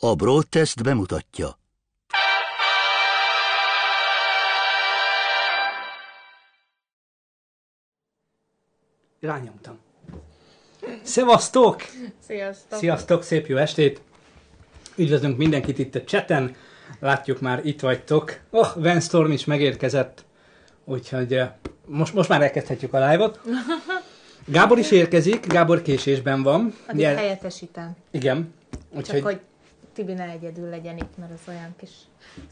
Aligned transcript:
A 0.00 0.14
Broadcast 0.14 0.82
bemutatja. 0.82 1.58
Rányomtam. 9.20 9.78
Szevasztok! 11.02 11.82
Sziasztok! 12.26 12.78
Sziasztok, 12.78 13.22
szép 13.22 13.46
jó 13.46 13.56
estét! 13.56 14.00
Üdvözlünk 14.96 15.36
mindenkit 15.36 15.78
itt 15.78 15.94
a 15.94 16.04
cseten. 16.04 16.56
Látjuk 17.00 17.40
már 17.40 17.66
itt 17.66 17.80
vagytok. 17.80 18.40
Oh, 18.50 18.74
Van 18.74 19.00
Storm 19.00 19.30
is 19.30 19.44
megérkezett. 19.44 20.24
Úgyhogy 20.84 21.34
eh, 21.34 21.52
most, 21.86 22.14
most 22.14 22.28
már 22.28 22.42
elkezdhetjük 22.42 22.92
a 22.92 23.08
live-ot. 23.10 23.40
Gábor 24.46 24.78
is 24.78 24.90
érkezik, 24.90 25.46
Gábor 25.46 25.82
késésben 25.82 26.42
van. 26.42 26.74
Addig 26.86 27.00
Jel- 27.00 27.16
helyettesítem. 27.16 27.96
Igen. 28.10 28.54
Csak 28.70 28.98
Úgyhogy 28.98 29.22
hogy 29.22 29.40
Tibi 29.98 30.12
ne 30.12 30.24
egyedül 30.24 30.68
legyen 30.68 30.96
itt, 30.96 31.16
mert 31.16 31.32
az 31.32 31.40
olyan 31.48 31.74
kis 31.76 31.90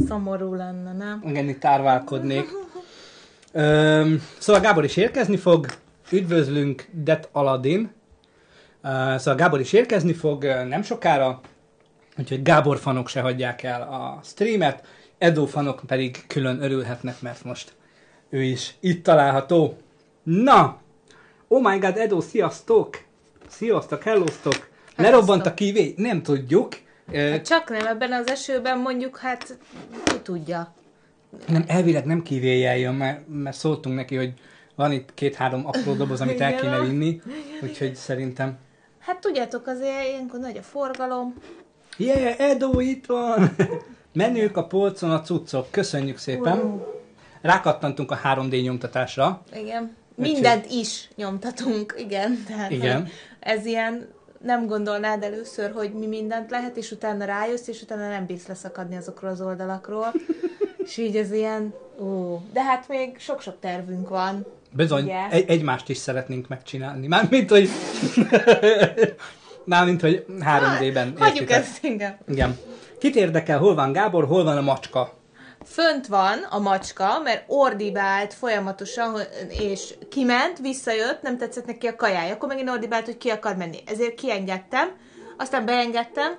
szomorú 0.06 0.54
lenne, 0.54 0.92
nem? 0.92 1.22
igen, 1.26 1.48
itt 1.48 1.64
árválkodnék. 1.64 2.48
Öm, 3.52 4.22
szóval 4.38 4.62
Gábor 4.62 4.84
is 4.84 4.96
érkezni 4.96 5.36
fog. 5.36 5.66
Üdvözlünk 6.10 6.88
Det 6.92 7.28
Aladdin. 7.32 7.90
Uh, 8.82 9.16
szóval 9.16 9.34
Gábor 9.34 9.60
is 9.60 9.72
érkezni 9.72 10.12
fog 10.12 10.44
nem 10.44 10.82
sokára, 10.82 11.40
úgyhogy 12.18 12.42
Gábor 12.42 12.78
fanok 12.78 13.08
se 13.08 13.20
hagyják 13.20 13.62
el 13.62 13.82
a 13.82 14.20
streamet, 14.24 14.86
Edo 15.18 15.46
fanok 15.46 15.82
pedig 15.86 16.24
külön 16.26 16.62
örülhetnek, 16.62 17.20
mert 17.20 17.44
most 17.44 17.72
ő 18.28 18.42
is 18.42 18.74
itt 18.80 19.04
található. 19.04 19.76
Na! 20.22 20.80
Oh 21.48 21.62
my 21.70 21.78
god, 21.78 21.96
Edo, 21.96 22.20
sziasztok! 22.20 22.98
Sziasztok, 23.48 24.02
hellóztok! 24.02 24.68
Lerobbant 24.96 25.46
a 25.46 25.54
kivé? 25.54 25.94
Nem 25.96 26.22
tudjuk. 26.22 26.84
Hát 27.14 27.46
csak 27.46 27.70
nem 27.70 27.86
ebben 27.86 28.12
az 28.12 28.28
esőben 28.28 28.78
mondjuk, 28.78 29.18
hát 29.18 29.58
ki 30.04 30.20
tudja. 30.22 30.74
Nem, 31.46 31.64
elvileg 31.66 32.04
nem 32.04 32.22
kivéjel 32.22 32.76
jön, 32.76 32.94
mert, 32.94 33.20
mert 33.28 33.56
szóltunk 33.56 33.96
neki, 33.96 34.16
hogy 34.16 34.32
van 34.74 34.92
itt 34.92 35.14
két-három 35.14 35.66
apró 35.66 35.94
doboz, 35.94 36.20
amit 36.20 36.40
el 36.40 36.54
kéne 36.54 36.80
vinni, 36.80 37.20
úgyhogy 37.62 37.94
szerintem... 37.94 38.58
Hát 38.98 39.20
tudjátok, 39.20 39.66
azért 39.66 40.06
ilyenkor 40.08 40.40
nagy 40.40 40.56
a 40.56 40.62
forgalom. 40.62 41.34
Yeah, 41.96 42.40
Edo 42.40 42.80
itt 42.80 43.06
van! 43.06 43.56
Menők 44.12 44.56
a 44.56 44.66
polcon 44.66 45.10
a 45.10 45.20
cuccok, 45.20 45.70
köszönjük 45.70 46.18
szépen! 46.18 46.84
Rákattantunk 47.40 48.10
a 48.10 48.20
3D 48.24 48.62
nyomtatásra. 48.62 49.42
Igen. 49.54 49.96
Mindent 50.14 50.70
is 50.70 51.08
nyomtatunk, 51.16 51.94
igen. 51.98 52.44
Tehát, 52.46 52.70
Igen. 52.70 53.08
Ez 53.40 53.66
ilyen, 53.66 54.08
nem 54.46 54.66
gondolnád 54.66 55.22
először, 55.22 55.72
hogy 55.72 55.92
mi 55.92 56.06
mindent 56.06 56.50
lehet, 56.50 56.76
és 56.76 56.90
utána 56.90 57.24
rájössz, 57.24 57.66
és 57.66 57.82
utána 57.82 58.08
nem 58.08 58.26
bírsz 58.26 58.46
leszakadni 58.46 58.96
azokról 58.96 59.30
az 59.30 59.40
oldalakról. 59.40 60.12
és 60.84 60.96
így 60.96 61.16
ez 61.16 61.32
ilyen, 61.32 61.74
ó, 62.00 62.40
de 62.52 62.62
hát 62.62 62.88
még 62.88 63.18
sok-sok 63.18 63.54
tervünk 63.60 64.08
van. 64.08 64.46
Bizony, 64.72 65.04
Ugye? 65.04 65.28
egy, 65.30 65.48
egymást 65.48 65.88
is 65.88 65.96
szeretnénk 65.96 66.48
megcsinálni. 66.48 67.06
Mármint, 67.06 67.50
hogy... 67.50 67.68
Mármint, 69.64 70.00
hogy 70.00 70.24
3D-ben. 70.28 71.14
Hagyjuk 71.18 71.40
értitek? 71.40 71.62
ezt 71.62 71.84
inkább. 71.84 72.18
Igen. 72.28 72.58
Kit 72.98 73.16
érdekel, 73.16 73.58
hol 73.58 73.74
van 73.74 73.92
Gábor, 73.92 74.26
hol 74.26 74.44
van 74.44 74.56
a 74.56 74.60
macska? 74.60 75.12
Fönt 75.66 76.06
van 76.06 76.38
a 76.50 76.58
macska, 76.58 77.20
mert 77.24 77.44
ordibált 77.46 78.34
folyamatosan, 78.34 79.20
és 79.48 79.94
kiment, 80.10 80.58
visszajött, 80.58 81.22
nem 81.22 81.38
tetszett 81.38 81.66
neki 81.66 81.86
a 81.86 81.96
kajája. 81.96 82.34
Akkor 82.34 82.48
megint 82.48 82.70
ordibált, 82.70 83.04
hogy 83.04 83.18
ki 83.18 83.28
akar 83.28 83.56
menni. 83.56 83.78
Ezért 83.86 84.14
kiengedtem, 84.14 84.88
aztán 85.36 85.64
beengedtem, 85.64 86.36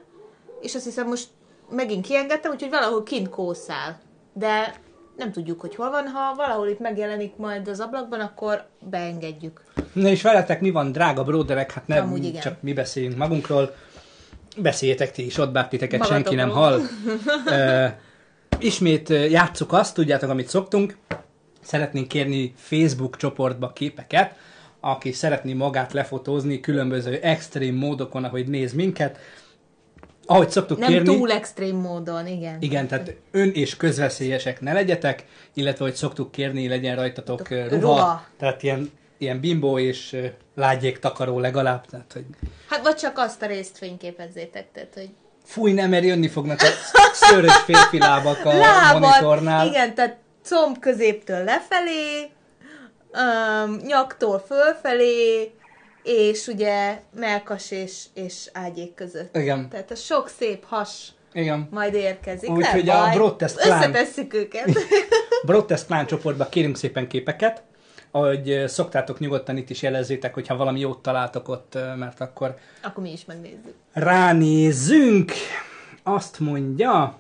és 0.62 0.76
azt 0.76 0.84
hiszem 0.84 1.08
most 1.08 1.28
megint 1.70 2.06
kiengedtem, 2.06 2.52
úgyhogy 2.52 2.70
valahol 2.70 3.04
kint 3.04 3.30
kószál. 3.30 4.00
De 4.34 4.76
nem 5.18 5.32
tudjuk, 5.32 5.62
hogy 5.62 5.76
hol 5.76 5.90
van. 5.90 6.08
Ha 6.08 6.36
valahol 6.36 6.68
itt 6.68 6.80
megjelenik 6.80 7.36
majd 7.36 7.68
az 7.68 7.80
ablakban, 7.80 8.20
akkor 8.20 8.66
beengedjük. 8.80 9.64
Na 9.94 10.08
és 10.08 10.22
veletek 10.22 10.62
mi 10.62 10.72
van, 10.72 10.92
drága 10.92 11.24
bróderek? 11.24 11.72
Hát 11.72 11.88
nem 11.88 12.04
Amúgy 12.06 12.26
igen. 12.26 12.42
csak 12.42 12.62
mi 12.62 12.74
beszéljünk 12.74 13.18
magunkról. 13.18 13.76
Beszéljetek 14.58 15.12
ti 15.12 15.26
is, 15.26 15.38
ott 15.38 15.52
bár 15.52 15.68
titeket 15.68 16.06
senki 16.06 16.36
nem 16.36 16.48
Magatokról. 16.48 16.88
hall. 17.46 17.92
ismét 18.60 19.10
játsszuk 19.10 19.74
azt, 19.74 19.94
tudjátok, 19.94 20.30
amit 20.30 20.48
szoktunk. 20.48 20.98
Szeretnénk 21.62 22.08
kérni 22.08 22.54
Facebook 22.56 23.18
csoportba 23.18 23.74
képeket, 23.74 24.36
aki 24.80 25.12
szeretné 25.12 25.54
magát 25.54 25.94
lefotózni 25.94 26.60
különböző 26.60 27.20
extrém 27.22 27.76
módokon, 27.76 28.24
ahogy 28.24 28.48
néz 28.48 28.74
minket. 28.74 29.20
Ahogy 30.26 30.50
szoktuk 30.50 30.78
Nem 30.78 30.90
kérni. 30.90 31.16
túl 31.16 31.32
extrém 31.32 31.76
módon, 31.76 32.28
igen. 32.28 32.58
Igen, 32.62 32.88
tehát 32.88 33.16
ön 33.32 33.50
és 33.54 33.78
közveszélyesek 33.78 34.62
ne 34.62 34.74
legyetek, 34.74 35.26
illetve 35.54 35.86
hogy 35.86 35.94
szoktuk 35.96 36.32
kérni, 36.32 36.68
legyen 36.68 36.96
rajtatok 36.96 37.50
ruha, 37.50 37.78
Ruha. 37.80 38.26
tehát 38.38 38.64
ilyen, 38.64 38.92
ilyen 39.18 39.40
bimbó 39.40 39.80
és 39.80 40.18
lágyék 40.56 41.00
takaró 41.00 41.40
legalább, 41.40 41.86
tehát 41.86 42.14
hogy 42.14 42.26
Hát 42.70 42.84
vagy 42.84 42.96
csak 42.96 43.18
azt 43.18 43.42
a 43.42 43.46
részt 43.46 43.78
fényképezzétek, 43.78 44.72
tehát 44.72 44.94
hogy 44.94 45.10
fúj, 45.48 45.72
nem, 45.72 45.90
mert 45.90 46.04
jönni 46.04 46.28
fognak 46.28 46.62
a 46.62 46.68
szőrös 47.14 47.56
férfi 47.56 47.98
lábak 47.98 48.46
a 48.46 48.54
monitornál. 49.00 49.68
igen, 49.68 49.96
tehát 49.96 50.18
comb 50.44 50.80
középtől 50.80 51.44
lefelé, 51.44 52.32
um, 53.14 53.76
nyaktól 53.86 54.44
fölfelé, 54.48 55.52
és 56.04 56.48
ugye 56.48 57.00
melkas 57.16 57.72
és, 57.72 58.04
és 58.14 58.50
ágyék 58.54 58.94
között. 58.94 59.38
Igen, 59.38 59.70
Tehát 59.70 59.92
a 59.92 59.96
sok 59.96 60.32
szép 60.38 60.66
has 60.66 60.90
igen. 61.34 61.68
majd 61.72 61.94
érkezik. 61.94 62.50
Úgyhogy 62.50 62.90
a. 62.90 63.10
Broadcast 63.14 63.56
Clan- 63.56 63.80
Összetesszük 63.80 64.34
őket. 64.34 64.72
Broadcast 65.46 65.86
Clan 65.86 66.06
csoportba 66.06 66.50
kérünk 66.50 66.78
szépen 66.78 67.08
képeket, 67.08 67.64
ahogy 68.12 68.64
szoktátok 68.68 69.20
nyugodtan 69.20 69.58
itt 69.58 69.70
is 69.70 69.82
jelezzétek, 69.82 70.34
hogyha 70.34 70.56
valami 70.56 70.80
jót 70.80 71.02
találtok 71.02 71.50
ott, 71.50 71.78
mert 71.98 72.22
akkor 72.22 72.56
Akkor 72.84 73.04
mi 73.04 73.12
is 73.12 73.26
megnézzük. 73.26 73.74
Ránézzünk! 73.94 75.32
Azt 76.04 76.40
mondja, 76.40 77.18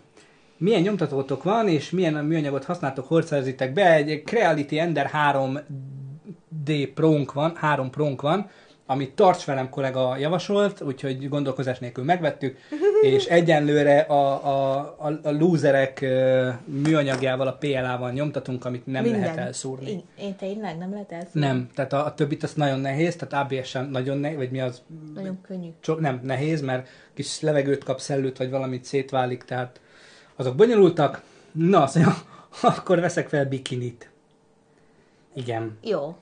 milyen 0.58 0.82
nyomtatótok 0.82 1.44
van, 1.44 1.68
és 1.68 1.90
milyen 1.90 2.14
műanyagot 2.14 2.64
használtok, 2.64 3.24
szerzitek 3.24 3.74
be. 3.74 3.94
Egy 3.94 4.24
Creality 4.26 4.80
Ender 4.80 5.12
3D 5.14 6.90
Pronk 6.94 7.34
van, 7.34 7.56
3 7.56 7.90
Pronk 7.90 8.22
van, 8.22 8.50
amit 8.90 9.16
Tarts 9.16 9.46
velem 9.46 9.70
kollega 9.70 10.18
javasolt, 10.18 10.82
úgyhogy 10.82 11.30
gondolkozás 11.30 11.80
nélkül 11.80 12.04
megvettük, 12.04 12.58
és 13.02 13.26
egyenlőre 13.26 14.00
a, 14.00 14.46
a, 14.46 14.78
a, 14.98 15.20
a 15.24 15.32
loserek 15.32 16.02
ö, 16.02 16.50
műanyagjával, 16.66 17.48
a 17.48 17.54
PLA-val 17.54 18.12
nyomtatunk, 18.12 18.66
amit 18.66 18.86
nem 18.86 19.04
Minden. 19.04 19.20
lehet 19.22 19.38
elszúrni. 19.38 19.90
Én, 19.90 20.04
én 20.20 20.36
tényleg 20.36 20.78
nem 20.78 20.92
lehet 20.92 21.12
elszúrni. 21.12 21.40
Nem, 21.40 21.70
tehát 21.76 21.94
a, 21.94 22.06
a 22.06 22.14
többit 22.14 22.44
az 22.44 22.54
nagyon 22.54 22.80
nehéz, 22.80 23.16
tehát 23.16 23.46
ABS-en 23.46 23.90
nagyon 23.90 24.18
nehéz, 24.18 24.38
vagy 24.38 24.52
mi 24.52 24.60
az, 24.60 24.82
Nagyon 25.16 25.42
könnyű. 25.42 25.70
Csak 25.80 26.00
nem 26.00 26.20
nehéz, 26.24 26.62
mert 26.62 26.88
kis 27.14 27.40
levegőt 27.42 27.84
kap 27.84 28.00
szellőt, 28.00 28.38
vagy 28.38 28.50
valamit 28.50 28.84
szétválik, 28.84 29.44
tehát 29.44 29.80
azok 30.36 30.56
bonyolultak. 30.56 31.22
Na, 31.52 31.82
azt 31.82 31.96
mondja, 31.96 32.16
akkor 32.78 33.00
veszek 33.00 33.30
fel 33.30 33.46
bikinit. 33.46 34.10
Igen. 35.34 35.78
Jó. 35.84 36.16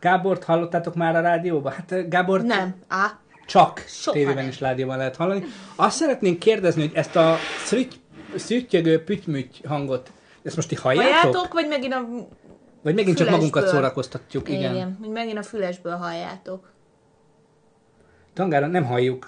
Gábort 0.00 0.44
hallottátok 0.44 0.94
már 0.94 1.16
a 1.16 1.20
rádióban? 1.20 1.72
Hát 1.72 1.92
eh, 1.92 2.04
Gábort 2.08 2.44
Nem. 2.44 2.74
Á, 2.88 3.18
csak 3.46 3.84
Soha 3.86 4.16
tévében 4.16 4.34
nem. 4.34 4.46
és 4.46 4.60
rádióban 4.60 4.96
lehet 4.96 5.16
hallani. 5.16 5.44
Azt 5.76 5.96
szeretnénk 5.96 6.38
kérdezni, 6.38 6.80
hogy 6.86 6.96
ezt 6.96 7.16
a 7.16 7.36
szüttyögő 8.36 9.04
pütymüty 9.04 9.66
hangot, 9.66 10.12
ezt 10.42 10.56
most 10.56 10.68
ti 10.68 10.74
halljátok? 10.74 11.12
halljátok, 11.14 11.52
vagy 11.52 11.68
megint 11.68 11.92
a 11.94 12.06
Vagy 12.82 12.94
megint 12.94 13.16
csak 13.16 13.30
magunkat 13.30 13.66
szórakoztatjuk? 13.68 14.48
Igen. 14.48 14.74
Igen, 14.74 14.96
hogy 15.00 15.08
megint 15.08 15.38
a 15.38 15.42
fülesből 15.42 15.96
halljátok. 15.96 16.72
Tangára 18.34 18.66
nem 18.66 18.84
halljuk. 18.84 19.26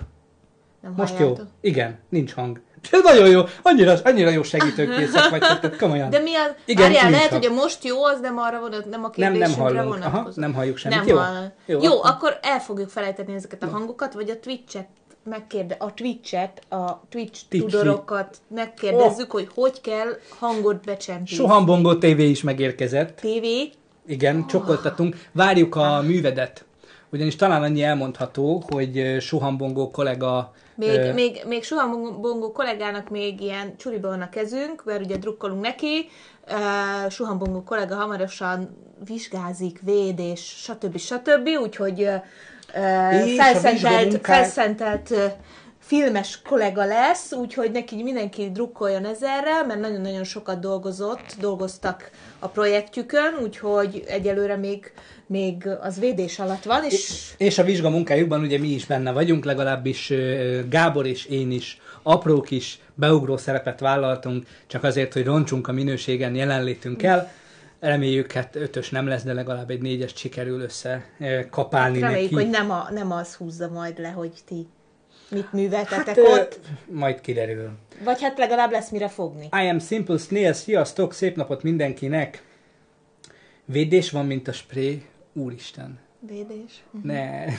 Nem 0.81 0.93
Most 0.97 1.15
halljátok. 1.17 1.39
jó. 1.39 1.45
Igen, 1.71 1.99
nincs 2.09 2.33
hang. 2.33 2.61
Ez 2.91 3.03
nagyon 3.03 3.29
jó. 3.29 3.43
Annyira, 3.63 3.95
annyira 4.05 4.31
jó 4.31 4.43
segítőkészek 4.43 5.29
vagy, 5.31 5.41
tehát 5.41 5.77
komolyan. 5.77 6.11
De 6.11 6.19
mi 6.19 6.35
az? 6.35 6.51
Igen, 6.65 6.83
Várjál, 6.93 7.11
lehet, 7.11 7.31
hogy 7.31 7.47
a 7.47 7.53
most 7.53 7.85
jó, 7.85 8.05
az 8.05 8.21
nem 8.21 8.39
arra 8.39 8.61
vonat, 8.61 8.85
nem 8.91 9.05
a 9.05 9.11
Nem, 9.17 9.33
nem 9.33 9.33
kérdésünkre 9.33 9.63
hallunk. 9.63 9.89
vonatkozó. 9.89 10.19
Aha, 10.19 10.31
nem 10.35 10.55
halljuk 10.55 10.77
semmit. 10.77 10.99
Nem 10.99 11.07
Jó. 11.09 11.17
hall. 11.17 11.53
Jó, 11.67 11.83
Jó, 11.83 12.03
akkor- 12.03 12.39
el 12.43 12.59
fogjuk 12.61 12.89
felejteni 12.89 13.35
ezeket 13.35 13.63
a 13.63 13.67
hangokat, 13.67 14.13
vagy 14.15 14.31
a 14.31 14.39
Twitch-et 14.41 14.87
megkérde, 15.25 15.77
a 15.79 15.95
Twitch-et, 15.95 16.63
a 16.69 17.01
Twitch 17.09 17.41
Twitch. 17.49 17.69
tudorokat 17.71 18.37
megkérdezzük, 18.49 19.31
hogy 19.31 19.49
hogy 19.55 19.81
kell 19.81 20.09
hangot 20.39 20.85
becsempészni. 20.85 21.37
Sohambongó 21.37 21.95
TV 21.95 22.19
is 22.19 22.43
megérkezett. 22.43 23.17
TV, 23.21 23.45
Igen, 24.07 24.47
csokoltatunk. 24.47 25.17
Várjuk 25.33 25.75
a 25.77 26.03
művedet. 26.07 26.65
Ugyanis 27.13 27.37
talán 27.37 27.63
annyi 27.63 27.83
elmondható, 27.83 28.65
hogy 28.71 28.99
ö, 28.99 29.19
Sohambongó 29.19 29.91
kollega... 29.91 30.53
még, 30.75 30.99
ö, 30.99 31.13
még, 31.13 31.43
még 31.47 31.65
soha 31.65 31.89
Bongó 32.21 32.53
kollégának 32.53 33.09
még 33.11 33.41
ilyen 33.41 33.77
csuriba 33.77 34.09
van 34.09 34.21
a 34.21 34.29
kezünk, 34.29 34.85
mert 34.85 35.05
ugye 35.05 35.17
drukkolunk 35.17 35.63
neki, 35.63 36.09
uh, 36.49 37.11
Suhambongó 37.11 37.63
kollega 37.63 37.95
hamarosan 37.95 38.77
vizsgázik, 39.05 39.81
véd 39.83 40.19
és 40.19 40.41
stb. 40.41 40.99
stb. 40.99 41.49
Úgyhogy 41.63 42.03
uh, 42.03 43.27
És 43.27 43.35
felszentelt, 43.37 44.19
felszentelt 44.23 45.11
uh, 45.11 45.25
filmes 45.83 46.43
kollega 46.49 46.85
lesz, 46.85 47.33
úgyhogy 47.33 47.71
neki 47.71 48.03
mindenki 48.03 48.51
drukkoljon 48.51 49.05
ezerre, 49.05 49.63
mert 49.67 49.81
nagyon-nagyon 49.81 50.25
sokat 50.25 50.61
dolgozott, 50.61 51.37
dolgoztak 51.41 52.11
a 52.39 52.49
projektjükön, 52.49 53.35
úgyhogy 53.43 54.05
egyelőre 54.07 54.57
még, 54.57 54.93
még 55.27 55.69
az 55.81 55.99
védés 55.99 56.39
alatt 56.39 56.63
van, 56.65 56.85
és 56.85 57.31
És 57.37 57.59
a 57.59 57.65
vizsga 57.65 57.91
munkájukban 57.91 58.41
ugye 58.41 58.59
mi 58.59 58.69
is 58.69 58.87
benne 58.87 59.13
vagyunk, 59.13 59.45
legalábbis 59.45 60.11
ö, 60.11 60.61
Gábor 60.69 61.07
és 61.07 61.25
én 61.27 61.51
is 61.51 61.81
apró 62.03 62.41
kis 62.41 62.79
beugró 62.95 63.37
szerepet 63.37 63.81
vállaltunk, 63.81 64.47
csak 64.67 64.85
azért, 64.85 65.13
hogy 65.13 65.25
roncsunk 65.25 65.69
a 65.69 65.73
minőségen 65.73 66.35
jelenlétünkkel. 66.35 67.33
Reméljük, 67.81 68.33
hát 68.33 68.57
ötös 68.57 68.91
nem 68.91 69.07
lesz, 69.07 69.23
de 69.23 69.33
legalább 69.33 69.71
egy 69.71 69.81
négyes 69.83 70.13
sikerül 70.15 70.61
össze 70.61 71.05
ö, 71.21 71.41
kapálni 71.51 72.01
reméljük, 72.01 72.31
neki. 72.31 72.43
hogy 72.43 72.53
nem, 72.53 72.71
a, 72.71 72.89
nem 72.91 73.13
az 73.13 73.35
húzza 73.35 73.69
majd 73.69 73.99
le, 73.99 74.09
hogy 74.09 74.33
ti 74.47 74.67
mit 75.31 75.53
műveltetek 75.53 76.07
Hát, 76.07 76.17
ö, 76.19 76.23
ott, 76.23 76.61
majd 76.87 77.21
kiderül. 77.21 77.71
vagy 78.05 78.23
hát 78.23 78.39
legalább 78.39 78.71
lesz 78.71 78.91
mire 78.91 79.09
fogni. 79.09 79.45
I 79.65 79.69
am 79.69 79.79
Simple 79.81 80.19
Snail, 80.19 80.53
sziasztok, 80.53 81.13
szép 81.15 81.37
napot 81.37 81.63
mindenkinek! 81.63 82.43
Védés 83.65 84.11
van, 84.11 84.27
mint 84.27 84.49
a 84.49 84.53
spré, 84.53 85.03
úristen. 85.33 85.99
Védés. 86.21 86.83
Ne. 87.03 87.45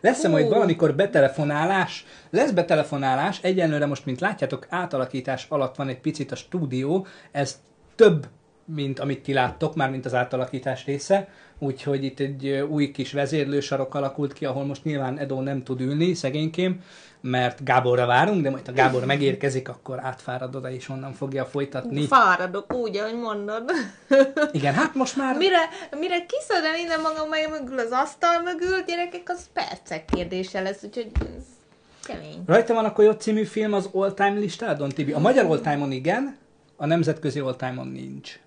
Lesz-e 0.00 0.28
majd 0.28 0.48
valamikor 0.48 0.94
betelefonálás? 0.94 2.06
Lesz 2.30 2.50
betelefonálás, 2.50 3.38
egyenlőre 3.42 3.86
most, 3.86 4.04
mint 4.04 4.20
látjátok, 4.20 4.66
átalakítás 4.68 5.46
alatt 5.48 5.76
van 5.76 5.88
egy 5.88 6.00
picit 6.00 6.32
a 6.32 6.36
stúdió, 6.36 7.06
ez 7.30 7.60
több, 7.94 8.28
mint 8.64 8.98
amit 8.98 9.22
ti 9.22 9.32
láttok, 9.32 9.74
már 9.74 9.90
mint 9.90 10.04
az 10.04 10.14
átalakítás 10.14 10.84
része, 10.84 11.28
úgyhogy 11.58 12.04
itt 12.04 12.20
egy 12.20 12.48
új 12.48 12.90
kis 12.90 13.12
vezérlősarok 13.12 13.94
alakult 13.94 14.32
ki, 14.32 14.44
ahol 14.44 14.64
most 14.64 14.84
nyilván 14.84 15.18
Edo 15.18 15.40
nem 15.40 15.62
tud 15.62 15.80
ülni, 15.80 16.14
szegénykém, 16.14 16.80
mert 17.20 17.64
Gáborra 17.64 18.06
várunk, 18.06 18.42
de 18.42 18.50
majd 18.50 18.66
ha 18.66 18.72
Gábor 18.72 19.04
megérkezik, 19.04 19.68
akkor 19.68 20.04
átfárad 20.04 20.54
oda, 20.54 20.70
és 20.70 20.88
onnan 20.88 21.12
fogja 21.12 21.44
folytatni. 21.44 22.06
Fáradok 22.06 22.74
úgy, 22.74 22.96
ahogy 22.96 23.18
mondod. 23.18 23.70
Igen, 24.52 24.74
hát 24.74 24.94
most 24.94 25.16
már... 25.16 25.36
Mire, 25.36 25.58
mire 25.98 26.26
kiszedem 26.26 26.74
innen 26.74 27.00
magam 27.00 27.28
mögül 27.50 27.78
az 27.78 27.90
asztal 27.90 28.42
mögül, 28.42 28.84
gyerekek, 28.86 29.22
az 29.30 29.48
percek 29.52 30.04
kérdése 30.04 30.60
lesz, 30.60 30.82
úgyhogy 30.82 31.10
kemény. 32.04 32.42
Rajta 32.46 32.74
van 32.74 32.84
a 32.84 32.92
Coyote 32.92 33.18
című 33.18 33.44
film 33.44 33.72
az 33.72 33.88
all-time 33.92 34.38
listádon, 34.38 34.88
Tibi? 34.88 35.12
A 35.12 35.18
magyar 35.18 35.44
all-time-on 35.44 35.92
igen, 35.92 36.36
a 36.76 36.86
nemzetközi 36.86 37.38
all-time-on 37.38 37.88
nincs. 37.88 38.40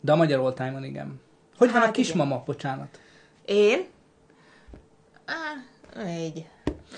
De 0.00 0.12
a 0.12 0.16
magyar 0.16 0.38
all-time-on 0.38 0.84
igen. 0.84 1.20
Hogy 1.56 1.72
van 1.72 1.80
a 1.80 1.84
Hát 1.84 1.94
kismama, 1.94 2.42
bocsánat? 2.46 3.00
Én? 3.44 3.86
Á, 5.24 5.64
így. 6.08 6.46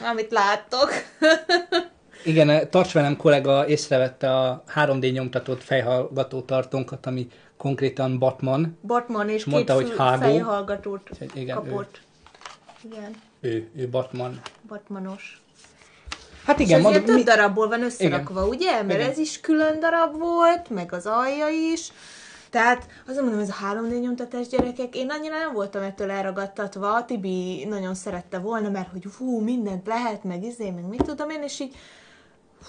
Amit 0.08 0.30
láttok. 0.30 0.90
Igen, 2.24 2.70
tarts 2.70 2.92
velem 2.92 3.16
kollega 3.16 3.66
észrevette 3.66 4.36
a 4.36 4.62
3D 4.74 5.12
nyomtatott 5.12 5.62
fejhallgató 5.62 6.40
tartónkat, 6.40 7.06
ami 7.06 7.26
konkrétan 7.56 8.18
Batman. 8.18 8.78
Batman 8.86 9.28
és 9.28 9.44
két 9.44 9.52
Mondta, 9.52 9.74
hogy 9.74 9.86
fül- 9.86 9.98
hágó. 9.98 10.20
fejhallgatót 10.20 11.10
igen, 11.34 11.56
kapott. 11.56 12.00
Igen, 12.82 13.14
Ő, 13.40 13.68
ő 13.76 13.88
Batman. 13.88 14.40
Batmanos. 14.68 15.42
Hát 16.44 16.58
Igen, 16.58 16.68
igen, 16.68 16.78
és 16.78 16.84
mondom, 16.84 17.04
több 17.04 17.16
mi... 17.16 17.22
darabból 17.22 17.68
van 17.68 17.82
összerakva, 17.82 18.46
ugye? 18.46 18.82
Mert 18.82 18.98
Igen. 18.98 19.10
ez 19.10 19.18
is 19.18 19.40
külön 19.40 19.80
darab 19.80 20.18
volt, 20.18 20.70
meg 20.70 20.92
az 20.92 21.06
alja 21.06 21.48
is. 21.72 21.92
Tehát 22.50 22.86
azért 23.06 23.22
mondom, 23.22 23.40
ez 23.40 23.48
a 23.48 23.72
3D 23.72 24.00
nyomtatás 24.00 24.48
gyerekek, 24.48 24.96
én 24.96 25.10
annyira 25.10 25.38
nem 25.38 25.52
voltam 25.52 25.82
ettől 25.82 26.10
elragadtatva, 26.10 27.04
Tibi 27.04 27.64
nagyon 27.68 27.94
szerette 27.94 28.38
volna, 28.38 28.70
mert 28.70 28.90
hogy 28.90 29.04
hú, 29.18 29.40
mindent 29.40 29.86
lehet, 29.86 30.24
meg 30.24 30.44
izé, 30.44 30.70
meg 30.70 30.88
mit 30.88 31.02
tudom 31.02 31.30
én, 31.30 31.42
és 31.42 31.60
így 31.60 31.74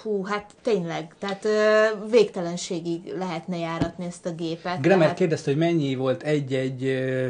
Hú, 0.02 0.24
hát 0.24 0.50
tényleg, 0.62 1.14
tehát 1.18 1.44
ö, 1.44 1.84
végtelenségig 2.10 3.14
lehetne 3.18 3.56
járatni 3.56 4.04
ezt 4.04 4.26
a 4.26 4.30
gépet. 4.30 4.80
Gremer 4.80 5.00
tehát, 5.00 5.16
kérdezte, 5.16 5.50
hogy 5.50 5.60
mennyi 5.60 5.94
volt 5.94 6.22
egy-egy 6.22 6.84
ö, 6.84 7.28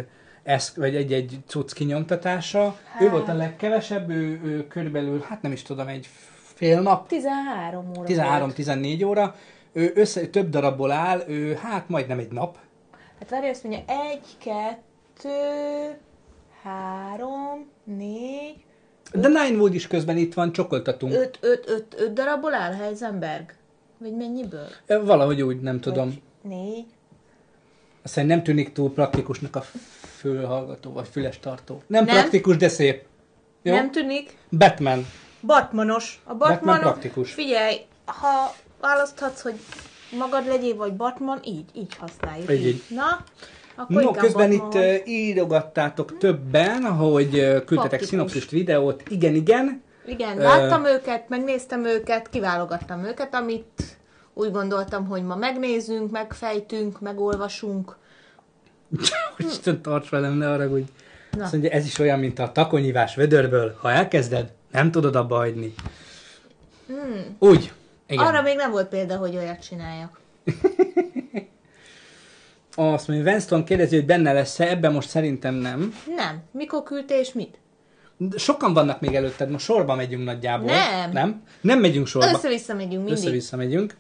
vagy 0.77 0.97
egy-egy 0.97 1.39
cucc 1.47 1.73
kinyomtatása. 1.73 2.79
Ő 3.01 3.11
volt 3.11 3.29
a 3.29 3.35
legkevesebb, 3.35 4.11
ő, 4.11 4.41
ő 4.45 4.67
körülbelül, 4.67 5.25
hát 5.29 5.43
nem 5.43 5.53
is 5.53 5.63
tudom, 5.63 5.89
egy 5.89 6.09
fél 6.55 6.81
nap, 6.81 7.09
13 7.09 7.89
óra 7.89 7.95
volt. 7.95 8.55
13-14 8.57 9.07
óra. 9.07 9.35
Ő 9.73 9.93
össze, 9.95 10.27
több 10.27 10.49
darabból 10.49 10.91
áll, 10.93 11.23
ő 11.29 11.55
hát 11.55 11.89
majdnem 11.89 12.19
egy 12.19 12.33
nap. 12.33 12.59
Hát 13.19 13.31
várj, 13.31 13.49
azt 13.49 13.65
mondja, 13.65 13.83
egy, 13.87 14.25
kettő, 14.39 15.39
három, 16.63 17.69
négy, 17.85 18.55
De 19.13 19.29
Ninewood 19.29 19.75
is 19.75 19.87
közben 19.87 20.17
itt 20.17 20.35
van, 20.35 20.53
csokoltatunk. 20.53 21.13
öt, 21.13 21.39
öt, 21.41 21.69
öt, 21.69 21.95
öt 22.01 22.13
darabból 22.13 22.55
áll 22.55 22.73
Heisenberg? 22.73 23.55
Vagy 23.99 24.17
mennyiből? 24.17 24.67
Ö, 24.87 25.05
Valahogy 25.05 25.43
úgy, 25.43 25.61
nem 25.61 25.81
tudom. 25.81 26.07
Vagy 26.09 26.51
négy? 26.51 26.85
Aztán 28.03 28.27
nem 28.27 28.43
tűnik 28.43 28.73
túl 28.73 28.93
praktikusnak 28.93 29.57
a 29.57 29.61
fülhallgató, 30.17 30.93
vagy 30.93 31.09
füles 31.09 31.39
tartó. 31.39 31.83
Nem, 31.87 32.05
Nem. 32.05 32.15
praktikus, 32.15 32.57
de 32.57 32.69
szép. 32.69 33.05
Jó? 33.63 33.75
Nem 33.75 33.91
tűnik? 33.91 34.37
Batman. 34.51 35.07
Batmanos. 35.41 36.21
A 36.25 36.35
Batman, 36.35 36.57
Batman 36.59 36.81
praktikus. 36.81 37.33
Figyelj, 37.33 37.77
ha 38.05 38.55
választhatsz, 38.83 39.41
hogy 39.43 39.55
magad 40.19 40.47
legyél, 40.47 40.77
vagy 40.77 40.93
Batman, 40.93 41.41
így, 41.45 41.65
így 41.75 41.97
használjuk. 41.99 42.51
Így, 42.51 42.67
így. 42.67 42.83
Na, 42.89 43.25
akkor 43.75 44.03
No, 44.03 44.11
közben 44.11 44.51
Batman 44.51 44.69
itt 44.69 45.01
uh, 45.01 45.09
írogattátok 45.09 46.19
többen, 46.19 46.85
hogy 46.85 47.27
uh, 47.27 47.41
küldtetek 47.41 47.77
Praktikus. 47.77 48.07
szinopszist 48.07 48.51
videót. 48.51 49.03
Igen, 49.09 49.35
igen. 49.35 49.83
Igen, 50.07 50.37
láttam 50.37 50.85
őket, 50.85 51.29
megnéztem 51.29 51.85
őket, 51.85 52.29
kiválogattam 52.29 53.05
őket, 53.05 53.35
amit 53.35 53.83
úgy 54.35 54.51
gondoltam, 54.51 55.07
hogy 55.07 55.23
ma 55.23 55.37
megnézünk, 55.37 56.11
megfejtünk, 56.11 57.01
megolvasunk. 57.01 57.97
Isten 59.51 59.83
tarts 59.83 60.09
velem, 60.09 60.33
ne 60.33 60.51
arra, 60.51 60.69
hogy 60.69 60.85
Na. 61.37 61.43
Azt 61.43 61.53
mondja, 61.53 61.71
ez 61.71 61.85
is 61.85 61.99
olyan, 61.99 62.19
mint 62.19 62.39
a 62.39 62.53
takonyívás 62.53 63.15
vödörből. 63.15 63.77
Ha 63.81 63.91
elkezded, 63.91 64.53
nem 64.71 64.91
tudod 64.91 65.17
abba 65.17 65.37
hagyni. 65.37 65.75
Hmm. 66.87 67.37
Úgy. 67.39 67.73
Igen. 68.13 68.27
Arra 68.27 68.43
még 68.43 68.57
nem 68.57 68.71
volt 68.71 68.89
példa, 68.89 69.17
hogy 69.17 69.37
olyat 69.37 69.63
csináljak. 69.63 70.21
Azt 72.75 73.09
mondja, 73.09 73.31
Winston 73.31 73.65
kérdezi, 73.65 73.95
hogy 73.97 74.07
benne 74.07 74.33
lesz-e, 74.33 74.69
ebben 74.69 74.93
most 74.93 75.09
szerintem 75.09 75.55
nem. 75.55 75.95
Nem. 76.17 76.43
Mikor 76.51 76.83
küldte 76.83 77.19
és 77.19 77.33
mit? 77.33 77.59
Sokan 78.37 78.73
vannak 78.73 79.01
még 79.01 79.15
előtted, 79.15 79.51
most 79.51 79.65
sorba 79.65 79.95
megyünk 79.95 80.25
nagyjából. 80.25 80.71
Nem. 80.71 81.11
Nem? 81.11 81.43
Nem 81.61 81.81
megyünk 81.81 82.07
sorba. 82.07 82.31
Össze-vissza 82.31 82.75
megyünk 82.75 83.05
mindig. 83.05 83.13
Össze-vissza 83.13 83.57
megyünk. 83.57 83.97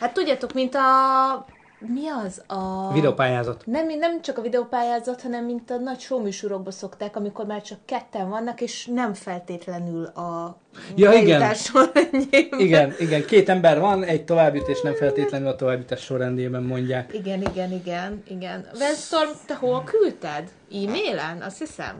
Hát 0.00 0.12
tudjátok, 0.12 0.52
mint 0.52 0.74
a... 0.74 1.46
Mi 1.78 2.08
az? 2.24 2.42
A... 2.46 2.92
Videópályázat. 2.92 3.62
Nem, 3.66 3.86
nem 3.86 4.22
csak 4.22 4.38
a 4.38 4.42
videópályázat, 4.42 5.22
hanem 5.22 5.44
mint 5.44 5.70
a 5.70 5.76
nagy 5.76 6.00
showműsorokban 6.00 6.72
szokták, 6.72 7.16
amikor 7.16 7.46
már 7.46 7.62
csak 7.62 7.78
ketten 7.84 8.28
vannak, 8.28 8.60
és 8.60 8.86
nem 8.86 9.14
feltétlenül 9.14 10.04
a 10.04 10.58
Ja, 10.94 11.12
igen. 11.12 11.54
sorrendjében. 11.54 12.60
Igen, 12.60 12.94
igen, 12.98 13.24
két 13.24 13.48
ember 13.48 13.80
van, 13.80 14.04
egy 14.04 14.24
továbbjutés 14.24 14.80
nem 14.80 14.94
feltétlenül 14.94 15.48
a 15.48 15.56
továbbjutás 15.56 16.00
sorrendjében 16.00 16.62
mondják. 16.62 17.12
Igen, 17.12 17.40
igen, 17.40 17.72
igen, 17.72 18.22
igen. 18.28 18.66
Wenstorm, 18.78 19.30
te 19.46 19.54
hol 19.54 19.82
küldted? 19.84 20.50
E-mailen? 20.72 21.42
Azt 21.42 21.58
hiszem. 21.58 21.98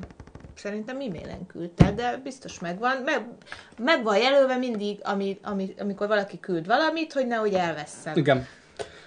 Szerintem 0.55 0.97
e-mailen 0.97 1.47
küldted, 1.47 1.95
de 1.95 2.21
biztos 2.23 2.59
megvan. 2.59 2.97
Meg, 3.05 3.25
meg 3.79 4.03
van 4.03 4.17
jelölve 4.17 4.57
mindig, 4.57 4.99
ami, 5.03 5.39
ami, 5.43 5.75
amikor 5.79 6.07
valaki 6.09 6.41
küld 6.41 6.67
valamit, 6.67 7.13
hogy 7.13 7.27
nehogy 7.27 7.55
elveszem. 7.55 8.17
Igen. 8.17 8.47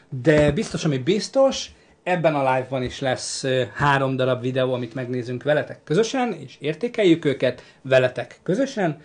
De 0.10 0.51
biztos, 0.51 0.86
ami 0.86 0.98
biztos, 0.98 1.66
ebben 2.04 2.36
a 2.36 2.54
live-ban 2.54 2.84
is 2.84 3.00
lesz 3.00 3.46
három 3.75 4.16
darab 4.16 4.42
videó, 4.42 4.74
amit 4.74 4.94
megnézünk 4.94 5.44
veletek 5.44 5.84
közösen, 5.84 6.34
és 6.34 6.56
értékeljük 6.60 7.25
őket 7.25 7.63
veletek 7.82 8.39
közösen, 8.44 9.01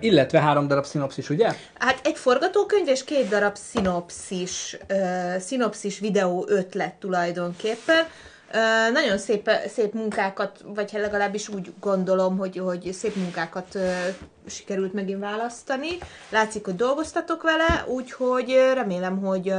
illetve 0.00 0.40
három 0.40 0.68
darab 0.68 0.84
szinopszis, 0.84 1.30
ugye? 1.30 1.48
Hát 1.78 2.00
egy 2.04 2.16
forgatókönyv 2.16 2.88
és 2.88 3.04
két 3.04 3.28
darab 3.28 3.56
szinopszis, 3.56 4.76
szinopszis 5.38 5.98
videó 5.98 6.44
ötlet 6.48 6.94
tulajdonképpen. 6.94 8.04
Nagyon 8.92 9.18
szép, 9.18 9.50
szép 9.68 9.92
munkákat, 9.92 10.64
vagy 10.64 10.92
hát 10.92 11.00
legalábbis 11.00 11.48
úgy 11.48 11.72
gondolom, 11.80 12.36
hogy, 12.36 12.56
hogy 12.56 12.92
szép 12.92 13.16
munkákat 13.16 13.78
sikerült 14.46 14.92
megint 14.92 15.20
választani. 15.20 15.90
Látszik, 16.30 16.64
hogy 16.64 16.76
dolgoztatok 16.76 17.42
vele, 17.42 17.84
úgyhogy 17.86 18.54
remélem, 18.74 19.18
hogy, 19.18 19.52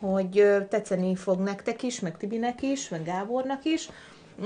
hogy 0.00 0.46
tetszeni 0.68 1.14
fog 1.14 1.40
nektek 1.40 1.82
is, 1.82 2.00
meg 2.00 2.16
Tibinek 2.16 2.62
is, 2.62 2.88
meg 2.88 3.04
Gábornak 3.04 3.64
is. 3.64 3.88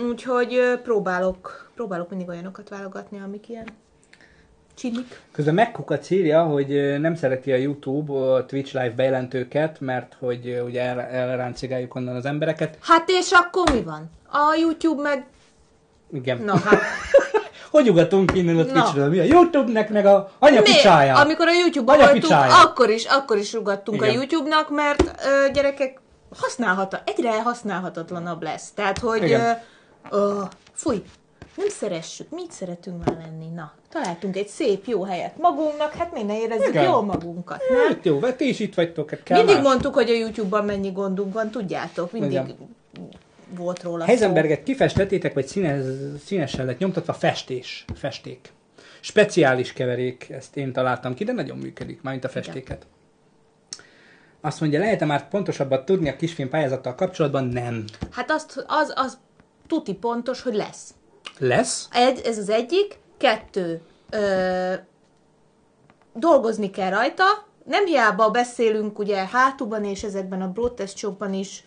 Úgyhogy 0.09 0.81
próbálok, 0.83 1.71
próbálok 1.75 2.09
mindig 2.09 2.29
olyanokat 2.29 2.69
válogatni, 2.69 3.21
amik 3.21 3.49
ilyen 3.49 3.67
csinik. 4.75 5.21
Közben 5.33 5.55
megkukat 5.55 6.11
írja, 6.11 6.43
hogy 6.43 7.01
nem 7.01 7.15
szereti 7.15 7.53
a 7.53 7.57
YouTube, 7.57 8.13
a 8.13 8.47
Twitch 8.47 8.75
live 8.75 8.95
bejelentőket, 8.95 9.81
mert 9.81 10.17
hogy 10.19 10.63
ugye 10.67 10.83
el, 10.83 11.01
elráncigáljuk 11.01 11.95
onnan 11.95 12.17
az 12.17 12.25
embereket. 12.25 12.79
Hát 12.81 13.09
és 13.09 13.31
akkor 13.33 13.73
mi 13.73 13.83
van? 13.83 14.11
A 14.27 14.57
YouTube 14.61 15.03
meg... 15.03 15.27
Igen. 16.13 16.39
Na 16.39 16.59
hát, 16.59 16.81
Hogy 17.73 17.89
ugatunk 17.89 18.33
innen 18.35 18.59
a. 18.59 18.65
Twitchről? 18.65 19.09
Mi 19.09 19.19
a 19.19 19.23
YouTube-nek, 19.25 19.91
meg 19.91 20.07
a 20.07 20.31
anya 20.39 20.61
Mi? 20.61 20.65
picsája? 20.65 21.17
Amikor 21.17 21.49
a 21.49 21.53
YouTube-ban 21.53 21.99
voltunk, 21.99 22.33
akkor 22.65 22.91
is, 22.91 23.05
akkor 23.05 23.37
is 23.37 23.53
rugattunk 23.53 23.97
Igen. 24.03 24.09
a 24.09 24.13
YouTube-nak, 24.13 24.71
mert 24.71 25.03
ö, 25.03 25.51
gyerekek 25.53 26.01
használhata, 26.41 27.03
egyre 27.07 27.43
használhatatlanabb 27.43 28.43
lesz. 28.43 28.71
Tehát, 28.75 28.99
hogy 28.99 29.23
Igen. 29.23 29.59
ö, 30.11 30.17
ö, 30.17 30.43
fúj, 30.73 31.03
nem 31.57 31.69
szeressük, 31.69 32.31
mit 32.31 32.53
szeretünk 32.53 33.05
már 33.05 33.17
lenni? 33.17 33.47
Na, 33.55 33.73
találtunk 33.91 34.37
egy 34.37 34.49
szép, 34.49 34.87
jó 34.87 35.05
helyet 35.05 35.39
magunknak, 35.39 35.93
hát 35.93 36.13
minden 36.13 36.37
érezzük 36.37 36.69
Igen. 36.69 36.85
jól 36.85 37.03
magunkat, 37.03 37.61
nem? 37.71 37.87
Hát 37.89 38.05
jó, 38.05 38.21
hát 38.21 38.37
ti 38.37 38.49
is 38.49 38.61
itt 38.61 38.75
vagytok, 38.75 39.11
hát 39.11 39.23
kell 39.23 39.37
Mindig 39.37 39.55
más. 39.55 39.65
mondtuk, 39.65 39.95
hogy 39.95 40.11
a 40.11 40.15
YouTube-ban 40.15 40.65
mennyi 40.65 40.91
gondunk 40.91 41.35
van, 41.35 41.51
tudjátok, 41.51 42.13
mindig 42.13 42.31
Igen. 42.31 42.57
Volt 43.57 43.83
róla 43.83 44.01
szó. 44.01 44.07
Heisenberget 44.07 44.63
kifestettétek, 44.63 45.35
vagy 45.35 45.47
színes, 45.47 45.85
színesen 46.25 46.67
lett 46.67 46.79
nyomtatva 46.79 47.13
festés, 47.13 47.85
festék. 47.95 48.53
Speciális 49.01 49.73
keverék, 49.73 50.31
ezt 50.31 50.57
én 50.57 50.73
találtam 50.73 51.15
ki, 51.15 51.25
de 51.25 51.33
nagyon 51.33 51.59
működik, 51.59 52.03
mármint 52.03 52.25
a 52.25 52.29
festéket. 52.29 52.87
Azt 54.41 54.61
mondja, 54.61 54.79
lehet-e 54.79 55.05
már 55.05 55.29
pontosabbat 55.29 55.85
tudni 55.85 56.09
a 56.09 56.17
kisfilm 56.17 56.49
pályázattal 56.49 56.95
kapcsolatban? 56.95 57.45
Nem. 57.45 57.85
Hát 58.11 58.31
azt, 58.31 58.65
az, 58.67 58.93
az 58.97 59.19
tuti 59.67 59.95
pontos, 59.95 60.43
hogy 60.43 60.55
lesz. 60.55 60.95
Lesz? 61.39 61.89
Egy, 61.93 62.21
ez 62.25 62.39
az 62.39 62.49
egyik. 62.49 62.99
Kettő. 63.17 63.81
Ö, 64.11 64.75
dolgozni 66.15 66.71
kell 66.71 66.91
rajta. 66.91 67.25
Nem 67.65 67.85
hiába 67.85 68.31
beszélünk 68.31 68.99
ugye 68.99 69.27
hátúban 69.27 69.85
és 69.85 70.03
ezekben 70.03 70.43
a 70.43 70.49
broadcast 70.49 70.97
showban 70.97 71.33
is 71.33 71.65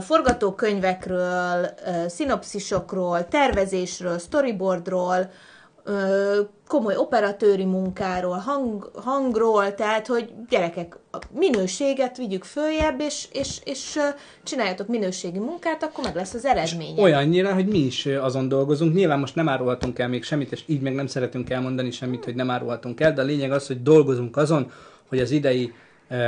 forgatókönyvekről, 0.00 1.66
szinopszisokról, 2.08 3.28
tervezésről, 3.28 4.18
storyboardról, 4.18 5.30
komoly 6.66 6.96
operatőri 6.96 7.64
munkáról, 7.64 8.36
hang, 8.36 8.90
hangról, 8.94 9.74
tehát, 9.74 10.06
hogy 10.06 10.32
gyerekek, 10.48 10.96
a 11.12 11.18
minőséget 11.38 12.16
vigyük 12.16 12.44
följebb, 12.44 13.00
és, 13.00 13.28
és, 13.32 13.58
és 13.64 13.98
csináljatok 14.42 14.88
minőségi 14.88 15.38
munkát, 15.38 15.82
akkor 15.82 16.04
meg 16.04 16.14
lesz 16.14 16.34
az 16.34 16.44
eredménye. 16.44 17.02
Olyannyira, 17.02 17.54
hogy 17.54 17.66
mi 17.66 17.78
is 17.78 18.06
azon 18.06 18.48
dolgozunk. 18.48 18.94
Nyilván 18.94 19.18
most 19.18 19.34
nem 19.34 19.48
árulhatunk 19.48 19.98
el 19.98 20.08
még 20.08 20.24
semmit, 20.24 20.52
és 20.52 20.62
így 20.66 20.80
meg 20.80 20.94
nem 20.94 21.06
szeretünk 21.06 21.50
elmondani 21.50 21.90
semmit, 21.90 22.24
hogy 22.24 22.34
nem 22.34 22.50
árulhatunk 22.50 23.00
el, 23.00 23.12
de 23.12 23.20
a 23.20 23.24
lényeg 23.24 23.52
az, 23.52 23.66
hogy 23.66 23.82
dolgozunk 23.82 24.36
azon, 24.36 24.70
hogy 25.08 25.18
az 25.18 25.30
idei 25.30 25.72
uh, 26.10 26.18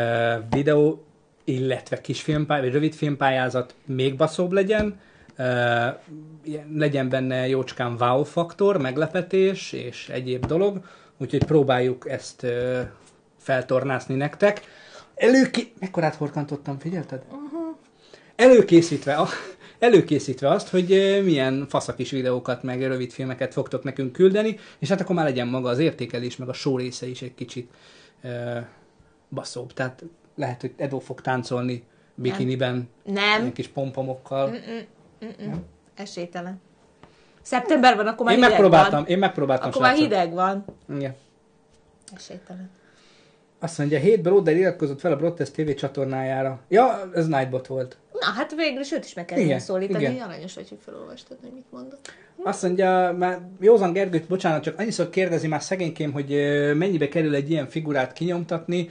videó, 0.51 1.05
illetve 1.45 2.01
kisfilmpály, 2.01 2.61
vagy 2.61 2.73
rövidfilmpályázat 2.73 3.75
még 3.87 4.17
baszóbb 4.17 4.53
legyen, 4.53 5.01
uh, 5.39 6.57
legyen 6.75 7.09
benne 7.09 7.49
jócskán 7.49 7.97
wow 7.99 8.23
faktor, 8.23 8.79
meglepetés 8.79 9.73
és 9.73 10.09
egyéb 10.09 10.47
dolog, 10.47 10.85
úgyhogy 11.19 11.45
próbáljuk 11.45 12.11
ezt 12.11 12.43
uh, 12.43 12.81
feltornászni 13.39 14.15
nektek. 14.15 14.61
Előki... 15.15 15.73
Mekkorát 15.79 16.15
horkantottam, 16.15 16.79
figyelted? 16.79 17.23
előkészítve, 18.37 19.15
a, 19.15 19.29
előkészítve 19.79 20.49
azt, 20.49 20.69
hogy 20.69 21.21
milyen 21.25 21.67
faszakis 21.69 22.11
videókat, 22.11 22.63
meg 22.63 22.83
rövid 22.87 23.11
filmeket 23.11 23.53
fogtok 23.53 23.83
nekünk 23.83 24.13
küldeni, 24.13 24.59
és 24.79 24.89
hát 24.89 25.01
akkor 25.01 25.15
már 25.15 25.25
legyen 25.25 25.49
maga 25.49 25.69
az 25.69 25.79
értékelés, 25.79 26.37
meg 26.37 26.49
a 26.49 26.53
show 26.53 26.77
része 26.77 27.07
is 27.07 27.23
egy 27.23 27.35
kicsit 27.35 27.71
ö, 28.23 28.59
baszóbb. 29.31 29.73
Tehát 29.73 30.05
lehet, 30.35 30.61
hogy 30.61 30.73
Edo 30.77 30.99
fog 30.99 31.21
táncolni 31.21 31.85
bikiniben, 32.15 32.89
Nem. 33.05 33.41
ilyen 33.41 33.53
kis 33.53 33.69
pompomokkal. 33.69 34.55
Esélytelen. 35.95 36.61
Szeptemberben 37.43 38.07
akkor 38.07 38.25
már 38.27 38.35
Én 38.35 38.41
hideg 38.41 38.53
megpróbáltam, 38.53 39.01
van. 39.01 39.09
én 39.11 39.19
megpróbáltam, 39.19 39.69
Akkor 39.69 39.83
már 39.83 39.95
hideg 39.95 40.33
van. 40.33 40.65
Igen. 40.95 41.15
Esélytelen. 42.17 42.71
Azt 43.59 43.79
mondja, 43.79 43.99
hét 43.99 44.23
Broder 44.23 44.57
iratkozott 44.57 45.01
fel 45.01 45.13
a 45.13 45.17
Broadcast 45.17 45.53
TV 45.53 45.71
csatornájára. 45.71 46.61
Ja, 46.69 47.11
ez 47.15 47.27
Nightbot 47.27 47.67
volt. 47.67 47.97
Na, 48.13 48.27
hát 48.27 48.55
végül 48.55 48.81
is 48.81 48.93
őt 48.93 49.05
is 49.05 49.15
meg 49.15 49.25
kell 49.25 49.39
Igen, 49.39 49.59
szólítani. 49.59 50.05
igen. 50.05 50.29
Aranyos 50.29 50.55
vagy, 50.55 50.69
hogy 50.69 50.79
felolvastad, 50.85 51.37
hogy 51.43 51.53
mit 51.55 51.65
mondott. 51.71 52.13
Azt 52.43 52.63
mondja, 52.63 53.15
már 53.19 53.41
Józan 53.61 53.93
Gergőt, 53.93 54.29
bocsánat, 54.29 54.63
csak 54.63 54.79
annyiszor 54.79 55.11
kérdezi 55.11 55.47
már 55.49 55.63
szegénykém, 55.63 56.13
hogy 56.13 56.29
mennyibe 56.77 57.09
kerül 57.09 57.35
egy 57.35 57.51
ilyen 57.51 57.67
figurát 57.69 58.13
kinyomtatni. 58.13 58.91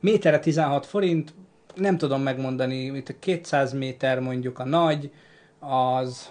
Méterre 0.00 0.38
16 0.38 0.86
forint, 0.86 1.34
nem 1.74 1.98
tudom 1.98 2.22
megmondani, 2.22 2.84
itt 2.84 3.08
a 3.08 3.14
200 3.18 3.72
méter 3.72 4.20
mondjuk 4.20 4.58
a 4.58 4.64
nagy, 4.64 5.10
az... 5.58 6.30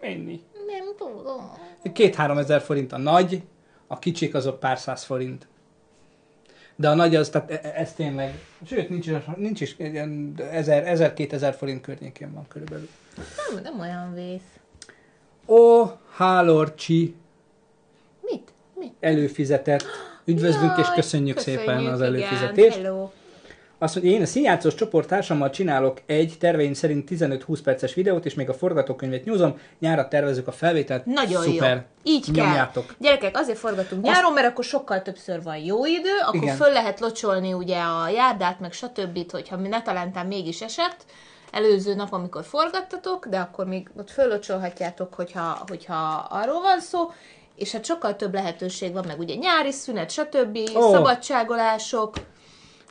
Ennyi. 0.00 0.40
Nem 0.66 0.84
tudom. 0.96 1.50
Két-három 1.92 2.38
ezer 2.38 2.60
forint 2.60 2.92
a 2.92 2.98
nagy, 2.98 3.42
a 3.86 3.98
kicsik 3.98 4.34
azok 4.34 4.60
pár 4.60 4.78
száz 4.78 5.04
forint. 5.04 5.46
De 6.76 6.88
a 6.88 6.94
nagy 6.94 7.16
az, 7.16 7.28
tehát 7.28 7.50
e- 7.50 7.60
e- 7.62 7.72
ez 7.80 7.92
tényleg, 7.92 8.38
sőt, 8.66 8.88
nincs 8.88 9.06
is, 9.06 9.16
nincs 9.36 9.60
is 9.60 9.74
ilyen 9.78 10.34
ezer, 10.50 10.86
ezer, 10.86 11.12
kétezer 11.12 11.54
forint 11.54 11.80
környékén 11.80 12.32
van 12.32 12.48
körülbelül. 12.48 12.88
Nem, 13.16 13.62
nem 13.62 13.80
olyan 13.80 14.14
vész. 14.14 14.58
Ó, 15.46 15.84
Hálorcsi 16.10 17.14
Mit? 18.20 18.52
Mit? 18.74 18.92
előfizetett. 19.00 19.84
Üdvözlünk 20.24 20.78
és 20.78 20.86
Jaj, 20.86 20.94
köszönjük, 20.94 21.38
szépen 21.38 21.86
az 21.86 22.00
igen. 22.00 22.02
előfizetést. 22.02 22.76
Hello. 22.76 23.08
Azt 23.78 23.94
mondja, 23.94 24.12
én 24.12 24.22
a 24.22 24.26
színjátszós 24.26 24.74
csoport 24.74 25.08
társammal 25.08 25.50
csinálok 25.50 26.00
egy 26.06 26.34
terveim 26.40 26.72
szerint 26.72 27.08
15-20 27.10 27.58
perces 27.64 27.94
videót, 27.94 28.24
és 28.24 28.34
még 28.34 28.48
a 28.48 28.54
forgatókönyvet 28.54 29.24
nyúzom. 29.24 29.58
Nyára 29.78 30.08
tervezük 30.08 30.46
a 30.46 30.52
felvételt. 30.52 31.06
Nagyon 31.06 31.42
Szuper. 31.42 31.76
jó. 31.76 32.12
Így 32.12 32.30
kell. 32.30 32.44
Nyomjátok. 32.44 32.94
Gyerekek, 32.98 33.36
azért 33.36 33.58
forgatunk 33.58 34.04
nyáron, 34.04 34.32
mert 34.32 34.46
akkor 34.46 34.64
sokkal 34.64 35.02
többször 35.02 35.42
van 35.42 35.56
jó 35.56 35.86
idő, 35.86 36.18
akkor 36.22 36.34
Igen. 36.34 36.46
Igen. 36.46 36.56
föl 36.56 36.72
lehet 36.72 37.00
locsolni 37.00 37.52
ugye 37.52 37.78
a 37.78 38.08
járdát, 38.08 38.60
meg 38.60 38.72
stb., 38.72 39.30
hogyha 39.30 39.56
mi 39.56 39.68
ne 39.68 39.82
talántán 39.82 40.26
mégis 40.26 40.62
esett, 40.62 41.04
előző 41.50 41.94
nap, 41.94 42.12
amikor 42.12 42.44
forgattatok, 42.44 43.26
de 43.26 43.38
akkor 43.38 43.66
még 43.66 43.90
ott 43.96 44.10
föllocsolhatjátok, 44.10 45.14
hogyha, 45.14 45.64
hogyha 45.68 46.26
arról 46.30 46.60
van 46.60 46.80
szó, 46.80 47.10
és 47.56 47.72
hát 47.72 47.84
sokkal 47.84 48.16
több 48.16 48.34
lehetőség 48.34 48.92
van, 48.92 49.04
meg 49.06 49.18
ugye 49.18 49.34
nyári 49.34 49.72
szünet, 49.72 50.10
stb., 50.10 50.58
oh. 50.74 50.92
szabadságolások. 50.92 52.14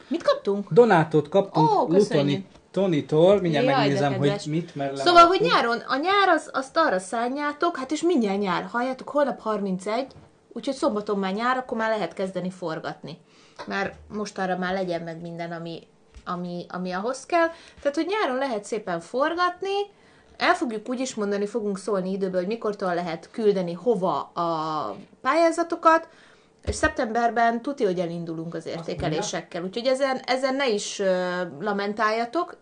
Mit 0.07 0.23
kaptunk? 0.23 0.71
Donátot 0.71 1.29
kaptunk 1.29 1.69
Ó, 1.71 1.87
Lutoni. 1.87 2.45
Tonitól, 2.71 3.41
mindjárt 3.41 3.65
Jaj, 3.65 3.75
megnézem, 3.75 4.13
hogy 4.13 4.41
mit, 4.47 4.75
mert 4.75 4.97
Szóval, 4.97 5.25
hogy 5.25 5.41
lemartunk. 5.41 5.53
nyáron, 5.53 5.77
a 5.87 5.97
nyár 5.97 6.27
az, 6.27 6.49
azt 6.53 6.77
arra 6.77 6.99
szálljátok, 6.99 7.77
hát 7.77 7.91
és 7.91 8.01
mindjárt 8.01 8.39
nyár, 8.39 8.67
halljátok, 8.71 9.09
holnap 9.09 9.39
31, 9.39 10.07
úgyhogy 10.53 10.75
szombaton 10.75 11.19
már 11.19 11.33
nyár, 11.33 11.57
akkor 11.57 11.77
már 11.77 11.89
lehet 11.89 12.13
kezdeni 12.13 12.49
forgatni. 12.49 13.17
Már 13.67 13.93
most 14.07 14.37
arra 14.37 14.57
már 14.57 14.73
legyen 14.73 15.01
meg 15.01 15.21
minden, 15.21 15.51
ami, 15.51 15.87
ami, 16.25 16.65
ami 16.69 16.91
ahhoz 16.91 17.25
kell. 17.25 17.47
Tehát, 17.81 17.95
hogy 17.95 18.05
nyáron 18.07 18.37
lehet 18.37 18.63
szépen 18.63 18.99
forgatni, 18.99 19.75
el 20.43 20.53
fogjuk 20.53 20.89
úgy 20.89 20.99
is 20.99 21.15
mondani, 21.15 21.45
fogunk 21.45 21.77
szólni 21.77 22.11
időből, 22.11 22.39
hogy 22.39 22.47
mikortól 22.47 22.93
lehet 22.93 23.29
küldeni 23.31 23.73
hova 23.73 24.19
a 24.21 24.95
pályázatokat, 25.21 26.07
és 26.65 26.75
szeptemberben 26.75 27.61
tuti, 27.61 27.83
hogy 27.83 27.99
elindulunk 27.99 28.53
az 28.53 28.65
értékelésekkel. 28.65 29.63
Úgyhogy 29.63 29.85
ezen, 29.85 30.17
ezen 30.25 30.55
ne 30.55 30.69
is 30.69 30.99
uh, 30.99 31.07
lamentáljatok, 31.59 32.57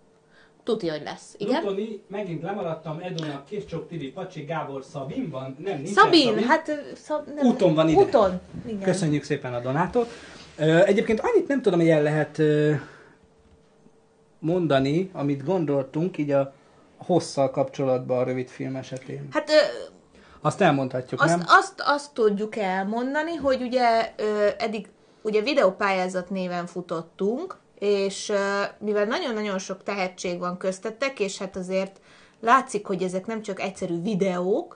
tuti, 0.64 0.88
hogy 0.88 1.02
lesz. 1.04 1.36
Igen? 1.38 1.64
Lutoni, 1.64 2.02
megint 2.08 2.42
lemaradtam, 2.42 3.00
Edónak, 3.02 3.46
Kiscsok, 3.46 3.88
Tibi, 3.88 4.12
Pacsi, 4.12 4.42
Gábor, 4.42 4.84
Szabin 4.84 5.30
van? 5.30 5.56
Nem, 5.64 5.82
nincs 5.82 5.90
Szabin, 5.90 6.44
hát 6.44 6.68
ö, 6.68 6.74
szab, 6.96 7.28
nem, 7.36 7.46
Úton 7.46 7.74
van 7.74 7.90
ide. 7.90 8.00
Úton, 8.00 8.42
igen. 8.66 8.82
Köszönjük 8.82 9.24
szépen 9.24 9.54
a 9.54 9.60
donátot. 9.60 10.10
Egyébként 10.86 11.20
annyit 11.20 11.48
nem 11.48 11.62
tudom, 11.62 11.80
hogy 11.80 11.90
el 11.90 12.02
lehet 12.02 12.42
mondani, 14.40 15.10
amit 15.14 15.44
gondoltunk 15.44 16.18
így 16.18 16.32
a 16.32 16.54
hosszal 17.06 17.52
kapcsolatban 17.52 18.18
a 18.18 18.24
rövid 18.24 18.50
film 18.50 18.76
esetén. 18.76 19.28
Hát 19.32 19.50
ö, 19.50 19.54
Azt 20.42 20.62
elmondhatjuk, 20.62 21.22
azt, 21.22 21.38
nem? 21.38 21.46
azt, 21.48 21.82
azt 21.86 22.14
tudjuk 22.14 22.56
elmondani, 22.56 23.36
hogy 23.36 23.62
ugye 23.62 24.14
ö, 24.18 24.48
eddig 24.58 24.90
ugye 25.22 25.42
videópályázat 25.42 26.30
néven 26.30 26.66
futottunk, 26.66 27.58
és 27.80 28.30
ö, 28.30 28.62
mivel 28.80 29.06
nagyon-nagyon 29.06 29.60
sok 29.60 29.84
tehetség 29.84 30.40
van 30.40 30.58
köztetek, 30.58 31.20
és 31.20 31.38
hát 31.38 31.56
azért 31.56 32.00
látszik, 32.40 32.86
hogy 32.86 33.04
ezek 33.04 33.26
nem 33.26 33.42
csak 33.42 33.62
egyszerű 33.62 34.02
videók, 34.02 34.76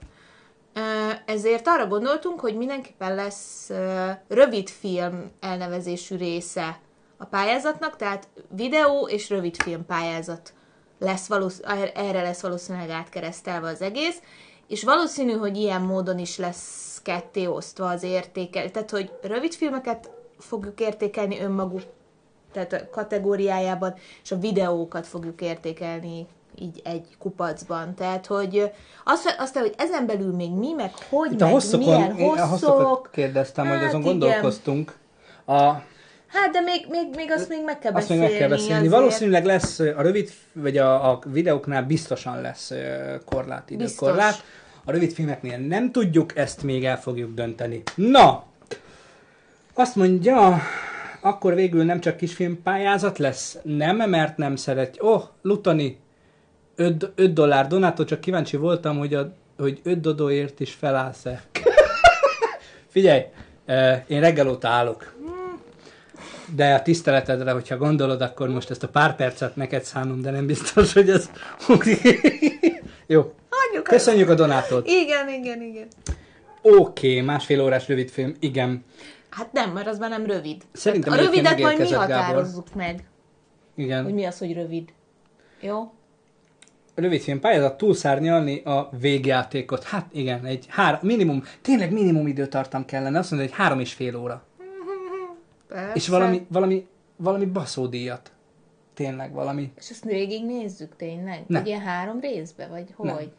ö, 0.74 0.80
ezért 1.26 1.68
arra 1.68 1.88
gondoltunk, 1.88 2.40
hogy 2.40 2.58
mindenképpen 2.58 3.16
lesz 3.16 3.70
ö, 3.70 4.10
rövid 4.28 4.70
film 4.70 5.32
elnevezésű 5.40 6.16
része 6.16 6.80
a 7.18 7.26
pályázatnak, 7.26 7.96
tehát 7.96 8.28
videó 8.50 9.08
és 9.08 9.30
rövid 9.30 9.62
film 9.62 9.86
pályázat 9.86 10.54
lesz 11.00 11.28
valósz- 11.28 11.66
erre 11.96 12.22
lesz 12.22 12.42
valószínűleg 12.42 12.90
átkeresztelve 12.90 13.70
az 13.70 13.82
egész, 13.82 14.20
és 14.68 14.84
valószínű, 14.84 15.32
hogy 15.32 15.58
ilyen 15.58 15.82
módon 15.82 16.20
is 16.20 16.38
lesz 16.38 17.00
ketté 17.04 17.46
osztva 17.46 17.88
az 17.90 18.04
értékel. 18.04 18.72
Tehát, 18.72 18.92
hogy 18.92 19.12
rövid 19.22 19.54
filmeket 19.54 20.10
fogjuk 20.40 20.80
értékelni 20.80 21.40
önmaguk 21.40 21.82
tehát 22.52 22.74
a 22.74 22.90
kategóriájában, 22.90 23.94
és 24.24 24.32
a 24.32 24.38
videókat 24.38 25.08
fogjuk 25.08 25.42
értékelni 25.42 26.28
így 26.60 26.82
egy 26.84 27.06
kupacban. 27.20 27.96
Tehát, 27.96 28.26
hogy 28.26 28.72
azt, 29.38 29.58
hogy 29.58 29.74
ezen 29.78 30.06
belül 30.06 30.36
még 30.36 30.52
mi, 30.52 30.72
meg 30.74 30.94
hogy, 31.10 31.42
a 31.42 31.44
meg 31.44 31.54
hosszokon, 31.54 31.86
milyen 31.88 32.18
én 32.18 32.30
a 32.38 32.46
hosszok. 32.46 33.10
kérdeztem, 33.12 33.68
hogy 33.68 33.78
Hát 33.78 33.88
azon 33.88 34.02
igen. 34.02 34.12
gondolkoztunk. 34.20 34.98
A, 35.46 35.72
Hát, 36.28 36.52
de 36.52 36.62
még, 36.62 36.86
még, 36.90 37.16
még 37.16 37.32
azt 37.32 37.50
még 37.50 37.64
meg 37.66 37.80
kell 37.80 37.92
azt 37.94 38.02
beszélni. 38.02 38.22
még 38.22 38.32
meg 38.32 38.40
kell 38.40 38.50
beszélni. 38.50 38.76
azért. 38.76 38.92
Valószínűleg 38.92 39.46
lesz 39.46 39.80
a 39.80 40.02
rövid, 40.02 40.32
vagy 40.54 40.78
a, 40.78 41.12
a 41.12 41.20
videóknál 41.26 41.84
biztosan 41.84 42.42
lesz 42.42 42.72
korlát, 43.26 43.70
időkorlát. 43.70 44.28
Biztos. 44.28 44.46
A 44.86 44.92
rövid 44.92 45.12
filmeknél 45.14 45.58
nem 45.58 45.92
tudjuk, 45.92 46.38
ezt 46.38 46.64
még 46.64 46.86
el 46.86 47.00
fogjuk 47.00 47.34
dönteni. 47.34 47.82
Na! 47.96 48.44
Azt 49.74 49.96
mondja, 49.96 50.62
akkor 51.22 51.56
végül 51.56 51.84
nem 51.84 52.00
csak 52.00 52.18
kisfilm 52.18 52.62
pályázat 52.64 53.18
lesz? 53.18 53.58
Nem, 53.64 53.96
mert 53.96 54.38
nem 54.38 54.56
szeret. 54.56 54.96
Oh, 55.00 55.24
Lutani, 55.42 56.00
5, 56.76 57.12
5 57.16 57.34
dollár 57.34 57.68
donátó, 57.68 58.04
csak 58.04 58.20
kíváncsi 58.20 58.58
voltam, 58.58 58.98
hogy, 58.98 59.14
a, 59.14 59.34
hogy 59.58 59.80
5 59.84 60.02
dodóért 60.02 60.60
is 60.60 60.74
felállsz-e. 60.74 61.42
Figyelj, 62.88 63.22
én 64.08 64.20
reggel 64.20 64.50
óta 64.50 64.68
állok. 64.68 65.15
De 66.56 66.74
a 66.74 66.82
tiszteletedre, 66.82 67.52
hogyha 67.52 67.78
gondolod, 67.78 68.22
akkor 68.22 68.50
most 68.50 68.70
ezt 68.70 68.84
a 68.84 68.88
pár 68.88 69.16
percet 69.16 69.56
neked 69.56 69.84
szánom, 69.84 70.22
de 70.22 70.32
nem 70.32 70.46
biztos, 70.46 70.94
hogy 70.94 71.10
ez... 71.10 71.30
Jó. 73.08 73.34
Hagyjuk 73.50 73.84
Köszönjük 73.84 74.30
a 74.30 74.36
donátot. 74.36 74.88
Igen, 74.88 75.30
igen, 75.30 75.62
igen. 75.62 75.88
Oké, 76.62 76.78
okay, 76.78 77.22
másfél 77.22 77.62
órás 77.62 77.88
rövid 77.88 78.10
film, 78.10 78.36
igen. 78.40 78.84
Hát 79.30 79.52
nem, 79.52 79.72
mert 79.72 79.88
az 79.88 79.98
már 79.98 80.10
nem 80.10 80.26
rövid. 80.26 80.62
Szerintem 80.72 81.14
Tehát 81.14 81.28
a 81.28 81.30
rövidet 81.30 81.60
majd 81.60 81.80
mi 81.80 81.88
Gábor. 81.88 82.00
határozzuk 82.00 82.76
meg, 82.76 83.04
Igen. 83.76 84.04
hogy 84.04 84.14
mi 84.14 84.26
az, 84.26 84.38
hogy 84.38 84.54
rövid. 84.54 84.90
Jó? 85.62 85.94
Rövidfilm 86.96 87.40
pályázat 87.40 87.78
túlszárnyalni 87.78 88.62
a 88.64 88.90
végjátékot. 89.00 89.84
Hát 89.84 90.06
igen, 90.12 90.46
egy 90.46 90.66
három, 90.70 91.00
minimum, 91.04 91.44
tényleg 91.62 91.92
minimum 91.92 92.28
időtartam 92.28 92.86
kellene, 92.86 93.20
azt 93.20 93.32
mondja, 93.32 93.50
hogy 93.50 93.58
három 93.58 93.80
és 93.80 93.94
fél 93.94 94.16
óra. 94.16 94.44
Persze. 95.76 95.92
És 95.96 96.08
valami, 96.08 96.46
valami, 96.50 96.88
valami 97.16 97.46
baszódíjat. 97.46 98.32
Tényleg 98.94 99.34
valami. 99.34 99.72
És 99.78 99.90
ezt 99.90 100.04
végig 100.04 100.46
nézzük 100.46 100.96
tényleg? 100.96 101.44
Nem. 101.48 101.66
Ilyen 101.66 101.82
három 101.82 102.20
részbe, 102.20 102.68
vagy 102.68 102.94
hogy? 102.96 103.08
Nem. 103.08 103.32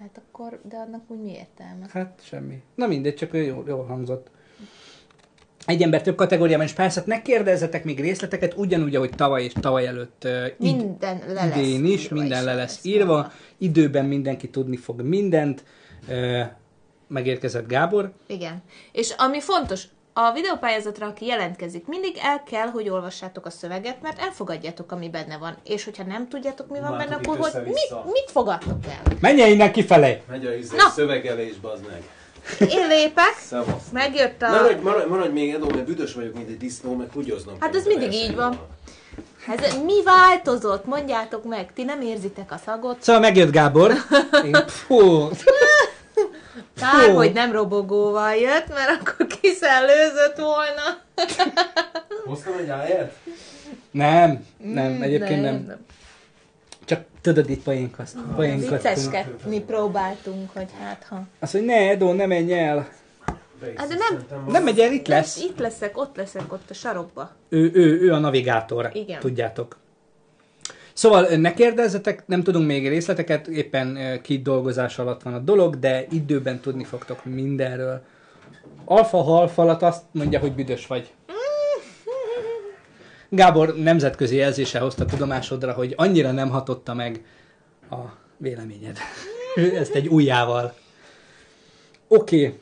Hát 0.00 0.20
akkor, 0.26 0.60
de 0.68 0.76
annak 0.76 1.02
úgy 1.08 1.20
mi 1.20 1.30
értelme? 1.32 1.86
Hát 1.90 2.20
semmi. 2.22 2.62
Na 2.74 2.86
mindegy, 2.86 3.14
csak 3.14 3.32
jól, 3.32 3.64
jól 3.66 3.84
hangzott. 3.84 4.30
Egy 5.66 5.82
ember 5.82 6.02
több 6.02 6.14
kategóriában 6.16 6.64
is 6.66 6.72
pályázhat. 6.72 7.06
Ne 7.06 7.22
kérdezzetek 7.22 7.84
még 7.84 8.00
részleteket, 8.00 8.54
ugyanúgy, 8.56 8.96
ahogy 8.96 9.10
tavaly 9.10 9.44
és 9.44 9.52
tavaly 9.60 9.86
előtt 9.86 10.22
uh, 10.24 10.46
id- 10.58 10.76
Minden 10.76 11.22
le 11.26 11.32
lesz 11.32 11.56
idén 11.56 11.84
is, 11.84 12.02
írva, 12.04 12.14
minden 12.14 12.38
és 12.38 12.44
le 12.44 12.50
le 12.52 12.56
lesz 12.56 12.74
lesz 12.74 12.84
írva. 12.84 13.12
mondva. 13.12 13.32
Időben 13.58 14.04
mindenki 14.04 14.50
tudni 14.50 14.76
fog 14.76 15.00
mindent. 15.02 15.64
Uh, 16.08 16.40
megérkezett 17.08 17.68
Gábor. 17.68 18.12
Igen. 18.26 18.62
És 18.92 19.10
ami 19.18 19.40
fontos, 19.40 19.84
a 20.12 20.32
videópályázatra, 20.32 21.06
aki 21.06 21.26
jelentkezik, 21.26 21.86
mindig 21.86 22.18
el 22.22 22.42
kell, 22.42 22.66
hogy 22.66 22.88
olvassátok 22.88 23.46
a 23.46 23.50
szöveget, 23.50 24.02
mert 24.02 24.20
elfogadjátok, 24.20 24.92
ami 24.92 25.08
benne 25.08 25.36
van. 25.36 25.56
És 25.64 25.84
hogyha 25.84 26.02
nem 26.02 26.28
tudjátok, 26.28 26.68
mi 26.68 26.80
van 26.80 26.96
benne, 26.96 27.14
akkor 27.14 27.38
hogy 27.38 27.62
mit, 27.64 28.04
mit 28.04 28.30
fogadtok 28.30 28.84
el? 28.86 29.16
Menjen 29.20 29.48
innen 29.48 29.72
kifelé! 29.72 30.22
Megy 30.28 30.46
a 30.46 30.54
izé, 30.54 30.76
Na. 30.76 30.88
szövegelés, 30.88 31.56
bazd 31.56 31.86
meg. 31.90 32.02
Én 32.70 32.86
lépek, 32.86 33.36
Szevasz. 33.38 33.88
megjött 33.92 34.42
a... 34.42 34.50
Maradj, 34.50 34.82
maradj, 34.82 35.08
maradj 35.08 35.32
még 35.32 35.54
Edo, 35.54 35.66
mert 35.66 35.84
büdös 35.84 36.14
vagyok, 36.14 36.34
mint 36.34 36.48
egy 36.48 36.56
disznó, 36.56 36.94
meg 36.94 37.12
húgyoznom. 37.12 37.56
Hát 37.60 37.74
ez 37.74 37.86
mindig 37.86 38.12
így 38.12 38.34
van. 38.34 38.58
Ez, 39.48 39.76
mi 39.84 40.02
változott? 40.02 40.84
Mondjátok 40.84 41.44
meg, 41.44 41.72
ti 41.72 41.84
nem 41.84 42.00
érzitek 42.00 42.52
a 42.52 42.56
szagot? 42.64 43.02
Szóval 43.02 43.20
megjött 43.20 43.50
Gábor. 43.50 43.92
Én, 44.46 44.56
Kár, 46.76 47.04
Fú. 47.10 47.14
hogy 47.14 47.32
nem 47.32 47.52
robogóval 47.52 48.34
jött, 48.34 48.68
mert 48.68 49.00
akkor 49.00 49.26
kiszellőzött 49.40 50.36
volna. 50.36 51.00
Hoztam 52.24 52.52
egy 52.58 52.68
áját? 52.68 53.12
nem, 53.90 54.46
nem, 54.58 54.92
Mm, 54.92 55.02
egyébként 55.02 55.42
nem. 55.42 55.76
Csak 56.84 57.00
tudod, 57.20 57.50
itt 57.50 57.62
poénkoztunk. 57.62 58.34
poénkoztunk. 58.36 58.82
Vicceskedni 58.82 59.60
próbáltunk, 59.60 60.50
hogy 60.52 60.68
hát 60.82 61.06
ha... 61.08 61.22
Azt 61.38 61.52
mondja, 61.52 61.74
ne, 61.74 61.88
Edo, 61.90 62.12
ne 62.12 62.26
menj 62.26 62.52
el. 62.58 62.88
Hát 63.76 63.88
de 63.88 63.94
nem- 63.94 64.44
Nem 64.48 64.62
megy 64.62 64.78
el, 64.78 64.92
itt 64.92 65.06
lesz. 65.06 65.36
Itt 65.40 65.58
leszek, 65.58 65.98
ott 65.98 66.16
leszek, 66.16 66.52
ott 66.52 66.70
a 66.70 66.74
sarokba. 66.74 67.30
Ő, 67.48 67.70
ő, 67.74 68.00
ő 68.00 68.12
a 68.12 68.18
navigátor, 68.18 68.90
Igen. 68.92 69.20
tudjátok. 69.20 69.76
Szóval 70.92 71.26
ne 71.36 71.54
kérdezzetek, 71.54 72.26
nem 72.26 72.42
tudunk 72.42 72.66
még 72.66 72.88
részleteket, 72.88 73.46
éppen 73.46 74.20
kidolgozás 74.22 74.98
alatt 74.98 75.22
van 75.22 75.34
a 75.34 75.38
dolog, 75.38 75.78
de 75.78 76.06
időben 76.10 76.60
tudni 76.60 76.84
fogtok 76.84 77.24
mindenről. 77.24 78.02
Alfa 78.84 79.22
halfalat 79.22 79.82
azt 79.82 80.02
mondja, 80.10 80.38
hogy 80.38 80.52
büdös 80.52 80.86
vagy. 80.86 81.12
Gábor 83.28 83.76
nemzetközi 83.76 84.36
jelzése 84.36 84.78
hozta 84.78 85.04
tudomásodra, 85.04 85.72
hogy 85.72 85.94
annyira 85.96 86.30
nem 86.30 86.50
hatotta 86.50 86.94
meg 86.94 87.24
a 87.90 87.96
véleményed. 88.36 88.98
Ezt 89.80 89.94
egy 89.94 90.08
ujjával. 90.08 90.74
Oké. 92.08 92.46
Okay. 92.46 92.58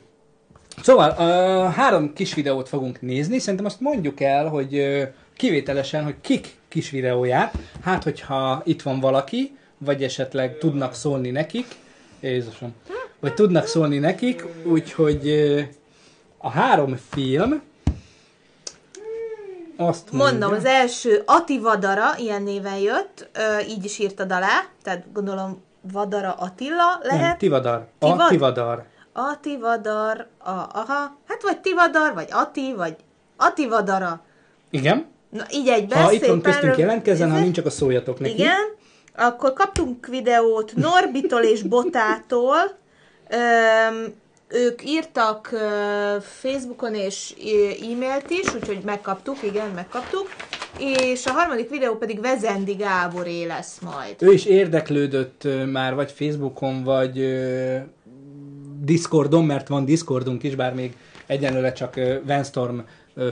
Szóval 0.81 1.09
uh, 1.09 1.73
három 1.73 2.13
kis 2.13 2.33
videót 2.33 2.69
fogunk 2.69 3.01
nézni, 3.01 3.39
szerintem 3.39 3.65
azt 3.65 3.79
mondjuk 3.79 4.19
el, 4.19 4.47
hogy 4.47 4.77
uh, 4.77 5.03
kivételesen, 5.35 6.03
hogy 6.03 6.15
kik 6.21 6.59
kis 6.71 6.89
videóját, 6.89 7.53
hát 7.83 8.03
hogyha 8.03 8.61
itt 8.65 8.81
van 8.81 8.99
valaki, 8.99 9.57
vagy 9.77 10.03
esetleg 10.03 10.57
tudnak 10.57 10.93
szólni 10.93 11.29
nekik, 11.29 11.65
Jézusom, 12.19 12.73
vagy 13.19 13.33
tudnak 13.33 13.65
szólni 13.65 13.97
nekik, 13.97 14.45
úgyhogy 14.63 15.29
a 16.37 16.49
három 16.49 16.97
film 17.09 17.61
azt 19.77 20.11
Mondom, 20.11 20.49
mondja, 20.49 20.57
az 20.57 20.65
első 20.65 21.23
Ati 21.25 21.59
Vadara, 21.59 22.17
ilyen 22.17 22.43
néven 22.43 22.77
jött, 22.77 23.29
ö, 23.33 23.59
így 23.59 23.85
is 23.85 23.99
írtad 23.99 24.31
alá, 24.31 24.65
tehát 24.83 25.11
gondolom 25.13 25.63
Vadara 25.81 26.33
Attila 26.33 26.99
nem, 27.03 27.17
lehet. 27.17 27.37
Tivadar, 27.37 27.87
a 27.99 28.05
Tivad- 28.05 28.29
Tivadar. 28.29 28.85
Ati 29.13 29.57
Vadar, 29.57 30.27
a, 30.37 30.49
aha, 30.51 31.17
hát 31.27 31.41
vagy 31.41 31.59
Tivadar, 31.59 32.13
vagy 32.13 32.27
Ati, 32.31 32.73
vagy 32.73 32.95
Ati 33.37 33.67
Vadara. 33.67 34.21
Igen, 34.69 35.05
Na, 35.31 35.43
így 35.51 35.67
egyben 35.67 36.03
ha 36.03 36.11
itt 36.11 36.25
van 36.25 36.41
köztünk 36.41 36.77
jelentkezzen, 36.77 37.31
ha 37.31 37.39
nincs, 37.39 37.57
akkor 37.57 37.71
szóljatok 37.71 38.19
neki. 38.19 38.33
Igen, 38.33 38.75
akkor 39.15 39.53
kaptunk 39.53 40.07
videót 40.07 40.73
Norbitól 40.75 41.41
és 41.41 41.61
Botától. 41.61 42.79
Öm, 43.29 44.13
ők 44.47 44.85
írtak 44.85 45.49
ö, 45.51 46.15
Facebookon 46.21 46.95
és 46.95 47.33
e-mailt 47.81 48.29
is, 48.29 48.55
úgyhogy 48.55 48.79
megkaptuk, 48.85 49.43
igen, 49.43 49.69
megkaptuk. 49.75 50.27
És 50.79 51.25
a 51.25 51.31
harmadik 51.31 51.69
videó 51.69 51.95
pedig 51.95 52.21
Vezendi 52.21 52.73
Gáboré 52.73 53.45
lesz 53.45 53.79
majd. 53.79 54.15
Ő 54.19 54.31
is 54.31 54.45
érdeklődött 54.45 55.43
ö, 55.43 55.65
már 55.65 55.95
vagy 55.95 56.11
Facebookon, 56.11 56.83
vagy 56.83 57.19
ö, 57.19 57.77
Discordon, 58.83 59.45
mert 59.45 59.67
van 59.67 59.85
Discordunk 59.85 60.43
is, 60.43 60.55
bár 60.55 60.73
még 60.73 60.95
egyenlőre 61.25 61.71
csak 61.71 61.99
Venstorm 62.25 62.77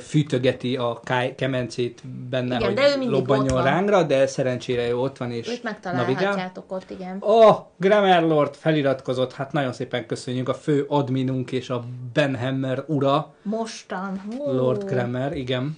fűtögeti 0.01 0.75
a 0.75 0.99
káj, 1.03 1.35
kemencét 1.35 2.01
benne, 2.29 2.55
Igen, 2.55 2.67
hogy 2.67 2.73
de 2.73 3.05
ő 3.05 3.09
lobbanjon 3.09 3.63
rángra, 3.63 4.03
de 4.03 4.27
szerencsére 4.27 4.89
ő 4.89 4.97
ott 4.97 5.17
van 5.17 5.31
és 5.31 5.49
Őt 5.49 5.63
megtalálhatjátok 5.63 6.71
ott, 6.71 6.89
igen. 6.89 7.17
Oh, 7.19 7.57
Grammar 7.77 8.23
Lord 8.23 8.55
feliratkozott, 8.55 9.33
hát 9.33 9.51
nagyon 9.51 9.73
szépen 9.73 10.05
köszönjük 10.05 10.49
a 10.49 10.53
fő 10.53 10.85
adminunk 10.87 11.51
és 11.51 11.69
a 11.69 11.83
Ben 12.13 12.37
Hammer 12.37 12.83
ura, 12.87 13.33
Mostan. 13.41 14.21
Hú, 14.29 14.51
Lord 14.51 14.83
Grammar, 14.83 15.35
igen. 15.35 15.77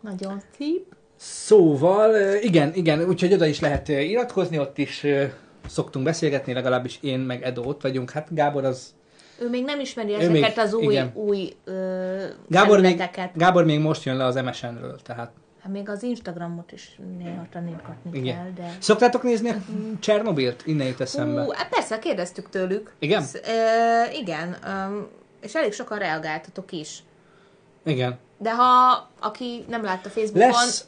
Nagyon 0.00 0.42
szép. 0.58 0.94
Szóval, 1.16 2.14
igen, 2.40 2.74
igen, 2.74 3.08
úgyhogy 3.08 3.32
oda 3.32 3.46
is 3.46 3.60
lehet 3.60 3.88
iratkozni, 3.88 4.58
ott 4.58 4.78
is 4.78 5.06
szoktunk 5.66 6.04
beszélgetni, 6.04 6.52
legalábbis 6.52 6.98
én 7.02 7.18
meg 7.18 7.42
Edo 7.42 7.62
ott 7.62 7.82
vagyunk. 7.82 8.10
Hát 8.10 8.34
Gábor 8.34 8.64
az... 8.64 8.94
Ő 9.38 9.48
még 9.48 9.64
nem 9.64 9.80
ismeri 9.80 10.10
Ő 10.12 10.14
ezeket 10.14 10.32
még- 10.56 10.58
az 10.58 10.74
új, 10.74 10.92
igen. 10.92 11.10
új 11.14 11.52
ö, 11.64 12.24
Gábor 12.48 12.80
még. 12.80 13.02
Gábor 13.34 13.64
még 13.64 13.80
most 13.80 14.04
jön 14.04 14.16
le 14.16 14.24
az 14.24 14.34
MSN-ről, 14.34 15.00
tehát 15.02 15.30
Hát 15.62 15.74
még 15.74 15.88
az 15.88 16.02
Instagramot 16.02 16.72
is 16.72 16.98
néha 17.18 17.46
tanítgatni 17.52 18.10
kell, 18.10 18.20
igen. 18.22 18.52
de... 18.56 18.76
Szoktátok 18.78 19.22
nézni 19.22 19.48
a 19.50 19.54
Csernobilt? 20.00 20.62
Innen 20.66 20.86
jut 20.86 21.00
eszembe. 21.00 21.42
Hú, 21.44 21.50
hát 21.50 21.68
persze, 21.68 21.98
kérdeztük 21.98 22.48
tőlük. 22.48 22.92
Igen? 22.98 23.22
Sz, 23.22 23.34
ö, 23.34 23.40
igen, 24.12 24.56
um, 24.66 25.06
és 25.40 25.54
elég 25.54 25.72
sokan 25.72 25.98
reagáltatok 25.98 26.72
is. 26.72 27.02
Igen. 27.84 28.18
De 28.38 28.54
ha 28.54 29.08
aki 29.20 29.64
nem 29.68 29.82
látta 29.84 30.08
Facebookon, 30.08 30.48
Lesz 30.50 30.86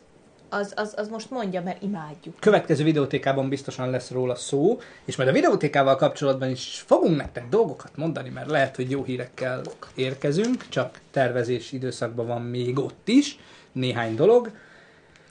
az, 0.49 0.73
az, 0.77 0.95
az 0.97 1.09
most 1.09 1.31
mondja, 1.31 1.63
mert 1.63 1.83
imádjuk. 1.83 2.41
következő 2.41 2.85
videótékában 2.85 3.49
biztosan 3.49 3.91
lesz 3.91 4.11
róla 4.11 4.35
szó, 4.35 4.81
és 5.05 5.17
majd 5.17 5.29
a 5.29 5.33
videótékával 5.33 5.97
kapcsolatban 5.97 6.51
is 6.51 6.85
fogunk 6.87 7.17
nektek 7.17 7.49
dolgokat 7.49 7.97
mondani, 7.97 8.29
mert 8.29 8.51
lehet, 8.51 8.77
hogy 8.77 8.91
jó 8.91 9.03
hírekkel 9.03 9.63
érkezünk, 9.95 10.69
csak 10.69 11.01
tervezés 11.11 11.73
időszakban 11.73 12.27
van 12.27 12.43
még 12.43 12.79
ott 12.79 13.09
is 13.09 13.39
néhány 13.73 14.15
dolog. 14.15 14.51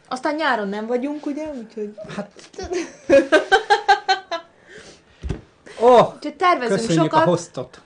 Aztán 0.08 0.36
nyáron 0.36 0.68
nem 0.68 0.88
vagyunk, 0.88 1.26
ugye? 1.26 1.46
Úgyhogy... 1.62 1.94
Hát 2.16 2.32
oh, 5.80 6.14
Úgyhogy 6.16 6.36
tervezünk 6.36 6.92
sokat, 6.92 7.26
a 7.26 7.30
hostot. 7.30 7.82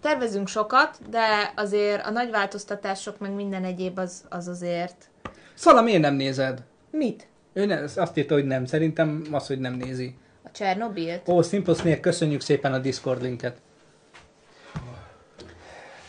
tervezünk 0.00 0.48
sokat, 0.48 0.98
de 1.10 1.52
azért 1.56 2.06
a 2.06 2.10
nagy 2.10 2.30
változtatások, 2.30 3.18
meg 3.18 3.32
minden 3.32 3.64
egyéb 3.64 3.98
az, 3.98 4.24
az 4.28 4.48
azért... 4.48 5.08
Szala, 5.54 5.82
miért 5.82 6.00
nem 6.00 6.14
nézed? 6.14 6.62
Mit? 6.90 7.26
Ő 7.52 7.64
ne, 7.66 7.80
azt 7.96 8.16
írta, 8.16 8.34
hogy 8.34 8.44
nem. 8.44 8.64
Szerintem 8.64 9.22
az, 9.30 9.46
hogy 9.46 9.58
nem 9.58 9.74
nézi. 9.74 10.14
A 10.44 10.50
Csernobilt? 10.50 11.28
Ó, 11.28 11.42
Simple 11.42 11.74
Snake, 11.74 12.00
köszönjük 12.00 12.40
szépen 12.40 12.72
a 12.72 12.78
Discord 12.78 13.22
linket. 13.22 13.56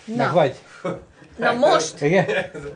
Meg 0.06 0.18
Na, 0.18 0.34
vagy? 0.34 0.56
na 1.38 1.54
most 1.54 2.02
Igen? 2.02 2.26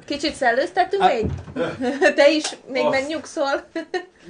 kicsit 0.05 0.33
szellőztettünk 0.33 1.03
még? 1.05 1.25
Te 2.15 2.29
is 2.31 2.57
még 2.71 2.87
megnyugszol? 2.89 3.63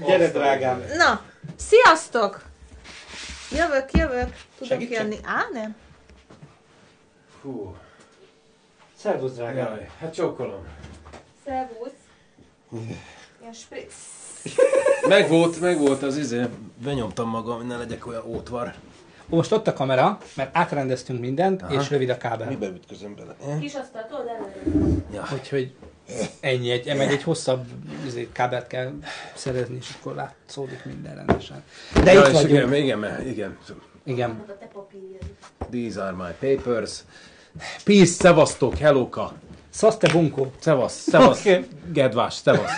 Gyere, 0.05 0.27
drágám. 0.31 0.83
Na, 0.97 1.21
sziasztok! 1.55 2.41
Jövök, 3.51 3.91
jövök. 3.93 4.29
Tudom 4.57 4.67
Segítsek? 4.67 4.87
kijönni. 4.87 5.17
Á, 5.23 5.45
nem? 5.53 5.75
Hú. 7.41 7.75
Szervusz, 8.97 9.33
drágám. 9.33 9.75
Jaj, 9.75 9.89
hát 9.99 10.13
csókolom. 10.13 10.67
Szervusz. 11.45 11.98
Ilyen 13.41 13.53
spritz. 13.53 13.93
Meg 15.07 15.29
volt, 15.29 15.59
meg 15.59 15.79
volt 15.79 16.03
az 16.03 16.17
izé. 16.17 16.45
Benyomtam 16.83 17.29
magam, 17.29 17.57
hogy 17.57 17.65
ne 17.65 17.77
legyek 17.77 18.07
olyan 18.07 18.23
ótvar. 18.25 18.73
Ó, 19.29 19.35
Most 19.35 19.51
ott 19.51 19.67
a 19.67 19.73
kamera, 19.73 20.17
mert 20.35 20.57
átrendeztünk 20.57 21.19
mindent, 21.19 21.61
Aha. 21.61 21.73
és 21.73 21.89
rövid 21.89 22.09
a 22.09 22.17
kábel. 22.17 22.47
Mibe 22.47 22.67
ütközöm 22.67 23.15
bele? 23.15 23.59
Kis 23.59 23.73
asztal, 23.73 24.05
tudod 24.09 24.27
előre. 24.27 25.03
Ja. 25.13 25.27
Úgyhogy 25.33 25.73
ennyi, 26.39 26.71
egy, 26.71 26.97
meg 26.97 27.11
egy 27.11 27.23
hosszabb 27.23 27.65
izé, 28.05 28.29
kábelt 28.31 28.67
kell 28.67 28.91
szerezni, 29.33 29.75
és 29.75 29.95
akkor 29.99 30.15
látszódik 30.15 30.85
minden 30.85 31.15
rendesen. 31.15 31.63
De 32.03 32.13
ja, 32.13 32.19
itt 32.19 32.31
vagyunk. 32.33 32.49
igen, 32.49 32.73
igen, 32.73 33.27
igen. 33.27 33.57
Igen. 34.03 34.45
These 35.71 36.03
are 36.03 36.11
my 36.15 36.55
papers. 36.55 37.03
Peace, 37.83 38.11
szevasztok, 38.11 38.75
helloka. 38.77 39.33
Szaszte 39.69 40.11
bunkó. 40.11 40.51
Szevasz, 40.59 40.93
szevasz, 40.93 41.39
Oké. 41.39 41.65
gedvás, 41.91 42.33
szevasz. 42.33 42.71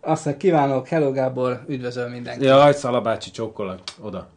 Aztán 0.00 0.36
kívánok, 0.38 0.88
hello 0.88 1.12
Gábor, 1.12 1.64
üdvözöl 1.66 2.08
mindenki. 2.08 2.44
Jaj, 2.44 2.72
Szalabácsi, 2.72 3.30
csókolak. 3.30 3.80
Oda. 4.00 4.28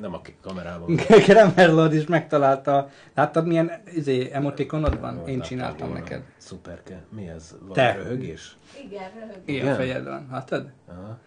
Nem 0.00 0.14
a 0.14 0.20
kamerában. 0.42 0.96
Kramer 1.26 1.70
Lord 1.70 1.92
is 1.94 2.06
megtalálta. 2.06 2.88
Láttad 3.14 3.46
milyen 3.46 3.82
izé, 3.94 4.30
emotikonod 4.32 5.00
van? 5.00 5.28
Én 5.28 5.40
csináltam 5.40 5.88
Volna. 5.88 6.02
neked. 6.02 6.22
Szuperke. 6.36 7.02
Mi 7.10 7.28
ez? 7.28 7.54
Van 7.60 7.72
Te. 7.72 7.92
röhögés? 7.92 8.56
Igen, 8.84 9.10
röhög. 9.14 9.42
Ilyen 9.44 9.62
Igen? 9.64 9.76
fejed 9.76 10.04
van, 10.04 10.28
láttad? 10.30 10.70
Aha. 10.88 11.18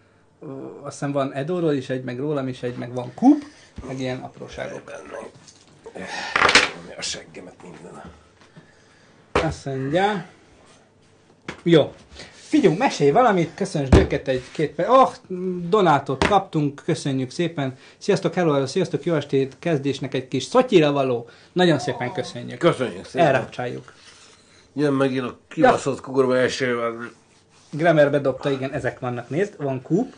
Ó, 0.42 0.80
Aztán 0.84 1.12
van 1.12 1.32
Edóról 1.32 1.72
is 1.72 1.90
egy, 1.90 2.04
meg 2.04 2.18
rólam 2.18 2.48
is 2.48 2.62
egy, 2.62 2.76
meg 2.76 2.92
van 2.94 3.12
Kup, 3.14 3.42
meg 3.86 4.00
ilyen 4.00 4.18
apróságok. 4.18 4.82
Benne. 4.84 5.18
Ami 6.82 6.94
a 6.96 7.02
seggemet 7.02 7.62
minden. 7.62 8.02
Azt 9.32 9.64
mondja... 9.64 10.26
Jó. 11.62 11.92
Figyelj, 12.32 12.76
mesélj 12.76 13.10
valamit, 13.10 13.54
köszönös 13.54 13.88
őket 13.92 14.28
egy 14.28 14.42
két 14.52 14.70
perc. 14.70 14.88
Oh, 14.88 15.12
donátot 15.68 16.26
kaptunk, 16.26 16.82
köszönjük 16.84 17.30
szépen. 17.30 17.76
Sziasztok, 17.98 18.34
hello, 18.34 18.52
hello, 18.52 18.66
sziasztok, 18.66 19.04
jó 19.04 19.14
estét, 19.14 19.56
kezdésnek 19.58 20.14
egy 20.14 20.28
kis 20.28 20.42
szotyira 20.42 20.92
való. 20.92 21.28
Nagyon 21.52 21.78
szépen 21.78 22.12
köszönjük. 22.12 22.58
Köszönjük 22.58 23.04
szépen. 23.04 23.26
Elrápcsáljuk. 23.26 23.92
Jön 24.72 24.92
megint 24.92 25.24
a 25.24 25.38
kibaszott 25.48 26.00
kukorba 26.00 26.38
esővel. 26.38 27.10
Grammer 27.70 28.10
bedobta, 28.10 28.50
igen, 28.50 28.72
ezek 28.72 28.98
vannak, 28.98 29.28
nézd, 29.28 29.54
van 29.62 29.82
Kup, 29.82 30.14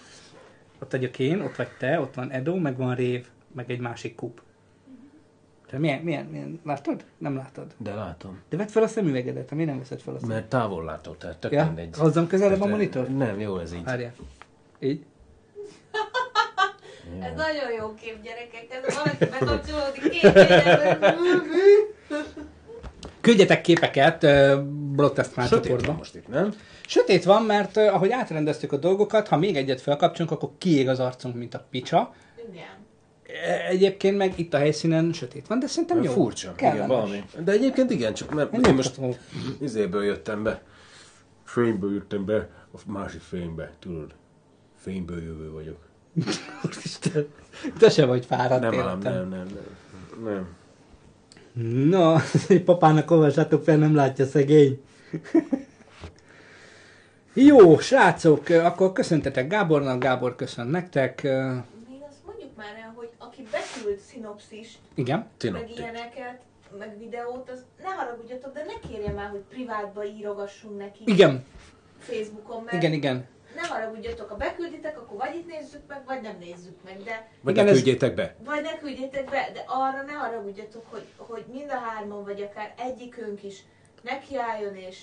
ott 0.83 0.91
vagyok 0.91 1.19
én, 1.19 1.41
ott 1.41 1.57
vagy 1.57 1.69
te, 1.79 2.01
ott 2.01 2.15
van 2.15 2.31
Edo, 2.31 2.57
meg 2.57 2.77
van 2.77 2.95
Rév, 2.95 3.27
meg 3.55 3.71
egy 3.71 3.81
másik 3.81 4.15
Kup. 4.15 4.41
Te 5.71 5.79
milyen, 5.79 6.01
milyen, 6.01 6.25
milyen, 6.25 6.61
látod? 6.65 7.05
Nem 7.19 7.37
látod. 7.37 7.67
De 7.77 7.95
látom. 7.95 8.43
De 8.49 8.57
vedd 8.57 8.67
fel 8.69 8.83
a 8.83 8.87
szemüvegedet, 8.87 9.51
mi 9.51 9.65
nem 9.65 9.79
veszed 9.79 10.01
fel 10.01 10.15
a 10.15 10.19
szemüvegedet. 10.19 10.51
Mert 10.51 10.63
távol 10.63 10.85
látod, 10.85 11.17
tehát 11.17 11.39
tök 11.39 11.53
Ja? 11.53 11.65
mindegy. 11.65 11.97
Hozzam 11.99 12.27
közelebb 12.27 12.61
a 12.61 12.67
monitor? 12.67 13.09
Nem, 13.09 13.41
jó 13.41 13.59
ez 13.59 13.73
így. 13.73 13.85
Várjál. 13.85 14.13
Így? 14.81 15.05
Ez 17.21 17.37
nagyon 17.37 17.73
jó 17.79 17.95
kép, 17.95 18.23
gyerekek. 18.23 18.67
Ez 18.71 18.95
valaki 18.95 19.25
bekapcsolódik 19.25 20.11
képében. 20.11 21.15
Küldjetek 23.21 23.61
képeket 23.61 24.23
uh, 24.23 24.61
Broadcast 24.69 25.37
már 25.37 25.47
Sötét 25.49 25.87
van 25.87 25.97
most 25.97 26.15
itt, 26.15 26.29
nem? 26.29 26.55
Sötét 26.87 27.25
van, 27.25 27.43
mert 27.43 27.77
uh, 27.77 27.95
ahogy 27.95 28.11
átrendeztük 28.11 28.73
a 28.73 28.77
dolgokat, 28.77 29.29
ha 29.29 29.37
még 29.37 29.57
egyet 29.57 29.81
felkapcsolunk, 29.81 30.33
akkor 30.33 30.51
kiég 30.59 30.89
az 30.89 31.01
arcunk, 31.01 31.35
mint 31.35 31.55
a 31.55 31.67
picsa. 31.71 32.15
Igen. 32.51 32.89
Egyébként 33.69 34.17
meg 34.17 34.39
itt 34.39 34.55
a 34.55 34.59
helyszínen 34.59 35.13
sötét 35.13 35.47
van, 35.47 35.59
de 35.59 35.67
szerintem 35.67 36.03
jó. 36.03 36.13
Furcsa, 36.13 36.55
Kellemes. 36.55 36.85
igen, 36.85 36.89
valami. 36.97 37.25
De 37.45 37.53
egyébként 37.53 37.91
igen, 37.91 38.15
csak 38.15 38.35
mert 38.35 38.53
Én 38.55 38.61
én 38.65 38.75
most 38.75 38.97
nyugtató. 38.97 39.25
izéből 39.61 40.05
jöttem 40.05 40.43
be. 40.43 40.63
Fényből 41.45 41.93
jöttem 41.93 42.25
be, 42.25 42.49
a 42.73 42.79
másik 42.87 43.21
fénybe, 43.21 43.73
tudod. 43.79 44.15
Fényből 44.77 45.23
jövő 45.23 45.51
vagyok. 45.51 45.77
Úristen, 46.65 47.27
te 47.79 47.91
se 47.91 48.05
vagy 48.05 48.25
fáradt 48.27 48.61
Nem 48.61 48.75
nem, 48.75 48.99
nem, 48.99 49.29
nem. 49.29 49.47
Nem. 50.25 50.47
No, 51.89 52.17
papának 52.65 53.11
olvassátok 53.11 53.65
fel, 53.65 53.77
nem 53.77 53.95
látja 53.95 54.27
szegény. 54.27 54.81
Jó, 57.35 57.79
srácok, 57.79 58.49
akkor 58.49 58.93
köszöntetek 58.93 59.49
Gábornak, 59.49 59.99
Gábor 60.01 60.37
köszönt 60.37 60.71
nektek. 60.71 61.23
Még 61.23 62.01
azt 62.09 62.19
mondjuk 62.27 62.57
már 62.57 62.75
el, 62.83 62.93
hogy 62.97 63.11
aki 63.41 63.49
beküld 63.51 63.99
szinopszist, 63.99 64.79
Igen, 64.95 65.29
meg 65.53 65.71
ilyeneket, 65.71 66.41
meg 66.79 66.99
videót, 66.99 67.51
az 67.51 67.65
ne 67.83 67.89
haragudjatok, 67.89 68.53
de 68.55 68.65
ne 68.65 68.89
kérje 68.89 69.13
már, 69.13 69.29
hogy 69.31 69.41
privátba 69.41 70.05
írogassunk 70.05 70.79
neki 70.79 71.03
igen, 71.07 71.45
Facebookon, 71.99 72.63
mert 72.63 72.77
igen, 72.77 72.93
igen. 72.93 73.27
ne 73.55 73.67
haragudjatok, 73.67 74.29
ha 74.29 74.37
bekülditek, 74.37 74.99
akkor 74.99 75.17
vagy 75.19 75.35
itt 75.35 75.47
nézzük 75.47 75.81
meg, 75.89 76.03
vagy 76.07 76.21
nem 76.21 76.37
nézzük 76.39 76.77
meg, 76.85 77.03
de 77.03 77.29
Vagy 77.41 77.53
Igen, 77.53 77.65
ne 77.65 77.71
ez- 77.71 77.77
küldjétek 77.77 78.15
be. 78.15 78.35
vagy 78.45 78.63
ne 78.63 78.79
küldjétek 78.79 79.25
be, 79.31 79.51
de 79.55 79.65
arra 79.67 80.03
ne 80.03 80.13
haragudjatok, 80.13 80.85
hogy, 80.91 81.05
hogy 81.17 81.45
mind 81.53 81.71
a 81.71 81.77
hárman, 81.79 82.25
vagy 82.25 82.43
akár 82.43 82.75
egyikünk 82.79 83.43
is 83.43 83.63
nekiálljon 84.03 84.75
és 84.75 84.99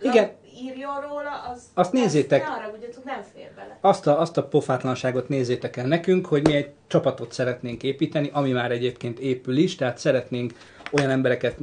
Igen. 0.00 0.30
írjon 0.62 1.00
róla, 1.00 1.42
az 1.52 1.62
Azt 1.74 1.92
nézzétek. 1.92 2.42
Ne 2.42 2.48
haragudjatok, 2.48 3.04
nem 3.04 3.22
fér 3.34 3.50
bele. 3.56 3.78
Azt 3.80 4.06
a, 4.06 4.20
azt 4.20 4.36
a 4.36 4.44
pofátlanságot 4.44 5.28
nézzétek 5.28 5.76
el 5.76 5.86
nekünk, 5.86 6.26
hogy 6.26 6.46
mi 6.46 6.54
egy 6.54 6.70
csapatot 6.86 7.32
szeretnénk 7.32 7.82
építeni, 7.82 8.30
ami 8.32 8.52
már 8.52 8.70
egyébként 8.70 9.18
épül 9.18 9.56
is, 9.56 9.74
tehát 9.74 9.98
szeretnénk 9.98 10.52
olyan 10.92 11.10
embereket 11.10 11.56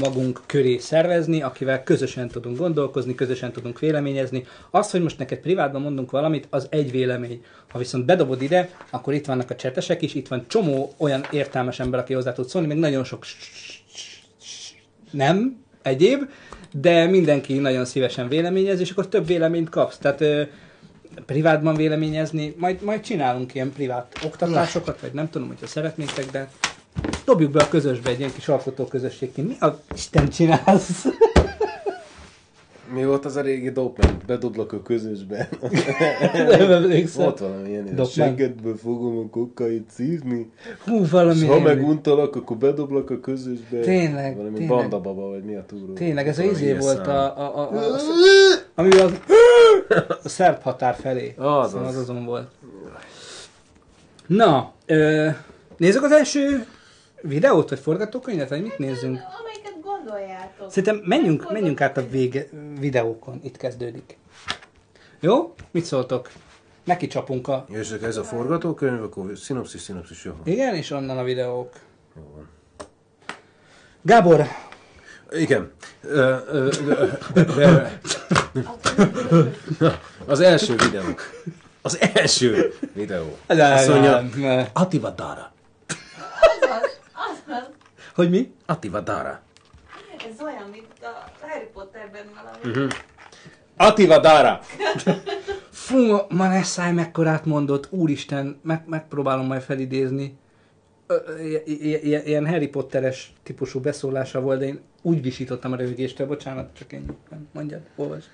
magunk 0.00 0.40
köré 0.46 0.78
szervezni, 0.78 1.42
akivel 1.42 1.82
közösen 1.82 2.28
tudunk 2.28 2.58
gondolkozni, 2.58 3.14
közösen 3.14 3.52
tudunk 3.52 3.78
véleményezni. 3.78 4.46
Az, 4.70 4.90
hogy 4.90 5.02
most 5.02 5.18
neked 5.18 5.38
privátban 5.38 5.82
mondunk 5.82 6.10
valamit, 6.10 6.46
az 6.50 6.66
egy 6.70 6.90
vélemény. 6.90 7.44
Ha 7.68 7.78
viszont 7.78 8.04
bedobod 8.04 8.42
ide, 8.42 8.70
akkor 8.90 9.14
itt 9.14 9.26
vannak 9.26 9.50
a 9.50 9.56
csetesek 9.56 10.02
is, 10.02 10.14
itt 10.14 10.28
van 10.28 10.44
csomó 10.48 10.94
olyan 10.98 11.24
értelmes 11.30 11.80
ember, 11.80 12.00
aki 12.00 12.14
hozzá 12.14 12.32
tud 12.32 12.48
szólni, 12.48 12.68
még 12.68 12.78
nagyon 12.78 13.04
sok 13.04 13.24
nem 15.10 15.66
egyéb, 15.82 16.22
de 16.72 17.06
mindenki 17.06 17.58
nagyon 17.58 17.84
szívesen 17.84 18.28
véleményez, 18.28 18.80
és 18.80 18.90
akkor 18.90 19.08
több 19.08 19.26
véleményt 19.26 19.68
kapsz. 19.68 19.98
Tehát 19.98 20.20
ö, 20.20 20.42
privátban 21.26 21.74
véleményezni, 21.74 22.54
majd, 22.58 22.82
majd 22.82 23.00
csinálunk 23.00 23.54
ilyen 23.54 23.72
privát 23.72 24.18
oktatásokat, 24.24 25.00
vagy 25.00 25.12
nem 25.12 25.30
tudom, 25.30 25.48
hogyha 25.48 25.66
szeretnétek, 25.66 26.30
de 26.30 26.48
dobjuk 27.24 27.50
be 27.50 27.62
a 27.62 27.68
közösbe 27.68 28.10
egy 28.10 28.18
ilyen 28.18 28.32
kis 28.32 28.48
alkotó 28.48 28.84
közösségként. 28.84 29.48
Mi 29.48 29.56
a 29.66 29.80
Isten 29.94 30.28
csinálsz? 30.28 31.06
Mi 32.92 33.04
volt 33.04 33.24
az 33.24 33.36
a 33.36 33.40
régi 33.40 33.70
dopment? 33.70 34.26
Bedoblak 34.26 34.72
a 34.72 34.82
közösbe. 34.82 35.48
Nem 36.48 36.70
emlékszem. 36.70 37.24
Volt 37.24 37.38
valami 37.38 37.68
ilyen, 37.68 37.98
a 37.98 38.04
seggedbe 38.04 38.76
fogom 38.76 39.18
a 39.18 39.30
kokait 39.30 39.90
szívni, 39.90 40.50
Hú, 40.84 41.06
valami 41.10 41.40
és 41.40 41.46
ha 41.46 41.60
meguntalak, 41.60 42.36
akkor 42.36 42.56
bedoblak 42.56 43.10
a 43.10 43.20
közösbe. 43.20 43.80
Tényleg, 43.80 44.36
Valami 44.36 44.58
tényleg. 44.58 44.76
bandababa, 44.76 45.28
vagy 45.28 45.44
mi 45.44 45.54
a 45.54 45.64
túró. 45.66 45.92
Tényleg, 45.92 46.28
ez 46.28 46.38
a 46.38 46.42
Valami 46.42 46.58
izé 46.60 46.72
volt 46.72 47.06
a, 47.06 47.38
a, 47.38 47.58
a, 47.58 47.70
a, 47.72 47.94
a, 47.94 47.98
ami 48.80 48.90
az, 48.90 49.12
a 50.24 50.28
szerb 50.28 50.62
határ 50.62 50.94
felé. 50.94 51.34
Az 51.36 51.74
az. 51.74 51.86
az 51.86 51.96
azon 51.96 52.24
volt. 52.24 52.48
Na, 54.26 54.72
ö, 54.86 55.28
nézzük 55.76 56.02
az 56.02 56.12
első 56.12 56.66
videót, 57.22 57.68
vagy 57.68 57.78
forgatókönyvet, 57.78 58.48
vagy 58.48 58.62
mit 58.62 58.78
nézzünk? 58.78 59.18
Gondoljátok. 60.04 60.70
Szerintem 60.70 61.02
menjünk, 61.04 61.52
menjünk 61.52 61.80
át 61.80 61.96
a 61.96 62.08
vége, 62.08 62.46
videókon, 62.78 63.40
itt 63.42 63.56
kezdődik. 63.56 64.16
Jó? 65.20 65.54
Mit 65.70 65.84
szóltok? 65.84 66.30
Neki 66.84 67.06
csapunk 67.06 67.48
a... 67.48 67.64
És 67.68 67.90
ez 67.90 68.16
a 68.16 68.24
forgatókönyv, 68.24 69.02
akkor 69.02 69.38
szinopszis, 69.38 69.80
szinopszis, 69.80 70.24
jó. 70.24 70.32
Igen, 70.44 70.74
és 70.74 70.90
onnan 70.90 71.18
a 71.18 71.22
videók. 71.22 71.72
Gábor, 74.02 74.44
Igen. 75.30 75.70
Ö, 76.02 76.36
ö, 76.46 76.70
ö, 76.86 77.06
ö, 77.34 77.82
ö, 79.78 79.88
Az 80.26 80.40
első 80.40 80.76
videó. 80.76 81.02
Az 81.82 81.98
első 82.14 82.74
videó. 82.94 83.36
De- 83.46 83.72
Azt 83.72 83.88
mondja, 83.88 84.22
Ativa 84.72 85.10
Dara. 85.10 85.52
Hogy 88.14 88.30
mi? 88.30 88.52
Ativa 88.66 89.00
Dara. 89.00 89.40
Ez 90.38 90.44
olyan, 90.44 90.68
mint 90.70 90.86
a 91.02 91.30
Harry 91.46 91.68
Potterben 91.72 92.24
valami. 92.34 92.78
Mhm. 92.78 92.88
Ativa 93.76 94.18
Dara. 94.18 94.60
Fú, 95.70 96.16
ma 96.28 96.48
ne 96.48 96.62
szállj 96.62 96.92
mekkorát 96.92 97.44
mondott, 97.44 97.88
úristen, 97.92 98.60
meg, 98.62 98.82
megpróbálom 98.86 99.46
majd 99.46 99.62
felidézni. 99.62 100.38
Ö, 101.06 101.14
ö, 101.26 101.38
i- 101.38 101.62
i- 101.66 102.08
i- 102.10 102.22
Ilyen 102.26 102.46
Harry 102.48 102.66
Potteres 102.68 103.32
típusú 103.42 103.80
beszólása 103.80 104.40
volt, 104.40 104.58
de 104.58 104.64
én 104.66 104.80
úgy 105.02 105.22
visítottam 105.22 105.72
a 105.72 105.76
röhögéstől, 105.76 106.26
bocsánat, 106.26 106.68
csak 106.78 106.92
én 106.92 107.16
mondjad, 107.52 107.80
olvasd. 107.96 108.24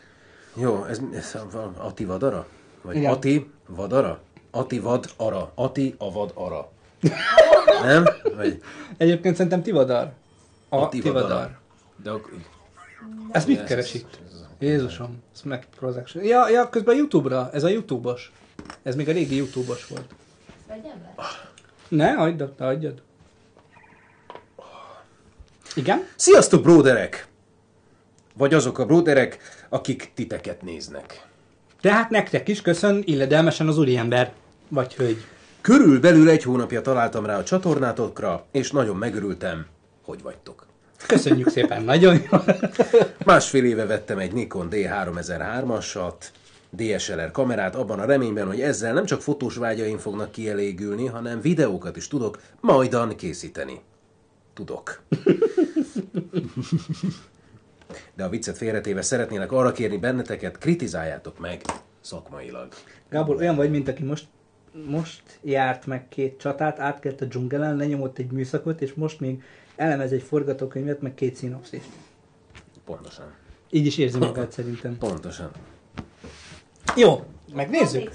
Jó, 0.56 0.84
ez, 0.84 1.00
ez 1.14 1.34
a- 1.34 1.72
Ati 1.78 2.04
Vadara? 2.04 2.46
Vagy 2.82 2.96
Igen. 2.96 3.12
Ati 3.12 3.50
Vadara? 3.66 4.20
Ati 4.50 4.78
Vad 4.80 5.06
Ara. 5.16 5.52
Ati 5.54 5.94
a 5.98 6.12
Vad 6.12 6.30
Ara. 6.34 6.70
Nem? 7.84 8.04
Vagy 8.36 8.62
Egyébként 8.96 9.34
szerintem 9.36 9.62
Tivadar. 9.62 10.12
A 10.68 10.76
Ati 10.76 10.98
Tivadar. 10.98 11.58
De 12.04 12.10
ak- 12.10 12.30
Ez 13.30 13.44
mit 13.44 13.58
Ez- 13.60 13.68
keres 13.68 13.88
ez- 13.88 13.94
itt? 13.94 14.18
Jézusom, 14.58 15.22
Smack 15.36 15.66
Production. 15.78 16.24
Ja, 16.24 16.48
ja, 16.48 16.68
közben 16.68 16.96
YouTube-ra, 16.96 17.50
ez 17.52 17.64
a 17.64 17.68
YouTube-os. 17.68 18.32
Ez 18.82 18.94
még 18.94 19.08
a 19.08 19.12
régi 19.12 19.36
YouTube-os 19.36 19.86
volt. 19.86 20.14
Vegyem 20.68 21.02
le? 21.02 21.24
Ne, 21.88 22.12
hagyd, 22.12 22.44
hagyjad. 22.58 23.02
Igen? 25.74 26.06
Sziasztok, 26.16 26.62
bróderek! 26.62 27.26
Vagy 28.36 28.54
azok 28.54 28.78
a 28.78 28.86
bróderek, 28.86 29.38
akik 29.68 30.10
titeket 30.14 30.62
néznek. 30.62 31.26
Tehát 31.80 32.10
nektek 32.10 32.48
is 32.48 32.62
köszön 32.62 33.02
illedelmesen 33.04 33.68
az 33.68 33.78
úriember. 33.78 34.32
Vagy 34.68 34.94
hölgy. 34.94 35.24
Körülbelül 35.60 36.28
egy 36.28 36.42
hónapja 36.42 36.80
találtam 36.80 37.26
rá 37.26 37.38
a 37.38 37.44
csatornátokra, 37.44 38.46
és 38.50 38.70
nagyon 38.70 38.96
megörültem, 38.96 39.66
hogy 40.02 40.22
vagytok. 40.22 40.66
Köszönjük 41.06 41.48
szépen, 41.48 41.82
nagyon 41.82 42.14
jó. 42.14 42.38
Másfél 43.24 43.64
éve 43.64 43.86
vettem 43.86 44.18
egy 44.18 44.32
Nikon 44.32 44.68
D3003-asat, 44.70 46.14
DSLR 46.76 47.30
kamerát 47.30 47.74
abban 47.74 47.98
a 47.98 48.04
reményben, 48.04 48.46
hogy 48.46 48.60
ezzel 48.60 48.92
nem 48.92 49.04
csak 49.04 49.22
fotós 49.22 49.56
vágyaim 49.56 49.98
fognak 49.98 50.30
kielégülni, 50.30 51.06
hanem 51.06 51.40
videókat 51.40 51.96
is 51.96 52.08
tudok 52.08 52.40
majdan 52.60 53.16
készíteni. 53.16 53.80
Tudok. 54.54 55.02
De 58.14 58.24
a 58.24 58.28
viccet 58.28 58.56
félretéve 58.56 59.02
szeretnélek 59.02 59.52
arra 59.52 59.72
kérni 59.72 59.96
benneteket, 59.96 60.58
kritizáljátok 60.58 61.38
meg 61.38 61.60
szakmailag. 62.00 62.68
Gábor, 63.10 63.36
olyan 63.36 63.56
vagy, 63.56 63.70
mint 63.70 63.88
aki 63.88 64.02
most, 64.02 64.26
most 64.86 65.22
járt 65.42 65.86
meg 65.86 66.08
két 66.08 66.38
csatát, 66.38 66.78
átkelt 66.78 67.20
a 67.20 67.24
dzsungelen, 67.24 67.76
lenyomott 67.76 68.18
egy 68.18 68.30
műszakot, 68.30 68.80
és 68.82 68.94
most 68.94 69.20
még 69.20 69.42
elemez 69.76 70.12
egy 70.12 70.22
forgatókönyvet, 70.22 71.00
meg 71.00 71.14
két 71.14 71.36
szinopszist. 71.36 71.88
Pontosan. 72.84 73.32
Így 73.70 73.86
is 73.86 73.98
érzi 73.98 74.18
magát 74.18 74.52
szerintem. 74.56 74.98
Pontosan. 74.98 75.50
Jó, 76.96 77.24
megnézzük. 77.54 78.10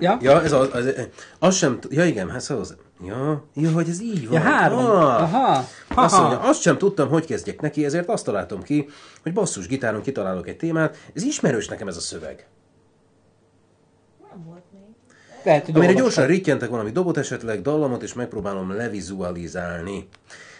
Ja? 0.00 0.18
Ja, 0.20 0.42
ez 0.42 0.52
az, 0.52 0.68
az, 0.72 0.92
az 1.38 1.56
sem, 1.56 1.80
t- 1.80 1.92
ja 1.92 2.04
igen, 2.04 2.30
hát 2.30 2.40
szóval 2.40 2.62
az, 2.62 2.76
ja, 3.04 3.44
ja, 3.54 3.70
hogy 3.70 3.88
ez 3.88 4.00
így 4.00 4.28
van. 4.28 4.32
Ja, 4.34 4.40
három. 4.40 4.78
Ah. 4.78 5.22
Aha. 5.22 5.64
Azt 5.94 6.18
mondja, 6.18 6.40
azt 6.40 6.60
sem 6.60 6.78
tudtam, 6.78 7.08
hogy 7.08 7.26
kezdjek 7.26 7.60
neki, 7.60 7.84
ezért 7.84 8.08
azt 8.08 8.24
találtam 8.24 8.62
ki, 8.62 8.88
hogy 9.22 9.32
basszus 9.32 9.66
gitáron 9.66 10.02
kitalálok 10.02 10.48
egy 10.48 10.56
témát. 10.56 10.96
Ez 11.14 11.22
ismerős 11.22 11.68
nekem 11.68 11.88
ez 11.88 11.96
a 11.96 12.00
szöveg. 12.00 12.46
Nem 14.30 14.44
volt. 14.44 14.62
Lehet, 15.46 15.64
hogy 15.64 15.74
Amire 15.74 15.92
gyorsan 15.92 16.26
rittyentek 16.26 16.68
valami 16.68 16.90
dobot 16.90 17.16
esetleg, 17.16 17.62
dallamot, 17.62 18.02
és 18.02 18.12
megpróbálom 18.14 18.70
levizualizálni. 18.70 20.08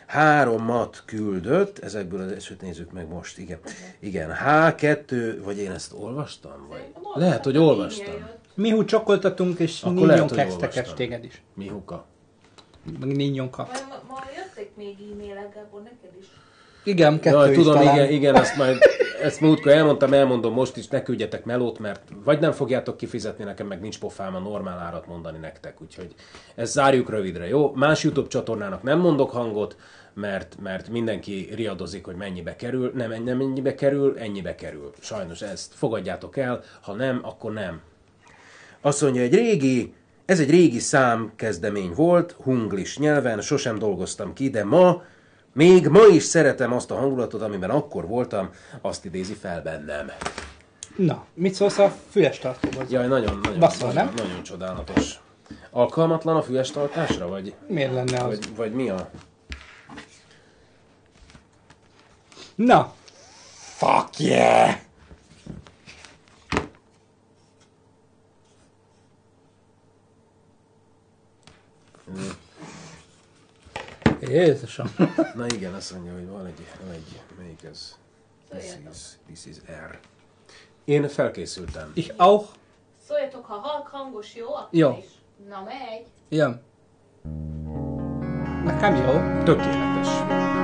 Háromat 0.07 1.03
küldött, 1.07 1.79
ezekből 1.79 2.21
az 2.21 2.33
eset 2.33 2.61
nézzük 2.61 2.93
meg 2.93 3.09
most, 3.09 3.39
igen. 3.39 3.59
Igen, 3.99 4.31
H2, 4.45 5.37
vagy 5.45 5.59
én 5.59 5.71
ezt 5.71 5.93
olvastam? 5.93 6.67
Vagy? 6.69 6.93
Lehet, 7.15 7.45
hogy 7.45 7.57
olvastam. 7.57 8.15
Mi 8.55 8.73
úgy 8.73 8.87
csokoltatunk, 8.87 9.59
és 9.59 9.81
kekstekes 10.35 10.51
olvastam. 10.53 10.95
téged 10.95 11.25
is. 11.25 11.43
Mihuka. 11.55 12.07
Meg. 13.01 13.17
Majd 13.67 13.85
ma, 13.89 14.15
ma 14.15 14.23
jöttek 14.37 14.77
még 14.77 14.97
e-mailek, 15.13 15.55
Gábor, 15.55 15.83
neked 15.83 16.11
is. 16.21 16.27
Igen, 16.87 17.21
kettő 17.21 17.37
Jaj, 17.37 17.55
tudom, 17.55 17.75
talán. 17.75 17.95
igen, 17.95 18.11
igen, 18.11 18.35
ezt 18.35 18.57
majd, 18.57 18.79
ezt 19.23 19.41
múltkor 19.41 19.73
elmondtam, 19.73 20.13
elmondom 20.13 20.53
most 20.53 20.77
is, 20.77 20.89
ne 20.89 21.03
küldjetek 21.03 21.45
melót, 21.45 21.79
mert 21.79 22.03
vagy 22.25 22.41
nem 22.41 22.53
fogjátok 22.53 22.97
kifizetni 22.97 23.45
nekem, 23.45 23.67
meg 23.67 23.81
nincs 23.81 23.99
pofám 23.99 24.35
a 24.35 24.39
normál 24.39 24.79
árat 24.79 25.07
mondani 25.07 25.39
nektek, 25.39 25.83
úgyhogy 25.83 26.15
ezt 26.55 26.73
zárjuk 26.73 27.11
rövidre, 27.11 27.49
jó? 27.49 27.73
Más 27.75 28.03
YouTube 28.03 28.29
csatornának 28.29 28.83
nem 28.83 28.99
mondok 28.99 29.31
hangot, 29.31 29.77
mert, 30.15 30.57
mert 30.63 30.89
mindenki 30.89 31.49
riadozik, 31.55 32.05
hogy 32.05 32.17
mennyibe 32.17 32.57
kerül, 32.57 32.93
nem, 32.95 33.23
nem 33.25 33.37
mennyibe 33.37 33.75
kerül, 33.75 34.19
ennyibe 34.19 34.55
kerül. 34.55 34.93
Sajnos 35.01 35.43
ezt 35.43 35.75
fogadjátok 35.75 36.37
el, 36.37 36.63
ha 36.81 36.93
nem, 36.93 37.21
akkor 37.23 37.53
nem. 37.53 37.81
Azt 38.81 39.03
mondja, 39.03 39.23
egy 39.23 39.35
régi, 39.35 39.95
ez 40.25 40.41
egy 40.41 40.51
régi 40.51 40.79
számkezdemény 40.79 41.93
volt, 41.95 42.37
hunglis 42.43 42.99
nyelven, 42.99 43.41
sosem 43.41 43.79
dolgoztam 43.79 44.33
ki, 44.33 44.51
de 44.51 44.65
ma, 44.65 45.03
még 45.57 45.89
ma 45.89 46.07
is 46.07 46.23
szeretem 46.23 46.73
azt 46.73 46.91
a 46.91 46.95
hangulatot, 46.95 47.43
amiben 47.43 47.71
akkor 47.71 48.07
voltam, 48.07 48.51
azt 48.81 49.05
idézi 49.05 49.35
fel 49.35 49.63
bennem. 49.63 50.11
Na, 50.97 51.25
mit 51.35 51.55
szólsz 51.55 51.79
a 51.79 51.93
füles 52.11 52.39
tartóhoz? 52.39 52.91
Jaj, 52.91 53.07
nagyon, 53.07 53.39
nagyon, 53.43 53.59
Basszol, 53.59 53.93
nagyon, 53.93 54.05
nem? 54.05 54.27
nagyon 54.27 54.43
csodálatos. 54.43 55.21
Alkalmatlan 55.71 56.37
a 56.37 56.43
füles 56.43 56.71
tartásra, 56.71 57.29
vagy, 57.29 57.55
Miért 57.67 57.93
lenne 57.93 58.19
az? 58.19 58.27
vagy, 58.27 58.57
vagy 58.57 58.73
mi 58.73 58.89
a... 58.89 59.11
Na, 62.55 62.95
Fuck 63.77 64.19
yeah! 64.19 64.77
Jézusom. 74.29 74.87
Na 75.35 75.47
igen, 75.47 75.75
azt 75.75 75.93
mondja, 75.93 76.13
hogy 76.13 76.29
van 76.29 76.47
egy, 76.47 76.67
van 76.85 76.93
egy 76.95 77.21
melyik 77.39 77.63
ez? 77.63 77.97
This 78.49 78.65
is, 78.91 78.99
this 79.27 79.47
is 79.47 79.57
R. 79.91 79.99
Én 80.85 81.09
felkészültem. 81.09 81.91
Ich 81.95 82.13
auch. 82.17 82.49
Szóljatok, 83.09 83.45
ha 83.45 83.55
halk 83.55 83.87
hangos 83.87 84.35
jó, 84.35 84.55
akkor 84.55 84.69
Jó. 84.71 84.97
is. 84.99 85.05
Na 85.49 85.63
megy. 85.65 86.07
Jön. 86.29 86.63
Nekem 88.65 88.95
jó. 88.97 89.43
Tökéletes. 89.45 90.56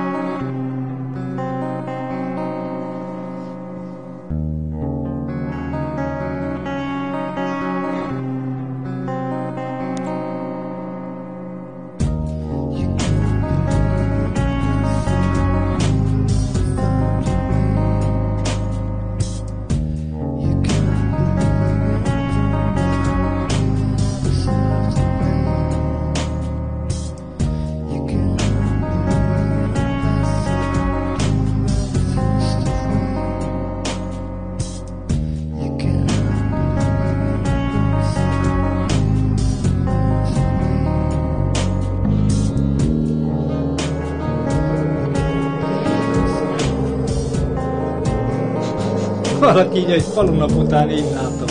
Valaki 49.53 49.77
így, 49.77 49.89
hogy 49.89 50.01
falunap 50.01 50.51
után 50.51 50.89
így 50.89 51.05
látom. 51.13 51.47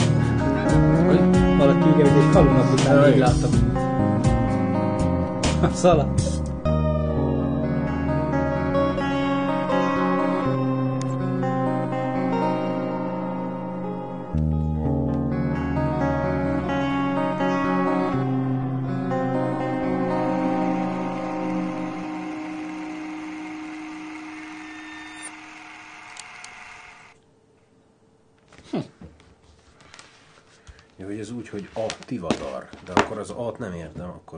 Valaki 1.58 1.88
így, 1.88 1.94
hogy 1.94 2.06
egy 2.06 2.32
falunap 2.32 2.72
után 2.72 3.12
így 3.12 3.18
látom. 3.18 3.50
Szala. 5.74 6.11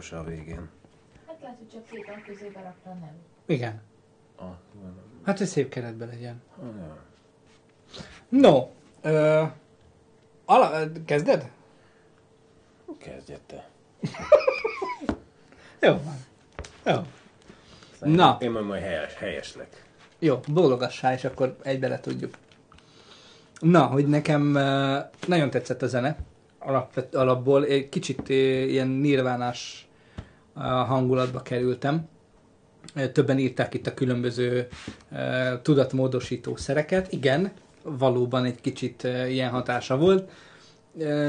Értem 0.04 0.18
akkor 0.18 0.18
se 0.18 0.18
a 0.18 0.22
végén. 0.24 0.68
Hát 1.26 1.36
lehet, 1.40 1.56
hogy 1.58 1.68
csak 1.68 1.86
két 1.86 2.08
a 2.08 2.26
közébe 2.26 2.60
rakta 2.60 2.90
a 2.90 2.94
nem. 2.94 3.16
Igen. 3.46 3.82
A, 4.36 4.44
Hát, 5.24 5.38
hogy 5.38 5.46
szép 5.46 5.68
keretben 5.68 6.08
legyen. 6.08 6.42
a, 6.58 6.64
ja. 6.64 7.02
No, 8.28 8.68
ö, 9.02 9.42
ala, 10.44 10.90
kezded? 11.04 11.50
Kezdjed 12.98 13.40
te. 13.40 13.68
Jó 15.80 15.92
van. 15.92 16.16
Jó. 16.94 17.02
Na. 18.10 18.36
Én 18.40 18.50
majd, 18.50 18.64
majd 18.64 18.82
helyes, 18.82 19.14
helyeslek. 19.14 19.84
Jó, 20.18 20.40
bólogassál, 20.48 21.12
és 21.12 21.24
akkor 21.24 21.56
egybe 21.62 21.88
le 21.88 22.00
tudjuk. 22.00 22.34
Na, 23.60 23.86
hogy 23.86 24.08
nekem 24.08 24.42
nagyon 25.26 25.50
tetszett 25.50 25.82
a 25.82 25.86
zene 25.86 26.16
alap, 26.64 27.06
alapból. 27.12 27.64
Egy 27.64 27.88
kicsit 27.88 28.28
ilyen 28.28 28.88
nirvánás 28.88 29.83
hangulatba 30.62 31.42
kerültem. 31.42 32.08
Többen 33.12 33.38
írták 33.38 33.74
itt 33.74 33.86
a 33.86 33.94
különböző 33.94 34.68
tudatmódosító 35.62 36.56
szereket. 36.56 37.12
Igen, 37.12 37.52
valóban 37.82 38.44
egy 38.44 38.60
kicsit 38.60 39.02
ilyen 39.28 39.50
hatása 39.50 39.98
volt. 39.98 40.30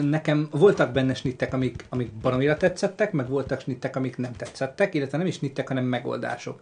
Nekem 0.02 0.48
voltak 0.52 0.92
benne 0.92 1.14
snittek, 1.14 1.54
amik, 1.54 1.86
amik 1.90 2.12
baromira 2.14 2.58
tetszettek, 2.58 3.12
meg 3.12 3.30
voltak 3.30 3.60
snittek, 3.60 3.96
amik 3.96 4.18
nem 4.18 4.34
tetszettek, 4.34 4.94
illetve 4.94 5.18
nem 5.18 5.28
is 5.28 5.36
snittek, 5.36 5.68
hanem 5.68 5.84
megoldások. 5.84 6.62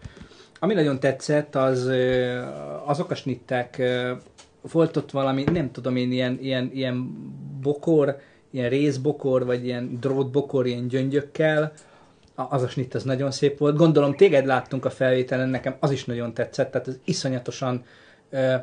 Ami 0.60 0.74
nagyon 0.74 1.00
tetszett, 1.00 1.56
az 1.56 1.90
azok 2.86 3.12
a 3.12 3.16
snittek, 3.16 3.82
volt 4.72 4.98
ott 4.98 5.12
valami, 5.12 5.44
nem 5.44 5.72
tudom 5.72 5.96
én, 5.96 6.12
ilyen, 6.12 6.38
ilyen, 6.42 6.70
ilyen 6.74 7.14
bokor, 7.62 8.18
ilyen 8.52 8.70
részbokor, 8.70 9.46
vagy 9.46 9.66
ilyen 9.66 9.98
drótbokor, 10.00 10.68
ilyen 10.68 10.88
gyöngyökkel, 10.88 11.74
az 12.36 12.62
a 12.62 12.68
snitt 12.68 12.94
az 12.94 13.04
nagyon 13.04 13.32
szép 13.32 13.58
volt. 13.58 13.76
Gondolom 13.76 14.16
téged 14.16 14.46
láttunk 14.46 14.86
a 14.86 14.90
felvételen, 14.90 15.50
nekem 15.50 15.76
az 15.80 15.92
is 15.92 16.06
nagyon 16.06 16.34
tetszett, 16.34 16.72
tehát 16.72 16.88
ez 16.88 17.00
iszonyatosan, 17.06 17.84
ö, 18.30 18.56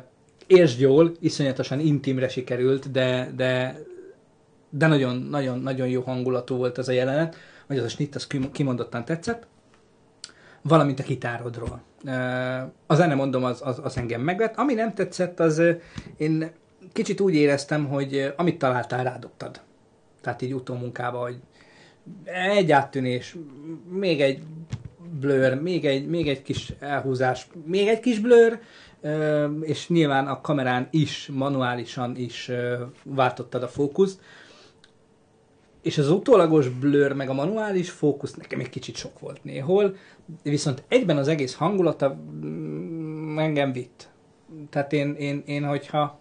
értsd 0.47 0.79
jól, 0.79 1.11
iszonyatosan 1.19 1.79
intimre 1.79 2.27
sikerült, 2.27 2.91
de, 2.91 3.31
de, 3.35 3.79
de 4.69 4.87
nagyon, 4.87 5.15
nagyon, 5.15 5.59
nagyon 5.59 5.87
jó 5.87 6.01
hangulatú 6.01 6.55
volt 6.55 6.77
az 6.77 6.87
a 6.87 6.91
jelenet, 6.91 7.35
vagy 7.67 7.77
az 7.77 7.83
a 7.83 7.89
snitt, 7.89 8.15
az 8.15 8.27
kim- 8.27 8.51
kimondottan 8.51 9.05
tetszett 9.05 9.47
valamint 10.61 10.99
a 10.99 11.03
kitárodról. 11.03 11.81
Ö, 12.05 12.11
A 12.87 12.95
zene, 12.95 13.15
mondom, 13.15 13.43
az, 13.43 13.61
az, 13.63 13.79
az 13.83 13.97
engem 13.97 14.21
megvett. 14.21 14.55
Ami 14.55 14.73
nem 14.73 14.93
tetszett, 14.93 15.39
az 15.39 15.61
én 16.17 16.51
kicsit 16.93 17.19
úgy 17.19 17.33
éreztem, 17.33 17.87
hogy 17.87 18.33
amit 18.37 18.57
találtál, 18.57 19.03
rádobtad. 19.03 19.61
Tehát 20.21 20.41
így 20.41 20.53
utómunkába, 20.53 21.19
hogy 21.19 21.39
egy 22.23 22.71
áttűnés, 22.71 23.35
még 23.89 24.21
egy 24.21 24.43
blur, 25.19 25.61
még 25.61 25.85
egy, 25.85 26.07
még 26.07 26.27
egy 26.27 26.41
kis 26.41 26.73
elhúzás, 26.79 27.47
még 27.65 27.87
egy 27.87 27.99
kis 27.99 28.19
blur, 28.19 28.59
és 29.61 29.87
nyilván 29.87 30.27
a 30.27 30.41
kamerán 30.41 30.87
is, 30.91 31.29
manuálisan 31.33 32.15
is 32.15 32.51
váltottad 33.03 33.63
a 33.63 33.67
fókuszt, 33.67 34.19
és 35.81 35.97
az 35.97 36.09
utólagos 36.09 36.69
blur, 36.69 37.13
meg 37.13 37.29
a 37.29 37.33
manuális 37.33 37.89
fókusz 37.89 38.33
nekem 38.33 38.59
egy 38.59 38.69
kicsit 38.69 38.95
sok 38.95 39.19
volt 39.19 39.43
néhol, 39.43 39.95
viszont 40.43 40.83
egyben 40.87 41.17
az 41.17 41.27
egész 41.27 41.53
hangulata 41.53 42.19
mm, 42.45 43.37
engem 43.37 43.71
vitt. 43.71 44.09
Tehát 44.69 44.93
én, 44.93 45.13
én, 45.13 45.43
én 45.45 45.63
hogyha 45.63 46.20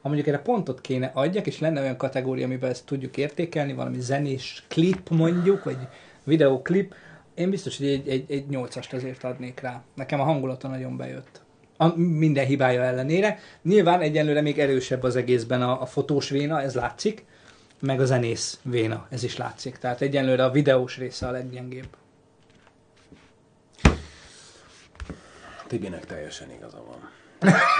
ha 0.00 0.08
mondjuk 0.08 0.26
erre 0.28 0.38
pontot 0.38 0.80
kéne 0.80 1.10
adjak, 1.14 1.46
és 1.46 1.58
lenne 1.58 1.80
olyan 1.80 1.96
kategória, 1.96 2.44
amiben 2.44 2.70
ezt 2.70 2.86
tudjuk 2.86 3.16
értékelni, 3.16 3.72
valami 3.72 4.00
zenés 4.00 4.64
klip 4.68 5.08
mondjuk, 5.08 5.64
vagy 5.64 5.78
videóklip, 6.24 6.94
én 7.34 7.50
biztos, 7.50 7.76
hogy 7.76 7.86
egy, 7.86 8.08
egy, 8.08 8.30
egy 8.30 8.44
8-ast 8.50 8.94
azért 8.94 9.24
adnék 9.24 9.60
rá. 9.60 9.82
Nekem 9.94 10.20
a 10.20 10.24
hangulata 10.24 10.68
nagyon 10.68 10.96
bejött. 10.96 11.40
A, 11.76 11.96
minden 11.96 12.46
hibája 12.46 12.82
ellenére. 12.82 13.38
Nyilván 13.62 14.00
egyelőre 14.00 14.40
még 14.40 14.58
erősebb 14.58 15.02
az 15.02 15.16
egészben 15.16 15.62
a, 15.62 15.82
a 15.82 15.86
fotós 15.86 16.30
véna, 16.30 16.60
ez 16.60 16.74
látszik, 16.74 17.24
meg 17.80 18.00
a 18.00 18.04
zenész 18.04 18.60
véna, 18.62 19.06
ez 19.10 19.22
is 19.22 19.36
látszik. 19.36 19.76
Tehát 19.76 20.00
egyenlőre 20.00 20.44
a 20.44 20.50
videós 20.50 20.96
része 20.96 21.26
a 21.26 21.30
leggyengébb. 21.30 21.96
Tibinek 25.66 26.06
teljesen 26.06 26.50
igaza 26.50 26.84
van. 26.86 27.19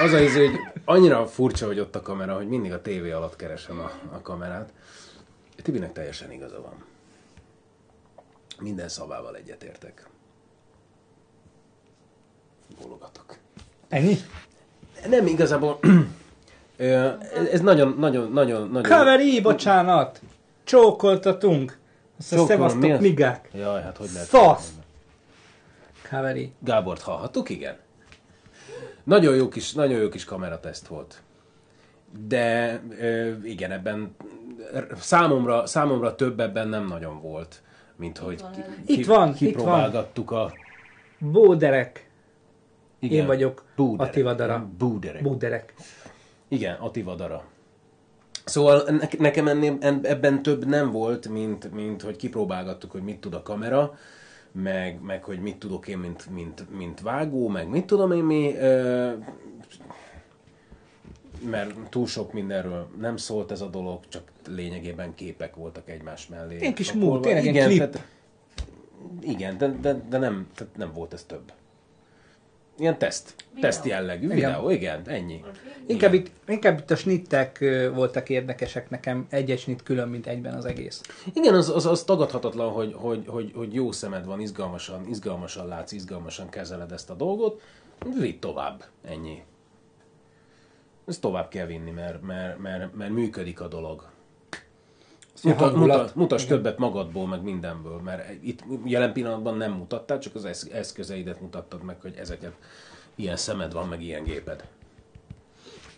Az 0.03 0.12
az, 0.12 0.37
hogy 0.37 0.51
annyira 0.85 1.27
furcsa, 1.27 1.66
hogy 1.66 1.79
ott 1.79 1.96
a 1.96 2.01
kamera, 2.01 2.37
hogy 2.37 2.49
mindig 2.49 2.73
a 2.73 2.83
tévé 2.83 3.11
alatt 3.11 3.37
keresem 3.37 3.79
a, 3.79 3.90
a 4.14 4.20
kamerát. 4.23 4.73
Tibinek 5.62 5.92
teljesen 5.92 6.33
igaza 6.33 6.61
van. 6.61 6.85
Minden 8.59 8.88
szavával 8.88 9.37
egyetértek. 9.37 10.09
Bólogatok. 12.83 13.37
Ennyi? 13.88 14.16
Nem, 15.09 15.27
igazából... 15.27 15.79
Ez 17.53 17.61
nagyon, 17.61 17.94
nagyon, 17.99 18.33
nagyon, 18.33 18.68
nagyon... 18.68 18.83
Kaveri, 18.83 19.40
bocsánat! 19.40 20.20
Csókoltatunk! 20.64 21.79
Azt 22.18 22.33
a 22.33 22.46
szevasztok 22.46 23.01
migák! 23.01 23.49
Jaj, 23.53 23.83
hát 23.83 23.96
hogy 23.96 24.09
lehet... 24.12 24.29
Fasz! 24.29 24.68
Kaveri. 26.11 26.53
Gábort 26.59 27.01
hallhattuk, 27.01 27.49
igen. 27.49 27.77
Nagyon 29.05 29.35
jó 29.35 29.49
kis, 29.49 29.73
nagyon 29.73 30.01
jó 30.01 30.09
kis 30.09 30.25
kamerateszt 30.25 30.87
volt. 30.87 31.23
De 32.27 32.81
ö, 33.01 33.33
igen, 33.43 33.71
ebben 33.71 34.15
számomra, 34.97 35.67
számomra 35.67 36.15
több 36.15 36.41
ebben 36.41 36.69
nem 36.69 36.87
nagyon 36.87 37.21
volt, 37.21 37.63
mint 37.97 38.19
hogy 38.19 38.43
ki, 38.87 38.93
Itt 38.95 39.07
van, 39.07 39.29
itt 39.29 39.35
kipróbálgattuk 39.37 40.31
a... 40.31 40.53
Bóderek. 41.19 42.09
Igen, 42.99 43.19
Én 43.21 43.27
vagyok 43.27 43.65
Búderek, 43.77 44.09
Attivadara. 44.09 44.55
igen, 44.55 44.75
Búderek. 44.79 45.23
Bóderek. 45.23 45.75
Igen, 46.49 46.75
Attivadara. 46.77 47.45
Szóval 48.45 48.83
ne- 48.89 49.09
nekem 49.19 49.49
ennél, 49.49 49.77
en- 49.81 50.05
ebben 50.07 50.43
több 50.43 50.65
nem 50.67 50.91
volt, 50.91 51.29
mint, 51.29 51.73
mint 51.73 52.03
hogy 52.03 52.17
kipróbálgattuk, 52.17 52.91
hogy 52.91 53.03
mit 53.03 53.21
tud 53.21 53.35
a 53.35 53.43
kamera, 53.43 53.95
meg, 54.53 55.01
meg 55.03 55.25
hogy 55.25 55.41
mit 55.41 55.57
tudok 55.57 55.89
én, 55.89 55.99
mint, 55.99 56.31
mint, 56.31 56.77
mint 56.77 57.01
vágó, 57.01 57.49
meg 57.49 57.69
mit 57.69 57.87
tudom 57.87 58.13
én 58.13 58.25
mi, 58.25 58.55
ö, 58.55 59.13
mert 61.51 61.89
túl 61.89 62.07
sok 62.07 62.33
mindenről 62.33 62.89
nem 63.01 63.17
szólt 63.17 63.51
ez 63.51 63.61
a 63.61 63.67
dolog, 63.67 64.01
csak 64.09 64.23
lényegében 64.47 65.15
képek 65.15 65.55
voltak 65.55 65.89
egymás 65.89 66.27
mellé. 66.27 66.57
Ilyen 66.57 66.75
kis 66.75 66.93
múlt, 66.93 67.23
tényleg 67.23 67.45
igen, 67.45 67.67
klip. 67.67 67.79
Tehát, 67.79 68.07
igen, 69.21 69.59
de, 69.59 69.69
de, 69.69 70.05
de 70.09 70.19
nem, 70.19 70.47
tehát 70.55 70.77
nem 70.77 70.93
volt 70.93 71.13
ez 71.13 71.25
több. 71.25 71.53
Ilyen 72.81 72.99
teszt, 72.99 73.35
teszt 73.61 73.85
jellegű 73.85 74.25
Igen. 74.25 74.37
videó, 74.37 74.71
igen, 74.71 75.03
ennyi. 75.05 75.45
Inkább 75.87 76.14
itt, 76.14 76.31
inkább 76.49 76.79
itt 76.79 76.90
a 76.90 76.97
snittek 76.97 77.64
voltak 77.95 78.29
érdekesek 78.29 78.90
nekem, 78.90 79.27
egy-egy 79.31 79.59
snitt 79.59 79.83
külön, 79.83 80.09
mint 80.09 80.27
egyben 80.27 80.55
az 80.55 80.64
egész. 80.64 81.01
Igen, 81.33 81.55
az, 81.55 81.69
az, 81.69 81.87
az 81.87 82.05
tagadhatatlan, 82.05 82.73
hogy, 82.73 82.95
hogy, 82.97 83.25
hogy, 83.27 83.53
hogy 83.55 83.75
jó 83.75 83.93
szemed 83.93 84.25
van, 84.25 84.40
izgalmasan, 84.40 85.09
izgalmasan 85.09 85.66
látsz, 85.66 85.93
izgalmasan 85.93 86.49
kezeled 86.49 86.93
ezt 86.93 87.11
a 87.11 87.14
dolgot, 87.14 87.62
vidd 88.19 88.40
tovább, 88.40 88.85
ennyi. 89.05 89.43
Ezt 91.07 91.21
tovább 91.21 91.49
kell 91.49 91.66
vinni, 91.66 91.90
mert, 91.90 92.23
mert, 92.23 92.59
mert, 92.59 92.95
mert 92.95 93.12
működik 93.12 93.61
a 93.61 93.69
dolog. 93.69 94.11
A 95.44 95.48
Mutat, 95.48 95.74
mutat, 95.74 96.14
mutass 96.14 96.44
többet 96.44 96.79
magadból, 96.79 97.26
meg 97.26 97.42
mindenből, 97.42 98.00
mert 98.05 98.42
itt 98.42 98.62
jelen 98.85 99.12
pillanatban 99.12 99.57
nem 99.57 99.72
mutattál, 99.72 100.18
csak 100.18 100.35
az 100.35 100.44
esz- 100.44 100.72
eszközeidet 100.72 101.40
mutattad 101.40 101.83
meg, 101.83 101.96
hogy 102.00 102.14
ezeket 102.18 102.53
ilyen 103.14 103.37
szemed 103.37 103.72
van, 103.72 103.88
meg 103.88 104.03
ilyen 104.03 104.22
géped. 104.24 104.64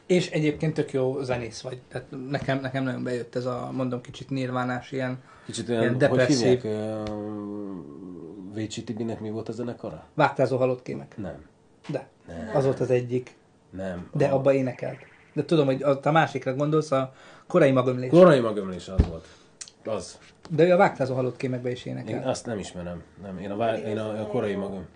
És 0.07 0.31
egyébként 0.31 0.75
tök 0.75 0.93
jó 0.93 1.23
zenész 1.23 1.61
vagy. 1.61 1.79
Tehát 1.89 2.07
nekem, 2.31 2.61
nekem 2.61 2.85
nagyon 2.85 3.03
bejött 3.03 3.35
ez 3.37 3.47
a, 3.47 3.71
mondom, 3.73 4.01
kicsit 4.01 4.31
nirvánás, 4.31 4.93
ilyen, 4.93 5.19
Kicsit 5.47 5.69
Ilyen 5.69 5.89
hogy 5.89 5.97
depresszív. 5.97 6.37
hívják, 6.47 6.65
ö, 6.65 7.03
Vécsi 8.55 8.85
Tibinek 8.85 9.21
mi 9.21 9.31
volt 9.31 9.49
a 9.49 9.53
zenekara? 9.53 10.05
vágtázó 10.15 10.57
halott 10.57 10.83
kémek. 10.83 11.17
Nem. 11.17 11.45
De, 11.89 12.09
Nem. 12.27 12.51
az 12.55 12.65
volt 12.65 12.81
az 12.81 12.91
egyik. 12.91 13.35
Nem. 13.71 14.09
De 14.13 14.27
a- 14.27 14.35
abba 14.35 14.53
énekelt. 14.53 14.99
De 15.33 15.45
tudom, 15.45 15.67
hogy 15.67 15.83
a, 15.83 15.99
a 16.03 16.11
másikra 16.11 16.55
gondolsz, 16.55 16.91
a 16.91 17.15
korai 17.53 17.71
magömlés. 17.71 18.11
Korai 18.11 18.41
magömlés 18.41 18.89
az 18.89 19.07
volt. 19.09 19.25
Az. 19.85 20.19
De 20.51 20.65
ő 20.67 20.73
a 20.73 20.77
vágtázó 20.77 21.15
halott 21.15 21.37
kémekbe 21.37 21.71
is 21.71 21.85
Én 21.85 21.97
énekel. 21.97 22.29
azt 22.29 22.47
nem 22.47 22.59
ismerem. 22.59 23.03
Nem, 23.23 23.39
én 23.39 23.51
a, 23.51 23.57
vá- 23.57 23.85
én 23.85 23.99
a, 23.99 24.21
a 24.21 24.27
korai 24.27 24.55
magam. 24.55 24.87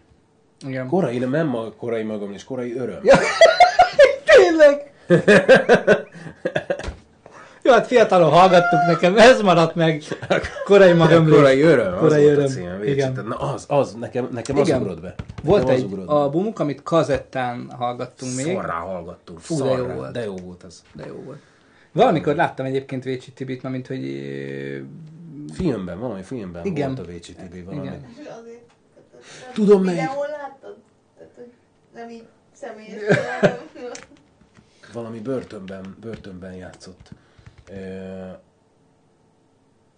Igen. 0.67 0.89
Korai, 0.89 1.19
nem, 1.19 1.31
nem 1.31 1.57
a 1.57 1.71
korai 1.73 2.03
magömlés, 2.03 2.45
korai 2.45 2.77
öröm. 2.79 3.01
Ja. 3.03 3.17
Tényleg! 4.37 4.93
Jó, 7.63 7.73
hát 7.73 7.87
fiatalon 7.87 8.31
hallgattuk 8.31 8.81
nekem, 8.87 9.19
ez 9.19 9.41
maradt 9.41 9.75
meg. 9.75 10.03
Korai 10.65 10.93
magömlés. 10.93 11.35
Korai 11.37 11.61
öröm, 11.63 11.93
az 11.93 11.99
Korai 11.99 12.23
volt 12.25 12.37
öröm. 12.37 12.45
a 12.45 12.49
cím. 12.49 12.83
Igen. 12.85 13.25
Na 13.29 13.37
az, 13.37 13.65
az, 13.69 13.95
nekem, 13.95 14.29
nekem 14.33 14.59
az 14.59 14.69
Igen. 14.69 14.81
ugrott 14.81 15.01
be. 15.01 15.15
Volt 15.43 15.65
nekem 15.67 15.85
az 15.85 15.91
egy 15.93 15.97
be. 15.99 16.13
albumunk, 16.13 16.59
amit 16.59 16.83
kazettán 16.83 17.71
hallgattunk 17.79 18.35
még. 18.37 18.55
Szarrá 18.55 18.73
hallgattunk. 18.79 19.39
Fú, 19.41 19.57
de 19.59 19.65
jó 19.65 19.77
szarrá. 19.77 19.95
volt. 19.95 20.13
De 20.13 20.25
jó 20.25 20.35
volt 20.45 20.65
ez. 20.65 20.83
De 20.93 21.07
jó 21.07 21.23
volt. 21.25 21.39
Valamikor 21.97 22.35
láttam 22.35 22.67
egyébként 22.67 23.05
Vécsi 23.05 23.33
Tibit, 23.33 23.63
na 23.63 23.69
mint 23.69 23.87
hogy... 23.87 24.01
Filmben, 25.53 25.99
valami 25.99 26.23
filmben 26.23 26.65
igen. 26.65 26.95
volt 26.95 27.09
a 27.09 27.11
Vécsi 27.11 27.35
Tibi, 27.35 27.63
valami. 27.63 27.87
Igen. 27.87 28.07
Tudom 29.55 29.83
melyik. 29.83 30.01
Videón 30.01 30.27
láttad? 30.41 30.77
Nem 31.95 32.11
így 32.11 32.27
személyes. 32.53 33.01
valami 34.93 35.19
börtönben, 35.21 35.97
börtönben 36.01 36.55
játszott. 36.55 37.11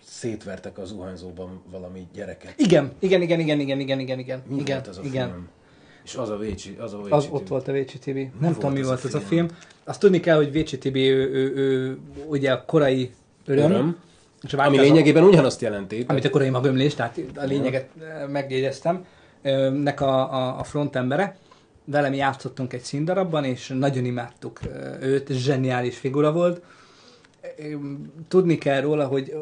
Szétvertek 0.02 0.78
az 0.78 0.88
zuhanyzóban 0.88 1.62
valami 1.70 2.08
gyereket. 2.12 2.54
Igen, 2.56 2.92
igen, 2.98 3.22
igen, 3.22 3.40
igen, 3.40 3.60
igen, 3.60 3.80
igen, 3.80 4.00
igen, 4.00 4.18
igen. 4.18 4.42
Mi 4.46 4.56
igen, 4.56 4.76
volt 4.76 4.88
az 4.88 4.98
a 4.98 5.02
igen. 5.02 5.30
film? 5.30 5.48
És 6.08 6.14
az 6.14 6.30
a 6.30 6.36
Vécsi, 6.36 6.76
az 6.80 6.92
a 6.92 6.96
Vécsi 6.96 7.10
Az 7.10 7.24
Tibi. 7.24 7.36
ott 7.36 7.48
volt 7.48 7.68
a 7.68 7.72
Vécsi 7.72 7.98
Tibi. 7.98 8.22
Nem 8.22 8.32
volt 8.40 8.54
tudom, 8.54 8.72
mi 8.72 8.80
a 8.80 8.86
volt 8.86 9.04
az 9.04 9.14
a 9.14 9.20
film? 9.20 9.48
Azt 9.84 10.00
tudni 10.00 10.20
kell, 10.20 10.36
hogy 10.36 10.52
Vécsi 10.52 10.78
Tibi, 10.78 11.08
ő, 11.10 11.30
ő, 11.32 11.54
ő, 11.54 11.98
ugye 12.26 12.52
a 12.52 12.64
korai 12.64 13.10
öröm. 13.46 13.70
Öröm. 13.70 13.96
És 14.42 14.54
a 14.54 14.64
Ami 14.64 14.78
lényegében 14.78 15.24
ugyanazt 15.24 15.60
jelenti. 15.60 16.04
Amit 16.08 16.24
a 16.24 16.30
korai 16.30 16.48
magömlés, 16.48 16.94
tehát 16.94 17.18
a 17.34 17.44
lényeget 17.44 17.88
eh, 18.00 18.28
megjegyeztem, 18.28 19.04
nek 19.82 20.00
a, 20.00 20.32
a, 20.32 20.58
a 20.58 20.64
frontembere. 20.64 21.36
Velem 21.84 22.14
játszottunk 22.14 22.72
egy 22.72 22.82
színdarabban, 22.82 23.44
és 23.44 23.74
nagyon 23.78 24.04
imádtuk 24.04 24.60
őt, 25.00 25.28
zseniális 25.32 25.98
figura 25.98 26.32
volt. 26.32 26.62
Tudni 28.28 28.58
kell 28.58 28.80
róla, 28.80 29.06
hogy 29.06 29.34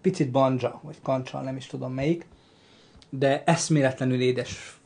picit 0.00 0.30
banja, 0.30 0.80
vagy 0.82 0.96
kancsal, 1.02 1.42
nem 1.42 1.56
is 1.56 1.66
tudom 1.66 1.92
melyik, 1.92 2.26
de 3.10 3.42
eszméletlenül 3.44 4.20
édes 4.20 4.76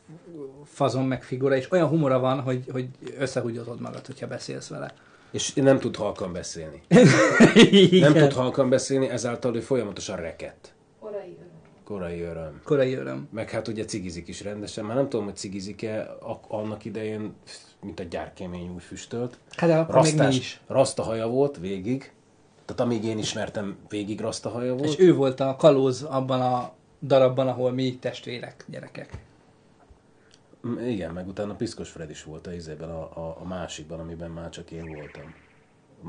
fazon 0.80 1.04
meg 1.04 1.22
figura, 1.22 1.56
és 1.56 1.70
olyan 1.72 1.88
humora 1.88 2.18
van, 2.18 2.40
hogy, 2.40 2.64
hogy 2.72 2.88
összehúgyozod 3.18 3.80
magad, 3.80 4.06
hogyha 4.06 4.26
beszélsz 4.26 4.68
vele. 4.68 4.92
És 5.30 5.52
nem 5.54 5.78
tud 5.78 5.96
halkan 5.96 6.32
beszélni. 6.32 6.82
Nem 8.00 8.12
tud 8.12 8.32
halkan 8.32 8.68
beszélni, 8.68 9.08
ezáltal 9.08 9.56
ő 9.56 9.60
folyamatosan 9.60 10.16
reket. 10.16 10.74
Korai 11.00 11.36
öröm. 11.38 11.50
Korai 11.84 12.20
öröm. 12.20 12.60
Korai 12.64 12.94
öröm. 12.94 13.28
Meg 13.32 13.50
hát 13.50 13.68
ugye 13.68 13.84
cigizik 13.84 14.28
is 14.28 14.42
rendesen. 14.42 14.84
Már 14.84 14.96
nem 14.96 15.08
tudom, 15.08 15.24
hogy 15.24 15.36
cigizik-e 15.36 16.16
ak- 16.20 16.50
annak 16.50 16.84
idején, 16.84 17.34
mint 17.82 18.00
a 18.00 18.02
gyárkemény 18.02 18.70
új 18.74 18.80
füstölt. 18.80 19.38
Hát 19.56 19.90
Rasztás, 19.90 20.38
is. 20.38 20.60
raszta 20.66 21.02
haja 21.02 21.26
volt 21.26 21.58
végig. 21.58 22.12
Tehát 22.64 22.80
amíg 22.80 23.04
én 23.04 23.18
ismertem, 23.18 23.76
végig 23.88 24.20
raszta 24.20 24.48
haja 24.48 24.74
volt. 24.74 24.88
És 24.88 24.98
ő 24.98 25.14
volt 25.14 25.40
a 25.40 25.56
kalóz 25.58 26.02
abban 26.02 26.40
a 26.40 26.72
darabban, 27.02 27.48
ahol 27.48 27.72
mi 27.72 27.98
testvérek, 28.00 28.64
gyerekek. 28.68 29.28
Igen, 30.80 31.12
meg 31.12 31.28
utána 31.28 31.54
Piszkos 31.54 31.90
Fred 31.90 32.10
is 32.10 32.24
volt 32.24 32.46
a 32.46 32.52
izében, 32.52 32.90
a, 32.90 33.02
a, 33.02 33.36
a 33.40 33.44
másikban, 33.44 34.00
amiben 34.00 34.30
már 34.30 34.48
csak 34.48 34.70
én 34.70 34.94
voltam. 34.94 35.34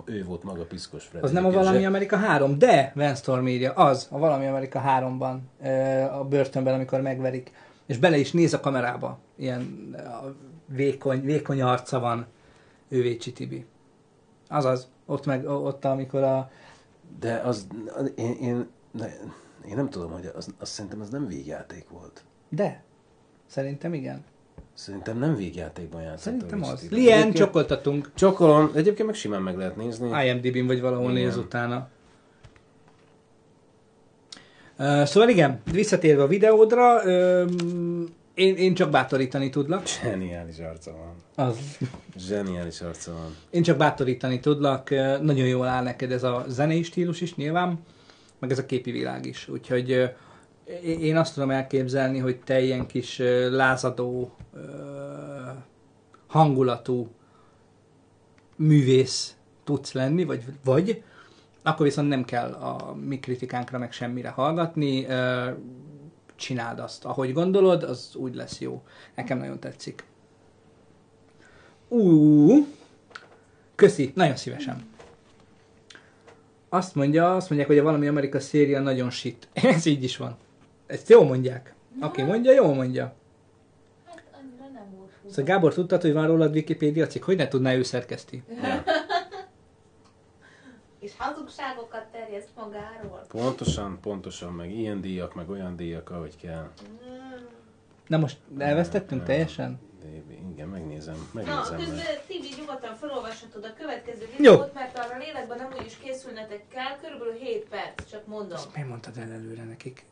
Ő 0.05 0.23
volt 0.23 0.43
maga 0.43 0.65
Piszkos 0.65 1.05
Fred. 1.05 1.23
Az 1.23 1.31
nem 1.31 1.45
a 1.45 1.51
Valami 1.51 1.85
Amerika 1.85 2.17
3, 2.17 2.57
de 2.57 2.91
Van 2.95 3.15
Storm 3.15 3.47
írja, 3.47 3.73
az 3.73 4.07
a 4.11 4.17
Valami 4.17 4.45
Amerika 4.45 4.83
3-ban, 4.85 5.37
ö, 5.63 5.69
a 6.01 6.23
börtönben, 6.23 6.73
amikor 6.73 7.01
megverik. 7.01 7.51
És 7.85 7.97
bele 7.97 8.17
is 8.17 8.31
néz 8.31 8.53
a 8.53 8.59
kamerába. 8.59 9.19
Ilyen 9.35 9.95
vékony, 10.65 11.21
vékony 11.21 11.61
arca 11.61 11.99
van 11.99 12.25
ő 12.87 13.01
Vécsi 13.01 13.33
Tibi. 13.33 13.65
Azaz, 14.47 14.87
ott 15.05 15.25
meg, 15.25 15.49
ott 15.49 15.85
amikor 15.85 16.23
a... 16.23 16.51
De 17.19 17.33
az, 17.33 17.67
én, 18.15 18.35
én, 18.41 18.67
én 19.65 19.75
nem 19.75 19.89
tudom, 19.89 20.11
hogy 20.11 20.31
az, 20.35 20.53
azt 20.59 20.71
szerintem 20.71 21.01
az 21.01 21.09
nem 21.09 21.27
végjáték 21.27 21.89
volt. 21.89 22.23
De, 22.49 22.83
szerintem 23.45 23.93
igen. 23.93 24.23
Szerintem 24.81 25.17
nem 25.17 25.35
végjátékban 25.35 26.01
játszott. 26.01 26.19
Szerintem 26.19 26.63
az. 26.63 26.87
Lien, 26.89 27.33
csokoltatunk. 27.33 28.11
Csokolom, 28.15 28.71
egyébként 28.75 29.07
meg 29.07 29.15
simán 29.15 29.41
meg 29.41 29.57
lehet 29.57 29.75
nézni. 29.75 30.25
IMDb-n 30.25 30.65
vagy 30.65 30.81
valahol 30.81 31.11
Igen. 31.11 31.23
néz 31.23 31.37
utána. 31.37 31.89
Uh, 34.79 35.03
szóval 35.03 35.29
igen, 35.29 35.61
visszatérve 35.71 36.23
a 36.23 36.27
videódra, 36.27 37.03
um, 37.03 38.05
én, 38.33 38.55
én 38.55 38.73
csak 38.73 38.89
bátorítani 38.89 39.49
tudlak. 39.49 39.87
Zseniális 39.87 40.57
arca 40.59 40.91
van. 40.91 41.47
Az. 41.47 41.57
Zseniális 42.17 42.81
arca 42.81 43.11
van. 43.11 43.35
Én 43.49 43.63
csak 43.63 43.77
bátorítani 43.77 44.39
tudlak, 44.39 44.89
ö, 44.89 45.17
nagyon 45.17 45.47
jól 45.47 45.67
áll 45.67 45.83
neked 45.83 46.11
ez 46.11 46.23
a 46.23 46.45
zenei 46.47 46.83
stílus 46.83 47.21
is 47.21 47.35
nyilván, 47.35 47.79
meg 48.39 48.51
ez 48.51 48.57
a 48.57 48.65
képi 48.65 48.91
világ 48.91 49.25
is. 49.25 49.47
Úgyhogy 49.47 49.91
ö, 49.91 50.05
én 50.83 51.17
azt 51.17 51.33
tudom 51.33 51.49
elképzelni, 51.49 52.19
hogy 52.19 52.39
te 52.39 52.61
ilyen 52.61 52.85
kis 52.85 53.17
lázadó, 53.49 54.35
hangulatú 56.27 57.09
művész 58.55 59.35
tudsz 59.63 59.91
lenni, 59.91 60.23
vagy, 60.23 60.43
vagy 60.63 61.03
akkor 61.63 61.85
viszont 61.85 62.07
nem 62.07 62.25
kell 62.25 62.51
a 62.51 62.95
mi 62.95 63.19
kritikánkra 63.19 63.77
meg 63.77 63.91
semmire 63.91 64.29
hallgatni, 64.29 65.07
csináld 66.35 66.79
azt, 66.79 67.05
ahogy 67.05 67.33
gondolod, 67.33 67.83
az 67.83 68.15
úgy 68.15 68.35
lesz 68.35 68.59
jó. 68.59 68.83
Nekem 69.15 69.37
nagyon 69.37 69.59
tetszik. 69.59 70.03
Ú, 71.87 72.67
köszi, 73.75 74.11
nagyon 74.15 74.35
szívesen. 74.35 74.89
Azt 76.69 76.95
mondja, 76.95 77.35
azt 77.35 77.49
mondják, 77.49 77.69
hogy 77.69 77.79
a 77.79 77.83
valami 77.83 78.07
Amerika 78.07 78.39
széria 78.39 78.81
nagyon 78.81 79.09
shit. 79.09 79.47
Ez 79.53 79.85
így 79.85 80.03
is 80.03 80.17
van. 80.17 80.37
Ezt 80.91 81.09
jól 81.09 81.25
mondják. 81.25 81.73
Aki 81.99 82.21
mondja, 82.21 82.51
jól 82.51 82.73
mondja. 82.73 83.13
Hát 84.05 84.23
annyira 84.33 84.73
nem 84.73 84.95
volt. 84.97 85.11
Szóval 85.27 85.43
Gábor, 85.43 85.73
tudtad, 85.73 86.01
hogy 86.01 86.13
van 86.13 86.27
rólad 86.27 86.53
Wikipédia 86.53 87.07
cikk? 87.07 87.23
Hogy 87.23 87.37
ne 87.37 87.47
tudná 87.47 87.73
ő 87.73 87.83
szerkeszti? 87.83 88.43
Ja. 88.63 88.83
És 90.99 91.11
hazugságokat 91.17 92.05
terjeszt 92.11 92.49
magáról. 92.55 93.25
Pontosan, 93.27 93.99
pontosan, 94.01 94.53
meg 94.53 94.71
ilyen 94.71 95.01
díjak, 95.01 95.33
meg 95.35 95.49
olyan 95.49 95.75
díjak, 95.75 96.09
ahogy 96.09 96.35
kell. 96.37 96.69
Na 98.07 98.17
most 98.17 98.37
elvesztettünk 98.57 99.23
teljesen? 99.23 99.69
De 99.71 99.77
igen, 100.53 100.67
megnézem, 100.67 101.15
Na, 101.15 101.41
megnézem. 101.41 101.77
közben 101.77 101.95
meg. 101.95 102.21
Tibi 102.27 102.47
nyugodtan 102.59 102.95
felolvashatod 102.95 103.63
a 103.63 103.73
következő 103.73 104.21
Jó. 104.21 104.37
videót, 104.37 104.73
mert 104.73 104.97
arra 104.97 105.17
lélekben 105.17 105.57
nem 105.57 105.69
úgyis 105.79 105.97
készülnetek 106.03 106.63
kell, 106.67 106.97
körülbelül 107.01 107.33
7 107.33 107.67
perc, 107.69 108.09
csak 108.11 108.27
mondom. 108.27 108.57
Ezt 108.57 108.73
miért 108.75 108.89
mondtad 108.89 109.17
el 109.17 109.31
előre 109.31 109.63
nekik? 109.63 110.05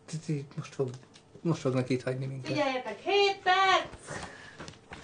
Most, 0.56 0.74
fog, 0.74 0.90
most 1.42 1.62
fognak 1.62 1.90
itt 1.90 2.04
hagyni 2.04 2.26
minket. 2.26 2.52
Figyeljetek, 2.52 3.00
7 3.04 3.40
perc! 3.44 4.28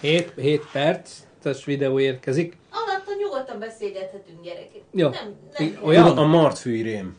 7, 0.00 0.32
7 0.36 0.70
perc, 0.72 1.18
tas 1.42 1.64
videó 1.64 1.98
érkezik. 1.98 2.56
Alatta 2.70 3.12
nyugodtan 3.18 3.58
beszélgethetünk 3.58 4.42
gyerekek. 4.42 4.82
Jó. 4.90 5.08
Nem, 5.08 5.36
nem 5.58 5.78
olyan? 5.82 6.18
A 6.18 6.26
Martfű 6.26 6.82
Rém. 6.82 7.16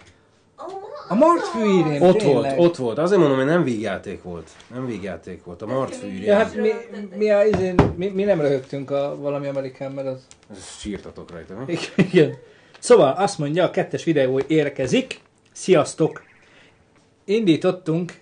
A, 0.60 0.64
ma- 0.72 1.06
A 1.10 1.16
Martfűrém, 1.16 2.02
Ott 2.02 2.18
tényleg. 2.18 2.56
volt, 2.56 2.68
ott 2.70 2.76
volt. 2.76 2.98
Azért 2.98 3.20
mondom, 3.20 3.38
hogy 3.38 3.46
nem 3.48 3.64
vígjáték 3.64 4.24
volt. 4.24 4.50
Nem 4.74 4.86
vígjáték 4.86 5.44
volt. 5.44 5.62
A 5.62 5.66
Martfű 5.66 6.08
Rém. 6.08 6.24
Ja, 6.24 6.36
hát 6.36 6.56
mi, 6.56 6.70
mi, 7.16 7.30
a, 7.32 7.44
izén, 7.46 7.76
mi, 7.96 8.08
mi 8.08 8.24
nem 8.24 8.42
röhögtünk 8.42 8.92
a 8.92 9.16
valami 9.20 9.48
amerikán, 9.48 9.92
mert 9.92 10.08
az... 10.08 10.28
Sírtatok 10.80 11.32
rajta, 11.32 11.64
mi? 11.68 11.78
Igen. 11.96 12.36
Szóval 12.80 13.12
azt 13.18 13.38
mondja, 13.40 13.64
a 13.64 13.70
kettes 13.72 14.04
videó 14.04 14.42
érkezik. 14.48 15.20
Sziasztok! 15.52 16.24
Indítottunk, 17.26 18.14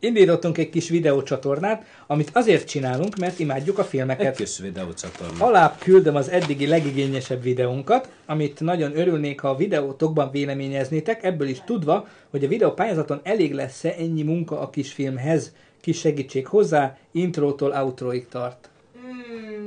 indítottunk 0.00 0.58
egy 0.58 0.70
kis 0.70 0.88
videócsatornát, 0.88 1.84
amit 2.06 2.30
azért 2.32 2.68
csinálunk, 2.68 3.16
mert 3.16 3.38
imádjuk 3.38 3.78
a 3.78 3.82
Egy 3.82 3.88
filmeket. 3.88 4.36
kis 4.36 4.58
videócsatorna. 4.58 5.44
Alább 5.44 5.78
küldöm 5.78 6.16
az 6.16 6.28
eddigi 6.28 6.66
legigényesebb 6.66 7.42
videónkat, 7.42 8.08
amit 8.26 8.60
nagyon 8.60 8.96
örülnék, 8.98 9.40
ha 9.40 9.48
a 9.48 9.56
videótokban 9.56 10.30
véleményeznétek, 10.30 11.24
ebből 11.24 11.48
is 11.48 11.62
tudva, 11.64 12.08
hogy 12.30 12.44
a 12.44 12.48
videópályázaton 12.48 13.20
elég 13.22 13.52
lesz-e 13.54 13.94
ennyi 13.98 14.22
munka 14.22 14.60
a 14.60 14.70
kis 14.70 14.92
filmhez. 14.92 15.52
Kis 15.80 15.98
segítség 15.98 16.46
hozzá, 16.46 16.96
intrótól 17.12 17.72
outroig 17.72 18.28
tart. 18.28 18.68
Hmm. 19.00 19.66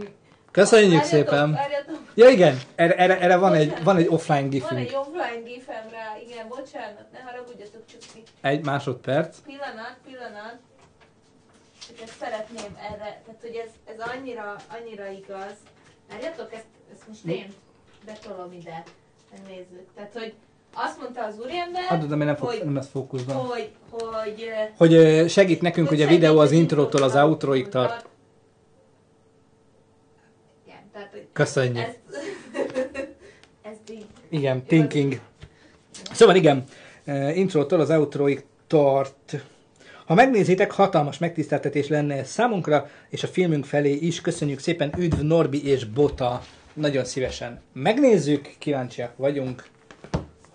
Köszönjük 0.52 1.02
Várjatok, 1.02 1.10
szépen! 1.10 1.52
Várjatok, 1.52 1.98
Ja 2.16 2.30
igen, 2.30 2.60
erre, 2.76 2.96
erre, 2.96 3.20
erre 3.20 3.38
van, 3.38 3.54
egy, 3.54 3.84
van 3.84 3.98
egy 3.98 4.08
offline 4.08 4.40
van 4.40 4.50
gifünk. 4.50 4.80
egy 4.82 4.96
offline 4.96 5.42
gifem 5.46 5.86
rá, 5.92 6.18
igen, 6.28 6.48
bocsánat, 6.48 7.06
ne 7.12 7.20
haragudjatok 7.20 7.82
csak 7.86 8.02
Egy 8.42 8.66
másodperc. 8.66 9.38
Pillanat, 9.46 9.96
pillanat. 10.06 10.58
Csak 11.88 12.02
ezt 12.04 12.18
szeretném 12.20 12.78
erre, 12.92 13.22
tehát 13.26 13.42
hogy 13.42 13.56
ez, 13.66 13.70
ez 13.96 14.08
annyira, 14.16 14.56
annyira 14.80 15.08
igaz. 15.08 15.56
Várjatok, 16.10 16.54
ezt, 16.54 16.70
ezt 16.94 17.08
most 17.08 17.26
én 17.26 17.54
betolom 18.06 18.52
ide, 18.52 18.84
megnézzük. 19.32 19.88
Tehát, 19.96 20.14
hogy 20.14 20.34
azt 20.74 21.00
mondta 21.02 21.24
az 21.24 21.40
úriember, 21.40 21.82
Adod, 21.90 22.12
ami 22.12 22.24
nem, 22.24 22.36
fog, 22.36 22.48
hogy, 22.48 22.62
nem 22.64 22.76
lesz 22.76 22.90
fókuszban. 22.90 23.36
hogy, 23.36 23.72
hogy, 23.90 24.50
Hogy 24.78 25.26
segít 25.30 25.62
nekünk, 25.62 25.88
hogy 25.88 26.02
a 26.02 26.08
videó 26.08 26.38
az 26.38 26.52
intrótól 26.52 27.04
az 27.04 27.16
outroig 27.16 27.70
tart. 27.70 27.92
Igen, 27.92 28.18
tehát, 30.94 31.10
hogy 31.12 31.28
Köszönjük. 31.34 31.78
ezt, 31.78 32.00
ezt 33.72 33.92
így 33.92 34.06
Igen, 34.30 34.64
thinking. 34.64 35.20
Szóval 36.12 36.36
igen, 36.36 36.64
uh, 37.08 37.38
intrótól 37.38 37.80
az 37.80 37.90
outroig 37.90 38.44
tart. 38.68 39.44
Ha 40.06 40.14
megnézitek, 40.14 40.72
hatalmas 40.72 41.18
megtiszteltetés 41.18 41.88
lenne 41.88 42.16
ez 42.16 42.30
számunkra, 42.30 42.90
és 43.10 43.24
a 43.24 43.28
filmünk 43.28 43.66
felé 43.66 43.94
is. 43.94 44.22
Köszönjük 44.22 44.60
szépen, 44.60 44.94
üdv 44.98 45.20
Norbi 45.20 45.68
és 45.68 45.86
Bota. 45.86 46.42
Nagyon 46.74 47.06
szívesen 47.06 47.62
megnézzük, 47.74 48.56
kíváncsiak 48.58 49.18
vagyunk. 49.18 49.68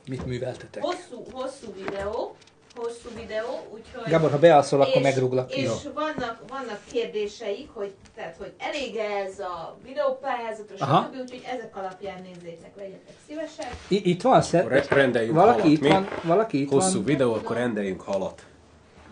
Mit 0.09 0.27
műveltetek? 0.27 0.83
Hosszú, 0.83 1.25
hosszú 1.33 1.75
videó, 1.85 2.37
hosszú 2.77 3.09
videó, 3.17 3.67
úgyhogy... 3.75 4.11
Gábor, 4.11 4.31
ha 4.31 4.39
bealszol, 4.39 4.81
akkor 4.81 4.97
és, 4.97 5.03
megrúglak. 5.03 5.55
És 5.57 5.63
Jó. 5.63 5.93
vannak, 5.95 6.43
vannak 6.49 6.81
kérdéseik, 6.93 7.69
hogy, 7.73 7.93
tehát, 8.15 8.37
hogy 8.39 8.53
elég 8.59 8.97
ez 8.97 9.39
a 9.39 9.77
videópályázatra, 9.85 10.77
Aha. 10.79 11.03
stb. 11.03 11.21
Úgyhogy 11.21 11.43
ezek 11.57 11.77
alapján 11.77 12.23
nézzétek, 12.23 12.73
legyetek 12.77 13.15
szívesek. 13.29 13.77
I- 13.89 14.11
itt 14.11 14.23
van? 14.23 14.43
Szer- 14.43 14.69
Re- 14.69 14.87
rendeljünk 14.89 15.35
valaki 15.37 15.61
halat, 15.61 15.73
itt 15.75 15.81
mi? 15.81 15.89
van? 15.89 16.09
Valaki 16.23 16.61
itt 16.61 16.71
Hosszú 16.71 16.95
van? 16.97 17.05
videó, 17.05 17.33
akkor 17.35 17.57
rendeljünk 17.57 18.01
halat. 18.01 18.43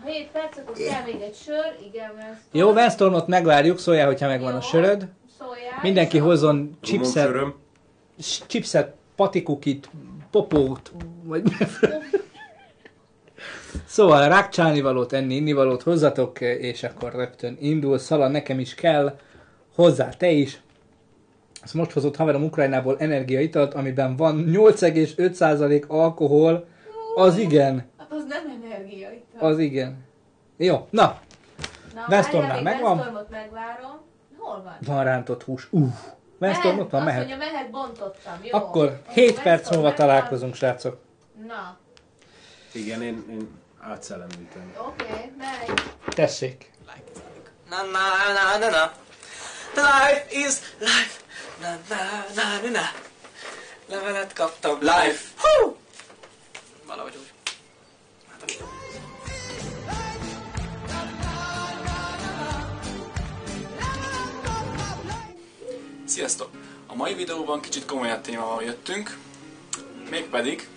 7 0.05 0.27
perc, 0.31 0.57
akkor 0.57 0.75
kell 0.75 1.03
még 1.05 1.21
egy 1.21 1.35
sör, 1.35 1.77
igen, 1.87 2.09
Winston. 2.09 2.37
Jó, 2.51 2.71
Winstonot 2.71 3.27
megvárjuk, 3.27 3.79
szóljál, 3.79 4.05
hogyha 4.07 4.27
megvan 4.27 4.51
a 4.51 4.53
Jó. 4.53 4.59
söröd. 4.61 5.07
Szóljál, 5.39 5.79
Mindenki 5.81 6.19
a- 6.19 6.23
hozzon 6.23 6.77
chipset, 6.81 7.35
chipset, 8.47 8.93
patikukit, 9.15 9.89
popót, 10.31 10.91
vagy 11.23 11.43
Szóval 13.93 14.27
rákcsálni 14.27 14.81
valót, 14.81 15.13
enni, 15.13 15.35
inni 15.35 15.51
valót 15.51 15.83
hozzatok, 15.83 16.41
és 16.41 16.83
akkor 16.83 17.11
rögtön 17.11 17.57
indul. 17.59 17.97
Szala, 17.97 18.27
nekem 18.27 18.59
is 18.59 18.75
kell, 18.75 19.17
hozzá 19.75 20.09
te 20.09 20.29
is. 20.29 20.61
Ezt 21.63 21.73
most 21.73 21.91
hozott 21.91 22.15
haverom 22.15 22.43
Ukrajnából 22.43 22.95
energiaitalt, 22.99 23.73
amiben 23.73 24.15
van 24.15 24.45
8,5% 24.47 25.87
alkohol. 25.87 26.65
Az 27.15 27.37
igen, 27.37 27.85
Hát 27.97 28.11
az 28.11 28.25
nem 28.27 28.61
energia 28.65 29.11
itt. 29.11 29.25
az 29.39 29.59
igen. 29.59 30.05
Jó, 30.57 30.87
na, 30.89 31.19
Na, 31.95 32.23
még 32.53 32.63
megvan? 32.63 32.97
Westormot 32.97 33.29
megvárom. 33.29 34.01
Hol 34.37 34.61
van? 34.63 34.77
van 34.85 35.03
rántott 35.03 35.43
hús. 35.43 35.67
Uff, 35.71 35.93
Weston 36.39 36.79
ott 36.79 36.89
van, 36.89 37.01
azt 37.01 37.09
mehet. 37.09 37.27
mondja, 37.27 37.51
mehet, 37.51 37.71
bontottam. 37.71 38.33
Jó. 38.43 38.57
Akkor 38.57 39.01
7 39.09 39.25
Weston 39.25 39.43
perc 39.43 39.71
múlva 39.71 39.93
találkozunk, 39.93 40.55
srácok. 40.55 40.97
Na, 41.47 41.77
Igen, 42.71 43.01
én, 43.01 43.25
én 43.29 43.61
átszellemítem. 43.89 44.73
oké, 44.77 45.03
okay, 45.03 45.31
megy. 45.37 45.81
Tessék. 46.05 46.71
Na 47.69 47.81
na 47.83 48.33
na 48.33 48.57
na 48.57 48.69
na. 48.69 48.93
Life 49.75 50.25
is 50.29 50.61
life. 50.79 51.19
Na 51.61 51.77
na 51.89 52.25
na 52.35 52.59
na 52.61 52.69
na. 52.69 52.91
Levelet 53.87 54.33
kaptam. 54.33 54.79
Life. 54.81 55.23
Hú! 55.37 55.77
Valahogy 56.85 57.15
úgy. 57.15 57.31
Hát, 58.31 58.63
Sziasztok! 66.05 66.49
A 66.87 66.95
mai 66.95 67.13
videóban 67.13 67.61
kicsit 67.61 67.85
komolyabb 67.85 68.21
témával 68.21 68.63
jöttünk, 68.63 69.17
mégpedig 70.09 70.67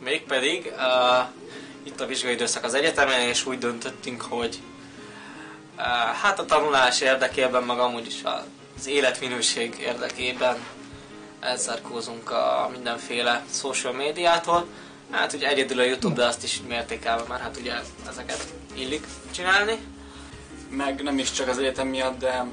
mégpedig 0.00 0.72
uh, 0.76 1.28
itt 1.88 2.00
a 2.00 2.06
vizsgai 2.06 2.32
időszak 2.32 2.64
az 2.64 2.74
egyetemen, 2.74 3.20
és 3.20 3.46
úgy 3.46 3.58
döntöttünk, 3.58 4.22
hogy 4.22 4.58
uh, 5.76 5.84
hát 6.22 6.38
a 6.38 6.44
tanulás 6.44 7.00
érdekében, 7.00 7.62
meg 7.62 7.78
amúgy 7.78 8.06
is 8.06 8.22
az 8.76 8.86
életminőség 8.86 9.76
érdekében 9.78 10.56
elzárkózunk 11.40 12.30
a 12.30 12.68
mindenféle 12.72 13.44
social 13.52 13.92
médiától. 13.92 14.66
Hát 15.10 15.32
ugye 15.32 15.48
egyedül 15.48 15.78
a 15.78 15.84
Youtube, 15.84 16.14
de 16.14 16.24
azt 16.24 16.44
is 16.44 16.60
mértékelve, 16.68 17.24
mert 17.28 17.42
hát 17.42 17.56
ugye 17.56 17.72
ezeket 18.08 18.52
illik 18.74 19.06
csinálni. 19.34 19.78
Meg 20.70 21.02
nem 21.02 21.18
is 21.18 21.32
csak 21.32 21.48
az 21.48 21.58
egyetem 21.58 21.88
miatt, 21.88 22.18
de 22.18 22.44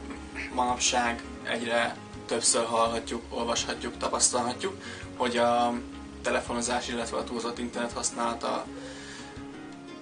manapság 0.53 1.23
egyre 1.43 1.95
többször 2.27 2.65
hallhatjuk, 2.65 3.21
olvashatjuk, 3.29 3.97
tapasztalhatjuk, 3.97 4.73
hogy 5.17 5.37
a 5.37 5.73
telefonozás, 6.21 6.87
illetve 6.87 7.17
a 7.17 7.23
túlzott 7.23 7.59
internet 7.59 7.93
használata 7.93 8.65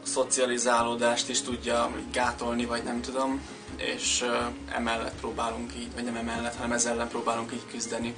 szocializálódást 0.03 1.29
is 1.29 1.41
tudja 1.41 1.91
gátolni, 2.11 2.65
vagy 2.65 2.83
nem 2.83 3.01
tudom, 3.01 3.41
és 3.77 4.25
emellett 4.71 5.19
próbálunk 5.19 5.71
így, 5.77 5.93
vagy 5.93 6.03
nem 6.03 6.15
emellett, 6.15 6.55
hanem 6.55 6.71
ezzel 6.71 6.93
ellen 6.93 7.07
próbálunk 7.07 7.51
így 7.53 7.65
küzdeni 7.71 8.15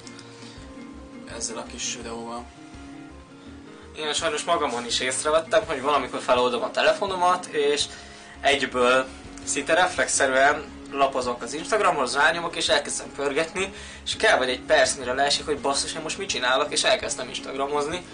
ezzel 1.36 1.58
a 1.58 1.66
kis 1.66 1.96
videóval. 1.96 2.44
Én 3.96 4.12
sajnos 4.12 4.44
magamon 4.44 4.86
is 4.86 5.00
észrevettem, 5.00 5.62
hogy 5.66 5.82
valamikor 5.82 6.20
feloldom 6.20 6.62
a 6.62 6.70
telefonomat, 6.70 7.46
és 7.46 7.84
egyből 8.40 9.06
szinte 9.44 9.74
reflexzerűen 9.74 10.64
lapozok 10.92 11.42
az 11.42 11.54
Instagramhoz, 11.54 12.14
rányomok, 12.14 12.56
és 12.56 12.68
elkezdem 12.68 13.12
pörgetni, 13.16 13.72
és 14.04 14.16
kell 14.16 14.38
vagy 14.38 14.48
egy 14.48 14.60
perc, 14.60 14.94
mire 14.94 15.12
leesik, 15.12 15.44
hogy 15.44 15.58
basszus, 15.58 15.94
én 15.94 16.02
most 16.02 16.18
mit 16.18 16.28
csinálok, 16.28 16.72
és 16.72 16.84
elkezdtem 16.84 17.28
Instagramozni, 17.28 18.06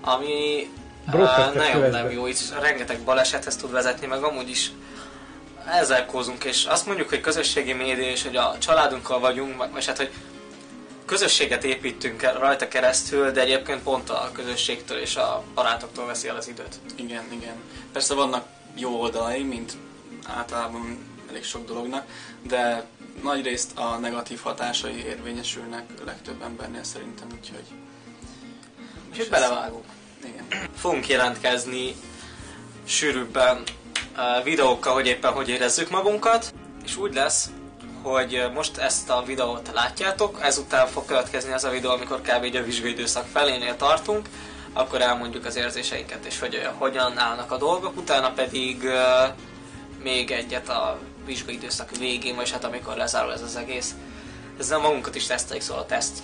ami 0.00 0.70
uh, 1.12 1.54
nagyon 1.54 1.90
nem 1.90 2.10
jó, 2.10 2.26
itt 2.26 2.60
rengeteg 2.60 3.00
balesethez 3.00 3.56
tud 3.56 3.70
vezetni, 3.70 4.06
meg 4.06 4.22
amúgy 4.22 4.48
is 4.48 4.72
elzárkózunk, 5.66 6.44
és 6.44 6.64
azt 6.64 6.86
mondjuk, 6.86 7.08
hogy 7.08 7.20
közösségi 7.20 7.72
média, 7.72 8.10
és 8.10 8.22
hogy 8.22 8.36
a 8.36 8.56
családunkkal 8.58 9.20
vagyunk, 9.20 9.56
vagy, 9.56 9.70
vagy 9.72 9.86
hát, 9.86 9.96
hogy 9.96 10.10
közösséget 11.04 11.64
építünk 11.64 12.22
el 12.22 12.38
rajta 12.38 12.68
keresztül, 12.68 13.30
de 13.30 13.40
egyébként 13.40 13.82
pont 13.82 14.10
a 14.10 14.30
közösségtől 14.32 14.98
és 14.98 15.16
a 15.16 15.42
barátoktól 15.54 16.06
veszi 16.06 16.28
el 16.28 16.36
az 16.36 16.48
időt. 16.48 16.80
Igen, 16.96 17.24
igen. 17.32 17.54
Persze 17.92 18.14
vannak 18.14 18.46
jó 18.74 19.00
oldalai, 19.00 19.42
mint 19.42 19.72
általában 20.26 20.98
elég 21.28 21.44
sok 21.44 21.66
dolognak, 21.66 22.06
de 22.42 22.84
nagy 23.22 23.44
részt 23.44 23.78
a 23.78 23.96
negatív 23.96 24.40
hatásai 24.42 25.04
érvényesülnek 25.04 25.84
a 26.00 26.04
legtöbb 26.04 26.42
embernél 26.42 26.84
szerintem, 26.84 27.26
úgyhogy... 27.38 27.64
Úgyhogy 29.10 29.28
belevágunk. 29.28 29.84
Igen. 30.26 30.68
Fogunk 30.76 31.08
jelentkezni 31.08 31.94
sűrűbben 32.84 33.62
videókkal, 34.44 34.94
hogy 34.94 35.06
éppen 35.06 35.32
hogy 35.32 35.48
érezzük 35.48 35.90
magunkat, 35.90 36.54
és 36.84 36.96
úgy 36.96 37.14
lesz, 37.14 37.50
hogy 38.02 38.50
most 38.54 38.76
ezt 38.76 39.10
a 39.10 39.22
videót 39.26 39.70
látjátok, 39.74 40.38
ezután 40.42 40.86
fog 40.86 41.04
következni 41.04 41.52
az 41.52 41.64
a 41.64 41.70
videó, 41.70 41.90
amikor 41.90 42.20
kb. 42.20 42.56
a 42.56 42.62
vizsgai 42.62 42.90
időszak 42.90 43.26
felénél 43.32 43.76
tartunk, 43.76 44.28
akkor 44.72 45.00
elmondjuk 45.00 45.44
az 45.44 45.56
érzéseinket, 45.56 46.24
és 46.24 46.38
hogy 46.38 46.68
hogyan 46.78 47.18
állnak 47.18 47.52
a 47.52 47.56
dolgok, 47.56 47.96
utána 47.96 48.30
pedig 48.30 48.82
uh, 48.82 49.34
még 50.02 50.30
egyet 50.30 50.68
a 50.68 50.98
vizsgai 51.24 51.54
időszak 51.54 51.96
végén, 51.96 52.34
vagy 52.34 52.50
hát 52.50 52.64
amikor 52.64 52.96
lezárul 52.96 53.32
ez 53.32 53.42
az 53.42 53.56
egész. 53.56 53.94
Ezzel 54.58 54.78
magunkat 54.78 55.14
is 55.14 55.26
teszteljük, 55.26 55.64
szóval 55.64 55.82
a 55.82 55.86
teszt. 55.86 56.18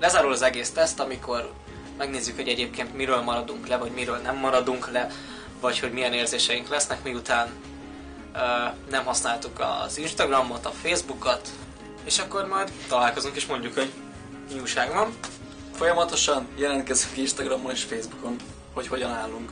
Lezárul 0.00 0.32
az 0.32 0.42
egész 0.42 0.70
teszt, 0.70 1.00
amikor 1.00 1.52
megnézzük, 2.00 2.36
hogy 2.36 2.48
egyébként 2.48 2.94
miről 2.94 3.20
maradunk 3.20 3.66
le, 3.66 3.76
vagy 3.76 3.90
miről 3.90 4.16
nem 4.16 4.36
maradunk 4.36 4.90
le, 4.90 5.10
vagy 5.60 5.78
hogy 5.78 5.92
milyen 5.92 6.12
érzéseink 6.12 6.68
lesznek, 6.68 7.02
miután 7.02 7.48
ö, 8.34 8.38
nem 8.90 9.04
használtuk 9.04 9.60
az 9.84 9.98
Instagramot, 9.98 10.66
a 10.66 10.70
Facebookot, 10.70 11.48
és 12.04 12.18
akkor 12.18 12.46
majd 12.46 12.72
találkozunk 12.88 13.36
és 13.36 13.46
mondjuk, 13.46 13.74
hogy 13.74 13.92
mi 14.52 14.60
újság 14.60 14.92
van. 14.94 15.14
Folyamatosan 15.74 16.48
jelentkezünk 16.56 17.16
Instagramon 17.16 17.70
és 17.70 17.82
Facebookon, 17.82 18.36
hogy 18.74 18.86
hogyan 18.86 19.10
állunk. 19.10 19.50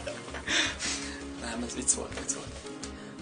nem, 1.44 1.62
ez 1.66 1.74
vicc 1.74 1.92
volt, 1.92 2.18
vicc 2.18 2.34
volt. 2.34 2.48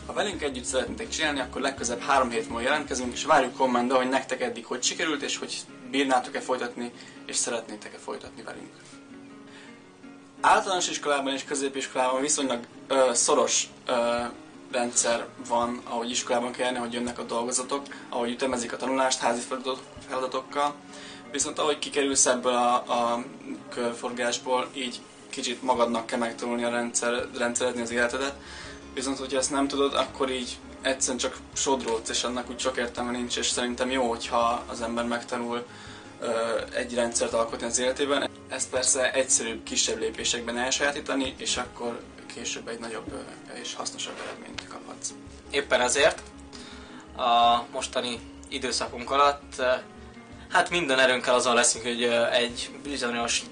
Ha 0.07 0.12
velünk 0.12 0.42
együtt 0.42 0.64
szeretnétek 0.64 1.09
csinálni, 1.09 1.40
akkor 1.40 1.61
legközelebb 1.61 2.02
három 2.02 2.30
hét 2.30 2.48
múlva 2.48 2.61
jelentkezünk, 2.61 3.12
és 3.12 3.24
várjuk 3.24 3.57
kommentbe, 3.57 3.94
hogy 3.94 4.09
nektek 4.09 4.40
eddig 4.40 4.64
hogy 4.64 4.82
sikerült, 4.82 5.22
és 5.22 5.36
hogy 5.36 5.57
bírnátok-e 5.91 6.41
folytatni, 6.41 6.93
és 7.26 7.37
szeretnétek-e 7.37 7.99
folytatni 7.99 8.43
velünk. 8.43 8.70
Általános 10.41 10.91
iskolában 10.91 11.32
és 11.32 11.45
középiskolában 11.45 12.20
viszonylag 12.20 12.61
ö, 12.89 13.11
szoros 13.12 13.68
ö, 13.87 14.22
rendszer 14.70 15.26
van, 15.49 15.80
ahogy 15.84 16.11
iskolában 16.11 16.53
kell 16.53 16.66
jönni, 16.66 16.78
hogy 16.78 16.93
jönnek 16.93 17.18
a 17.18 17.22
dolgozatok, 17.22 17.82
ahogy 18.09 18.30
ütemezik 18.30 18.72
a 18.72 18.76
tanulást 18.76 19.18
házi 19.18 19.41
feladatok, 19.41 19.80
feladatokkal. 20.09 20.74
Viszont 21.32 21.59
ahogy 21.59 21.78
kikerülsz 21.78 22.26
ebből 22.26 22.53
a, 22.53 22.74
a 22.74 23.24
körforgásból, 23.68 24.68
így 24.74 25.01
kicsit 25.30 25.62
magadnak 25.62 26.07
kell 26.07 26.18
megtanulni 26.18 26.64
a 26.64 26.70
rendszer, 26.70 27.26
rendszerezni 27.39 27.80
az 27.80 27.91
életedet. 27.91 28.34
Viszont, 28.95 29.18
hogyha 29.18 29.39
ezt 29.39 29.51
nem 29.51 29.68
tudod, 29.68 29.95
akkor 29.95 30.30
így 30.30 30.59
egyszerűen 30.82 31.18
csak 31.18 31.36
sodródsz, 31.54 32.08
és 32.08 32.24
annak 32.24 32.50
úgy 32.50 32.58
sok 32.58 32.76
értelme 32.76 33.10
nincs, 33.10 33.36
és 33.36 33.48
szerintem 33.48 33.90
jó, 33.90 34.08
hogyha 34.08 34.64
az 34.66 34.80
ember 34.80 35.04
megtanul 35.04 35.66
egy 36.74 36.94
rendszert 36.94 37.32
alkotni 37.32 37.66
az 37.66 37.78
életében. 37.78 38.30
Ezt 38.48 38.70
persze 38.70 39.12
egyszerűbb, 39.12 39.62
kisebb 39.62 39.98
lépésekben 39.98 40.58
elsajátítani, 40.58 41.34
és 41.38 41.56
akkor 41.56 42.00
később 42.34 42.68
egy 42.68 42.78
nagyobb 42.78 43.24
és 43.62 43.74
hasznosabb 43.74 44.20
eredményt 44.26 44.68
kaphatsz. 44.68 45.10
Éppen 45.50 45.80
ezért 45.80 46.22
a 47.16 47.62
mostani 47.72 48.20
időszakunk 48.48 49.10
alatt 49.10 49.62
hát 50.50 50.70
minden 50.70 50.98
erőnkkel 50.98 51.34
azon 51.34 51.54
leszünk, 51.54 51.84
hogy 51.84 52.02
egy 52.32 52.70
bizonyos 52.82 53.42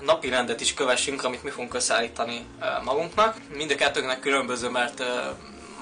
napi 0.00 0.28
rendet 0.28 0.60
is 0.60 0.74
kövessünk, 0.74 1.24
amit 1.24 1.42
mi 1.42 1.50
fogunk 1.50 1.74
összeállítani 1.74 2.46
magunknak. 2.84 3.36
Mind 3.56 3.70
a 3.70 3.74
kettőnknek 3.74 4.20
különböző, 4.20 4.68
mert 4.68 5.02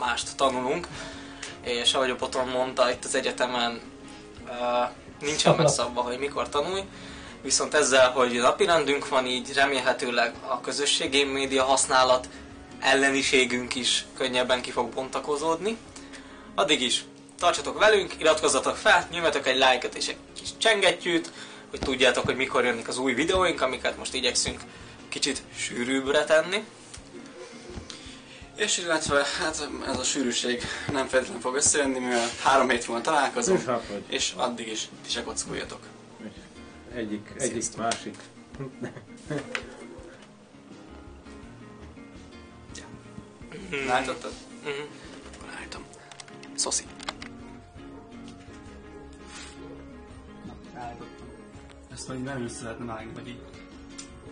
mást 0.07 0.37
tanulunk, 0.37 0.89
és 1.63 1.95
ahogy 1.95 2.11
a 2.11 2.17
Boton 2.17 2.49
mondta, 2.49 2.91
itt 2.91 3.05
az 3.05 3.15
egyetemen 3.15 3.81
ö, 4.49 4.51
nincsen 5.21 5.55
megszabva, 5.55 6.01
hogy 6.01 6.19
mikor 6.19 6.49
tanulj, 6.49 6.83
Viszont 7.45 7.75
ezzel, 7.75 8.11
hogy 8.11 8.33
napirendünk 8.33 9.09
van, 9.09 9.27
így 9.27 9.53
remélhetőleg 9.53 10.35
a 10.47 10.61
közösségi 10.61 11.25
média 11.25 11.65
használat 11.65 12.29
elleniségünk 12.81 13.75
is 13.75 14.05
könnyebben 14.17 14.63
ki 14.63 14.71
fog 14.71 14.89
bontakozódni. 14.89 15.77
Addig 16.55 16.83
is 16.83 17.05
tartsatok 17.39 17.79
velünk, 17.79 18.15
iratkozzatok 18.19 18.77
fel, 18.77 19.09
nyomjatok 19.11 19.47
egy 19.47 19.59
lájkot 19.59 19.95
és 19.95 20.09
egy 20.09 20.17
kis 20.41 20.49
csengettyűt, 20.59 21.33
hogy 21.71 21.79
tudjátok, 21.79 22.25
hogy 22.25 22.37
mikor 22.37 22.65
jönnek 22.65 22.89
az 22.89 22.99
új 22.99 23.15
videóink, 23.15 23.61
amiket 23.61 23.97
most 23.99 24.15
igyekszünk 24.15 24.61
kicsit 25.09 25.43
sűrűbbre 25.57 26.25
tenni. 26.25 26.65
És 28.57 28.79
illetve 28.79 29.25
hát 29.39 29.69
ez 29.87 29.99
a 29.99 30.03
sűrűség 30.03 30.63
nem 30.93 31.07
feltétlenül 31.07 31.43
fog 31.43 31.55
összejönni, 31.55 31.99
mivel 31.99 32.29
három 32.43 32.69
hét 32.69 32.89
múlva 32.89 33.03
találkozunk, 33.03 33.63
És 34.07 34.35
hát 34.35 34.47
addig 34.49 34.69
is 34.69 34.89
ti 35.03 35.11
se 35.11 35.23
kockuljatok. 35.23 35.81
Egyik, 36.95 37.33
egyik, 37.39 37.51
Sziasztok. 37.53 37.81
másik. 37.81 38.17
Lájtottad? 43.87 44.33
Mhm. 44.63 44.71
Akkor 45.39 45.49
állítom. 45.59 45.83
Szoszi. 46.55 46.85
Állítottam. 50.77 51.27
Ezt 51.93 52.09
majd 52.09 52.23
nem 52.23 52.43
össze 52.43 52.63
lehetne 52.63 52.85
vágni, 52.85 53.13
vagy 53.13 53.29
így. 53.29 53.41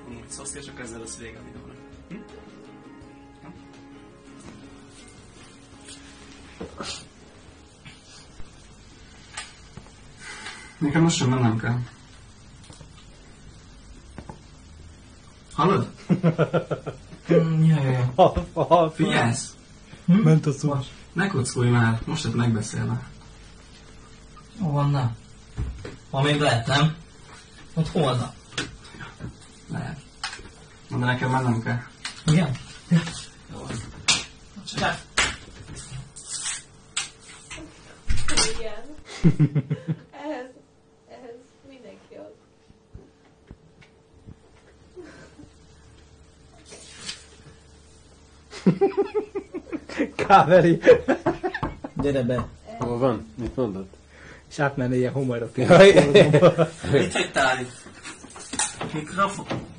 Mondom, 0.03 0.21
hogy 0.23 0.31
szoszi, 0.31 0.59
és 0.59 0.67
akkor 0.69 0.81
ezzel 0.81 0.99
lesz 0.99 1.17
vége 1.17 1.39
a 1.39 1.43
videónak. 1.45 1.72
Nekem 10.79 11.03
most 11.03 11.17
sem 11.17 11.29
mennem 11.29 11.59
kell. 11.59 11.79
Hallod? 15.55 15.91
Mm, 17.33 17.65
ja, 17.65 17.83
ja, 17.83 17.91
ja. 17.91 18.13
Ha, 18.15 18.47
ha, 18.53 18.91
Figyelsz? 18.91 19.57
Ment 20.05 20.47
a 20.47 20.53
szó. 20.53 20.79
Ne 21.13 21.27
kockulj 21.27 21.69
már, 21.69 22.01
most 22.05 22.25
lett 22.25 22.35
megbeszélve. 22.35 23.03
Jó 24.61 24.71
van, 24.71 24.91
na. 24.91 25.13
Ha 26.11 26.23
még 26.23 26.41
lehet, 26.41 26.67
nem? 26.67 26.95
Ott 27.75 27.89
holnap. 27.89 28.35
Lehet. 29.71 30.01
De 30.89 30.97
nekem 30.97 31.31
már 31.31 31.43
nem 31.43 31.63
kell. 31.63 31.83
Igen? 32.27 32.57
Jó 33.53 33.59
van. 33.59 33.77
Csak 34.65 35.01
Igen. 38.57 38.83
ehhez, 40.25 40.51
ehhez 41.09 41.39
mindenki 41.69 42.15
az. 42.15 42.33
Káveri. 50.17 50.81
gyere 52.03 52.23
be. 52.23 52.49
Hol 52.79 52.99
van? 52.99 53.33
Mit 53.35 53.57
mondod? 53.57 53.87
És 54.51 54.59
átmenne 54.59 54.97
ilyen 54.97 55.13
homorra. 55.13 55.51
Mit 55.55 57.13
hagytál 57.13 57.61
itt? 57.61 57.83
Mikrofon. 58.93 59.72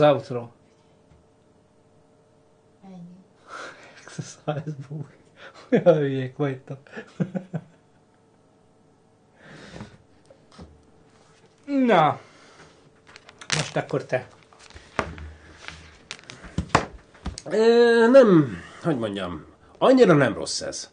Outro. 0.00 0.52
Ennyi. 2.84 3.24
Exercise 4.04 4.76
book. 4.88 5.08
Olyan 5.70 5.98
hülyék 5.98 6.36
vagytok. 6.36 6.78
Na. 11.64 12.20
Most 13.56 13.76
akkor 13.76 14.04
te. 14.04 14.26
Ö, 17.50 18.08
nem, 18.10 18.56
hogy 18.82 18.98
mondjam, 18.98 19.44
annyira 19.78 20.14
nem 20.14 20.34
rossz 20.34 20.60
ez. 20.60 20.90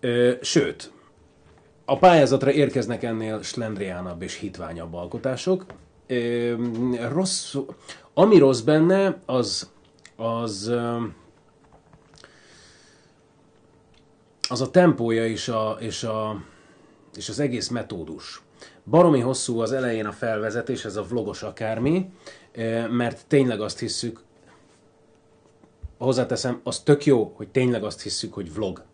Ö, 0.00 0.32
sőt, 0.42 0.92
a 1.84 1.98
pályázatra 1.98 2.52
érkeznek 2.52 3.02
ennél 3.02 3.42
slendriánabb 3.42 4.22
és 4.22 4.34
hitványabb 4.34 4.94
alkotások. 4.94 5.64
Ö, 6.10 6.54
rossz, 7.12 7.54
ami 8.14 8.38
rossz 8.38 8.60
benne, 8.60 9.20
az, 9.26 9.70
az, 10.16 10.66
ö, 10.66 10.96
az 14.48 14.60
a 14.60 14.70
tempója 14.70 15.26
és, 15.26 15.48
a, 15.48 15.76
és, 15.80 16.02
a, 16.04 16.42
és 17.16 17.28
az 17.28 17.38
egész 17.38 17.68
metódus. 17.68 18.42
Baromi 18.84 19.20
hosszú 19.20 19.60
az 19.60 19.72
elején 19.72 20.06
a 20.06 20.12
felvezetés, 20.12 20.84
ez 20.84 20.96
a 20.96 21.02
vlogos 21.02 21.42
akármi, 21.42 22.10
ö, 22.52 22.88
mert 22.88 23.26
tényleg 23.26 23.60
azt 23.60 23.78
hisszük, 23.78 24.20
hozzáteszem, 25.98 26.60
az 26.62 26.80
tök 26.80 27.04
jó, 27.04 27.32
hogy 27.36 27.48
tényleg 27.48 27.84
azt 27.84 28.02
hisszük, 28.02 28.34
hogy 28.34 28.54
vlog. 28.54 28.84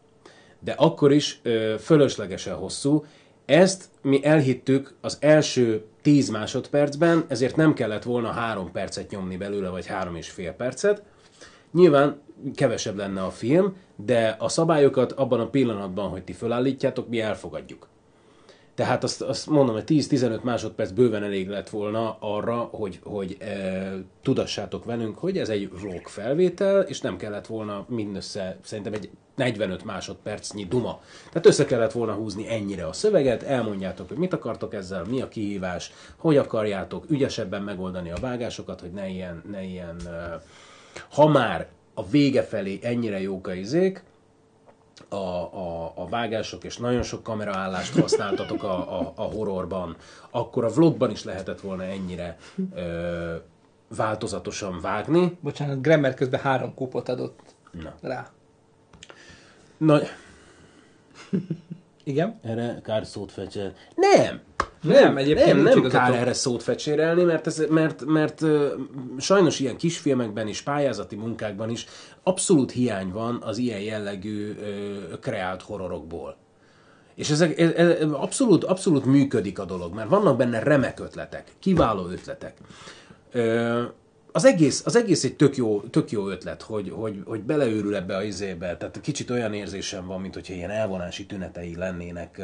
De 0.60 0.72
akkor 0.72 1.12
is 1.12 1.40
ö, 1.42 1.74
fölöslegesen 1.80 2.54
hosszú. 2.54 3.04
Ezt 3.46 3.84
mi 4.02 4.24
elhittük 4.24 4.94
az 5.00 5.18
első 5.20 5.84
10 6.02 6.28
másodpercben, 6.28 7.24
ezért 7.28 7.56
nem 7.56 7.74
kellett 7.74 8.02
volna 8.02 8.30
három 8.30 8.72
percet 8.72 9.10
nyomni 9.10 9.36
belőle, 9.36 9.68
vagy 9.68 9.86
három 9.86 10.16
és 10.16 10.30
fél 10.30 10.52
percet. 10.52 11.02
Nyilván 11.72 12.20
kevesebb 12.54 12.96
lenne 12.96 13.22
a 13.22 13.30
film, 13.30 13.76
de 13.96 14.36
a 14.38 14.48
szabályokat 14.48 15.12
abban 15.12 15.40
a 15.40 15.50
pillanatban, 15.50 16.08
hogy 16.08 16.24
ti 16.24 16.32
fölállítjátok, 16.32 17.08
mi 17.08 17.20
elfogadjuk. 17.20 17.88
Tehát 18.74 19.04
azt, 19.04 19.22
azt 19.22 19.46
mondom, 19.46 19.74
hogy 19.74 19.84
10-15 19.86 20.42
másodperc 20.42 20.90
bőven 20.90 21.22
elég 21.22 21.48
lett 21.48 21.68
volna 21.68 22.16
arra, 22.20 22.56
hogy, 22.56 23.00
hogy 23.02 23.36
e, 23.40 23.92
tudassátok 24.22 24.84
velünk, 24.84 25.18
hogy 25.18 25.38
ez 25.38 25.48
egy 25.48 25.70
vlog 25.80 26.06
felvétel, 26.06 26.80
és 26.80 27.00
nem 27.00 27.16
kellett 27.16 27.46
volna 27.46 27.84
mindössze 27.88 28.58
szerintem 28.62 28.92
egy 28.92 29.10
45 29.36 29.84
másodpercnyi 29.84 30.64
duma. 30.64 31.00
Tehát 31.28 31.46
össze 31.46 31.64
kellett 31.64 31.92
volna 31.92 32.12
húzni 32.12 32.48
ennyire 32.48 32.86
a 32.86 32.92
szöveget, 32.92 33.42
elmondjátok, 33.42 34.08
hogy 34.08 34.16
mit 34.16 34.32
akartok 34.32 34.74
ezzel, 34.74 35.04
mi 35.04 35.20
a 35.20 35.28
kihívás, 35.28 35.92
hogy 36.16 36.36
akarjátok 36.36 37.10
ügyesebben 37.10 37.62
megoldani 37.62 38.10
a 38.10 38.20
vágásokat, 38.20 38.80
hogy 38.80 38.92
ne 38.92 39.08
ilyen, 39.08 39.42
ne 39.50 39.62
ilyen 39.62 39.96
e, 40.06 40.42
ha 41.10 41.26
már 41.26 41.68
a 41.94 42.06
vége 42.06 42.42
felé 42.42 42.78
ennyire 42.82 43.20
jók 43.20 43.46
a 43.46 43.54
izék, 43.54 44.02
a, 45.08 45.14
a, 45.14 45.92
a 45.94 46.08
vágások, 46.08 46.64
és 46.64 46.76
nagyon 46.76 47.02
sok 47.02 47.22
kameraállást 47.22 48.00
használtatok 48.00 48.62
a, 48.62 49.00
a, 49.00 49.12
a 49.14 49.22
horrorban, 49.22 49.96
akkor 50.30 50.64
a 50.64 50.68
vlogban 50.68 51.10
is 51.10 51.24
lehetett 51.24 51.60
volna 51.60 51.82
ennyire 51.82 52.36
ö, 52.74 53.34
változatosan 53.96 54.80
vágni. 54.80 55.38
Bocsánat, 55.40 55.82
Grammer 55.82 56.14
közben 56.14 56.40
három 56.40 56.74
kupot 56.74 57.08
adott 57.08 57.40
Na. 57.70 57.94
rá. 58.00 58.30
Na, 59.76 59.98
Igen? 62.04 62.38
erre 62.42 62.80
kár 62.82 63.06
szót 63.06 63.32
fecser. 63.32 63.74
Nem! 63.94 64.40
Nem, 64.84 65.16
egyébként 65.16 65.46
nem, 65.46 65.62
nem 65.62 65.78
igazatok. 65.78 65.90
kár 65.90 66.14
erre 66.14 66.32
szót 66.32 66.62
fecsérelni, 66.62 67.22
mert, 67.22 67.46
ez, 67.46 67.62
mert, 67.68 68.04
mert 68.04 68.42
ö, 68.42 68.74
sajnos 69.18 69.60
ilyen 69.60 69.76
kisfilmekben 69.76 70.48
is, 70.48 70.62
pályázati 70.62 71.16
munkákban 71.16 71.70
is 71.70 71.86
abszolút 72.22 72.70
hiány 72.70 73.10
van 73.12 73.42
az 73.42 73.58
ilyen 73.58 73.80
jellegű 73.80 74.54
ö, 74.60 75.18
kreált 75.18 75.62
horrorokból. 75.62 76.36
És 77.14 77.30
ezek, 77.30 77.58
ez, 77.60 77.70
ez, 77.70 78.10
abszolút, 78.12 78.64
abszolút 78.64 79.04
működik 79.04 79.58
a 79.58 79.64
dolog, 79.64 79.94
mert 79.94 80.08
vannak 80.08 80.36
benne 80.36 80.58
remek 80.58 81.00
ötletek, 81.00 81.52
kiváló 81.58 82.08
ötletek. 82.08 82.56
Ö, 83.32 83.82
az 84.36 84.44
egész, 84.44 84.82
az 84.84 84.96
egész 84.96 85.24
egy 85.24 85.36
tök 85.36 85.56
jó, 85.56 85.80
tök 85.80 86.10
jó 86.10 86.28
ötlet, 86.28 86.62
hogy, 86.62 86.90
hogy, 86.94 87.22
hogy 87.24 87.40
beleőrül 87.40 87.96
ebbe 87.96 88.16
a 88.16 88.22
izébe. 88.22 88.76
Tehát 88.76 89.00
kicsit 89.00 89.30
olyan 89.30 89.54
érzésem 89.54 90.06
van, 90.06 90.20
mint 90.20 90.34
hogyha 90.34 90.54
ilyen 90.54 90.70
elvonási 90.70 91.26
tünetei 91.26 91.76
lennének 91.76 92.42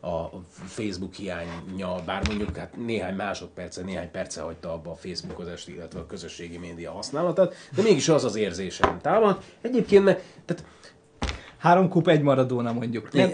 a 0.00 0.24
Facebook 0.66 1.14
hiánya, 1.14 1.94
bár 2.06 2.26
mondjuk 2.28 2.56
hát 2.56 2.76
néhány 2.76 3.14
másodperce, 3.14 3.82
néhány 3.82 4.10
perce 4.10 4.40
hagyta 4.40 4.72
abba 4.72 4.90
a 4.90 4.94
Facebookozást, 4.94 5.68
illetve 5.68 6.00
a 6.00 6.06
közösségi 6.06 6.58
média 6.58 6.92
használatát, 6.92 7.54
de 7.76 7.82
mégis 7.82 8.08
az 8.08 8.24
az 8.24 8.36
érzésem 8.36 8.98
támad. 9.00 9.42
Egyébként 9.60 10.04
meg, 10.04 10.22
tehát 10.44 10.64
Három 11.58 11.88
kup, 11.88 12.08
egy 12.08 12.22
maradóna 12.22 12.72
mondjuk. 12.72 13.12
Nem, 13.12 13.30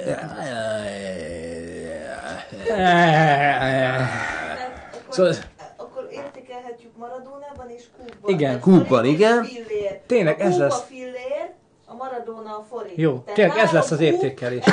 Szóval- 5.08 5.34
Akkor 5.76 6.08
értékelhetjük 6.10 6.86
Kúpban. 6.96 7.35
Igen. 8.26 8.60
Kúpban, 8.60 9.04
igen. 9.04 9.44
Fillér. 9.44 10.00
Tényleg, 10.06 10.40
a 10.40 10.42
ez 10.42 10.50
Kúp 10.50 10.60
lesz. 10.60 10.80
a 10.80 10.84
fillér, 10.88 11.50
a 11.86 11.94
Maradona 11.94 12.56
a 12.56 12.64
forint. 12.70 12.96
Jó, 12.96 13.18
Tehát 13.18 13.34
tényleg 13.34 13.56
ez 13.56 13.70
lesz 13.72 13.90
az 13.90 13.98
kúp, 13.98 14.06
értékelés. 14.06 14.64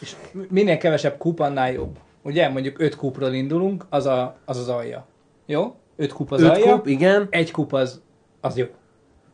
És 0.00 0.16
minél 0.48 0.76
kevesebb 0.78 1.18
kup, 1.18 1.40
annál 1.40 1.72
jobb. 1.72 1.98
Ugye, 2.22 2.48
mondjuk 2.48 2.78
5 2.80 2.96
kupról 2.96 3.32
indulunk, 3.32 3.84
az 3.88 4.06
az, 4.06 4.28
az, 4.44 4.58
az 4.58 4.68
alja. 4.68 5.06
Jó? 5.46 5.74
5 5.96 6.12
kup 6.12 6.32
az 6.32 6.42
öt 6.42 6.50
alja, 6.50 6.72
kup, 6.74 6.86
igen, 6.86 7.26
egy 7.30 7.50
kup 7.50 7.72
az, 7.72 8.00
az 8.40 8.56
jó. 8.56 8.64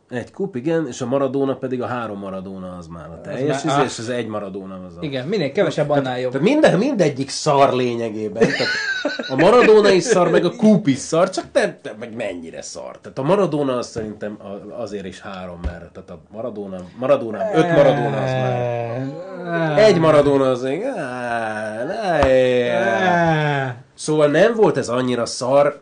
Egy 0.09 0.31
kup, 0.31 0.55
igen, 0.55 0.87
és 0.87 1.01
a 1.01 1.05
Maradona 1.05 1.55
pedig 1.55 1.81
a 1.81 1.85
három 1.85 2.19
Maradona 2.19 2.75
az 2.77 2.87
már 2.87 3.05
a 3.09 3.21
teljes, 3.21 3.63
már- 3.63 3.75
izé, 3.77 3.83
és 3.85 3.99
az 3.99 4.09
egy 4.09 4.27
Maradona 4.27 4.79
az 4.87 4.95
a... 4.95 4.99
Igen, 5.01 5.27
minél 5.27 5.51
kevesebb, 5.51 5.89
annál 5.89 6.19
jobb. 6.19 6.31
Tehát 6.31 6.47
minden, 6.47 6.77
mindegyik 6.77 7.29
szar 7.29 7.73
lényegében. 7.73 8.41
Tehát 8.41 8.67
a 9.29 9.35
Maradona 9.35 9.89
is 9.89 10.03
szar, 10.03 10.29
meg 10.29 10.45
a 10.45 10.55
Coop 10.55 10.87
is 10.87 10.97
szar, 10.97 11.29
csak 11.29 11.45
te, 11.51 11.77
te 11.81 11.93
meg 11.99 12.15
mennyire 12.15 12.61
szar. 12.61 12.97
Tehát 13.01 13.17
a 13.19 13.23
Maradona 13.23 13.77
az 13.77 13.87
szerintem 13.87 14.37
azért 14.77 15.05
is 15.05 15.21
három, 15.21 15.59
mert 15.65 15.91
tehát 15.91 16.09
a 16.09 16.19
Maradona, 16.31 16.77
Maradona, 16.97 17.37
öt 17.53 17.71
Maradona 17.75 18.17
az 18.23 18.31
már. 18.31 19.77
Egy 19.79 19.99
Maradona 19.99 20.49
az 20.49 20.61
ne- 20.61 20.77
Szóval 23.99 24.27
nem 24.27 24.53
volt 24.53 24.77
ez 24.77 24.89
annyira 24.89 25.25
szar, 25.25 25.81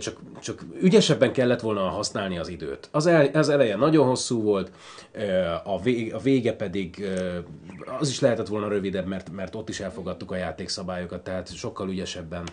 csak, 0.00 0.20
csak 0.40 0.64
ügyesebben 0.80 1.32
kellett 1.32 1.60
volna 1.60 1.80
használni 1.80 2.38
az 2.38 2.48
időt. 2.48 2.88
Az, 2.90 3.06
el, 3.06 3.26
az 3.32 3.48
eleje 3.48 3.76
nagyon 3.76 4.06
hosszú 4.06 4.42
volt, 4.42 4.70
a, 5.64 5.80
vég, 5.80 6.14
a 6.14 6.18
vége 6.18 6.52
pedig 6.52 7.08
az 7.98 8.08
is 8.08 8.20
lehetett 8.20 8.46
volna 8.46 8.68
rövidebb, 8.68 9.06
mert, 9.06 9.30
mert 9.30 9.54
ott 9.54 9.68
is 9.68 9.80
elfogadtuk 9.80 10.30
a 10.30 10.36
játékszabályokat, 10.36 11.24
tehát 11.24 11.56
sokkal 11.56 11.88
ügyesebben. 11.88 12.48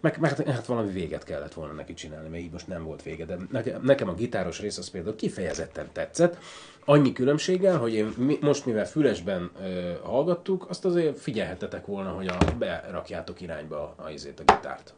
Meg, 0.00 0.16
meg 0.20 0.46
hát 0.46 0.66
valami 0.66 0.92
véget 0.92 1.24
kellett 1.24 1.54
volna 1.54 1.72
neki 1.72 1.94
csinálni, 1.94 2.28
mert 2.28 2.42
így 2.42 2.52
most 2.52 2.66
nem 2.66 2.84
volt 2.84 3.02
vége. 3.02 3.24
De 3.24 3.36
nekem 3.82 4.08
a 4.08 4.14
gitáros 4.14 4.60
rész 4.60 4.78
az 4.78 4.90
például 4.90 5.16
kifejezetten 5.16 5.88
tetszett. 5.92 6.36
Annyi 6.84 7.12
különbséggel, 7.12 7.78
hogy 7.78 7.94
én 7.94 8.12
mi, 8.16 8.38
most 8.40 8.66
mivel 8.66 8.86
fülesben 8.86 9.50
ö, 9.62 9.92
hallgattuk, 10.02 10.66
azt 10.68 10.84
azért 10.84 11.18
figyelhetetek 11.18 11.86
volna, 11.86 12.10
hogy 12.10 12.26
a, 12.26 12.36
berakjátok 12.58 13.40
irányba 13.40 13.76
a, 13.76 14.02
a, 14.02 14.08
a 14.08 14.42
gitárt. 14.46 14.94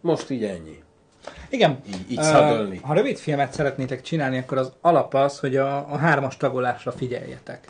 Most 0.00 0.30
így 0.30 0.44
ennyi. 0.44 0.82
Igen. 1.50 1.80
Így- 1.86 2.10
így 2.10 2.22
szagolni. 2.22 2.80
ha 2.82 2.94
rövid 2.94 3.16
filmet 3.18 3.52
szeretnétek 3.52 4.00
csinálni, 4.02 4.38
akkor 4.38 4.58
az 4.58 4.72
alap 4.80 5.14
az, 5.14 5.38
hogy 5.38 5.56
a, 5.56 5.76
a 5.92 5.96
hármas 5.96 6.36
tagolásra 6.36 6.92
figyeljetek. 6.92 7.68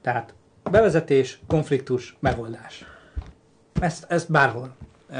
Tehát 0.00 0.34
bevezetés, 0.70 1.40
konfliktus, 1.46 2.16
megoldás. 2.20 2.84
Ezt, 3.80 4.04
ezt 4.08 4.30
bárhol, 4.30 4.76
ö, 5.10 5.16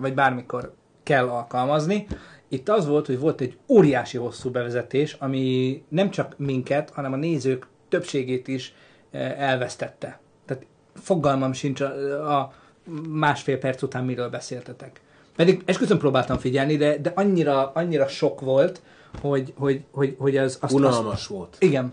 vagy 0.00 0.14
bármikor 0.14 0.74
kell 1.02 1.28
alkalmazni. 1.28 2.06
Itt 2.48 2.68
az 2.68 2.86
volt, 2.86 3.06
hogy 3.06 3.18
volt 3.18 3.40
egy 3.40 3.56
óriási 3.68 4.16
hosszú 4.16 4.50
bevezetés, 4.50 5.16
ami 5.18 5.82
nem 5.88 6.10
csak 6.10 6.34
minket, 6.36 6.90
hanem 6.90 7.12
a 7.12 7.16
nézők 7.16 7.66
többségét 7.88 8.48
is 8.48 8.74
ö, 9.10 9.18
elvesztette. 9.18 10.20
Tehát 10.46 10.66
fogalmam 10.94 11.52
sincs 11.52 11.80
a, 11.80 12.38
a 12.38 12.52
másfél 13.08 13.58
perc 13.58 13.82
után 13.82 14.04
miről 14.04 14.28
beszéltetek. 14.28 15.00
Pedig 15.36 15.62
esküszöm 15.64 15.98
próbáltam 15.98 16.38
figyelni, 16.38 16.76
de, 16.76 16.98
de 16.98 17.12
annyira, 17.14 17.72
annyira 17.72 18.06
sok 18.06 18.40
volt, 18.40 18.82
hogy, 19.20 19.52
hogy, 19.56 19.82
hogy, 19.90 20.14
hogy 20.18 20.36
az... 20.36 20.58
Azt, 20.60 20.72
Unalmas 20.72 21.14
azt, 21.14 21.26
volt. 21.26 21.56
igen. 21.58 21.92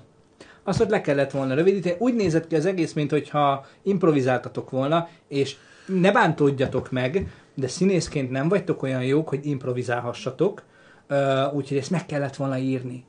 Azt, 0.64 0.78
hogy 0.78 0.90
le 0.90 1.02
kellett 1.02 1.32
volna 1.32 1.54
rövidíteni. 1.54 1.96
Úgy 2.00 2.16
nézett 2.16 2.48
ki 2.48 2.56
az 2.56 2.66
egész, 2.66 2.94
mintha 2.94 3.66
improvizáltatok 3.82 4.70
volna, 4.70 5.10
és 5.28 5.56
ne 5.86 6.12
bántódjatok 6.12 6.92
meg, 6.92 7.28
de 7.56 7.68
színészként 7.68 8.32
nem 8.32 8.50
vagytok 8.50 8.84
olyan 8.84 9.04
jók, 9.04 9.30
hogy 9.30 9.46
improvizálhassatok, 9.46 10.64
úgyhogy 11.54 11.78
ezt 11.78 11.90
meg 11.90 12.06
kellett 12.06 12.36
volna 12.36 12.58
írni. 12.58 13.06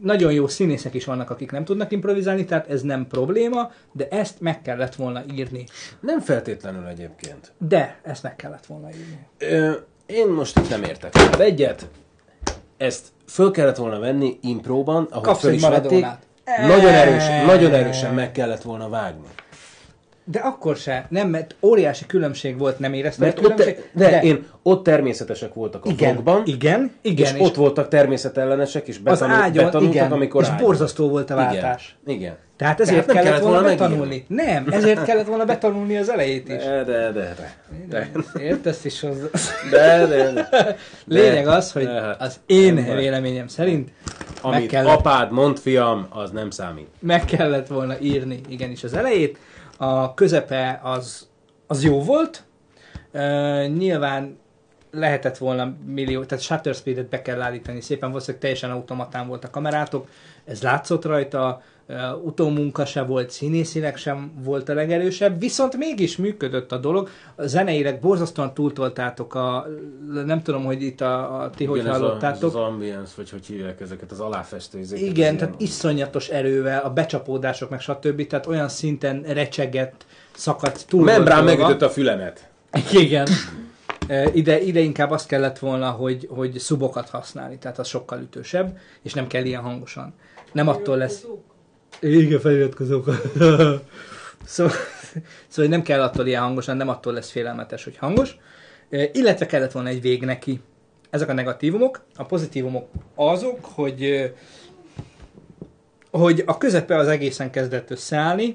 Nagyon 0.00 0.32
jó 0.32 0.46
színészek 0.46 0.94
is 0.94 1.04
vannak, 1.04 1.30
akik 1.30 1.50
nem 1.50 1.64
tudnak 1.64 1.92
improvizálni, 1.92 2.44
tehát 2.44 2.68
ez 2.68 2.82
nem 2.82 3.06
probléma, 3.06 3.70
de 3.92 4.08
ezt 4.08 4.40
meg 4.40 4.62
kellett 4.62 4.94
volna 4.94 5.22
írni. 5.34 5.66
Nem 6.00 6.20
feltétlenül 6.20 6.86
egyébként. 6.86 7.52
De 7.58 7.98
ezt 8.02 8.22
meg 8.22 8.36
kellett 8.36 8.66
volna 8.66 8.88
írni. 8.88 9.26
Ö, 9.38 9.72
én 10.06 10.28
most 10.28 10.58
itt 10.58 10.68
nem 10.68 10.82
értek 10.82 11.14
egyet. 11.38 11.88
Ezt 12.76 13.06
föl 13.26 13.50
kellett 13.50 13.76
volna 13.76 13.98
venni 13.98 14.38
impróban, 14.42 15.06
ahol 15.10 15.22
Kapsz 15.22 15.40
föl 15.40 15.52
is 15.52 15.62
vették. 15.62 16.06
Nagyon 16.66 16.92
erősen, 16.94 17.44
nagyon 17.46 17.74
erősen 17.74 18.14
meg 18.14 18.32
kellett 18.32 18.62
volna 18.62 18.88
vágni. 18.88 19.28
De 20.26 20.38
akkor 20.38 20.76
se, 20.76 21.06
nem, 21.08 21.28
mert 21.28 21.54
óriási 21.62 22.06
különbség 22.06 22.58
volt, 22.58 22.78
nem 22.78 22.92
érezted 22.92 23.24
Mert 23.24 23.38
a 23.38 23.42
ott, 23.42 23.54
különbség? 23.54 23.84
de, 23.92 24.10
de, 24.10 24.22
én 24.22 24.46
ott 24.62 24.84
természetesek 24.84 25.54
voltak 25.54 25.84
a 25.84 25.90
igen, 25.90 26.12
vlogban, 26.12 26.42
igen, 26.46 26.92
igen, 27.02 27.34
és, 27.36 27.40
ott 27.40 27.54
voltak 27.54 27.88
természetellenesek, 27.88 28.88
és 28.88 28.96
az 28.96 29.02
betanul, 29.02 29.34
ágyon, 29.34 29.64
betanultak, 29.64 29.94
igen, 29.94 30.12
amikor 30.12 30.42
és 30.42 30.48
ágyon. 30.48 30.66
borzasztó 30.66 31.08
volt 31.08 31.30
a 31.30 31.34
váltás. 31.34 31.96
Igen, 32.06 32.18
igen. 32.20 32.36
Tehát 32.56 32.80
ezért 32.80 33.06
Tehát 33.06 33.14
nem 33.14 33.24
kellett, 33.24 33.42
volna, 33.42 33.60
megírni. 33.60 33.84
betanulni. 33.86 34.24
Nem, 34.28 34.66
ezért 34.70 35.04
kellett 35.04 35.26
volna 35.26 35.44
betanulni 35.44 35.96
az 35.96 36.08
elejét 36.10 36.48
is. 36.48 36.64
De, 36.64 36.84
de, 36.84 37.10
de, 37.12 37.34
de. 37.38 37.56
de. 37.88 38.10
Értesz 38.42 38.84
is 38.84 39.00
hozzá. 39.00 39.26
De, 39.70 40.06
de, 40.06 40.32
de. 40.32 40.76
Lényeg 41.20 41.46
az, 41.46 41.72
hogy 41.72 41.84
de, 41.84 42.00
hát, 42.00 42.20
az 42.20 42.40
én 42.46 42.74
baj. 42.74 42.96
véleményem 42.96 43.48
szerint 43.48 43.90
Amit 44.40 44.68
kellett, 44.68 44.96
apád 44.98 45.32
mond, 45.32 45.58
fiam, 45.58 46.06
az 46.10 46.30
nem 46.30 46.50
számít. 46.50 46.88
meg 47.00 47.24
kellett 47.24 47.66
volna 47.66 47.94
írni 48.00 48.40
igenis 48.48 48.84
az 48.84 48.94
elejét. 48.94 49.38
A 49.76 50.14
közepe 50.14 50.80
az, 50.82 51.28
az 51.66 51.84
jó 51.84 52.02
volt. 52.02 52.44
Uh, 53.12 53.66
nyilván 53.66 54.38
lehetett 54.90 55.38
volna 55.38 55.74
millió, 55.86 56.24
tehát 56.24 56.44
shutter 56.44 56.74
speedet 56.74 57.08
be 57.08 57.22
kell 57.22 57.40
állítani 57.40 57.80
szépen, 57.80 58.08
valószínűleg 58.08 58.40
teljesen 58.40 58.70
automatán 58.70 59.26
volt 59.26 59.44
a 59.44 59.50
kamerátok, 59.50 60.08
ez 60.44 60.62
látszott 60.62 61.04
rajta, 61.04 61.62
uh, 61.88 62.24
utómunka 62.24 62.84
se 62.84 63.02
volt, 63.02 63.30
színészileg 63.30 63.96
sem 63.96 64.32
volt 64.42 64.68
a 64.68 64.74
legerősebb, 64.74 65.40
viszont 65.40 65.76
mégis 65.76 66.16
működött 66.16 66.72
a 66.72 66.76
dolog, 66.76 67.08
a 67.36 67.46
zeneileg 67.46 68.00
borzasztóan 68.00 68.54
túltoltátok 68.54 69.34
a, 69.34 69.66
nem 70.26 70.42
tudom, 70.42 70.64
hogy 70.64 70.82
itt 70.82 71.00
a, 71.00 71.42
a 71.42 71.50
ti 71.50 71.64
hogy 71.64 71.78
Igen, 71.78 71.90
ez 71.90 71.96
a- 71.96 71.98
hallottátok. 72.04 72.36
Ez 72.50 72.54
az 72.54 72.54
ambience, 72.54 73.12
vagy 73.16 73.30
hogy 73.30 73.46
hívják 73.46 73.80
ezeket, 73.80 74.10
az 74.10 74.20
aláfestő 74.20 74.78
izéket. 74.78 75.06
Igen, 75.06 75.36
tehát 75.36 75.54
ilyen- 75.58 75.70
iszonyatos 75.70 76.28
erővel, 76.28 76.84
a 76.84 76.90
becsapódások, 76.90 77.70
meg 77.70 77.80
stb. 77.80 78.26
Tehát 78.26 78.46
olyan 78.46 78.68
szinten 78.68 79.22
recsegett, 79.22 80.06
szakadt, 80.34 80.84
túl 80.88 81.04
Membrán 81.04 81.42
volt 81.44 81.46
dolga. 81.56 81.62
megütött 81.62 81.88
a 81.88 81.92
fülemet. 81.92 82.48
Igen. 83.02 83.26
Ide, 84.32 84.60
ide 84.60 84.80
inkább 84.80 85.10
azt 85.10 85.26
kellett 85.26 85.58
volna, 85.58 85.90
hogy, 85.90 86.28
hogy 86.30 86.58
szubokat 86.58 87.08
használni, 87.08 87.58
tehát 87.58 87.78
az 87.78 87.86
sokkal 87.88 88.20
ütősebb, 88.20 88.78
és 89.02 89.12
nem 89.14 89.26
kell 89.26 89.44
ilyen 89.44 89.62
hangosan. 89.62 90.14
Nem 90.52 90.68
attól 90.68 90.96
lesz... 90.96 91.26
Igen, 92.00 92.40
feliratkozók. 92.40 93.04
szóval, 94.44 94.72
szóval 95.48 95.70
nem 95.70 95.82
kell 95.82 96.02
attól 96.02 96.26
ilyen 96.26 96.42
hangosan, 96.42 96.76
nem 96.76 96.88
attól 96.88 97.12
lesz 97.12 97.30
félelmetes, 97.30 97.84
hogy 97.84 97.96
hangos. 97.96 98.36
Illetve 99.12 99.46
kellett 99.46 99.72
volna 99.72 99.88
egy 99.88 100.00
vég 100.00 100.22
neki. 100.24 100.60
Ezek 101.10 101.28
a 101.28 101.32
negatívumok. 101.32 102.04
A 102.16 102.24
pozitívumok 102.24 102.88
azok, 103.14 103.58
hogy 103.62 104.32
hogy 106.10 106.42
a 106.46 106.58
közepe 106.58 106.96
az 106.96 107.08
egészen 107.08 107.50
kezdett 107.50 107.90
összeállni. 107.90 108.54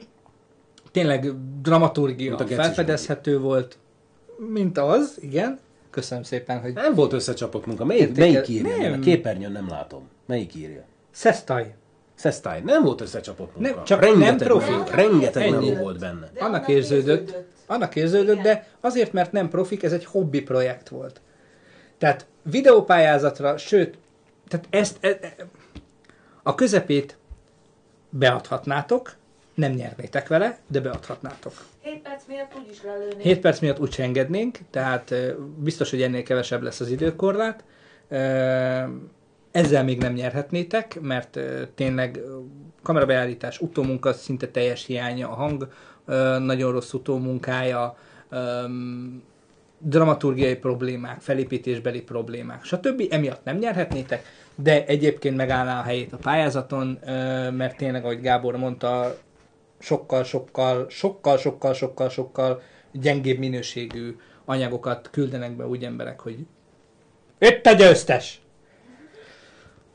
Tényleg 0.92 1.34
dramaturgia 1.62 2.36
a 2.36 2.48
felfedezhető 2.48 3.40
volt, 3.40 3.78
mint 4.38 4.78
az, 4.78 5.18
igen. 5.22 5.60
Köszönöm 5.90 6.24
szépen, 6.24 6.62
hogy 6.62 6.74
Nem 6.74 6.94
volt 6.94 7.14
összecsapott 7.14 7.66
munka. 7.66 7.86
Melyik, 7.86 8.18
melyik 8.18 8.48
írja? 8.48 8.78
Nem. 8.78 8.94
A 8.94 9.00
képernyőn 9.00 9.52
nem 9.52 9.68
látom. 9.70 10.10
Melyik 10.26 10.56
írja? 10.56 10.84
Szesztaj. 11.12 11.76
Szesztály. 12.20 12.62
Nem 12.62 12.84
volt 12.84 13.02
összecsapott 13.02 13.56
munka. 13.56 13.76
Nem, 13.76 13.84
csak 13.84 14.00
rengeteg 14.02 14.28
nem 14.28 14.38
profi. 14.48 14.72
meló- 14.72 14.84
Rengeteg 14.92 15.44
Ennyi. 15.44 15.70
meló 15.70 15.82
volt 15.82 16.00
benne. 16.00 16.30
De 16.34 16.44
Annak 16.44 16.68
érződött, 16.68 17.36
annak 17.68 17.96
érződött, 17.96 18.32
Igen. 18.40 18.44
de 18.44 18.68
azért, 18.80 19.14
mert 19.14 19.32
nem 19.32 19.50
profik, 19.50 19.84
ez 19.84 19.94
egy 19.94 20.06
hobbi 20.06 20.42
projekt 20.42 20.90
volt. 20.90 21.22
Tehát 21.98 22.26
videópályázatra, 22.42 23.58
sőt, 23.58 23.98
tehát 24.48 24.68
ezt, 24.70 24.98
e, 25.02 25.08
e, 25.22 25.36
a 26.44 26.56
közepét 26.56 27.18
beadhatnátok, 28.10 29.16
nem 29.54 29.72
nyernétek 29.72 30.28
vele, 30.28 30.58
de 30.68 30.80
beadhatnátok. 30.80 31.54
7 31.82 32.02
perc 32.02 32.24
miatt 32.28 32.52
úgy 32.60 32.70
is 32.72 32.84
lelőnék. 32.84 33.22
7 33.22 33.40
perc 33.40 33.60
miatt 33.60 33.80
úgy 33.80 33.96
engednénk, 33.98 34.58
tehát 34.72 35.12
ö, 35.12 35.32
biztos, 35.58 35.90
hogy 35.90 36.02
ennél 36.02 36.24
kevesebb 36.24 36.62
lesz 36.62 36.80
az 36.80 36.90
időkorlát. 36.90 37.64
Ezzel 39.52 39.84
még 39.84 40.00
nem 40.00 40.14
nyerhetnétek, 40.14 41.00
mert 41.02 41.40
tényleg 41.76 42.20
kamerabeállítás, 42.82 43.60
utómunka 43.60 44.14
szinte 44.14 44.48
teljes 44.48 44.86
hiánya, 44.86 45.30
a 45.30 45.34
hang 45.34 45.68
nagyon 46.40 46.72
rossz 46.72 46.94
utómunkája, 46.94 47.98
dramaturgiai 49.78 50.56
problémák, 50.56 51.22
felépítésbeli 51.22 52.02
problémák, 52.02 52.64
stb. 52.64 53.04
Emiatt 53.10 53.44
nem 53.44 53.58
nyerhetnétek, 53.58 54.26
de 54.56 54.86
egyébként 54.86 55.36
megállná 55.36 55.80
a 55.80 55.84
helyét 55.84 56.14
a 56.14 56.18
pályázaton, 56.18 57.00
mert 57.54 57.78
tényleg, 57.78 58.04
ahogy 58.04 58.22
Gábor 58.22 58.56
mondta, 58.56 59.18
sokkal, 59.80 60.24
sokkal, 60.24 60.86
sokkal, 60.90 61.38
sokkal, 61.38 61.74
sokkal, 61.74 62.10
sokkal 62.10 62.62
gyengébb 62.92 63.38
minőségű 63.38 64.16
anyagokat 64.46 65.10
küldenek 65.12 65.56
be 65.56 65.68
úgy 65.68 65.84
emberek, 65.84 66.20
hogy 66.20 66.46
itt 67.40 67.66
a 67.66 67.74
győztes! 67.74 68.42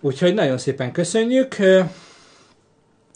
Úgyhogy 0.05 0.35
nagyon 0.35 0.59
szépen 0.59 0.93
köszönjük. 0.93 1.57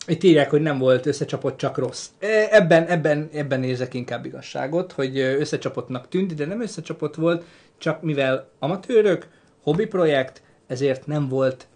Itt 0.06 0.22
írják, 0.22 0.50
hogy 0.50 0.60
nem 0.60 0.78
volt 0.78 1.06
összecsapott, 1.06 1.56
csak 1.56 1.78
rossz. 1.78 2.08
Ebben, 2.50 2.86
ebben, 2.86 3.28
ebben 3.32 3.62
érzek 3.62 3.94
inkább 3.94 4.24
igazságot, 4.24 4.92
hogy 4.92 5.18
összecsapottnak 5.18 6.08
tűnt, 6.08 6.34
de 6.34 6.46
nem 6.46 6.60
összecsapott 6.60 7.14
volt, 7.14 7.44
csak 7.78 8.02
mivel 8.02 8.48
amatőrök, 8.58 9.28
hobbi 9.62 9.86
projekt, 9.86 10.42
ezért 10.66 11.06
nem 11.06 11.28
volt 11.28 11.66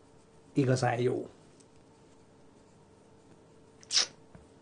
igazán 0.52 1.00
jó. 1.00 1.28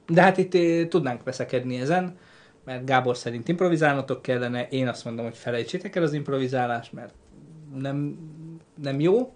De 0.06 0.22
hát 0.22 0.38
itt 0.38 0.88
tudnánk 0.88 1.22
veszekedni 1.22 1.80
ezen, 1.80 2.18
mert 2.64 2.84
Gábor 2.84 3.16
szerint 3.16 3.48
improvizálnotok 3.48 4.22
kellene, 4.22 4.68
én 4.68 4.88
azt 4.88 5.04
mondom, 5.04 5.24
hogy 5.24 5.36
felejtsétek 5.36 5.96
el 5.96 6.02
az 6.02 6.12
improvizálást, 6.12 6.92
mert 6.92 7.14
nem, 7.74 8.18
nem 8.82 9.00
jó. 9.00 9.34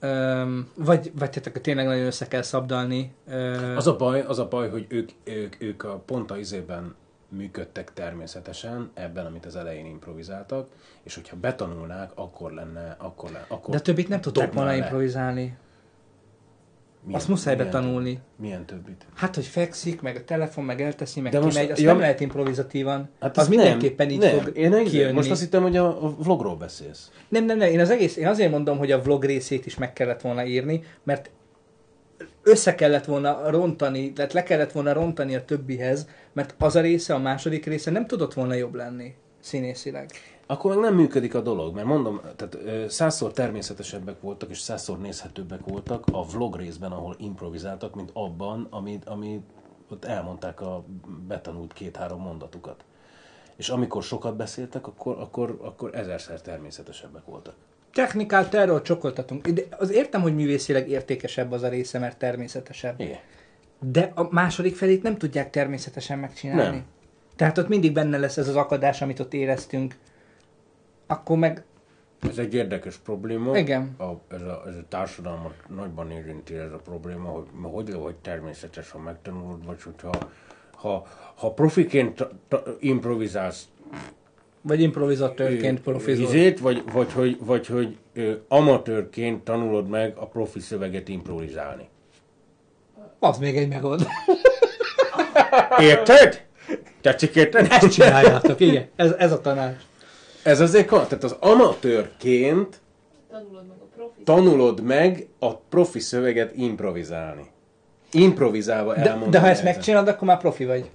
Öm, 0.00 0.68
vagy, 0.74 1.12
vagy 1.18 1.30
tehát 1.30 1.60
tényleg 1.62 1.86
nagyon 1.86 2.04
össze 2.04 2.28
kell 2.28 2.42
szabdalni. 2.42 3.12
Ö, 3.28 3.74
Az 3.76 3.86
a 3.86 3.96
baj, 3.96 4.20
az 4.20 4.38
a 4.38 4.48
baj, 4.48 4.68
hogy 4.70 4.86
ők, 4.88 5.10
ők, 5.24 5.62
ők 5.62 5.84
a 5.84 5.98
pont 5.98 6.30
a 6.30 6.36
izében 6.36 6.94
működtek 7.28 7.92
természetesen, 7.92 8.90
ebben, 8.94 9.26
amit 9.26 9.46
az 9.46 9.56
elején 9.56 9.86
improvizáltak, 9.86 10.68
és 11.02 11.14
hogyha 11.14 11.36
betanulnák, 11.36 12.10
akkor 12.14 12.52
lenne, 12.52 12.96
akkor 12.98 13.30
lenne, 13.30 13.44
akkor 13.48 13.74
de 13.74 13.80
többit 13.80 14.08
nem 14.08 14.20
tudták 14.20 14.52
volna 14.52 14.74
improvizálni. 14.74 15.56
Milyen- 17.04 17.20
Azt 17.20 17.28
muszáj 17.28 17.54
milyen 17.54 17.70
betanulni. 17.70 18.18
Milyen 18.36 18.66
többit? 18.66 19.06
Hát, 19.14 19.34
hogy 19.34 19.46
fekszik, 19.46 20.00
meg 20.02 20.16
a 20.16 20.24
telefon, 20.24 20.64
meg 20.64 20.80
elteszi, 20.80 21.20
meg 21.20 21.32
De 21.32 21.40
most- 21.40 21.56
kimegy, 21.56 21.70
azt 21.70 21.80
ja, 21.80 21.86
nem 21.90 21.98
lehet 22.00 22.20
improvizatívan. 22.20 23.08
Hát 23.20 23.36
az 23.36 23.42
az 23.42 23.48
mindenképpen 23.48 24.10
így 24.10 24.18
nem. 24.18 24.38
fog 24.38 24.56
Én 24.56 24.70
nem, 24.70 24.84
kijönni. 24.84 25.12
Most 25.12 25.30
azt 25.30 25.40
hittem, 25.40 25.62
hogy 25.62 25.76
a, 25.76 26.04
a 26.04 26.14
vlogról 26.18 26.56
beszélsz. 26.56 27.10
Nem, 27.28 27.44
nem, 27.44 27.56
nem, 27.56 27.68
én 27.70 27.80
az 27.80 27.90
egész, 27.90 28.16
én 28.16 28.26
azért 28.26 28.50
mondom, 28.50 28.78
hogy 28.78 28.92
a 28.92 29.02
vlog 29.02 29.24
részét 29.24 29.66
is 29.66 29.76
meg 29.76 29.92
kellett 29.92 30.20
volna 30.20 30.44
írni, 30.44 30.82
mert 31.02 31.30
össze 32.42 32.74
kellett 32.74 33.04
volna 33.04 33.50
rontani, 33.50 34.12
tehát 34.12 34.32
le 34.32 34.42
kellett 34.42 34.72
volna 34.72 34.92
rontani 34.92 35.34
a 35.34 35.44
többihez, 35.44 36.08
mert 36.32 36.54
az 36.58 36.76
a 36.76 36.80
része, 36.80 37.14
a 37.14 37.18
második 37.18 37.66
része 37.66 37.90
nem 37.90 38.06
tudott 38.06 38.34
volna 38.34 38.54
jobb 38.54 38.74
lenni 38.74 39.14
színészileg. 39.40 40.10
Akkor 40.50 40.74
meg 40.74 40.84
nem 40.84 40.94
működik 40.94 41.34
a 41.34 41.40
dolog, 41.40 41.74
mert 41.74 41.86
mondom, 41.86 42.20
tehát 42.36 42.54
ö, 42.54 42.84
százszor 42.88 43.32
természetesebbek 43.32 44.20
voltak, 44.20 44.50
és 44.50 44.58
százszor 44.58 44.98
nézhetőbbek 44.98 45.60
voltak 45.64 46.04
a 46.12 46.26
vlog 46.26 46.56
részben, 46.56 46.92
ahol 46.92 47.16
improvizáltak, 47.18 47.94
mint 47.94 48.10
abban, 48.12 48.66
amit, 48.70 49.04
amit 49.04 49.42
ott 49.90 50.04
elmondták 50.04 50.60
a 50.60 50.84
betanult 51.26 51.72
két-három 51.72 52.20
mondatukat. 52.20 52.84
És 53.56 53.68
amikor 53.68 54.02
sokat 54.02 54.36
beszéltek, 54.36 54.86
akkor, 54.86 55.16
akkor, 55.18 55.58
akkor 55.62 55.94
ezerszer 55.94 56.40
természetesebbek 56.40 57.24
voltak. 57.24 57.54
Technikál 57.92 58.48
terror 58.48 58.82
csokoltatunk. 58.82 59.48
De 59.48 59.62
az 59.78 59.90
értem, 59.90 60.22
hogy 60.22 60.34
művészileg 60.34 60.88
értékesebb 60.88 61.52
az 61.52 61.62
a 61.62 61.68
része, 61.68 61.98
mert 61.98 62.18
természetesebb. 62.18 63.00
Igen. 63.00 63.18
De 63.80 64.12
a 64.14 64.28
második 64.30 64.76
felét 64.76 65.02
nem 65.02 65.16
tudják 65.16 65.50
természetesen 65.50 66.18
megcsinálni. 66.18 66.62
Nem. 66.62 66.84
Tehát 67.36 67.58
ott 67.58 67.68
mindig 67.68 67.92
benne 67.92 68.18
lesz 68.18 68.36
ez 68.36 68.48
az 68.48 68.56
akadás, 68.56 69.02
amit 69.02 69.20
ott 69.20 69.34
éreztünk. 69.34 69.96
Akkor 71.10 71.38
meg 71.38 71.64
Ez 72.28 72.38
egy 72.38 72.54
érdekes 72.54 72.96
probléma. 72.96 73.58
Igen. 73.58 73.94
A, 73.98 74.34
ez, 74.34 74.42
a, 74.42 74.62
ez 74.66 74.74
a 74.74 74.84
társadalmat 74.88 75.54
nagyban 75.76 76.10
érinti 76.10 76.54
ez 76.54 76.72
a 76.72 76.80
probléma, 76.84 77.28
hogy 77.28 77.46
hogy, 77.62 77.94
hogy 77.94 78.14
természetes, 78.14 78.90
ha 78.90 78.98
megtanulod, 78.98 79.66
vagy 79.66 79.82
hogyha 79.82 80.10
ha, 80.74 81.06
ha 81.34 81.52
profiként 81.52 82.14
ta, 82.14 82.30
ta, 82.48 82.62
improvizálsz 82.80 83.68
vagy 84.60 84.80
improvizatőrként 84.80 85.80
profizol. 85.80 86.24
Izét, 86.24 86.60
vagy, 86.60 86.82
vagy, 86.92 87.12
hogy, 87.12 87.38
vagy 87.40 87.66
hogy 87.66 87.96
ö, 88.14 88.32
amatőrként 88.48 89.44
tanulod 89.44 89.88
meg 89.88 90.16
a 90.16 90.26
profi 90.26 90.60
szöveget 90.60 91.08
improvizálni. 91.08 91.88
Az 93.18 93.38
még 93.38 93.56
egy 93.56 93.68
megoldás. 93.68 94.12
Érted? 95.78 96.46
Tetszik 97.00 97.34
érteni? 97.34 97.68
Ezt 97.70 97.92
csináljátok, 97.92 98.60
igen. 98.60 98.88
Ez, 98.96 99.14
ez 99.18 99.32
a 99.32 99.40
tanács. 99.40 99.82
Ez 100.48 100.60
azért 100.60 100.86
kan, 100.86 101.06
tehát 101.08 101.24
az 101.24 101.36
amatőrként 101.40 102.80
Tanulod 103.30 103.66
meg 103.66 103.76
a 103.80 103.84
profi. 103.96 104.22
tanulod 104.22 104.80
meg 104.82 105.28
a 105.38 105.56
profi 105.56 105.98
szöveget 106.00 106.56
improvizálni. 106.56 107.50
Improvizálva 108.12 108.94
De, 108.94 109.00
elmondani. 109.00 109.30
de 109.30 109.40
ha 109.40 109.46
ezt 109.48 109.62
megcsinálod, 109.64 110.08
akkor 110.08 110.28
már 110.28 110.38
profi 110.38 110.64
vagy. 110.64 110.90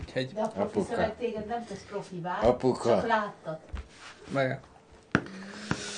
Úgyhogy, 0.00 0.32
De 0.34 0.40
a 0.40 0.46
profi 0.48 0.68
Apuka. 0.78 0.94
szöveg 0.94 1.16
téged 1.18 1.46
nem 1.46 1.64
tesz 1.68 1.84
profivá. 1.90 2.38
Apuka. 2.42 2.88
Csak 2.88 3.06
láttad. 3.06 3.58
meg. 4.32 4.60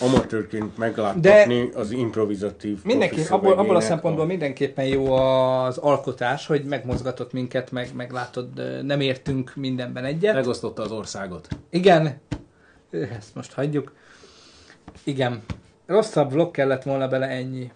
Amatőrként 0.01 0.77
megláttatni 0.79 1.71
az 1.75 1.91
improvizatív 1.91 2.79
Mindenki, 2.85 3.21
abból, 3.29 3.59
abból 3.59 3.77
a 3.77 3.81
szempontból 3.81 4.27
mindenképpen 4.27 4.85
jó 4.85 5.13
az 5.13 5.79
alkotás, 5.79 6.47
hogy 6.47 6.65
megmozgatott 6.65 7.33
minket, 7.33 7.71
meg, 7.71 7.91
meg 7.95 8.11
látod, 8.11 8.59
ö, 8.59 8.83
nem 8.83 9.01
értünk 9.01 9.53
mindenben 9.57 10.05
egyet. 10.05 10.35
Megosztotta 10.35 10.83
az 10.83 10.91
országot. 10.91 11.49
Igen, 11.71 12.21
ezt 12.91 13.35
most 13.35 13.53
hagyjuk. 13.53 13.93
Igen, 15.05 15.43
rosszabb 15.87 16.33
vlog 16.33 16.51
kellett 16.51 16.83
volna 16.83 17.09
bele 17.09 17.27
ennyi. 17.27 17.73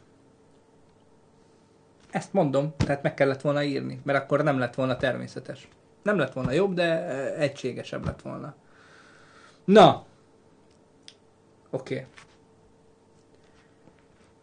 Ezt 2.11 2.33
mondom, 2.33 2.75
tehát 2.77 3.03
meg 3.03 3.15
kellett 3.15 3.41
volna 3.41 3.63
írni, 3.63 4.01
mert 4.05 4.19
akkor 4.19 4.43
nem 4.43 4.59
lett 4.59 4.75
volna 4.75 4.97
természetes. 4.97 5.69
Nem 6.03 6.19
lett 6.19 6.33
volna 6.33 6.53
jobb, 6.53 6.75
de 6.75 7.07
egységesebb 7.37 8.05
lett 8.05 8.23
volna. 8.23 8.55
Na. 9.65 10.05
Oké. 11.73 11.95
Okay. 11.95 12.07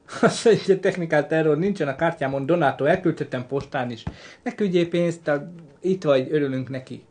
Azt 0.30 0.46
mondja, 0.46 0.64
hogy 0.66 0.80
technikát 0.80 1.32
erről 1.32 1.58
nincsen 1.58 1.88
a 1.88 1.96
kártyámon, 1.96 2.46
Donato, 2.46 2.86
elküldhetem 2.86 3.48
postán 3.48 3.92
is. 3.92 4.04
Ne 4.44 4.56
küldjél 4.56 4.90
pénzt, 4.90 5.24
te 5.24 5.52
itt 5.80 6.04
vagy, 6.04 6.32
örülünk 6.32 6.70
neki. 6.70 7.04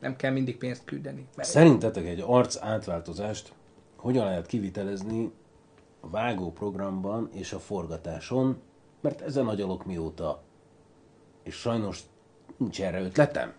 Nem 0.00 0.16
kell 0.16 0.32
mindig 0.32 0.56
pénzt 0.56 0.84
küldeni. 0.84 1.26
Mert 1.36 1.48
Szerintetek 1.48 2.06
egy 2.06 2.22
arc 2.26 2.62
átváltozást 2.62 3.52
hogyan 3.96 4.24
lehet 4.24 4.46
kivitelezni 4.46 5.32
a 6.00 6.08
vágó 6.08 6.52
programban 6.52 7.28
és 7.32 7.52
a 7.52 7.58
forgatáson, 7.58 8.60
mert 9.00 9.20
ezen 9.20 9.46
agyalok 9.46 9.84
mióta. 9.84 10.42
És 11.42 11.54
sajnos 11.54 12.00
nincs 12.56 12.82
erre 12.82 13.00
ötletem. 13.00 13.52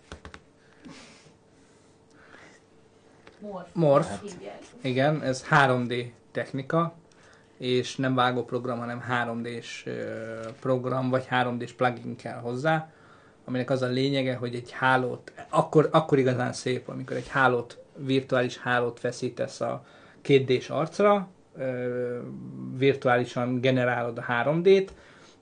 Morf. 3.40 3.68
Morf. 3.74 4.22
Hívják. 4.22 4.60
Igen, 4.82 5.22
ez 5.22 5.46
3D 5.50 6.12
technika, 6.32 6.94
és 7.58 7.96
nem 7.96 8.16
vágóprogram, 8.16 8.80
hanem 8.80 9.04
3D-s 9.10 9.86
ö, 9.86 9.94
program, 10.60 11.10
vagy 11.10 11.28
3D-s 11.30 11.74
plugin 11.74 12.16
kell 12.16 12.40
hozzá, 12.40 12.92
aminek 13.46 13.70
az 13.70 13.82
a 13.82 13.88
lényege, 13.88 14.36
hogy 14.36 14.56
egy 14.56 14.72
hálót, 14.72 15.32
akkor, 15.50 15.90
akkor 15.92 16.18
igazán 16.18 16.54
szép, 16.54 16.90
amikor 16.90 17.16
egy 17.16 17.28
hálót, 17.28 17.78
virtuális 17.98 18.58
hálót 18.58 19.00
feszítesz 19.00 19.62
a 19.62 19.86
2D-s 20.24 20.70
arcra, 20.70 21.28
virtuálisan 22.78 23.62
generálod 23.62 24.18
a 24.18 24.26
3D-t, 24.30 24.90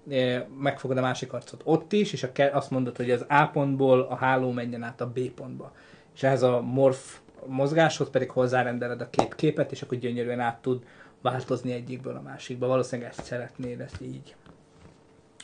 ö, 0.10 0.38
megfogod 0.60 0.98
a 0.98 1.02
másik 1.02 1.34
arcot 1.34 1.62
ott 1.64 1.92
is, 1.94 2.14
és 2.14 2.28
azt 2.52 2.72
mondod, 2.72 2.98
hogy 2.98 3.12
az 3.12 3.26
A 3.30 3.46
pontból 3.46 4.02
a 4.02 4.16
háló 4.16 4.52
menjen 4.52 4.84
át 4.84 5.02
a 5.02 5.08
B 5.08 5.20
pontba. 5.20 5.74
És 6.16 6.24
ehhez 6.24 6.42
a 6.42 6.62
morf 6.62 7.18
mozgáshoz 7.48 8.10
pedig 8.10 8.30
hozzárendeled 8.30 9.02
a 9.02 9.10
két 9.10 9.36
képet, 9.36 9.72
és 9.72 9.82
akkor 9.82 9.98
gyönyörűen 9.98 10.40
át 10.40 10.62
tud 10.62 10.84
változni 11.22 11.72
egyikből 11.72 12.16
a 12.16 12.22
másikba. 12.22 12.68
Valószínűleg 12.68 13.12
ezt 13.12 13.26
szeretnéd, 13.26 13.80
ezt 13.80 14.02
így. 14.02 14.36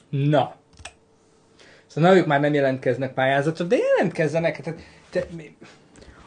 Na. 0.09 0.55
Szóval 1.87 2.17
ők 2.17 2.25
már 2.25 2.39
nem 2.39 2.53
jelentkeznek 2.53 3.13
pályázatra, 3.13 3.65
de 3.65 3.75
jelentkezzenek. 3.75 4.61
Tehát, 4.61 4.81
te, 5.09 5.25
mi, 5.35 5.55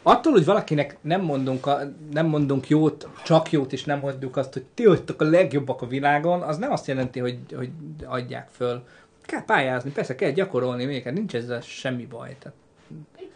attól, 0.01 0.31
hogy 0.31 0.45
valakinek 0.45 0.97
nem 1.01 1.21
mondunk, 1.21 1.65
a, 1.65 1.79
nem 2.11 2.25
mondunk 2.25 2.67
jót, 2.67 3.07
csak 3.23 3.51
jót, 3.51 3.73
és 3.73 3.83
nem 3.83 3.99
mondjuk 3.99 4.37
azt, 4.37 4.53
hogy 4.53 4.65
ti 4.73 4.85
vagytok 4.85 5.21
a 5.21 5.25
legjobbak 5.25 5.81
a 5.81 5.87
világon, 5.87 6.41
az 6.41 6.57
nem 6.57 6.71
azt 6.71 6.87
jelenti, 6.87 7.19
hogy, 7.19 7.39
hogy 7.55 7.69
adják 8.05 8.47
föl. 8.51 8.83
Kell 9.21 9.45
pályázni, 9.45 9.91
persze 9.91 10.15
kell 10.15 10.31
gyakorolni 10.31 10.85
még, 10.85 11.05
nincs 11.05 11.35
ezzel 11.35 11.61
semmi 11.61 12.05
baj. 12.05 12.35
Tehát 12.39 12.57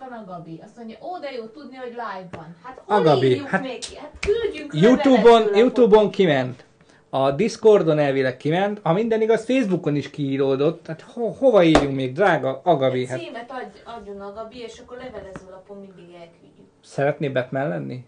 Itt 0.02 0.08
van 0.10 0.20
a 0.20 0.24
Gabi. 0.26 0.62
Azt 0.64 0.78
mondja, 0.78 0.98
ó, 1.02 1.18
de 1.20 1.32
jó 1.32 1.46
tudni, 1.46 1.76
hogy 1.76 1.90
live 1.90 2.28
van. 2.32 2.56
Hát 2.64 2.82
A 2.86 2.94
hol 2.94 3.04
Gabi, 3.04 3.28
írjuk 3.28 3.48
hát 3.48 3.62
még 3.62 3.80
ki? 3.80 3.96
Hát 3.98 4.12
küldjünk 4.20 4.74
Youtube-on. 4.74 5.56
Youtube-on 5.56 6.10
kiment. 6.12 6.66
A 7.10 7.32
Discordon 7.32 8.00
elvileg 8.00 8.38
kiment, 8.38 8.80
ha 8.84 8.94
minden 8.94 9.22
igaz, 9.22 9.46
Facebookon 9.46 9.96
is 9.96 10.10
kiíródott. 10.10 10.84
Tehát 10.84 11.02
ho- 11.02 11.38
hova 11.38 11.64
írjunk 11.64 11.96
még, 11.96 12.14
drága 12.14 12.62
Agabi? 12.64 13.02
Egy 13.02 13.08
Hát 13.10 13.20
címet 13.20 13.52
adj, 13.52 13.78
adjon 14.00 14.22
a 14.22 14.34
Gabi, 14.34 14.60
és 14.60 14.80
akkor 14.80 14.98
levelezőlapon 14.98 15.78
mindig 15.78 16.14
elküldjük. 16.16 16.68
szeretné 16.84 17.30
Batman 17.30 17.68
lenni? 17.68 18.06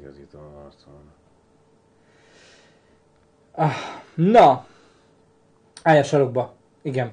Igazítom 0.00 0.40
a 0.40 0.64
arcon. 0.64 1.10
Ah, 3.52 3.72
na! 4.14 4.66
Állj 5.82 5.98
a 5.98 6.02
sarokba. 6.02 6.54
Igen. 6.82 7.12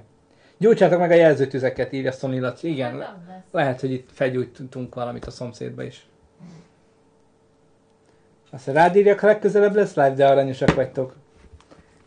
Gyújtsátok 0.62 1.00
meg 1.00 1.12
a 1.12 1.16
jelzőtüzeket, 1.16 1.94
írja 1.94 2.12
Sony 2.12 2.40
Laci. 2.40 2.70
Igen, 2.70 2.98
le- 2.98 3.44
lehet, 3.52 3.80
hogy 3.80 3.92
itt 3.92 4.10
felgyújtunk 4.14 4.96
valamit 4.96 5.26
a 5.26 5.32
szomszédba 5.32 5.84
is. 5.84 6.06
Azt 8.52 8.68
rád 8.68 8.96
írjak, 8.96 9.20
ha 9.20 9.28
legközelebb 9.28 9.76
lesz 9.76 9.96
live, 9.96 10.14
de 10.14 10.28
aranyosak 10.28 10.76
vagytok. 10.76 11.16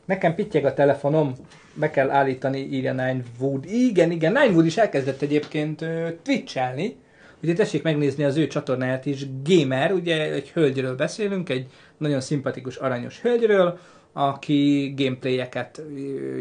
Nekem 0.04 0.34
pittyeg 0.34 0.64
a 0.64 0.74
telefonom, 0.74 1.32
be 1.74 1.90
kell 1.90 2.10
állítani, 2.10 2.58
írja 2.58 2.92
Ninewood. 2.92 3.64
Igen, 3.64 4.10
igen, 4.10 4.32
Ninewood 4.32 4.66
is 4.66 4.76
elkezdett 4.76 5.22
egyébként 5.22 5.82
ö, 5.82 6.08
twitchelni. 6.22 6.96
Ugye 7.42 7.54
tessék 7.54 7.82
megnézni 7.82 8.24
az 8.24 8.36
ő 8.36 8.46
csatornáját 8.46 9.06
is, 9.06 9.26
Gamer, 9.44 9.92
ugye 9.92 10.32
egy 10.32 10.50
hölgyről 10.50 10.96
beszélünk, 10.96 11.48
egy 11.48 11.66
nagyon 11.98 12.20
szimpatikus, 12.20 12.76
aranyos 12.76 13.20
hölgyről, 13.20 13.78
aki 14.12 14.92
gameplayeket 14.96 15.82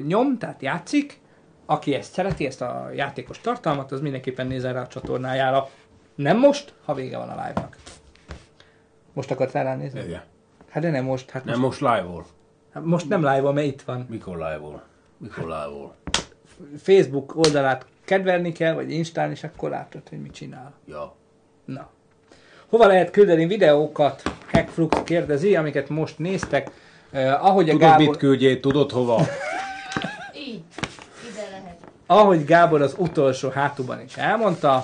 nyom, 0.07 0.38
tehát 0.38 0.61
játszik. 0.61 1.22
Aki 1.66 1.93
ezt 1.93 2.11
szereti, 2.14 2.45
ezt 2.45 2.61
a 2.61 2.89
játékos 2.95 3.39
tartalmat, 3.41 3.91
az 3.91 4.01
mindenképpen 4.01 4.47
nézzen 4.47 4.74
rá 4.74 4.82
a 4.82 4.88
csatornájára. 4.88 5.70
Nem 6.16 6.38
most, 6.38 6.74
ha 6.86 6.93
vége 6.93 7.18
van 7.18 7.30
a 7.30 7.45
live-nak. 7.47 7.78
Most 9.14 9.32
akartál 9.32 9.64
ránézni? 9.64 9.99
Igen. 9.99 10.22
Hát 10.70 10.84
de 10.84 10.89
nem 10.89 11.03
most, 11.03 11.30
hát 11.30 11.45
Nem 11.45 11.59
most, 11.59 11.82
most 11.82 11.93
live-ol. 11.95 12.26
hát 12.74 12.84
most 12.84 13.09
nem 13.09 13.20
live-ban, 13.20 13.53
mert 13.53 13.68
itt 13.68 13.82
van. 13.82 14.05
Mikor 14.09 14.38
live-ol? 14.38 14.84
Mikor 15.18 15.43
live-ol? 15.43 15.95
Facebook 16.78 17.36
oldalát 17.36 17.86
kedvelni 18.05 18.51
kell, 18.51 18.74
vagy 18.74 18.91
Instán, 18.91 19.32
és 19.32 19.43
akkor 19.43 19.70
látod, 19.70 20.01
hogy 20.09 20.22
mit 20.22 20.34
csinál. 20.34 20.74
Ja. 20.88 21.16
Na. 21.66 21.89
Hova 22.70 22.88
lehet 22.88 23.11
küldeni 23.11 23.45
videókat? 23.45 24.22
Hackflux 24.51 25.03
kérdezi, 25.03 25.55
amiket 25.55 25.89
most 25.89 26.20
néztek. 26.20 26.70
Uh, 27.14 27.45
ahogy, 27.45 27.70
a 27.70 27.72
Tudod, 27.72 27.88
Gábor, 27.89 28.07
mit 28.07 28.18
küldjél? 28.18 28.59
Tudod 28.59 28.91
hova? 28.91 29.20
Ahogy 32.06 32.45
Gábor 32.45 32.82
az 32.82 32.95
utolsó 32.97 33.49
hátúban 33.49 34.01
is 34.01 34.18
elmondta, 34.18 34.84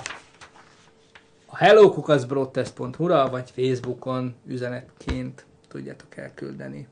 a 1.46 1.56
hellokukaszbroadtest.hu-ra, 1.56 3.28
vagy 3.30 3.50
Facebookon 3.50 4.34
üzenetként 4.46 5.44
tudjátok 5.68 6.16
elküldeni. 6.16 6.86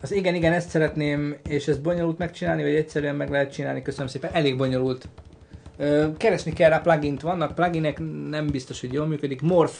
Az 0.00 0.12
igen, 0.12 0.34
igen, 0.34 0.52
ezt 0.52 0.68
szeretném, 0.68 1.36
és 1.48 1.68
ezt 1.68 1.82
bonyolult 1.82 2.18
megcsinálni, 2.18 2.62
vagy 2.62 2.74
egyszerűen 2.74 3.16
meg 3.16 3.30
lehet 3.30 3.52
csinálni, 3.52 3.82
köszönöm 3.82 4.06
szépen, 4.06 4.32
elég 4.32 4.56
bonyolult. 4.56 5.08
Ö, 5.76 6.08
keresni 6.16 6.52
kell 6.52 6.68
rá 6.70 6.78
plugint, 6.78 7.20
vannak 7.20 7.54
pluginek, 7.54 7.98
nem 8.28 8.46
biztos, 8.46 8.80
hogy 8.80 8.92
jól 8.92 9.06
működik. 9.06 9.42
Morph, 9.42 9.76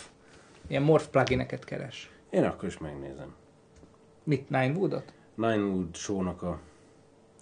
ilyen 0.69 0.83
Morph 0.83 1.07
plugineket 1.07 1.65
keres. 1.65 2.11
Én 2.31 2.45
akkor 2.45 2.69
is 2.69 2.79
megnézem. 2.79 3.35
Mit, 4.25 4.51
Ninewoodot? 4.51 5.13
Ninewood 5.35 5.97
show-nak 5.97 6.43
a 6.43 6.61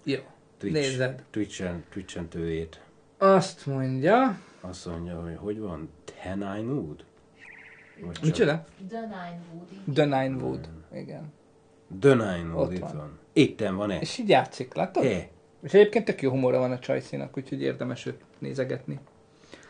Jó, 0.03 0.19
Twitch, 0.71 0.89
nézed. 0.89 1.23
Twitch-en, 1.29 1.83
Twitch-en 1.89 2.27
tőjét. 2.27 2.81
Azt 3.17 3.65
mondja, 3.65 4.39
Azt 4.61 4.85
mondja, 4.85 5.21
hogy 5.21 5.35
hogy 5.37 5.59
van? 5.59 5.89
Te 6.03 6.33
Ninewood? 6.35 7.03
Vagy 8.01 8.11
csak 8.11 8.23
micsoda? 8.23 8.65
The 8.89 8.99
Nine 8.99 9.39
Woody. 9.53 9.93
The 9.93 10.05
Ninewood, 10.05 10.69
igen. 10.93 11.33
The 11.99 12.13
Ninewood 12.13 12.67
Ott 12.67 12.73
itt 12.73 12.79
van. 12.79 12.97
van. 12.97 13.19
Itten 13.33 13.75
van-e? 13.75 13.99
És 13.99 14.17
így 14.17 14.29
játszik, 14.29 14.73
látod? 14.73 15.05
E. 15.05 15.27
És 15.63 15.73
egyébként 15.73 16.05
tök 16.05 16.21
jó 16.21 16.29
humora 16.29 16.59
van 16.59 16.71
a 16.71 16.79
csajszínak, 16.79 17.37
úgyhogy 17.37 17.61
érdemes 17.61 18.05
őt 18.05 18.19
nézegetni. 18.39 18.99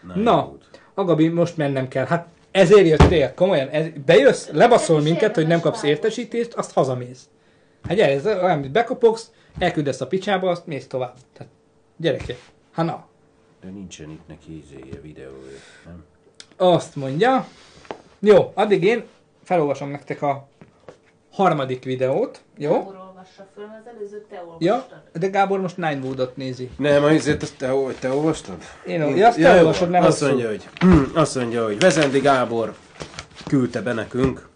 Na, 0.01 0.13
Ninewood. 0.15 0.63
Agabi, 0.93 1.27
most 1.27 1.57
mennem 1.57 1.87
kell. 1.87 2.05
Hát 2.05 2.27
ezért 2.51 2.87
jöttél, 2.87 3.33
komolyan. 3.33 3.67
Ez, 3.67 3.85
bejössz, 4.05 4.49
lebaszol 4.49 5.01
minket, 5.01 5.35
hogy 5.35 5.47
nem 5.47 5.59
kapsz 5.59 5.83
értesítést, 5.83 6.53
azt 6.53 6.73
hazamész. 6.73 7.29
Hát 7.87 7.97
gyere, 7.97 8.11
ez 8.11 8.25
olyan, 8.25 8.59
mint 8.59 8.71
bekopogsz, 8.71 9.31
elküldesz 9.57 10.01
a 10.01 10.07
picsába, 10.07 10.49
azt 10.49 10.65
mész 10.65 10.87
tovább. 10.87 11.13
Tehát, 11.33 11.51
gyerekek, 11.97 12.37
ha 12.71 12.83
na. 12.83 13.07
De 13.61 13.69
nincsen 13.69 14.09
itt 14.09 14.27
neki 14.27 14.57
izéje, 14.57 15.01
videója, 15.01 15.57
nem? 15.85 16.03
Azt 16.57 16.95
mondja. 16.95 17.47
Jó, 18.19 18.51
addig 18.53 18.83
én 18.83 19.03
felolvasom 19.43 19.89
nektek 19.89 20.21
a 20.21 20.47
harmadik 21.31 21.83
videót. 21.83 22.41
Jó? 22.57 22.71
Gábor 22.71 22.95
olvassa 22.95 23.47
föl, 23.55 23.63
az 23.63 23.87
előzőt 23.95 24.23
te 24.23 24.39
olvastad. 24.39 24.61
Ja, 24.61 25.19
de 25.19 25.27
Gábor 25.27 25.61
most 25.61 25.77
Ninewoodot 25.77 26.37
nézi. 26.37 26.69
Nem, 26.77 27.03
azért 27.03 27.41
azt 27.41 27.57
te, 27.57 27.73
te 27.99 28.13
olvastad? 28.13 28.57
Én, 28.87 29.01
ja, 29.17 29.27
azt 29.27 29.39
te 29.39 29.57
olvasod, 29.57 29.89
nem 29.89 30.03
azt 30.03 30.19
hosszú. 30.19 30.31
mondja, 30.31 30.49
hogy, 30.49 30.63
azt 31.13 31.35
mondja, 31.35 31.63
hogy 31.65 31.79
Vezendi 31.79 32.19
Gábor 32.19 32.75
küldte 33.47 33.81
be 33.81 33.93
nekünk. 33.93 34.51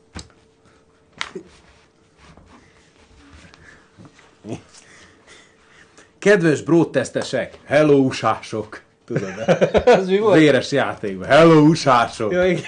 Kedves 6.28 6.62
brótesztesek, 6.62 7.60
hello 7.66 7.96
usások. 7.98 8.82
Tudod, 9.06 9.34
Az 9.86 10.08
mi 10.10 10.20
volt? 10.20 10.38
véres 10.40 10.72
játékban. 10.72 11.28
Hello 11.28 11.60
usások. 11.60 12.32
Jó, 12.34 12.42
igen. 12.44 12.62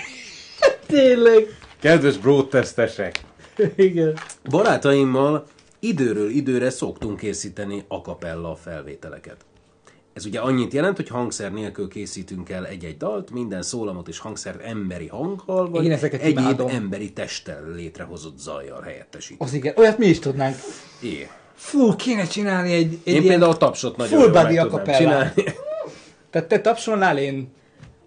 Tényleg. 0.87 1.47
Kedves 1.79 2.17
brótesztesek. 2.17 3.19
Igen. 3.75 4.17
Barátaimmal 4.49 5.45
időről 5.79 6.29
időre 6.29 6.69
szoktunk 6.69 7.17
készíteni 7.19 7.83
a 7.87 7.95
capella 7.95 8.55
felvételeket. 8.55 9.37
Ez 10.13 10.25
ugye 10.25 10.39
annyit 10.39 10.73
jelent, 10.73 10.95
hogy 10.95 11.07
hangszer 11.07 11.51
nélkül 11.53 11.87
készítünk 11.87 12.49
el 12.49 12.65
egy-egy 12.67 12.97
dalt, 12.97 13.31
minden 13.31 13.61
szólamot 13.61 14.07
és 14.07 14.19
hangszert 14.19 14.61
emberi 14.63 15.07
hanggal, 15.07 15.69
vagy 15.69 15.83
Én 15.85 15.91
ezeket 15.91 16.21
egyéb 16.21 16.37
imádom. 16.37 16.67
emberi 16.67 17.13
testtel 17.13 17.71
létrehozott 17.75 18.37
zajjal 18.37 18.81
helyettesít. 18.81 19.41
Az 19.41 19.53
igen, 19.53 19.73
olyat 19.77 19.97
mi 19.97 20.05
is 20.05 20.19
tudnánk. 20.19 20.55
É. 21.01 21.29
Fú, 21.59 21.95
kéne 21.95 22.27
csinálni 22.27 22.73
egy, 22.73 22.93
egy 22.93 22.99
Én 23.03 23.13
ilyen... 23.13 23.23
például 23.27 23.51
a 23.51 23.57
tapsot 23.57 23.97
nagyon 23.97 24.19
full 24.19 24.31
body 24.31 24.57
acapella. 24.57 24.97
csinálni. 24.97 25.43
Tehát 26.31 26.47
te 26.47 26.61
tapsolnál, 26.61 27.17
én 27.17 27.53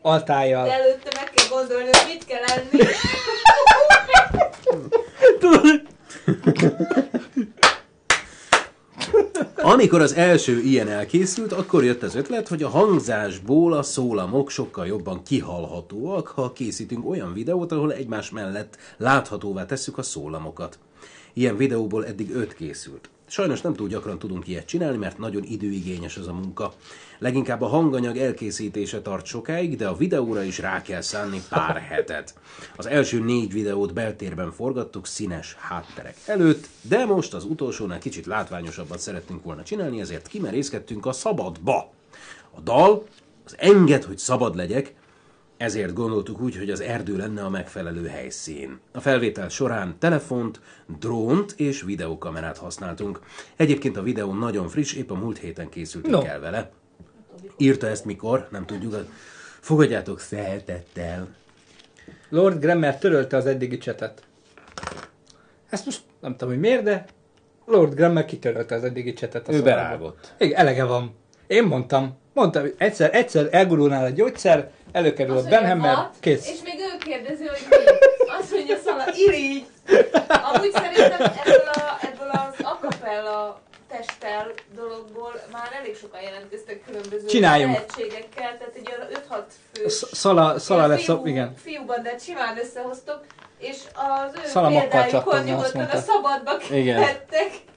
altájjal. 0.03 0.65
De 0.65 0.73
előtte 0.73 1.11
meg 1.15 1.31
kell 1.35 1.47
gondolni, 1.51 1.85
hogy 1.85 2.13
mit 2.13 2.25
kell 2.25 2.43
enni. 2.45 2.85
Amikor 9.57 10.01
az 10.01 10.15
első 10.15 10.61
ilyen 10.61 10.89
elkészült, 10.89 11.53
akkor 11.53 11.85
jött 11.85 12.03
az 12.03 12.15
ötlet, 12.15 12.49
hogy 12.49 12.63
a 12.63 12.69
hangzásból 12.69 13.73
a 13.73 13.83
szólamok 13.83 14.51
sokkal 14.51 14.87
jobban 14.87 15.23
kihalhatóak, 15.23 16.27
ha 16.29 16.53
készítünk 16.53 17.09
olyan 17.09 17.33
videót, 17.33 17.73
ahol 17.73 17.93
egymás 17.93 18.31
mellett 18.31 18.77
láthatóvá 18.97 19.67
tesszük 19.67 19.99
a 19.99 20.03
szólamokat. 20.03 20.79
Ilyen 21.33 21.57
videóból 21.57 22.07
eddig 22.07 22.35
öt 22.35 22.55
készült. 22.55 23.11
Sajnos 23.33 23.61
nem 23.61 23.75
túl 23.75 23.89
gyakran 23.89 24.19
tudunk 24.19 24.49
ilyet 24.49 24.67
csinálni, 24.67 24.97
mert 24.97 25.19
nagyon 25.19 25.43
időigényes 25.43 26.17
az 26.17 26.29
a 26.29 26.33
munka. 26.33 26.73
Leginkább 27.19 27.61
a 27.61 27.67
hanganyag 27.67 28.17
elkészítése 28.17 29.03
tart 29.03 29.27
sokáig, 29.27 29.77
de 29.77 29.89
a 29.89 29.97
videóra 29.97 30.43
is 30.43 30.59
rá 30.59 30.83
kell 30.83 31.01
szánni 31.01 31.43
pár 31.49 31.77
hetet. 31.91 32.35
Az 32.77 32.87
első 32.87 33.21
négy 33.21 33.53
videót 33.53 33.93
beltérben 33.93 34.53
forgattuk 34.53 35.07
színes 35.07 35.55
hátterek 35.59 36.17
előtt, 36.27 36.69
de 36.83 37.05
most 37.05 37.35
az 37.35 37.45
utolsónál 37.45 37.99
kicsit 37.99 38.27
látványosabbat 38.27 38.99
szerettünk 38.99 39.43
volna 39.43 39.63
csinálni, 39.63 40.01
ezért 40.01 40.27
kimerészkedtünk 40.27 41.07
a 41.07 41.13
szabadba. 41.13 41.93
A 42.51 42.61
dal, 42.61 43.07
az 43.45 43.55
enged, 43.59 44.05
hogy 44.05 44.19
szabad 44.19 44.57
legyek, 44.57 44.95
ezért 45.63 45.93
gondoltuk 45.93 46.41
úgy, 46.41 46.57
hogy 46.57 46.71
az 46.71 46.81
erdő 46.81 47.17
lenne 47.17 47.45
a 47.45 47.49
megfelelő 47.49 48.07
helyszín. 48.07 48.81
A 48.93 49.01
felvétel 49.01 49.49
során 49.49 49.97
telefont, 49.99 50.61
drónt 50.99 51.55
és 51.57 51.83
videókamerát 51.83 52.59
használtunk. 52.59 53.21
Egyébként 53.57 53.97
a 53.97 54.03
videó 54.03 54.33
nagyon 54.33 54.69
friss, 54.69 54.95
épp 54.95 55.11
a 55.11 55.15
múlt 55.15 55.39
héten 55.39 55.69
készültünk 55.69 56.15
No. 56.15 56.25
el 56.25 56.41
vele. 56.41 56.71
Írta 57.57 57.87
ezt 57.87 58.05
mikor, 58.05 58.49
nem 58.51 58.67
tudjuk. 58.67 58.97
Fogadjátok 59.61 60.21
szeretettel. 60.21 61.29
Lord 62.29 62.59
Grammer 62.61 62.99
törölte 62.99 63.37
az 63.37 63.47
eddigi 63.47 63.79
csetet. 63.79 64.23
Ezt 65.71 65.85
most 65.85 66.03
nem 66.21 66.33
tudom, 66.33 66.49
hogy 66.49 66.61
miért, 66.61 66.83
de 66.83 67.05
Lord 67.67 67.95
Grammer 67.95 68.25
kitörölte 68.25 68.75
az 68.75 68.85
eddigi 68.85 69.13
csetet. 69.13 69.49
a 69.49 69.53
Ő 69.53 69.63
berágott. 69.63 70.35
Igen, 70.39 70.59
elege 70.59 70.85
van. 70.85 71.15
Én 71.47 71.65
mondtam. 71.65 72.21
Mondtam, 72.35 72.63
hogy 72.63 72.75
egyszer, 72.79 73.15
egyszer 73.15 73.49
elgurulnál 73.51 74.05
a 74.05 74.09
gyógyszer, 74.09 74.71
előkerül 74.93 75.37
a 75.37 75.43
Benhammer, 75.43 75.95
"What?" 75.95 76.15
kész. 76.21 76.49
És 76.49 76.59
még 76.65 76.75
ő 76.79 76.99
kérdezi, 77.05 77.47
hogy 77.47 77.67
mi. 77.71 77.77
Azt 78.41 78.51
mondja 78.51 78.77
Szala, 78.85 79.05
irigy. 79.15 79.65
Amúgy 80.53 80.73
szerintem 80.73 81.33
ebből, 81.45 81.69
a, 81.73 81.99
ebből 82.03 82.29
az 82.31 82.65
acapella 82.65 83.61
testtel 83.89 84.47
dologból 84.75 85.33
már 85.53 85.69
elég 85.81 85.97
sokan 85.97 86.21
jelentkeztek 86.23 86.81
különböző 86.87 87.27
Csináljunk. 87.27 87.75
lehetségekkel, 87.75 88.59
tehát 88.59 88.75
egy 88.75 88.89
olyan 88.97 89.09
5-6 89.29 89.43
fős 89.73 89.93
Sz- 89.93 90.15
Szala, 90.15 90.59
szala 90.59 90.87
lesz, 90.87 91.05
fiú, 91.05 91.27
igen. 91.27 91.55
fiúbandát 91.57 92.23
simán 92.23 92.59
összehoztok, 92.59 93.21
és 93.59 93.77
az 93.95 94.33
ő 94.45 94.49
Szala 94.49 94.69
példájukon 94.69 95.43
nyugodtan 95.43 95.81
a 95.83 95.97
szabadba 96.01 96.53
Igen. 96.71 97.05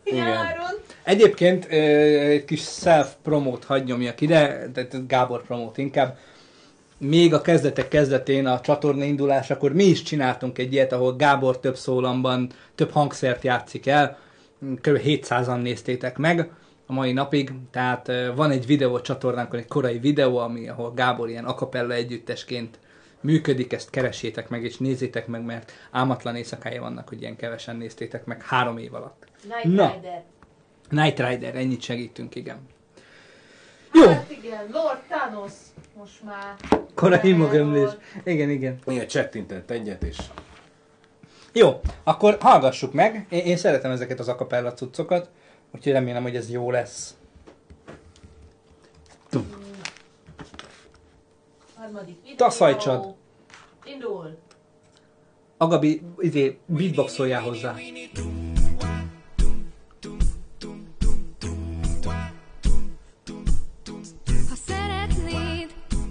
nyáron. 0.04 0.70
Egyébként 1.04 1.66
egy 1.66 2.46
kis 2.46 2.62
self-promót 2.64 3.64
hagy 3.64 3.84
nyomjak 3.84 4.22
ide, 4.22 4.70
tehát 4.74 5.08
Gábor 5.08 5.44
promót 5.44 5.78
inkább. 5.78 6.18
Még 6.98 7.34
a 7.34 7.42
kezdetek 7.42 7.88
kezdetén 7.88 8.46
a 8.46 8.62
csatorna 8.62 9.04
indulásakor 9.04 9.74
mi 9.74 9.84
is 9.84 10.02
csináltunk 10.02 10.58
egy 10.58 10.74
ilyet, 10.74 10.92
ahol 10.92 11.16
Gábor 11.16 11.60
több 11.60 11.76
szólamban 11.78 12.50
több 12.76 12.92
hangszert 12.92 13.44
játszik 13.44 13.88
el. 13.88 14.18
Kb. 14.60 15.00
700-an 15.04 15.62
néztétek 15.62 16.18
meg 16.18 16.52
a 16.86 16.94
mai 16.94 17.14
napig, 17.14 17.52
tehát 17.72 18.12
van 18.36 18.52
egy 18.52 18.66
videó 18.66 19.02
csatornánkon, 19.02 19.60
egy 19.60 19.68
korai 19.68 20.00
videó, 20.00 20.38
ami, 20.38 20.68
ahol 20.68 20.94
Gábor 20.94 21.30
ilyen 21.30 21.46
akapella 21.46 21.94
együttesként 21.94 22.80
működik, 23.22 23.74
ezt 23.74 23.90
keressétek 23.90 24.50
meg 24.50 24.64
és 24.64 24.78
nézzétek 24.78 25.28
meg, 25.28 25.46
mert 25.46 25.72
álmatlan 25.92 26.36
éjszakája 26.36 26.82
vannak, 26.82 27.10
hogy 27.10 27.22
ilyen 27.22 27.36
kevesen 27.36 27.76
néztétek 27.76 28.26
meg 28.26 28.44
három 28.44 28.78
év 28.78 28.94
alatt. 28.94 29.26
Night 29.44 29.76
Na. 29.76 29.94
Rider. 29.94 30.24
Night 30.90 31.30
Rider, 31.30 31.56
ennyit 31.56 31.82
segítünk, 31.82 32.36
igen. 32.36 32.58
Jó, 33.96 34.08
Hát 34.08 34.32
igen, 34.32 34.66
Lord 34.72 35.00
Thanos 35.10 35.52
most 35.98 36.24
már. 36.24 36.56
korai 36.96 37.20
Elmúlt. 37.32 37.38
magömlés. 37.38 37.90
Igen, 38.24 38.50
igen. 38.50 38.80
Igen, 38.86 39.08
csettintett 39.08 39.70
egyet, 39.70 40.04
és 40.04 40.18
Jó, 41.54 41.80
akkor 42.04 42.38
hallgassuk 42.40 42.94
meg. 42.94 43.26
Én, 43.30 43.46
én 43.46 43.58
szeretem 43.58 43.92
ezeket 43.92 44.20
az 44.20 44.28
akapella 44.28 44.74
cuccokat, 44.74 45.30
úgyhogy 45.76 45.92
remélem, 45.92 46.24
hogy 46.24 46.36
ez 46.36 46.52
jó 46.52 46.72
lesz. 46.72 47.16
Harmadik 51.76 52.16
videó. 52.22 52.36
Taszajcsad. 52.36 53.16
Indul. 53.86 54.38
Agabi, 55.58 56.02
izé, 56.20 56.58
beatboxoljál 56.66 57.42
hozzá. 57.42 57.72
Ha 57.72 57.80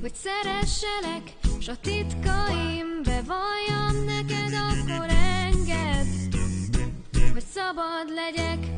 hogy 0.04 0.14
szeresselek, 0.14 1.32
s 1.60 1.68
a 1.68 1.76
titkaim 1.80 3.02
bevalljam 3.04 4.04
neked, 4.06 4.52
akkor 4.52 5.06
engedd, 5.08 6.06
hogy 7.32 7.44
szabad 7.54 8.08
legyek. 8.14 8.74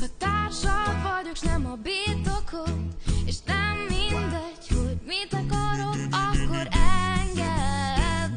Ha 0.00 0.06
társad 0.18 1.02
vagyok, 1.02 1.36
s 1.36 1.40
nem 1.40 1.66
a 1.66 1.76
birtokod, 1.76 2.78
és 3.26 3.36
nem 3.46 3.76
mindegy, 3.88 4.66
hogy 4.68 4.98
mit 5.06 5.32
akarok, 5.32 5.96
akkor 6.10 6.68
engedd, 7.00 8.36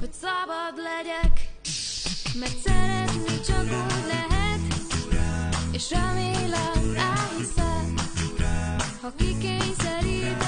hogy 0.00 0.12
szabad 0.12 0.74
legyek. 0.76 1.48
Mert 2.38 2.58
szeretni 2.64 3.40
csak 3.40 3.62
úgy 3.62 4.06
lehet, 4.06 4.60
és 5.72 5.90
elhiszed, 5.90 6.33
ha 9.04 9.12
kikényszeríted 9.16 10.40
a 10.40 10.43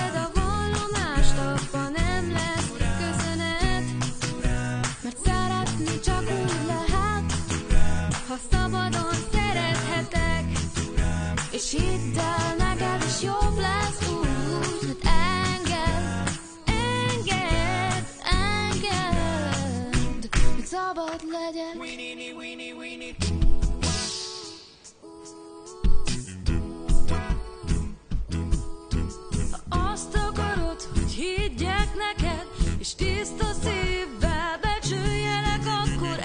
tiszta 32.96 33.52
szívvel 33.62 34.58
becsüljelek, 34.60 35.62
akkor 35.66 36.18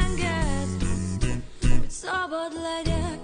engedd, 0.00 0.80
hogy 1.60 1.90
szabad 1.90 2.52
legyek. 2.68 3.20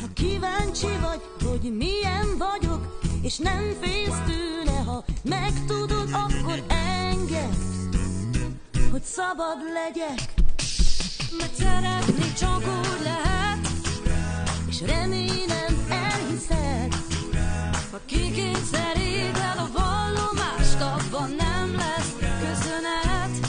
Ha 0.00 0.06
kíváncsi 0.14 0.86
vagy, 1.00 1.20
hogy 1.48 1.76
milyen 1.76 2.38
vagyok, 2.38 2.98
és 3.22 3.36
nem 3.36 3.76
félsz 3.80 4.20
tőle, 4.26 4.78
ha 4.86 5.04
megtudod, 5.22 6.08
akkor 6.12 6.62
engedd, 6.68 7.54
hogy 8.90 9.02
szabad 9.02 9.58
legyek. 9.72 10.34
Mert 11.38 11.54
szeretni 11.54 12.32
csak 12.38 12.56
úgy 12.56 13.02
lehet, 13.02 13.58
És 14.68 14.80
remélem 14.80 15.86
elhiszed, 15.88 16.94
ha 17.90 18.00
kikényszeríted 18.06 19.58
a 19.58 19.68
vallomást, 20.78 21.06
abban 21.10 21.30
nem 21.30 21.76
lesz 21.76 22.14
köszönet. 22.18 23.48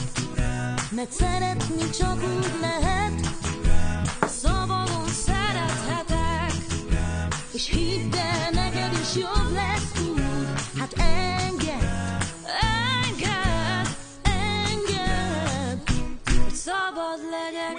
mert 0.90 1.12
szeretni 1.12 1.90
csak 1.98 2.22
úgy 2.22 2.54
lehet, 2.60 3.12
Szabadon 4.26 5.08
szerethetek, 5.08 6.52
és 7.52 7.68
hidd 7.68 8.14
el, 8.16 8.50
neked 8.52 8.92
is 9.00 9.14
jobb 9.14 9.52
lesz 9.52 9.92
úgy. 10.08 10.22
Hát 10.78 10.92
engedd, 10.92 11.88
engedd, 13.00 13.86
engedd, 14.22 15.78
hogy 16.44 16.54
szabad 16.54 17.18
legyek. 17.30 17.74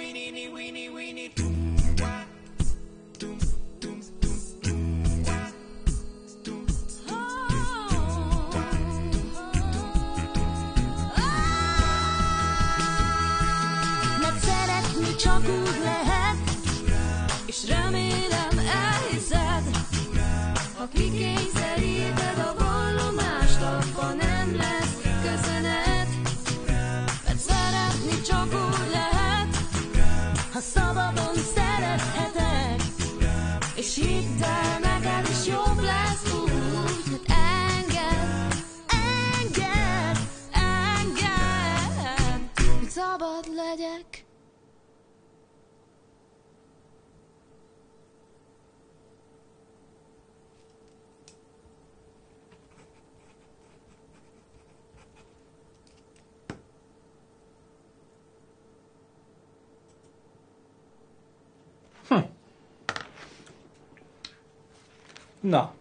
Na. 65.48 65.72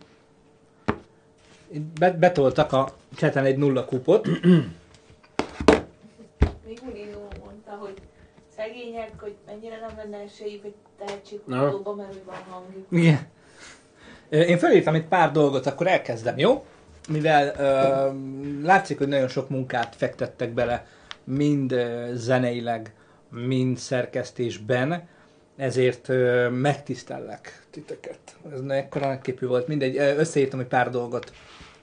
Be, 1.99 2.11
betoltak 2.11 2.73
a 2.73 2.93
cseten 3.15 3.45
egy 3.45 3.57
nulla 3.57 3.85
kupot. 3.85 4.27
Még 6.65 6.79
Unino 6.89 7.19
mondta, 7.43 7.71
hogy 7.79 7.93
szegények, 8.55 9.11
hogy 9.19 9.35
mennyire 9.45 9.79
nem 9.79 9.97
lenne 9.97 10.23
esélyük, 10.23 10.61
hogy 10.61 10.73
tehetségkutatóba, 11.05 11.95
mert 11.95 12.09
hogy 12.09 12.23
van 12.25 12.43
hangjuk. 12.49 12.85
Igen. 12.89 13.27
Én 14.29 14.57
felírtam 14.57 14.95
itt 14.95 15.07
pár 15.07 15.31
dolgot, 15.31 15.65
akkor 15.65 15.87
elkezdem, 15.87 16.37
jó? 16.37 16.65
Mivel 17.09 17.53
ö, 17.57 18.11
látszik, 18.65 18.97
hogy 18.97 19.07
nagyon 19.07 19.27
sok 19.27 19.49
munkát 19.49 19.95
fektettek 19.95 20.49
bele, 20.49 20.87
mind 21.23 21.71
ö, 21.71 22.11
zeneileg, 22.13 22.93
mind 23.29 23.77
szerkesztésben, 23.77 25.07
ezért 25.57 26.09
ö, 26.09 26.49
megtisztellek 26.49 27.65
titeket. 27.69 28.19
Ez 28.51 28.59
ekkora 28.67 29.07
nagyképű 29.07 29.47
volt, 29.47 29.67
mindegy, 29.67 29.97
összeírtam 29.97 30.59
egy 30.59 30.67
pár 30.67 30.89
dolgot, 30.89 31.31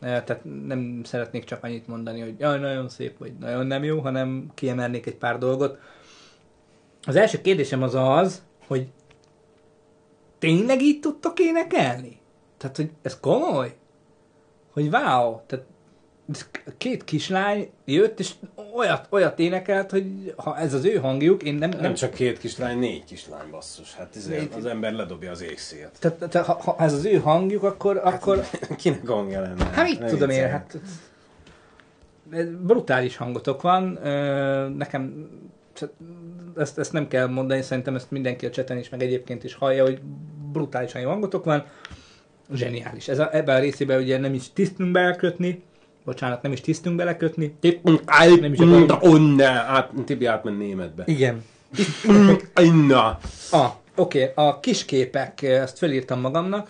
tehát 0.01 0.41
nem 0.67 1.01
szeretnék 1.05 1.45
csak 1.45 1.65
annyit 1.65 1.87
mondani, 1.87 2.21
hogy 2.21 2.35
jaj, 2.39 2.59
nagyon 2.59 2.89
szép, 2.89 3.19
vagy 3.19 3.33
nagyon 3.41 3.67
nem 3.67 3.85
jó, 3.85 4.01
hanem 4.01 4.51
kiemelnék 4.55 5.07
egy 5.07 5.17
pár 5.17 5.39
dolgot. 5.39 5.79
Az 7.03 7.17
első 7.17 7.41
kérdésem 7.41 7.83
az 7.83 7.95
az, 7.95 8.43
hogy 8.67 8.89
tényleg 10.39 10.83
így 10.83 11.01
tudtok 11.01 11.39
énekelni? 11.41 12.21
Tehát, 12.57 12.77
hogy 12.77 12.91
ez 13.03 13.21
komoly? 13.21 13.75
Hogy 14.73 14.89
wow, 14.89 15.41
tehát 15.47 15.65
két 16.77 17.05
kislány 17.05 17.71
jött, 17.85 18.19
és 18.19 18.33
olyat, 18.75 19.07
olyat 19.11 19.39
énekelt, 19.39 19.91
hogy 19.91 20.35
ha 20.37 20.59
ez 20.59 20.75
az 20.75 20.85
ő 20.85 20.97
hangjuk, 20.97 21.43
én 21.43 21.55
nem... 21.55 21.71
Nem 21.81 21.95
csak 21.95 22.15
két 22.15 22.39
kislány, 22.39 22.79
négy 22.79 23.05
kislány 23.05 23.51
basszus. 23.51 23.95
Hát 23.95 24.17
ez 24.17 24.27
Négy. 24.27 24.51
az 24.57 24.67
ember 24.67 24.93
ledobja 24.93 25.31
az 25.31 25.43
égszélt. 25.43 25.99
Tehát, 26.01 26.29
tehát 26.29 26.47
ha, 26.47 26.61
ha, 26.63 26.77
ez 26.79 26.93
az 26.93 27.05
ő 27.05 27.19
hangjuk, 27.19 27.63
akkor... 27.63 28.01
akkor 28.05 28.45
Kinek 28.77 29.07
hangja 29.07 29.41
lenne? 29.41 29.65
hát 29.65 29.89
mit 29.89 30.05
tudom 30.05 30.31
én, 30.31 30.49
hát... 30.49 30.79
Brutális 32.61 33.17
hangotok 33.17 33.63
van, 33.63 33.99
nekem 34.77 35.29
ezt, 36.57 36.79
ezt 36.79 36.93
nem 36.93 37.09
kell 37.09 37.27
mondani, 37.27 37.63
szerintem 37.63 37.95
ezt 37.95 38.11
mindenki 38.11 38.47
a 38.47 38.51
cseten 38.51 38.79
is, 38.79 38.89
meg 38.89 39.03
egyébként 39.03 39.45
is 39.45 39.55
hallja, 39.55 39.83
hogy 39.83 40.01
brutálisan 40.53 41.01
jó 41.01 41.09
hangotok 41.09 41.45
van. 41.45 41.65
Zseniális. 42.53 43.09
Ez 43.09 43.19
a, 43.19 43.37
ebben 43.37 43.57
a 43.57 43.59
részében 43.59 44.01
ugye 44.01 44.19
nem 44.19 44.35
is 44.35 44.53
tisztünk 44.53 44.93
belekötni, 44.93 45.63
bocsánat, 46.05 46.43
nem 46.43 46.53
is 46.53 46.61
tisztünk 46.61 46.97
belekötni. 46.97 47.57
Nem 48.41 48.53
is 48.53 48.59
át, 49.43 49.91
Tibi 50.05 50.27
átment 50.27 50.59
németbe. 50.59 51.03
Igen. 51.07 51.45
Na. 52.89 53.19
Ah, 53.51 53.73
oké, 53.97 54.31
okay. 54.31 54.47
a 54.47 54.61
kisképek, 54.61 55.43
ezt 55.43 55.79
felírtam 55.79 56.21
magamnak, 56.21 56.69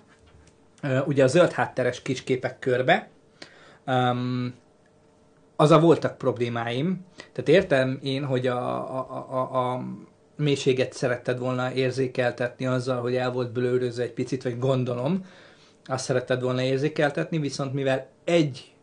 ugye 1.06 1.24
a 1.24 1.26
zöld 1.26 1.52
hátteres 1.52 2.02
kisképek 2.02 2.58
körbe, 2.58 3.08
um, 3.86 4.54
az 5.56 5.70
a 5.70 5.80
voltak 5.80 6.18
problémáim. 6.18 7.06
Tehát 7.32 7.48
értem 7.48 7.98
én, 8.02 8.24
hogy 8.24 8.46
a, 8.46 8.58
a, 8.98 9.06
a, 9.10 9.36
a, 9.36 9.72
a 9.72 9.84
mélységet 10.36 10.92
szeretted 10.92 11.38
volna 11.38 11.72
érzékeltetni 11.72 12.66
azzal, 12.66 13.00
hogy 13.00 13.16
el 13.16 13.32
volt 13.32 13.52
blőrözve 13.52 14.02
egy 14.02 14.12
picit, 14.12 14.42
vagy 14.42 14.58
gondolom, 14.58 15.24
azt 15.84 16.04
szeretted 16.04 16.42
volna 16.42 16.62
érzékeltetni, 16.62 17.38
viszont 17.38 17.72
mivel 17.72 18.06
egy, 18.24 18.73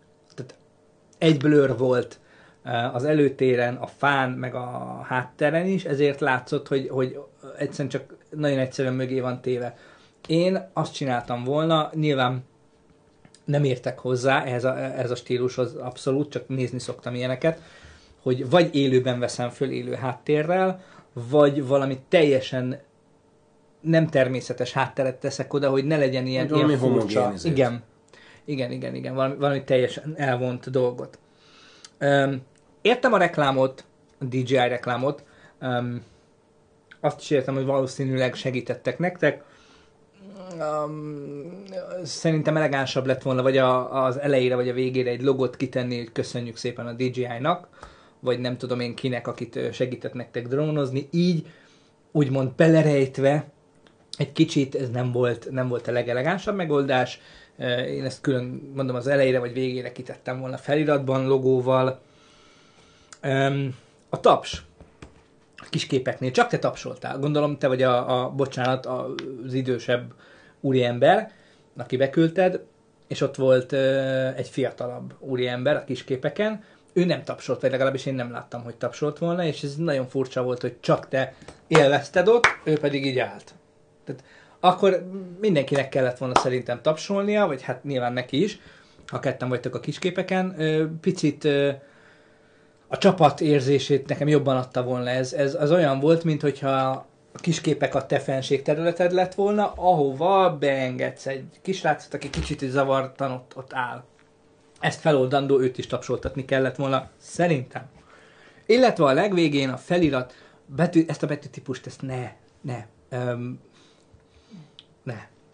egy 1.22 1.38
blőr 1.38 1.78
volt 1.78 2.20
eh, 2.64 2.96
az 2.96 3.04
előtéren, 3.04 3.76
a 3.76 3.88
fán, 3.88 4.32
meg 4.32 4.56
a 4.56 5.02
hátteren 5.08 5.66
is, 5.66 5.86
ezért 5.86 6.20
látszott, 6.20 6.68
hogy, 6.68 6.88
hogy 6.90 7.20
egyszerűen 7.58 7.90
csak 7.90 8.16
nagyon 8.30 8.60
egyszerűen 8.60 8.94
mögé 8.94 9.20
van 9.20 9.42
téve. 9.42 9.78
Én 10.28 10.70
azt 10.74 10.94
csináltam 10.94 11.44
volna, 11.44 11.90
nyilván 11.94 12.44
nem 13.46 13.64
értek 13.64 14.00
hozzá 14.00 14.44
ehhez 14.44 14.64
a, 14.64 14.78
ehhez 14.78 15.12
a 15.12 15.16
stílushoz 15.16 15.76
abszolút, 15.76 16.32
csak 16.32 16.48
nézni 16.48 16.80
szoktam 16.80 17.16
ilyeneket, 17.16 17.62
hogy 18.22 18.50
vagy 18.50 18.76
élőben 18.76 19.20
veszem 19.20 19.50
föl 19.50 19.70
élő 19.70 19.94
háttérrel, 19.94 20.84
vagy 21.30 21.68
valami 21.68 22.00
teljesen 22.10 22.80
nem 23.82 24.08
természetes 24.08 24.72
hátteret 24.72 25.16
teszek 25.16 25.54
oda, 25.54 25.70
hogy 25.70 25.86
ne 25.86 25.98
legyen 25.98 26.26
ilyen, 26.26 26.50
Hogy 26.50 26.68
ilyen 26.68 26.80
furcsa. 26.80 27.34
Igen. 27.44 27.84
Igen, 28.46 28.72
igen, 28.72 28.96
igen. 28.96 29.16
Valami, 29.16 29.36
valami 29.36 29.64
teljesen 29.64 30.14
elvont 30.18 30.70
dolgot. 30.70 31.20
Um, 32.00 32.42
értem 32.82 33.14
a 33.14 33.18
reklámot, 33.18 33.86
a 34.20 34.24
DJI 34.24 34.56
reklámot. 34.56 35.24
Um, 35.62 36.04
azt 37.00 37.22
is 37.22 37.30
értem, 37.30 37.54
hogy 37.54 37.66
valószínűleg 37.66 38.36
segítettek 38.36 39.00
nektek. 39.00 39.44
Um, 40.60 41.64
szerintem 42.04 42.58
elegánsabb 42.58 43.06
lett 43.06 43.22
volna, 43.22 43.42
vagy 43.42 43.58
a, 43.58 44.04
az 44.06 44.20
elejére, 44.20 44.56
vagy 44.56 44.70
a 44.70 44.74
végére 44.74 45.10
egy 45.10 45.22
logot 45.22 45.56
kitenni, 45.56 45.98
hogy 45.98 46.12
köszönjük 46.12 46.58
szépen 46.58 46.88
a 46.88 46.94
DJI-nak, 46.94 47.68
vagy 48.20 48.40
nem 48.40 48.58
tudom 48.58 48.80
én 48.80 48.96
kinek, 48.96 49.28
akit 49.28 49.60
segített 49.74 50.14
nektek 50.14 50.48
drónozni. 50.48 51.08
Így, 51.12 51.48
úgymond 52.12 52.52
belerejtve, 52.52 53.46
egy 54.18 54.32
kicsit 54.32 54.76
ez 54.76 54.90
nem 54.90 55.12
volt, 55.12 55.52
nem 55.52 55.68
volt 55.68 55.88
a 55.88 55.92
legelegánsabb 55.92 56.56
megoldás. 56.56 57.22
Én 57.88 58.06
ezt 58.06 58.22
külön, 58.22 58.72
mondom, 58.76 58.96
az 58.96 59.08
elejére 59.08 59.40
vagy 59.40 59.54
végére 59.54 59.92
kitettem 59.92 60.40
volna 60.40 60.58
feliratban, 60.58 61.28
logóval. 61.28 62.00
A 64.10 64.20
taps. 64.20 64.64
Kis 65.70 65.88
képeknél 65.88 66.32
csak 66.32 66.48
te 66.48 66.60
tapsoltál. 66.60 67.20
Gondolom 67.20 67.58
te 67.58 67.68
vagy 67.68 67.82
a, 67.82 68.24
a 68.24 68.30
bocsánat, 68.30 68.86
az 68.86 69.54
idősebb 69.54 70.14
úriember, 70.60 71.32
aki 71.78 71.98
beküldted, 71.98 72.64
és 73.08 73.22
ott 73.22 73.36
volt 73.36 73.74
egy 74.36 74.48
fiatalabb 74.48 75.14
úriember 75.20 75.76
a 75.76 75.84
kis 75.84 76.04
képeken, 76.04 76.64
ő 76.94 77.06
nem 77.06 77.24
tapsolt, 77.24 77.62
vagy 77.62 77.72
legalábbis 77.72 78.06
én 78.06 78.14
nem 78.14 78.32
láttam, 78.32 78.64
hogy 78.64 78.76
tapsolt 78.76 79.18
volna, 79.18 79.46
és 79.46 79.64
ez 79.64 79.76
nagyon 79.76 80.08
furcsa 80.08 80.44
volt, 80.44 80.62
hogy 80.62 80.76
csak 80.80 81.08
te 81.08 81.34
élvezted 81.68 82.28
ott, 82.28 82.46
ő 82.64 82.78
pedig 82.78 83.06
így 83.06 83.20
állt. 83.20 83.54
Tehát 84.04 84.24
akkor 84.64 85.06
mindenkinek 85.40 85.90
kellett 85.90 86.18
volna 86.18 86.36
szerintem 86.36 86.82
tapsolnia, 86.82 87.48
vagy 87.48 87.62
hát 87.62 87.84
nyilván 87.84 88.14
neki 88.14 88.44
is, 88.44 88.60
ha 89.08 89.20
ketten 89.20 89.50
vagytok 89.50 89.76
a 89.76 89.80
kisképeken. 89.80 90.56
Picit 91.02 91.48
a 92.88 92.98
csapat 92.98 93.42
érzését 93.42 94.08
nekem 94.08 94.28
jobban 94.28 94.58
adta 94.58 94.84
volna 94.84 95.10
ez. 95.10 95.34
Ez 95.34 95.56
az 95.56 95.72
olyan 95.72 96.00
volt, 96.00 96.24
mint 96.24 96.42
hogyha 96.42 96.70
a 97.34 97.40
kisképek 97.40 97.96
a 97.96 98.06
te 98.06 98.20
fenségterületed 98.20 99.12
lett 99.12 99.34
volna, 99.34 99.74
ahova 99.76 100.58
beengedsz 100.58 101.26
egy 101.26 101.46
kisrácot, 101.62 102.14
aki 102.14 102.30
kicsit 102.30 102.60
zavartan 102.60 103.32
ott, 103.32 103.52
ott 103.56 103.74
áll. 103.74 104.04
Ezt 104.80 105.00
feloldandó, 105.00 105.60
őt 105.60 105.78
is 105.78 105.88
tapsoltatni 105.88 106.46
kellett 106.46 106.76
volna, 106.76 107.10
szerintem. 107.18 107.84
Illetve 108.66 109.06
a 109.06 109.14
legvégén 109.14 109.70
a 109.70 109.78
felirat, 109.78 110.34
betű, 110.66 111.04
ezt 111.08 111.24
a 111.24 111.28
betűtípust, 111.28 111.86
ezt 111.86 112.02
ne, 112.02 112.32
ne. 112.62 112.86
E- 113.10 113.36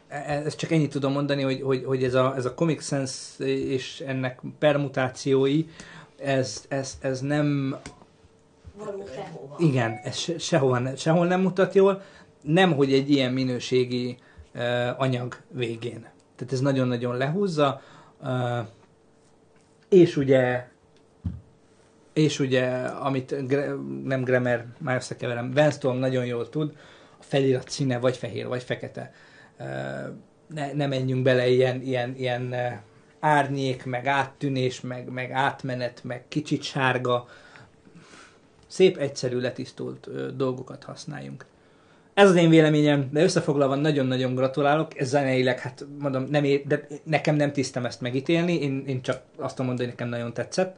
Ezt 0.08 0.58
csak 0.58 0.72
ennyit 0.72 0.92
tudom 0.92 1.12
mondani, 1.12 1.42
hogy, 1.42 1.62
hogy, 1.62 1.84
hogy 1.86 2.04
ez, 2.04 2.14
a, 2.14 2.34
ez 2.36 2.46
a 2.46 2.54
Comic 2.54 2.84
Sans 2.84 3.40
és 3.40 4.04
ennek 4.08 4.42
permutációi, 4.60 5.66
ez, 6.18 6.66
ez, 6.68 6.98
ez 7.02 7.22
nem 7.22 7.78
Való 8.78 9.04
sehova. 9.16 9.56
igen, 9.60 10.00
ez 10.04 10.16
se, 10.16 10.38
sehol, 10.38 10.96
sehol 10.96 11.28
nem 11.28 11.42
mutat 11.42 11.74
jól, 11.74 12.02
nem 12.42 12.74
hogy 12.74 12.94
egy 12.94 13.10
ilyen 13.10 13.34
minőségi 13.34 14.18
uh, 14.56 15.02
anyag 15.02 15.38
végén. 15.50 16.00
Tehát 16.36 16.54
ez 16.54 16.60
nagyon-nagyon 16.60 17.18
lehúzza, 17.18 17.82
uh, 18.22 18.68
és 19.90 20.18
ugye 20.18 20.68
és 22.14 22.40
ugye, 22.40 22.68
amit 22.82 23.48
Gre- 23.48 23.76
nem 24.04 24.24
Gremer, 24.24 24.66
már 24.78 24.96
összekeverem, 24.96 25.52
Van 25.52 25.72
Storm 25.72 25.98
nagyon 25.98 26.26
jól 26.26 26.50
tud, 26.50 26.76
a 27.20 27.24
felirat 27.24 27.70
színe 27.70 28.00
vagy 28.00 28.18
fehér, 28.18 28.48
vagy 28.48 28.64
fekete. 28.64 29.02
Uh, 29.02 29.27
ne, 30.48 30.74
ne 30.74 30.88
menjünk 30.88 31.24
bele 31.24 31.48
ilyen, 31.48 31.82
ilyen, 31.82 32.16
ilyen 32.18 32.54
eh, 32.54 32.80
árnyék, 33.20 33.86
meg 33.86 34.06
áttűnés, 34.06 34.82
meg, 34.82 35.10
meg 35.10 35.32
átmenet, 35.32 36.04
meg 36.04 36.24
kicsit 36.28 36.64
sárga, 36.64 37.28
szép, 38.68 38.98
egyszerű, 38.98 39.40
letisztult 39.40 40.36
dolgokat 40.36 40.84
használjunk. 40.84 41.46
Ez 42.14 42.30
az 42.30 42.36
én 42.36 42.50
véleményem, 42.50 43.10
de 43.12 43.24
összefoglalva 43.24 43.76
nagyon-nagyon 43.76 44.36
gratulálok. 44.36 45.00
Ez 45.00 45.08
zeneileg, 45.08 45.60
hát 45.60 45.86
mondom, 46.00 46.24
nem 46.30 46.44
ér, 46.44 46.62
de 46.66 46.88
nekem 47.04 47.36
nem 47.36 47.52
tisztem 47.52 47.86
ezt 47.86 48.02
megítélni, 48.02 48.62
én, 48.62 48.84
én 48.88 49.02
csak 49.02 49.22
azt 49.36 49.58
mondani, 49.58 49.80
hogy 49.80 49.88
nekem 49.88 50.10
nagyon 50.10 50.34
tetszett. 50.34 50.76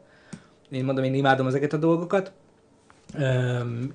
Én 0.70 0.86
mondom, 0.86 1.04
én 1.04 1.14
imádom 1.14 1.48
ezeket 1.48 1.74
a 1.74 1.78
dolgokat. 1.78 2.32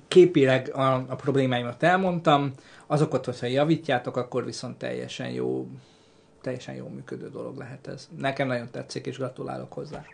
Képileg 0.07 0.71
a, 0.73 0.93
a 0.93 1.15
problémáimat 1.15 1.83
elmondtam, 1.83 2.53
azokat, 2.87 3.25
hogyha 3.25 3.45
javítjátok, 3.47 4.17
akkor 4.17 4.45
viszont 4.45 4.77
teljesen 4.77 5.29
jó, 5.29 5.67
teljesen 6.41 6.75
jó 6.75 6.87
működő 6.87 7.29
dolog 7.29 7.57
lehet 7.57 7.87
ez. 7.87 8.09
Nekem 8.17 8.47
nagyon 8.47 8.67
tetszik, 8.71 9.05
és 9.05 9.17
gratulálok 9.17 9.73
hozzá. 9.73 10.05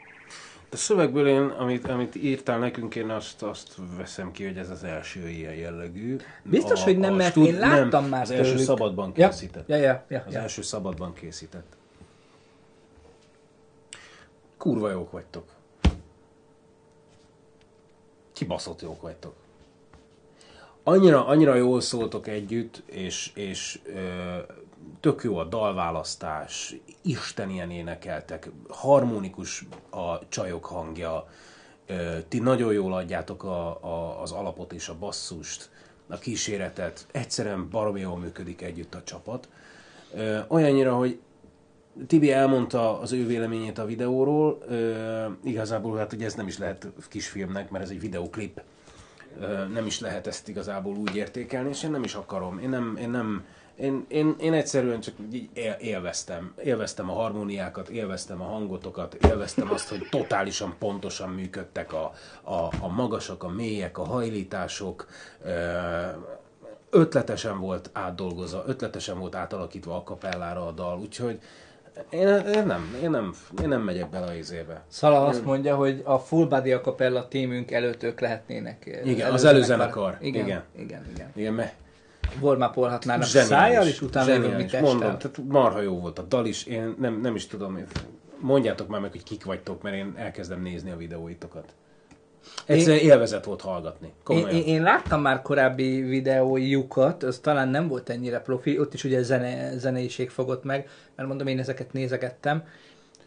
A 0.72 0.76
szövegből 0.76 1.28
én, 1.28 1.42
amit, 1.42 1.88
amit 1.88 2.16
írtál 2.16 2.60
nekünk, 2.60 2.96
én 2.96 3.10
azt, 3.10 3.44
azt 3.44 3.76
veszem 3.98 4.32
ki, 4.32 4.46
hogy 4.46 4.58
ez 4.58 4.70
az 4.70 4.84
első 4.84 5.28
ilyen 5.30 5.54
jellegű. 5.54 6.18
Biztos, 6.44 6.84
hogy 6.84 6.98
nem, 6.98 7.14
mert 7.14 7.36
én 7.36 7.58
láttam 7.60 8.06
már 8.06 8.22
Az 8.22 8.32
első 8.32 8.52
tőlük. 8.52 8.66
szabadban 8.66 9.12
Ja, 9.16 9.30
készített. 9.30 9.68
ja, 9.68 9.76
ja, 9.76 10.06
ja, 10.08 10.24
Az 10.28 10.34
ja. 10.34 10.40
első 10.40 10.62
szabadban 10.62 11.14
készített. 11.14 11.78
Kurva 14.58 14.92
jók 14.92 15.12
vagytok. 15.12 15.46
Kibaszott 18.42 18.82
jók 18.82 19.02
vagytok. 19.02 19.34
Annyira, 20.84 21.26
annyira 21.26 21.56
jól 21.56 21.82
szóltok 21.82 22.28
együtt, 22.28 22.84
és, 22.86 23.32
és 23.36 23.80
ö, 23.86 24.38
tök 25.00 25.24
jó 25.24 25.38
a 25.38 25.44
dalválasztás, 25.44 26.76
istenien 27.02 27.72
énekeltek, 27.72 28.50
harmonikus 28.70 29.66
a 29.90 30.28
csajok 30.30 30.66
hangja, 30.66 31.30
ö, 31.86 32.18
ti 32.28 32.40
nagyon 32.40 32.74
jól 32.74 32.94
adjátok 32.94 33.44
a, 33.44 33.84
a, 33.84 34.22
az 34.22 34.32
alapot 34.32 34.74
és 34.74 34.88
a 34.88 34.98
basszust, 35.00 35.70
a 36.08 36.18
kíséretet, 36.18 37.08
egyszerűen 37.12 37.70
baromi 37.70 38.00
jól 38.00 38.18
működik 38.18 38.62
együtt 38.62 38.94
a 38.94 39.04
csapat. 39.04 39.50
Ö, 40.14 40.40
olyannyira, 40.48 40.96
hogy 40.96 41.20
Tibi 42.08 42.32
elmondta 42.32 43.00
az 43.00 43.12
ő 43.12 43.26
véleményét 43.26 43.78
a 43.78 43.86
videóról, 43.86 44.58
ö, 44.68 45.26
igazából 45.44 45.98
hát 45.98 46.14
ugye 46.14 46.26
ez 46.26 46.34
nem 46.34 46.48
is 46.48 46.58
lehet 46.58 46.88
kisfilmnek, 47.10 47.70
mert 47.70 47.84
ez 47.84 47.90
egy 47.90 48.00
videoklip, 48.00 48.62
Ö, 49.40 49.68
nem 49.68 49.86
is 49.86 50.00
lehet 50.00 50.28
ezt 50.28 50.48
igazából 50.48 50.96
úgy 50.96 51.16
értékelni, 51.16 51.70
és 51.70 51.84
én 51.84 51.92
nem 51.92 52.04
is 52.04 52.16
akarom. 52.16 52.60
Én 52.60 52.70
nem, 52.70 52.98
én 53.02 53.10
nem, 53.10 53.46
én, 53.76 54.06
én, 54.08 54.36
én 54.40 54.54
egyszerűen 54.54 55.00
csak 55.00 55.14
így 55.32 55.50
él, 55.54 55.78
élveztem. 55.80 56.54
Élveztem 56.64 57.10
a 57.10 57.14
harmóniákat, 57.14 57.90
élveztem 57.90 58.42
a 58.42 58.46
hangotokat, 58.46 59.14
élveztem 59.14 59.72
azt, 59.72 59.90
hogy 59.90 60.08
totálisan 60.10 60.76
pontosan 60.80 61.30
működtek 61.30 61.94
a, 61.94 62.14
a, 62.42 62.70
a 62.80 62.88
magasak, 62.88 63.44
a 63.44 63.50
mélyek, 63.50 63.98
a 63.98 64.04
hajlítások. 64.04 65.08
Ötletesen 66.90 67.60
volt 67.60 67.90
átdolgozva, 67.94 68.64
ötletesen 68.68 69.20
volt 69.20 69.36
átalakítva 69.36 69.96
a 69.96 70.04
kapellára 70.04 70.68
a 70.68 70.72
dal, 70.72 71.00
úgyhogy 71.00 71.40
én, 72.10 72.28
én, 72.28 72.66
nem, 72.66 72.96
én, 73.04 73.10
nem, 73.10 73.34
én 73.62 73.68
nem 73.68 73.82
megyek 73.82 74.10
bele 74.10 74.26
a 74.26 74.34
izébe. 74.34 74.84
Szala 74.88 75.26
azt 75.26 75.46
mondja, 75.46 75.76
hogy 75.76 76.02
a 76.06 76.18
Full 76.18 76.46
Body 76.48 76.72
Acapella 76.72 77.28
tímünk 77.28 77.72
előtt 77.72 78.04
ők 78.04 78.20
lehetnének. 78.20 78.86
eh, 78.88 79.08
Igen, 79.08 79.32
az 79.32 79.44
előzenekar. 79.44 80.04
előzenekar. 80.14 80.18
Igen, 80.22 80.46
Igen. 80.46 80.64
igen, 80.78 81.06
igen. 81.14 81.32
igen. 81.36 81.70
Warmapolhatnának 82.40 83.26
Zseniális. 83.28 83.56
szájjal, 83.58 83.88
és 83.88 84.02
utána 84.02 84.28
jövünk 84.34 84.44
mi 84.44 84.50
Zseniális. 84.50 84.72
testtel. 84.72 84.92
Mondom, 84.94 85.18
tehát 85.18 85.38
marha 85.48 85.82
jó 85.82 86.00
volt 86.00 86.20
a 86.20 86.22
dal 86.22 86.46
is, 86.46 86.66
én 86.66 86.96
nem, 87.00 87.20
nem 87.22 87.36
is 87.36 87.48
tudom, 87.48 87.78
én- 87.78 87.88
mondjátok 88.40 88.88
már 88.88 89.00
meg, 89.02 89.12
hogy 89.12 89.24
kik 89.24 89.46
vagytok, 89.46 89.82
mert 89.82 89.96
én 89.96 90.14
elkezdem 90.16 90.62
nézni 90.62 90.92
a 90.92 90.98
videóitokat. 90.98 91.74
Egyszerűen 92.66 93.04
élvezet 93.04 93.46
volt 93.46 93.62
hallgatni. 93.62 94.08
Én, 94.08 94.14
Komolyan. 94.24 94.50
én, 94.50 94.64
én 94.64 94.84
láttam 94.84 95.22
már 95.22 95.42
korábbi 95.42 96.02
videójukat, 96.02 97.24
az 97.24 97.40
talán 97.40 97.68
nem 97.68 97.88
volt 97.88 98.10
ennyire 98.10 98.40
profi, 98.40 98.80
ott 98.80 98.94
is 98.94 99.04
ugye 99.04 99.24
zene, 99.24 99.78
zeneiség 99.78 100.30
fogott 100.30 100.64
meg, 100.64 100.90
mert 101.16 101.28
mondom, 101.28 101.48
én 101.48 101.60
ezeket 101.60 101.94
nézegettem. 101.94 102.64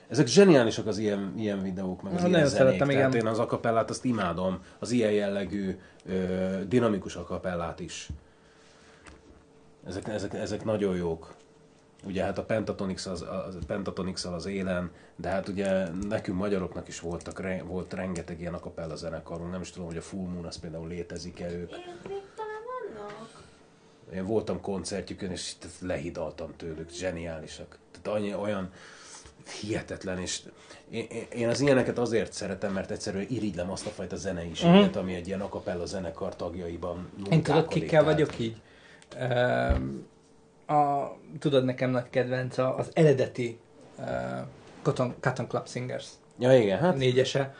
Ezek 0.08 0.26
zseniálisak 0.26 0.86
az 0.86 0.98
ilyen, 0.98 1.34
ilyen 1.36 1.62
videók, 1.62 2.02
meg 2.02 2.14
az 2.14 2.22
Na, 2.22 2.28
ilyen 2.28 2.46
zenék. 2.46 2.78
Tehát 2.78 2.92
igen. 2.92 3.14
én 3.14 3.26
az 3.26 3.38
akapellát 3.38 3.90
azt 3.90 4.04
imádom, 4.04 4.58
az 4.78 4.90
ilyen 4.90 5.12
jellegű, 5.12 5.78
ö, 6.06 6.14
dinamikus 6.68 7.16
akapellát 7.16 7.80
is. 7.80 8.08
Ezek, 9.86 10.08
ezek, 10.08 10.34
ezek 10.34 10.64
nagyon 10.64 10.96
jók. 10.96 11.34
Ugye 12.06 12.22
hát 12.24 12.38
a 12.38 12.44
Pentatonix 12.44 13.06
az, 13.06 13.22
az, 13.22 13.58
Pentatonix 13.66 14.24
az 14.24 14.46
élen, 14.46 14.90
de 15.16 15.28
hát 15.28 15.48
ugye 15.48 15.88
nekünk 15.88 16.38
magyaroknak 16.38 16.88
is 16.88 17.00
voltak, 17.00 17.40
re- 17.40 17.62
volt 17.62 17.92
rengeteg 17.92 18.40
ilyen 18.40 18.54
akapella 18.54 18.96
zenekarunk. 18.96 19.50
Nem 19.50 19.60
is 19.60 19.70
tudom, 19.70 19.86
hogy 19.88 19.96
a 19.96 20.00
Full 20.02 20.28
Moon 20.28 20.44
az 20.44 20.56
például 20.58 20.88
létezik-e 20.88 21.50
ők. 21.52 21.70
Még 21.70 22.22
talán 22.36 22.62
vannak. 22.96 23.42
Én 24.14 24.26
voltam 24.26 24.60
koncertjükön, 24.60 25.30
és 25.30 25.52
lehidaltam 25.80 26.50
tőlük, 26.56 26.90
zseniálisak. 26.90 27.78
Tehát 28.00 28.18
annyi, 28.18 28.34
olyan 28.34 28.70
hihetetlen, 29.60 30.18
és 30.18 30.42
én, 30.90 31.06
én- 31.34 31.48
az 31.48 31.60
ilyeneket 31.60 31.98
azért 31.98 32.32
szeretem, 32.32 32.72
mert 32.72 32.90
egyszerűen 32.90 33.26
irigylem 33.28 33.70
azt 33.70 33.86
a 33.86 33.90
fajta 33.90 34.16
zeneiséget, 34.16 34.90
Mhm. 34.90 34.98
ami 34.98 35.14
egy 35.14 35.26
ilyen 35.26 35.40
akapella 35.40 35.86
zenekar 35.86 36.36
tagjaiban 36.36 37.08
Én 37.30 37.42
tudod, 37.42 37.68
kikkel 37.68 37.88
Tehát- 37.88 38.04
vagyok 38.04 38.38
így? 38.38 38.60
Um, 39.20 40.06
a, 40.66 41.12
tudod, 41.38 41.64
nekem 41.64 41.90
nagy 41.90 42.10
kedvenc 42.10 42.58
az 42.58 42.90
eredeti 42.92 43.58
uh, 43.98 44.06
Cotton, 44.82 45.14
Cotton 45.20 45.48
Club 45.48 45.68
Singers 45.68 46.06
Ja, 46.38 46.56
igen, 46.58 46.78
hát 46.78 46.96
négyese, 46.96 47.54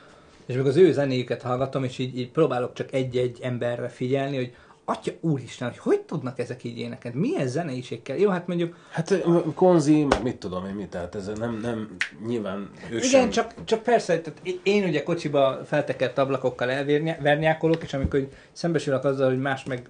és 0.47 0.55
meg 0.55 0.67
az 0.67 0.77
ő 0.77 0.93
zenéjüket 0.93 1.43
hallgatom, 1.43 1.85
és 1.85 1.99
így, 1.99 2.19
így 2.19 2.31
próbálok 2.31 2.73
csak 2.73 2.93
egy-egy 2.93 3.39
emberre 3.43 3.89
figyelni, 3.89 4.37
hogy 4.37 4.55
Atya 4.87 5.13
úristen, 5.21 5.69
hogy 5.69 5.79
hogy 5.79 6.01
tudnak 6.01 6.39
ezek 6.39 6.65
így 6.65 6.79
énekelni? 6.79 7.19
Milyen 7.19 7.47
zeneiség 7.47 8.03
kell? 8.03 8.17
Jó, 8.17 8.31
hát 8.31 8.47
mondjuk... 8.47 8.77
Hát 8.91 9.25
Konzi, 9.55 10.05
meg 10.05 10.23
mit 10.23 10.37
tudom 10.37 10.67
én, 10.67 10.75
mit, 10.75 10.89
tehát 10.89 11.15
ez 11.15 11.31
nem, 11.39 11.59
nem, 11.63 11.97
nyilván 12.27 12.71
ő 12.91 12.97
Igen, 12.97 13.09
sem. 13.09 13.31
csak, 13.31 13.65
csak 13.65 13.83
persze, 13.83 14.21
tehát 14.21 14.41
én 14.63 14.85
ugye 14.85 15.03
kocsiba 15.03 15.61
feltekert 15.65 16.19
ablakokkal 16.19 16.71
elvernyákolok, 16.71 17.83
és 17.83 17.95
amikor 17.95 18.29
szembesülök 18.53 19.05
azzal, 19.05 19.29
hogy 19.29 19.41
más 19.41 19.65
meg 19.65 19.89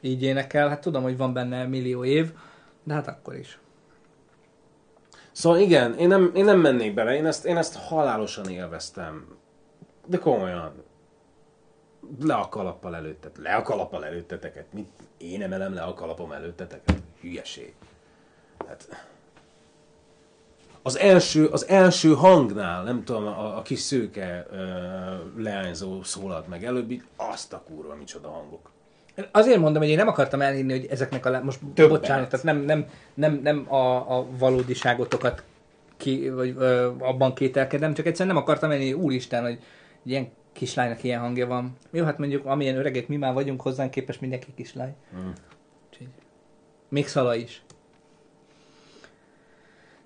így 0.00 0.22
énekel, 0.22 0.68
hát 0.68 0.80
tudom, 0.80 1.02
hogy 1.02 1.16
van 1.16 1.32
benne 1.32 1.66
millió 1.66 2.04
év, 2.04 2.32
de 2.82 2.94
hát 2.94 3.08
akkor 3.08 3.34
is. 3.34 3.58
Szóval 5.32 5.58
igen, 5.58 5.94
én 5.98 6.08
nem, 6.08 6.30
én 6.34 6.44
nem 6.44 6.60
mennék 6.60 6.94
bele, 6.94 7.14
én 7.14 7.26
ezt, 7.26 7.44
én 7.44 7.56
ezt 7.56 7.76
halálosan 7.76 8.48
élveztem. 8.48 9.36
De 10.06 10.18
komolyan. 10.18 10.72
Le 12.20 12.34
a 12.34 12.48
kalappal 12.48 12.96
előttet. 12.96 13.36
Le 13.36 13.54
a 13.54 13.62
kalappal 13.62 14.04
előtteteket. 14.04 14.72
Mit? 14.72 14.88
Én 15.16 15.42
emelem 15.42 15.74
le 15.74 15.82
a 15.82 15.94
kalapom 15.94 16.32
előtteteket. 16.32 17.02
Hülyeség. 17.20 17.74
Hát... 18.68 19.06
Az 20.82 20.98
első, 20.98 21.46
az 21.46 21.68
első 21.68 22.14
hangnál, 22.14 22.82
nem 22.82 23.04
tudom, 23.04 23.26
a, 23.26 23.56
a 23.56 23.62
kis 23.62 23.80
szőke 23.80 24.46
ö, 24.50 25.42
leányzó 25.42 26.02
szólalt 26.02 26.48
meg 26.48 26.64
előbb, 26.64 26.90
így 26.90 27.04
azt 27.16 27.52
a 27.52 27.62
kurva, 27.66 27.94
micsoda 27.94 28.28
hangok. 28.30 28.70
Azért 29.30 29.58
mondom, 29.58 29.82
hogy 29.82 29.90
én 29.90 29.96
nem 29.96 30.08
akartam 30.08 30.40
elhinni, 30.40 30.72
hogy 30.72 30.86
ezeknek 30.90 31.26
a... 31.26 31.40
Most 31.42 31.58
Többet. 31.74 32.00
bocsánat, 32.00 32.28
tehát 32.28 32.44
nem, 32.44 32.58
nem, 32.58 32.86
nem, 33.14 33.40
nem 33.42 33.72
a, 33.72 34.16
a 34.18 34.26
valódiságotokat 34.38 35.42
ki, 35.96 36.28
vagy 36.28 36.54
ö, 36.58 36.90
abban 36.98 37.34
kételkedem, 37.34 37.94
csak 37.94 38.06
egyszerűen 38.06 38.34
nem 38.34 38.42
akartam 38.42 38.70
elhinni, 38.70 38.92
úristen, 38.92 39.42
hogy 39.42 39.58
ilyen 40.02 40.28
kislánynak 40.52 41.02
ilyen 41.02 41.20
hangja 41.20 41.46
van. 41.46 41.76
Jó, 41.90 42.04
hát 42.04 42.18
mondjuk 42.18 42.46
amilyen 42.46 42.76
öregek 42.76 43.08
mi 43.08 43.16
már 43.16 43.32
vagyunk 43.32 43.60
hozzánk 43.60 43.90
képes 43.90 44.18
mindenki 44.18 44.54
kislány. 44.54 44.94
Mm. 45.16 45.28
Úgyhogy 45.90 46.08
Még 46.88 47.08
Szala 47.08 47.34
is. 47.34 47.62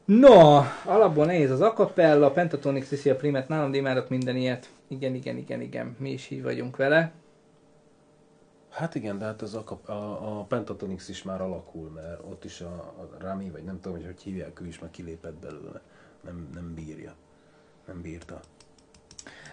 No, 0.05 0.63
alapból 0.85 1.25
nehéz 1.25 1.51
az 1.51 1.61
acapella, 1.61 2.27
a 2.27 2.31
Pentatonix 2.31 2.89
viszi 2.89 3.11
a 3.11 3.17
primet, 3.17 3.49
nálam 3.49 3.71
de 3.71 3.77
imádok 3.77 4.09
minden 4.09 4.37
ilyet. 4.37 4.69
Igen, 4.89 5.15
igen, 5.15 5.37
igen, 5.37 5.61
igen, 5.61 5.97
mi 5.99 6.11
is 6.11 6.31
így 6.31 6.43
vagyunk 6.43 6.77
vele. 6.77 7.13
Hát 8.75 8.95
igen, 8.95 9.19
de 9.19 9.25
hát 9.25 9.43
az 9.43 9.55
a, 9.55 9.93
a, 9.93 9.93
a 10.39 10.45
Pentatonix 10.45 11.09
is 11.09 11.23
már 11.23 11.41
alakul, 11.41 11.89
mert 11.89 12.21
ott 12.31 12.45
is 12.45 12.61
a, 12.61 12.75
a 12.75 13.09
Rami, 13.19 13.51
vagy 13.51 13.65
nem 13.65 13.81
tudom, 13.81 13.97
hogy 13.97 14.07
hogy 14.07 14.23
hívják, 14.23 14.61
ő 14.61 14.67
is 14.67 14.79
már 14.79 14.91
kilépett 14.91 15.35
belőle. 15.35 15.81
Nem, 16.25 16.49
nem 16.55 16.75
bírja. 16.75 17.15
Nem 17.87 18.01
bírta. 18.03 18.41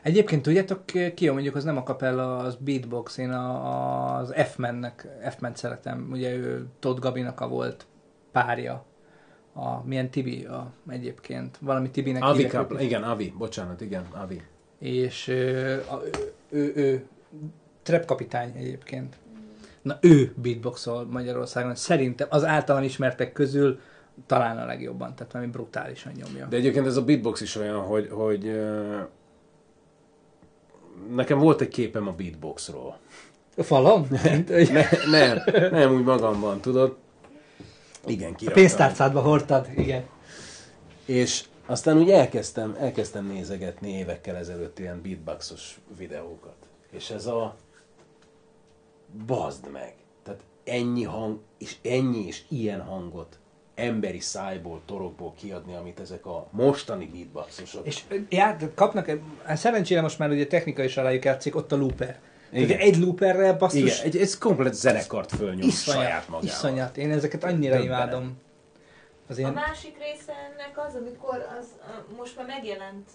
Egyébként 0.02 0.42
tudjátok 0.42 0.86
ki, 1.16 1.30
mondjuk 1.30 1.56
az 1.56 1.64
nem 1.64 1.78
a 1.78 1.84
kapella, 1.84 2.38
az 2.38 2.56
beatbox, 2.56 3.18
én 3.18 3.32
a, 3.32 4.18
az 4.18 4.34
F-mennek, 4.34 5.08
F-ment 5.30 5.58
szeretem, 5.58 6.08
ugye 6.12 6.36
ő 6.36 6.68
Todd 6.80 7.00
Gabinak 7.00 7.40
a 7.40 7.48
volt 7.48 7.86
párja. 8.32 8.86
A, 9.54 9.84
milyen 9.84 10.10
Tibi 10.10 10.46
a, 10.46 10.72
egyébként, 10.90 11.58
valami 11.58 11.90
Tibinek 11.90 12.24
Avi 12.24 12.48
Kapla, 12.48 12.76
őket. 12.76 12.88
igen, 12.88 13.04
Avi, 13.04 13.34
bocsánat, 13.38 13.82
igen, 13.82 14.06
Avi. 14.12 14.42
És 14.80 15.28
ő, 15.28 15.84
ő 16.50 17.08
trap 17.84 18.06
kapitány 18.06 18.54
egyébként. 18.58 19.16
Na 19.82 19.98
ő 20.02 20.34
beatboxol 20.42 21.06
Magyarországon. 21.06 21.76
Szerintem 21.76 22.28
az 22.32 22.44
általam 22.46 22.84
ismertek 22.84 23.32
közül 23.32 23.80
talán 24.26 24.58
a 24.58 24.66
legjobban, 24.66 25.16
tehát 25.16 25.34
valami 25.34 25.52
brutálisan 25.52 26.14
nyomja. 26.16 26.46
De 26.46 26.56
egyébként 26.56 26.86
ez 26.86 26.98
a 26.98 27.04
beatbox 27.04 27.42
is 27.42 27.56
olyan, 27.56 27.80
hogy, 27.80 28.10
hogy 28.12 28.62
nekem 31.16 31.40
volt 31.40 31.62
egy 31.62 31.68
képem 31.68 32.08
a 32.08 32.12
beatboxról. 32.12 32.98
A 33.58 33.64
falon? 33.64 34.08
ne, 34.66 34.86
nem, 35.12 35.42
nem 35.72 35.94
úgy 35.94 36.04
magamban, 36.04 36.62
tudod? 36.62 36.96
Igen, 38.06 38.32
A 38.32 38.36
kiraktam. 38.36 38.64
pénztárcádba 38.64 39.22
hordtad, 39.22 39.68
igen. 39.76 40.04
És 41.06 41.44
aztán 41.66 41.98
úgy 41.98 42.10
elkezdtem, 42.10 42.76
elkezdtem 42.80 43.26
nézegetni 43.26 43.90
évekkel 43.98 44.36
ezelőtt 44.36 44.80
ilyen 44.80 45.02
beatboxos 45.02 45.80
videókat. 45.98 46.56
És 46.92 47.10
ez 47.10 47.26
a... 47.26 47.56
Bazd 49.26 49.72
meg! 49.72 49.94
Tehát 50.24 50.42
ennyi 50.64 51.04
hang, 51.04 51.40
és 51.58 51.76
ennyi 51.84 52.26
és 52.28 52.42
ilyen 52.48 52.82
hangot 52.82 53.40
emberi 53.76 54.20
szájból, 54.20 54.82
torokból 54.86 55.34
kiadni, 55.40 55.76
amit 55.76 56.00
ezek 56.00 56.26
a 56.26 56.48
mostani 56.52 57.06
beatboxosok. 57.06 57.88
És 57.88 58.02
já, 58.30 58.58
kapnak, 58.76 59.12
hát 59.44 59.58
szerencsére 59.58 60.02
most 60.02 60.20
már 60.20 60.30
ugye 60.30 60.48
technika 60.48 60.84
is 60.84 60.98
alájuk 60.98 61.26
játszik, 61.26 61.56
ott 61.56 61.72
a 61.72 61.76
looper. 61.76 62.20
Igen. 62.52 62.80
Egy 62.80 62.98
looperrel 62.98 63.58
basszus, 63.58 63.82
Igen, 63.82 64.06
egy, 64.06 64.18
egy 64.18 64.38
komplet 64.38 64.74
zenekart 64.74 65.32
fölnyom 65.32 65.68
iszonyat, 65.68 66.02
saját 66.02 66.28
magával. 66.28 66.50
iszonyat. 66.50 66.98
Én 66.98 67.12
ezeket 67.12 67.44
annyira 67.44 67.76
Döbbenet. 67.76 67.86
imádom. 67.86 68.38
Az 69.32 69.38
A 69.38 69.42
ilyen, 69.42 69.54
másik 69.54 69.98
része 69.98 70.34
ennek 70.34 70.86
az, 70.88 70.96
amikor 70.96 71.48
az, 71.60 71.68
a, 71.80 72.14
most 72.18 72.38
már 72.38 72.46
megjelent 72.46 73.10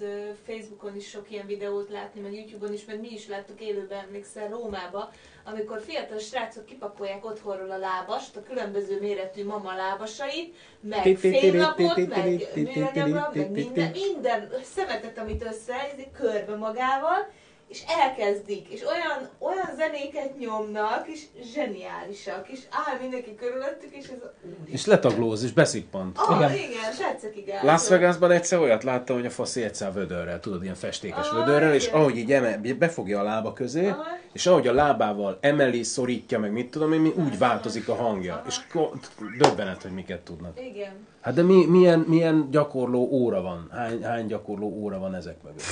Facebookon 0.46 0.96
is 0.96 1.08
sok 1.08 1.30
ilyen 1.30 1.46
videót 1.46 1.90
látni, 1.90 2.20
meg 2.20 2.34
Youtube-on 2.34 2.72
is, 2.72 2.84
meg 2.84 3.00
mi 3.00 3.08
is 3.08 3.28
láttuk 3.28 3.60
élőben, 3.60 4.04
emlékszel 4.04 4.48
Rómába, 4.48 5.10
amikor 5.44 5.80
fiatal 5.80 6.18
srácok 6.18 6.64
kipakolják 6.64 7.24
otthonról 7.24 7.70
a 7.70 7.78
lábast, 7.78 8.36
a 8.36 8.42
különböző 8.42 9.00
méretű 9.00 9.44
mama 9.44 9.74
lábasait, 9.74 10.54
meg 10.80 11.16
fénylapot, 11.16 12.08
meg 12.08 12.42
műanyagra, 12.54 13.30
meg 13.34 13.50
minden, 13.50 13.90
minden 13.90 14.52
szemetet, 14.62 15.18
amit 15.18 15.44
össze, 15.44 15.94
körbe 16.12 16.56
magával, 16.56 17.28
és 17.68 17.82
elkezdik, 17.88 18.68
és 18.68 18.82
olyan, 18.82 19.28
olyan 19.38 19.76
zenéket 19.76 20.38
nyomnak, 20.38 21.06
és 21.08 21.20
zseniálisak, 21.54 22.48
és 22.48 22.58
áll 22.70 23.00
mindenki 23.00 23.34
körülöttük, 23.34 23.94
és 23.94 24.08
ez... 24.08 24.18
És 24.64 24.86
letaglóz, 24.86 25.44
és 25.44 25.52
beszippant. 25.52 26.18
Ah, 26.18 26.36
igen, 26.36 26.52
igen 26.54 26.92
srácokig 26.92 27.50
áll. 27.50 27.64
Las 27.64 27.88
Vegasban 27.88 28.30
egyszer 28.30 28.58
olyat 28.58 28.84
láttam, 28.84 29.16
hogy 29.16 29.26
a 29.26 29.30
faszi 29.30 29.62
egyszer 29.62 29.92
vödörrel, 29.92 30.40
tudod, 30.40 30.62
ilyen 30.62 30.74
festékes 30.74 31.28
Ah, 31.28 31.34
vödörrel, 31.34 31.74
és 31.74 31.86
igen. 31.86 32.00
ahogy 32.00 32.16
így 32.16 32.32
emel, 32.32 32.60
befogja 32.78 33.20
a 33.20 33.22
lába 33.22 33.52
közé, 33.52 33.88
Aha. 33.88 34.04
és 34.32 34.46
ahogy 34.46 34.66
a 34.68 34.72
lábával 34.72 35.38
emeli, 35.40 35.82
szorítja, 35.82 36.38
meg 36.38 36.52
mit 36.52 36.70
tudom 36.70 36.92
én, 36.92 37.00
mi, 37.00 37.12
úgy 37.16 37.38
változik 37.38 37.88
a 37.88 37.94
hangja. 37.94 38.42
És 38.46 38.60
ko- 38.72 39.10
döbbenet, 39.38 39.82
hogy 39.82 39.92
miket 39.92 40.20
tudnak. 40.20 40.60
Igen. 40.60 41.06
Hát 41.20 41.34
de 41.34 41.42
mi, 41.42 41.64
milyen, 41.66 41.98
milyen 41.98 42.48
gyakorló 42.50 43.08
óra 43.10 43.42
van? 43.42 43.68
Hány, 43.72 44.02
hány 44.02 44.26
gyakorló 44.26 44.66
óra 44.66 44.98
van 44.98 45.14
ezek 45.14 45.42
mögött? 45.42 45.62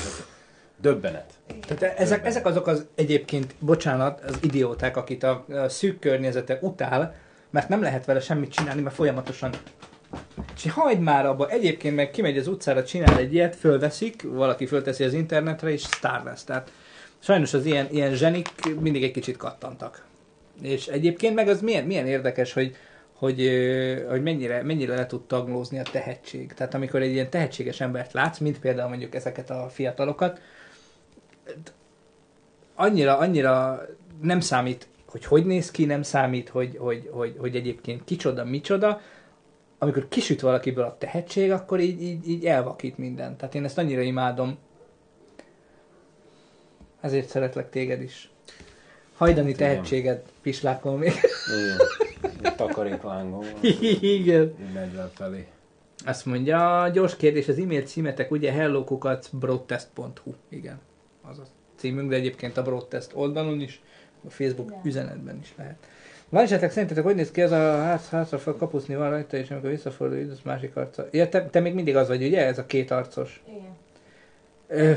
Döbbenet. 0.80 1.32
tehát 1.60 1.98
ezek, 1.98 2.26
ezek 2.26 2.46
azok 2.46 2.66
az 2.66 2.86
egyébként, 2.94 3.55
bocsánat, 3.59 4.20
az 4.24 4.38
idióták, 4.42 4.96
akit 4.96 5.22
a, 5.22 5.44
a 5.48 5.68
szűk 5.68 5.98
környezete 5.98 6.59
utál, 6.60 7.14
mert 7.51 7.68
nem 7.68 7.82
lehet 7.82 8.05
vele 8.05 8.20
semmit 8.20 8.52
csinálni, 8.52 8.80
mert 8.80 8.94
folyamatosan 8.94 9.51
és 10.56 10.70
hagyd 10.70 11.01
már 11.01 11.26
abba, 11.26 11.48
egyébként 11.48 11.94
meg 11.94 12.10
kimegy 12.10 12.38
az 12.38 12.48
utcára, 12.48 12.84
csinál 12.84 13.18
egy 13.18 13.34
ilyet, 13.34 13.56
fölveszik, 13.56 14.22
valaki 14.22 14.66
fölteszi 14.66 15.05
az 15.05 15.12
internetre, 15.12 15.70
és 15.70 15.80
sztár 15.80 16.22
lesz. 16.24 16.44
Tehát 16.44 16.72
sajnos 17.18 17.55
az 17.55 17.66
ilyen, 17.66 17.86
ilyen 17.90 18.14
zsenik 18.14 18.48
mindig 18.80 19.02
egy 19.02 19.10
kicsit 19.10 19.36
kattantak. 19.36 20.05
És 20.62 20.86
egyébként 20.86 21.34
meg 21.34 21.48
az 21.48 21.60
milyen, 21.60 21.84
milyen 21.84 22.06
érdekes, 22.06 22.52
hogy, 22.52 22.76
hogy, 23.12 23.51
hogy 24.09 24.22
mennyire, 24.22 24.62
mennyire 24.62 24.94
le 24.94 25.06
tud 25.06 25.22
taglózni 25.26 25.78
a 25.78 25.82
tehetség. 25.92 26.52
Tehát 26.52 26.74
amikor 26.74 27.02
egy 27.02 27.12
ilyen 27.12 27.30
tehetséges 27.30 27.80
embert 27.80 28.12
látsz, 28.12 28.38
mint 28.38 28.59
például 28.59 28.88
mondjuk 28.88 29.14
ezeket 29.14 29.51
a 29.51 29.68
fiatalokat, 29.72 30.40
annyira, 32.74 33.18
annyira 33.18 33.86
nem 34.20 34.40
számít, 34.40 34.88
hogy 35.06 35.24
hogy 35.24 35.46
néz 35.46 35.70
ki, 35.70 35.84
nem 35.84 36.02
számít, 36.02 36.48
hogy, 36.48 36.76
hogy, 36.78 37.10
hogy, 37.12 37.36
hogy 37.38 37.56
egyébként 37.56 38.04
kicsoda, 38.04 38.44
micsoda, 38.44 39.00
amikor 39.78 40.08
kisüt 40.08 40.40
valakiből 40.40 40.84
a 40.84 40.96
tehetség, 40.98 41.50
akkor 41.50 41.80
így, 41.80 42.02
így, 42.02 42.28
így 42.28 42.46
elvakít 42.46 42.98
minden. 42.98 43.36
Tehát 43.36 43.54
én 43.54 43.64
ezt 43.64 43.78
annyira 43.78 44.00
imádom. 44.00 44.58
Ezért 47.00 47.28
szeretlek 47.28 47.70
téged 47.70 48.02
is. 48.02 48.30
Hajdani 49.16 49.48
Hát 49.48 49.58
tehetséged, 49.58 50.22
pislákon 50.42 50.98
még. 50.98 51.12
Igen. 51.58 52.56
Takaréklángom. 52.56 53.44
Igen. 54.18 54.54
Le 54.72 55.10
felé. 55.14 55.46
Azt 56.04 56.26
mondja, 56.26 56.88
gyors 56.92 57.16
kérdés, 57.16 57.48
az 57.48 57.58
e-mail 57.58 57.82
címetek 57.82 58.30
ugye 58.30 58.52
hellokukat.broadtest.hu. 58.52 60.32
Igen, 60.48 60.80
az 61.30 61.38
a 61.38 61.42
címünk, 61.76 62.10
de 62.10 62.16
egyébként 62.16 62.56
a 62.56 62.62
Broadtest 62.62 63.10
oldalon 63.14 63.60
is, 63.60 63.82
a 64.26 64.30
Facebook 64.30 64.72
üzenetben 64.84 65.38
is 65.42 65.55
lehet. 65.56 65.76
Van 66.28 66.42
esetleg 66.42 66.70
szerintetek, 66.70 67.05
hogy 67.05 67.14
néz 67.14 67.30
ki 67.30 67.40
ez 67.40 67.52
a 67.52 67.56
ház, 67.56 68.09
hátra 68.09 68.38
fel 68.38 68.55
kapuszni 68.55 68.94
van 68.94 69.10
rajta, 69.10 69.36
és 69.36 69.51
amikor 69.51 69.70
visszafordul, 69.70 70.18
üdvös 70.18 70.42
másik 70.42 70.76
arca. 70.76 71.06
Ja, 71.10 71.28
te, 71.28 71.46
te, 71.46 71.60
még 71.60 71.74
mindig 71.74 71.96
az 71.96 72.09
vagy, 72.09 72.24
ugye? 72.24 72.46
Ez 72.46 72.59
a 72.59 72.66
két 72.66 72.90
arcos. 72.90 73.42
Igen. 73.48 73.76
Ö, 74.66 74.92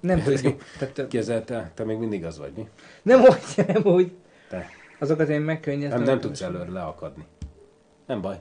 nem 0.00 0.22
tudjuk. 0.22 0.62
Tehát, 0.78 1.08
Ki 1.08 1.18
ezzel 1.18 1.44
te? 1.44 1.70
Te 1.74 1.84
még 1.84 1.98
mindig 1.98 2.24
az 2.24 2.38
vagy, 2.38 2.52
mi? 2.56 2.68
nem 3.02 3.20
úgy, 3.20 3.64
nem 3.72 3.82
úgy. 3.84 4.12
Te. 4.48 4.66
Azokat 4.98 5.28
én 5.28 5.40
megkönnyeztem. 5.40 5.98
Nem, 5.98 6.08
nem 6.08 6.20
tudsz 6.20 6.40
előre 6.40 6.70
leakadni. 6.70 7.24
Nem 8.06 8.20
baj. 8.20 8.36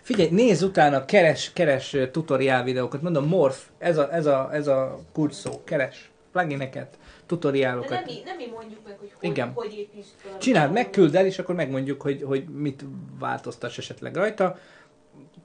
Figyelj, 0.00 0.30
nézz 0.30 0.62
utána, 0.62 1.04
keres, 1.04 1.52
keres 1.52 1.96
tutoriál 2.10 2.64
videókat. 2.64 3.02
Mondom, 3.02 3.26
Morph, 3.26 3.58
ez 3.78 3.98
a, 3.98 4.14
ez 4.14 4.26
a, 4.26 4.48
ez 4.52 4.66
a 4.66 4.98
kulcs 5.12 5.32
szó. 5.34 5.64
Keres 5.64 6.11
plugineket, 6.32 6.90
De 6.90 6.98
tutoriálokat. 7.26 7.90
nem 7.90 8.02
mi, 8.06 8.22
nem 8.24 8.36
mi 8.36 8.46
mondjuk 8.46 8.80
meg, 8.84 8.96
hogy 8.98 9.12
hogy, 9.20 9.30
Igen. 9.30 9.52
hogy 9.54 9.74
építsd 9.74 10.10
fel. 10.16 10.38
Csináld, 10.38 10.72
megküld 10.72 11.14
el, 11.14 11.26
és 11.26 11.38
akkor 11.38 11.54
megmondjuk, 11.54 12.02
hogy, 12.02 12.22
hogy 12.22 12.44
mit 12.48 12.84
változtass 13.18 13.78
esetleg 13.78 14.14
rajta. 14.14 14.58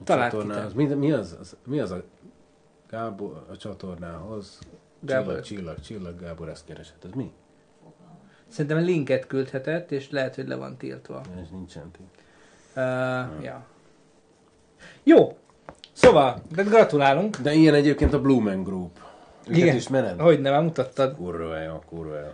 Találd 0.04 0.42
ki 0.42 0.48
te. 0.48 0.68
Mi, 0.76 0.86
mi, 0.86 1.12
az, 1.12 1.38
az, 1.40 1.56
mi 1.66 1.80
az 1.80 1.92
a 1.92 2.04
Gábor 2.90 3.46
a 3.50 3.58
csatornához? 3.58 4.60
Gábor. 5.00 5.40
Csillag, 5.40 5.44
csillag, 5.44 5.80
csillag, 5.80 6.20
Gábor 6.20 6.50
ezt 6.50 6.66
keresett. 6.66 7.06
Ez 7.06 7.12
mi? 7.12 7.32
Szerintem 8.48 8.78
linket 8.84 9.28
küldhetett, 9.28 9.92
és 9.92 10.10
lehet, 10.10 10.36
hogy 10.36 10.48
le 10.48 10.56
van 10.56 10.78
tiltva. 10.78 11.22
Ez 11.42 11.50
nincsen 11.50 11.92
ti. 11.92 12.00
Uh, 12.76 13.44
ja. 13.44 13.66
Jó. 15.04 15.38
Szóval, 15.94 16.42
de 16.56 16.64
gratulálunk. 16.64 17.38
De 17.38 17.54
ilyen 17.54 17.74
egyébként 17.74 18.14
a 18.14 18.22
Blue 18.22 18.42
Man 18.42 18.64
Group. 18.64 19.00
Őket 19.50 19.62
Igen. 19.62 19.76
ismered? 19.76 20.20
Hogy 20.20 20.42
nem, 20.42 20.64
mutattad. 20.64 21.16
Kurva 21.16 21.60
jó, 21.62 21.82
kurva 21.90 22.16
jó. 22.20 22.30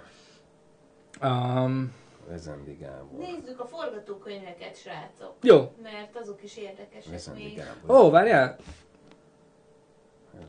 Um, 1.29 1.91
Vezendi 2.29 2.77
Gábor. 2.81 3.19
Nézzük 3.19 3.59
a 3.59 3.65
forgatókönyveket, 3.65 4.77
srácok. 4.77 5.33
Jó. 5.41 5.71
Mert 5.83 6.17
azok 6.21 6.43
is 6.43 6.57
érdekesek 6.57 7.11
Vezendi 7.11 7.43
még. 7.43 7.55
Gábor. 7.57 7.95
Ó, 8.05 8.09
várjál. 8.09 8.57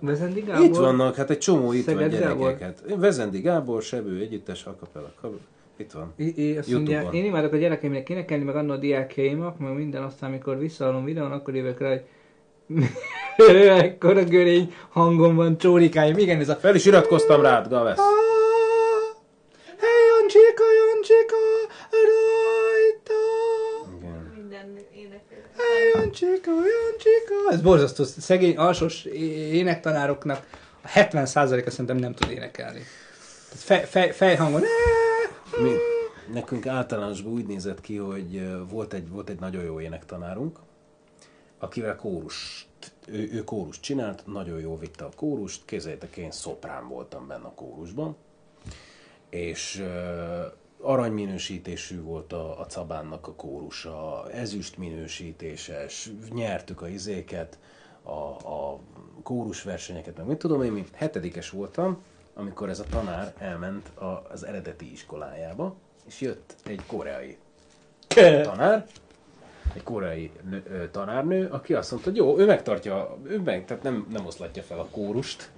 Vezendi 0.00 0.40
Gábor? 0.40 0.64
Itt 0.64 0.76
vannak, 0.76 1.14
hát 1.16 1.30
egy 1.30 1.38
csomó 1.38 1.72
itt 1.72 1.84
Szeged 1.84 2.10
van 2.10 2.20
Gábor? 2.20 2.46
gyerekeket. 2.56 2.96
Vezendi 2.96 3.40
Gábor, 3.40 3.82
Sebő, 3.82 4.20
Együttes, 4.20 4.64
Akapella. 4.64 5.12
Itt 5.76 5.92
van. 5.92 6.12
I- 6.16 6.42
I, 6.50 6.56
azt 6.56 6.70
mondja, 6.70 6.92
YouTube-on. 6.92 7.20
én 7.22 7.24
imádok 7.24 7.52
a 7.52 7.56
gyerekeimnek 7.56 8.08
énekelni, 8.08 8.44
meg 8.44 8.56
annó 8.56 8.72
a 8.72 8.76
diákjaimak, 8.76 9.58
meg 9.58 9.72
minden, 9.74 10.02
aztán 10.02 10.30
amikor 10.30 10.58
visszahallom 10.58 11.04
videón, 11.04 11.32
akkor 11.32 11.54
jövök 11.54 11.80
rá, 11.80 11.88
hogy 11.88 12.04
ekkora 13.36 14.24
görény 14.24 14.74
hangom 14.90 15.36
van, 15.36 15.58
csórikáim. 15.58 16.18
Igen, 16.18 16.40
ez 16.40 16.48
a... 16.48 16.54
Fel 16.54 16.74
is 16.74 16.84
iratkoztam 16.84 17.42
rád, 17.42 17.68
Gavesz. 17.68 17.98
Hey, 19.78 20.02
Jancsika, 20.10 20.64
Jancsika, 20.80 21.36
rajta! 21.90 23.22
Igen. 23.98 24.32
Minden 24.36 24.78
énekel. 24.94 25.38
Hey, 25.56 25.90
Jancsika, 25.94 26.50
Jancsika! 26.50 27.50
Ez 27.50 27.60
borzasztó. 27.60 28.04
Szegény, 28.04 28.56
alsos 28.56 29.04
é- 29.04 29.52
énektanároknak 29.52 30.46
a 30.82 30.88
70%-a 30.88 31.70
szerintem 31.70 31.96
nem 31.96 32.14
tud 32.14 32.30
énekelni. 32.30 32.80
Tehát 33.48 33.64
fej, 33.64 33.84
fej, 33.84 34.12
fejhangon... 34.12 34.62
Mi, 35.62 35.70
nekünk 36.32 36.66
általánosban 36.66 37.32
úgy 37.32 37.46
nézett 37.46 37.80
ki, 37.80 37.96
hogy 37.96 38.58
volt 38.70 38.92
egy, 38.92 39.08
volt 39.08 39.28
egy 39.28 39.40
nagyon 39.40 39.64
jó 39.64 39.80
énektanárunk, 39.80 40.58
akivel 41.58 41.96
kórus, 41.96 42.66
ő, 43.06 43.32
ő 43.32 43.44
kórus 43.44 43.80
csinált, 43.80 44.26
nagyon 44.26 44.60
jó 44.60 44.78
vitte 44.78 45.04
a 45.04 45.10
kórust, 45.16 45.64
képzeljétek, 45.64 46.16
én 46.16 46.30
szoprán 46.30 46.88
voltam 46.88 47.26
benne 47.26 47.44
a 47.44 47.52
kórusban, 47.54 48.16
és 49.30 49.78
uh, 49.80 50.52
aranyminősítésű 50.80 52.02
volt 52.02 52.32
a, 52.32 52.60
a 52.60 52.66
Cabánnak 52.66 53.26
a 53.26 53.34
kórusa, 53.34 54.30
ezüst 54.30 54.76
minősítéses, 54.76 56.10
nyertük 56.32 56.82
a 56.82 56.88
izéket, 56.88 57.58
a, 58.02 58.48
a 58.48 58.78
kórusversenyeket, 59.22 60.16
meg 60.16 60.26
mit 60.26 60.38
tudom 60.38 60.62
én, 60.62 60.72
mi 60.72 60.84
hetedikes 60.92 61.50
voltam, 61.50 62.02
amikor 62.34 62.68
ez 62.68 62.78
a 62.78 62.84
tanár 62.84 63.34
elment 63.38 63.88
a, 63.88 64.22
az 64.30 64.44
eredeti 64.44 64.92
iskolájába, 64.92 65.74
és 66.06 66.20
jött 66.20 66.54
egy 66.64 66.82
koreai 66.86 67.36
tanár, 68.42 68.86
egy 69.74 69.82
koreai 69.82 70.30
nő, 70.50 70.62
ö, 70.70 70.88
tanárnő, 70.90 71.48
aki 71.50 71.74
azt 71.74 71.90
mondta, 71.90 72.10
hogy 72.10 72.18
jó, 72.18 72.38
ő 72.38 72.44
megtartja, 72.46 73.16
ő 73.26 73.38
meg, 73.40 73.64
tehát 73.64 73.82
nem, 73.82 74.06
nem 74.12 74.26
oszlatja 74.26 74.62
fel 74.62 74.78
a 74.78 74.86
kórust, 74.90 75.50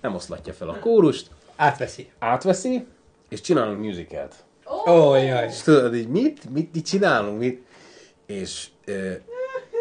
nem 0.00 0.14
oszlatja 0.14 0.52
fel 0.52 0.68
a 0.68 0.78
kórust, 0.78 1.30
Átveszi. 1.56 2.10
átveszi, 2.18 2.86
és 3.28 3.40
csinálunk 3.40 3.82
musicalt. 3.82 4.34
Ó, 4.86 4.92
oh, 4.92 5.24
jaj. 5.24 5.46
És 5.46 5.60
tudod, 5.62 5.94
így 5.94 6.08
mit, 6.08 6.50
mit, 6.50 6.74
mit 6.74 6.86
csinálunk, 6.86 7.38
mit? 7.38 7.66
És 8.26 8.68
ö, 8.84 9.12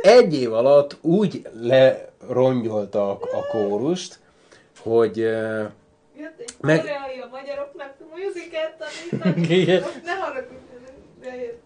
egy 0.01 0.33
év 0.35 0.53
alatt 0.53 0.97
úgy 1.01 1.49
lerongyolta 1.53 3.09
a, 3.09 3.19
a 3.31 3.47
kórust, 3.47 4.19
hogy 4.79 5.19
ö, 5.19 5.63
Jött 6.17 6.39
egy 6.39 6.53
Meg- 6.61 6.79
koreai 6.79 7.19
a 7.19 7.27
magyaroknak 7.31 7.93
musicalt 8.15 8.75
tanítani. 8.77 9.53
Igen. 9.61 9.83
Ne 10.03 10.13
haragudj, 10.15 10.55
de 11.21 11.35
jött. 11.35 11.63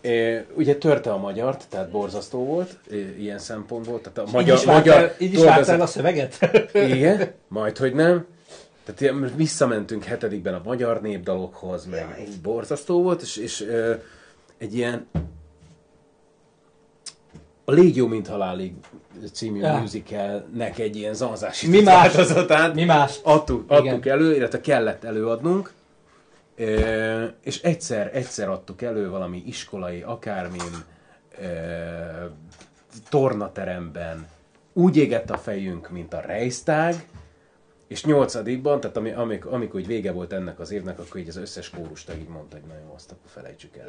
É, 0.00 0.44
ugye 0.54 0.76
törte 0.76 1.12
a 1.12 1.16
magyart, 1.16 1.64
tehát 1.68 1.90
borzasztó 1.90 2.44
volt, 2.44 2.78
ilyen 3.18 3.38
szempontból. 3.38 4.00
Tehát 4.00 4.18
a 4.18 4.22
Így 4.22 4.32
magyar, 4.32 4.56
is 4.56 4.64
várt 4.64 4.84
magyar 4.84 5.02
el, 5.02 5.14
így 5.18 5.32
is 5.32 5.38
dolgozat- 5.40 5.80
a 5.80 5.86
szöveget? 5.86 6.38
Igen, 6.94 7.32
majd 7.48 7.78
hogy 7.78 7.94
nem. 7.94 8.26
Tehát 8.84 9.00
ilyen, 9.00 9.32
visszamentünk 9.36 10.04
hetedikben 10.04 10.54
a 10.54 10.60
magyar 10.64 11.00
népdalokhoz, 11.00 11.86
meg 11.86 12.24
így 12.28 12.40
borzasztó 12.40 13.02
volt, 13.02 13.22
és, 13.22 13.36
és 13.36 13.60
ö, 13.60 13.94
egy 14.58 14.74
ilyen 14.76 15.06
a 17.64 17.72
Légy 17.72 17.96
jó, 17.96 18.06
mint 18.06 18.26
halálig 18.26 18.72
című 19.32 19.60
Ja. 19.60 19.76
musicalnek 19.78 20.78
egy 20.78 20.96
ilyen 20.96 21.14
zanzásított 21.14 21.74
Mi 21.74 21.82
más? 21.82 22.12
változatát 22.14 22.74
Mi 22.74 22.84
más? 22.84 23.18
adtuk, 23.22 23.64
Igen. 23.70 23.86
adtuk 23.86 24.06
elő, 24.06 24.34
illetve 24.34 24.60
kellett 24.60 25.04
előadnunk, 25.04 25.72
és 27.40 27.62
egyszer, 27.62 28.16
egyszer 28.16 28.48
adtuk 28.48 28.82
elő 28.82 29.10
valami 29.10 29.42
iskolai, 29.46 30.02
akármin, 30.02 30.84
tornateremben, 33.08 34.28
úgy 34.72 34.96
égett 34.96 35.30
a 35.30 35.38
fejünk, 35.38 35.90
mint 35.90 36.14
a 36.14 36.20
Reichstag, 36.20 36.94
és 37.86 38.04
nyolcadikban, 38.04 38.80
tehát 38.80 38.96
ami, 38.96 39.10
amikor, 39.10 39.52
amikor 39.52 39.80
így 39.80 39.86
vége 39.86 40.12
volt 40.12 40.32
ennek 40.32 40.60
az 40.60 40.70
évnek, 40.70 40.98
akkor 40.98 41.20
így 41.20 41.28
az 41.28 41.36
összes 41.36 41.70
kórustag 41.70 42.16
így 42.18 42.28
mondta, 42.28 42.56
hogy 42.56 42.66
na 42.66 42.74
jó, 42.74 42.92
azt 42.94 43.10
akkor 43.10 43.30
felejtsük 43.30 43.76
el. 43.76 43.88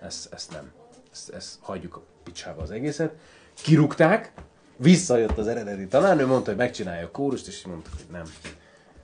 Ezt, 0.00 0.32
ezt 0.32 0.52
nem. 0.52 0.72
Ezt, 1.12 1.30
ezt 1.30 1.58
hagyjuk 1.60 1.96
a 1.96 2.02
picsába 2.22 2.62
az 2.62 2.70
egészet. 2.70 3.14
Kirúgták, 3.54 4.32
visszajött 4.76 5.38
az 5.38 5.46
eredeti 5.46 5.86
tanárnő, 5.86 6.26
mondta, 6.26 6.50
hogy 6.50 6.58
megcsinálja 6.58 7.06
a 7.06 7.10
kórust, 7.10 7.46
és 7.46 7.64
mondtuk, 7.64 7.92
hogy 7.96 8.06
nem. 8.12 8.24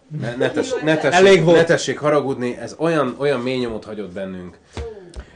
Ne, 0.08 0.36
ne, 0.36 0.50
tess, 0.50 0.72
ne, 0.82 0.96
tessék, 0.96 1.26
Elég 1.26 1.44
volt. 1.44 1.56
ne 1.56 1.64
tessék 1.64 1.98
haragudni, 1.98 2.56
ez 2.56 2.74
olyan, 2.78 3.14
olyan 3.18 3.40
mély 3.40 3.58
nyomot 3.58 3.84
hagyott 3.84 4.12
bennünk. 4.12 4.58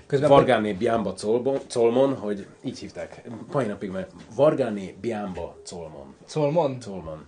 Közben 0.07 0.31
Vargáné 0.31 0.77
Colbon, 1.20 1.59
Colmon, 1.69 2.15
hogy 2.15 2.47
így 2.65 2.78
hívták, 2.78 3.23
mai 3.53 3.66
napig 3.66 3.90
meg 3.90 4.07
Vargáné 4.35 4.94
Biamba 5.01 5.57
Colmon. 5.70 6.15
Szolmon? 6.24 6.78
Colmon. 6.85 7.27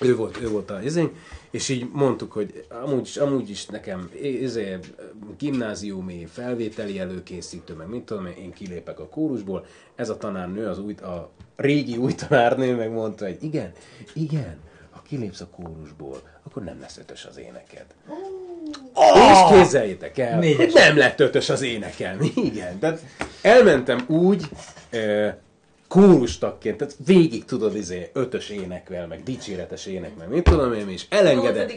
Ő 0.00 0.16
volt, 0.16 0.40
ő 0.40 0.48
volt 0.48 0.70
a 0.70 0.82
izénk, 0.82 1.16
és 1.50 1.68
így 1.68 1.88
mondtuk, 1.92 2.32
hogy 2.32 2.66
amúgy 2.84 3.00
is, 3.00 3.16
amúgy 3.16 3.50
is 3.50 3.66
nekem 3.66 4.10
izé, 4.22 4.78
gimnáziumi 5.38 6.26
felvételi 6.32 6.98
előkészítő, 6.98 7.74
meg 7.74 7.88
mit 7.88 8.02
tudom 8.02 8.26
én, 8.26 8.52
kilépek 8.52 9.00
a 9.00 9.08
kórusból. 9.08 9.66
Ez 9.94 10.08
a 10.08 10.16
tanárnő, 10.16 10.66
az 10.66 10.78
új, 10.78 10.94
a 10.94 11.30
régi 11.56 11.96
új 11.96 12.14
tanárnő 12.14 12.76
megmondta, 12.76 13.24
hogy 13.24 13.38
igen, 13.40 13.72
igen, 14.14 14.56
kilépsz 15.08 15.40
a 15.40 15.46
kórusból, 15.46 16.22
akkor 16.42 16.64
nem 16.64 16.80
lesz 16.80 16.98
ötös 16.98 17.24
az 17.24 17.38
éneked. 17.38 17.84
Oh! 18.06 19.30
És 19.30 19.56
képzeljétek 19.56 20.18
el, 20.18 20.38
Négyes. 20.38 20.56
hogy 20.56 20.72
nem 20.74 20.96
lett 20.96 21.20
ötös 21.20 21.48
az 21.48 21.62
énekelni. 21.62 22.32
Igen, 22.52 22.78
tehát 22.78 23.00
elmentem 23.42 24.04
úgy, 24.08 24.44
e, 24.90 25.38
kórustagként, 25.88 26.76
tehát 26.76 26.96
végig 27.06 27.44
tudod, 27.44 27.76
izé, 27.76 28.10
ötös 28.12 28.48
énekvel, 28.48 29.06
meg 29.06 29.22
dicséretes 29.22 29.86
ének, 29.86 30.16
meg 30.16 30.28
mit 30.28 30.42
tudom 30.42 30.72
én, 30.72 30.88
és 30.88 31.04
elengedett, 31.08 31.72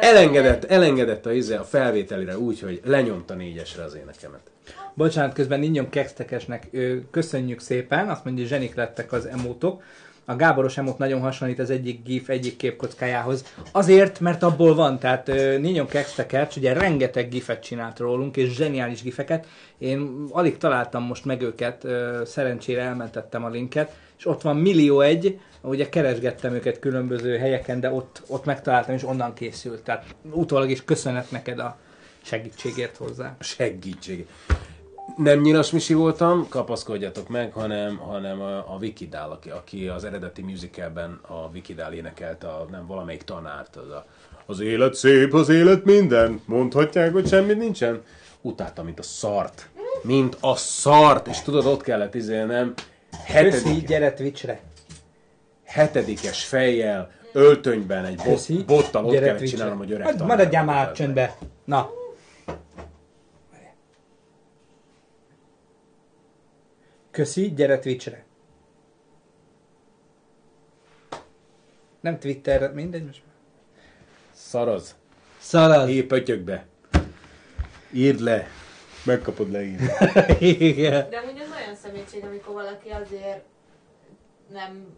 elengedett, 0.00 0.64
elengedett 0.64 1.26
a, 1.26 1.32
izé, 1.32 1.54
a 1.54 1.64
felvételire 1.64 2.38
úgy, 2.38 2.60
hogy 2.60 2.80
lenyomta 2.84 3.34
négyesre 3.34 3.82
az 3.82 3.94
énekemet. 3.94 4.40
Bocsánat, 4.94 5.34
közben 5.34 5.60
Ninyon 5.60 5.88
Kextekesnek 5.88 6.68
köszönjük 7.10 7.60
szépen, 7.60 8.08
azt 8.08 8.24
mondja, 8.24 8.42
hogy 8.42 8.52
zsenik 8.52 8.74
lettek 8.74 9.12
az 9.12 9.26
emótok. 9.26 9.82
A 10.30 10.36
Gáboros 10.36 10.78
emót 10.78 10.98
nagyon 10.98 11.20
hasonlít 11.20 11.58
az 11.58 11.70
egyik 11.70 12.02
gif 12.02 12.28
egyik 12.28 12.56
képkockájához. 12.56 13.44
Azért, 13.72 14.20
mert 14.20 14.42
abból 14.42 14.74
van, 14.74 14.98
tehát 14.98 15.28
ö, 15.28 15.58
Ninyon 15.58 15.86
Kextekers 15.86 16.56
ugye 16.56 16.72
rengeteg 16.72 17.28
gifet 17.28 17.62
csinált 17.62 17.98
rólunk, 17.98 18.36
és 18.36 18.54
zseniális 18.54 19.02
gifeket. 19.02 19.46
Én 19.78 20.26
alig 20.30 20.58
találtam 20.58 21.02
most 21.02 21.24
meg 21.24 21.42
őket, 21.42 21.84
ö, 21.84 22.22
szerencsére 22.24 22.82
elmentettem 22.82 23.44
a 23.44 23.48
linket, 23.48 23.96
és 24.18 24.26
ott 24.26 24.42
van 24.42 24.56
millió 24.56 25.00
egy, 25.00 25.38
ugye 25.62 25.88
keresgettem 25.88 26.52
őket 26.52 26.78
különböző 26.78 27.36
helyeken, 27.36 27.80
de 27.80 27.90
ott, 27.90 28.22
ott 28.26 28.44
megtaláltam, 28.44 28.94
és 28.94 29.04
onnan 29.04 29.34
készült. 29.34 29.82
Tehát 29.82 30.04
utólag 30.30 30.70
is 30.70 30.84
köszönet 30.84 31.30
neked 31.30 31.58
a 31.58 31.76
segítségért 32.22 32.96
hozzá. 32.96 33.36
Segítség. 33.40 34.26
Nem 35.16 35.40
nyilas 35.40 35.70
Misi 35.70 35.94
voltam, 35.94 36.46
kapaszkodjatok 36.48 37.28
meg, 37.28 37.52
hanem, 37.52 37.96
hanem 37.96 38.40
a, 38.40 38.74
a 38.74 38.78
Vikidál, 38.78 39.30
aki, 39.30 39.50
aki 39.50 39.88
az 39.88 40.04
eredeti 40.04 40.42
musicalben 40.42 41.20
a 41.26 41.50
Vikidál 41.50 41.92
énekelte 41.92 42.46
a, 42.46 42.66
nem 42.70 42.86
valamelyik 42.86 43.22
tanárt. 43.22 43.76
Az, 43.76 43.90
a, 43.90 44.04
az 44.46 44.60
élet 44.60 44.94
szép, 44.94 45.34
az 45.34 45.48
élet 45.48 45.84
minden. 45.84 46.40
Mondhatják, 46.44 47.12
hogy 47.12 47.28
semmit 47.28 47.58
nincsen. 47.58 48.02
Utáltam, 48.40 48.84
mint 48.84 48.98
a 48.98 49.02
szart. 49.02 49.68
Mint 50.02 50.36
a 50.40 50.54
szart. 50.54 51.26
És 51.26 51.40
tudod, 51.40 51.66
ott 51.66 51.82
kellett 51.82 52.14
izélnem. 52.14 52.74
Köszi, 53.10 53.32
Hetedik, 53.32 53.86
gyere 53.86 54.12
Twitchre! 54.12 54.60
hetedikes 55.64 56.44
fejjel, 56.44 57.10
öltönyben, 57.32 58.04
egy 58.04 58.22
Köszi, 58.22 58.54
bot, 58.54 58.66
bottal 58.66 59.04
ott 59.04 59.10
gyere 59.10 59.24
kellett 59.24 59.38
Twitchre. 59.38 59.56
csinálnom, 59.58 59.78
hogy 59.78 59.92
öreg 59.92 60.26
Maradjál 60.26 60.64
már 60.64 60.92
csöndbe! 60.92 61.36
Na! 61.64 61.90
Köszi, 67.18 67.52
gyere 67.54 67.78
Twitchre! 67.78 68.24
Nem 72.00 72.18
Twitter, 72.18 72.72
mindegy 72.72 73.04
most. 73.04 73.22
Szaraz. 74.32 74.96
Szalad! 75.38 75.88
Épp 75.88 76.08
pötyökbe. 76.08 76.66
Írd 77.92 78.20
le. 78.20 78.46
Megkapod 79.04 79.50
leírni. 79.50 79.86
Igen. 80.68 81.10
De 81.10 81.18
amúgy 81.18 81.40
az 81.40 81.50
olyan 81.60 81.74
szemétség, 81.74 82.24
amikor 82.24 82.54
valaki 82.54 82.88
azért 82.88 83.44
nem... 84.52 84.96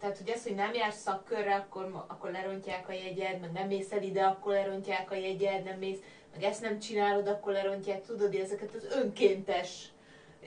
Tehát, 0.00 0.18
hogy 0.18 0.28
ez, 0.28 0.42
hogy 0.42 0.54
nem 0.54 0.74
jársz 0.74 1.00
szakkörre, 1.00 1.54
akkor, 1.54 2.04
akkor 2.06 2.30
lerontják 2.30 2.88
a 2.88 2.92
jegyed, 2.92 3.40
meg 3.40 3.52
nem 3.52 3.66
mész 3.66 3.92
el 3.92 4.02
ide, 4.02 4.22
akkor 4.22 4.52
lerontják 4.52 5.10
a 5.10 5.14
jegyed, 5.14 5.64
nem 5.64 5.78
mész, 5.78 5.98
meg 6.34 6.42
ezt 6.42 6.62
nem 6.62 6.78
csinálod, 6.78 7.26
akkor 7.26 7.52
lerontják, 7.52 8.04
tudod, 8.04 8.34
ezeket 8.34 8.74
az 8.74 8.86
önkéntes... 9.02 9.91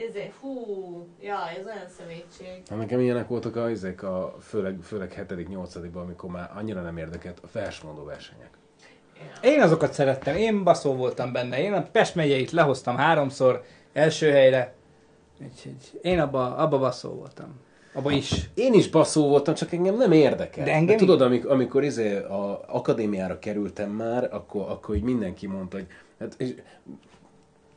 Ezért, 0.10 0.34
hú, 0.40 1.08
ja, 1.22 1.50
ez 1.60 1.66
olyan 1.66 1.88
szemétség. 1.98 2.64
Na, 2.70 2.76
nekem 2.76 3.00
ilyenek 3.00 3.28
voltak 3.28 3.56
a, 3.56 3.70
ezek 3.70 4.04
a 4.04 4.36
főleg, 4.42 4.78
főleg 4.82 5.26
7.-8. 5.30 5.94
amikor 5.94 6.30
már 6.30 6.52
annyira 6.56 6.82
nem 6.82 6.98
érdekelt 6.98 7.40
a 7.44 7.48
versmondó 7.52 8.04
versenyek. 8.04 8.50
Én 9.42 9.62
azokat 9.62 9.94
szerettem, 9.94 10.36
én 10.36 10.64
baszó 10.64 10.96
voltam 10.96 11.32
benne. 11.32 11.62
Én 11.62 11.74
a 11.74 11.82
Pest 11.82 12.16
megyeit 12.16 12.52
lehoztam 12.52 12.96
háromszor 12.96 13.64
első 13.94 14.32
helyre. 14.32 14.74
Úgyhogy 15.44 16.00
én 16.02 16.20
abba, 16.20 16.56
abba 16.56 16.80
baszó 16.80 17.10
voltam. 17.10 17.60
Abba 17.94 18.12
is. 18.12 18.50
Én 18.54 18.74
is 18.74 18.90
baszó 18.90 19.28
voltam, 19.28 19.54
csak 19.54 19.74
engem 19.74 19.98
nem 19.98 20.12
érdekel. 20.12 20.66
De 20.66 20.72
engem 20.72 20.86
Mert 20.86 21.00
tudod, 21.00 21.22
amikor, 21.22 21.52
amikor 21.52 21.84
izé 21.84 22.16
a 22.18 22.64
akadémiára 22.68 23.40
kerültem 23.40 23.90
már, 23.90 24.30
akkor, 24.34 24.70
akkor 24.70 24.96
így 24.96 25.04
mindenki 25.04 25.48
mondta, 25.48 25.78
hogy 25.78 25.88
hát, 26.20 26.36
és, 26.38 26.54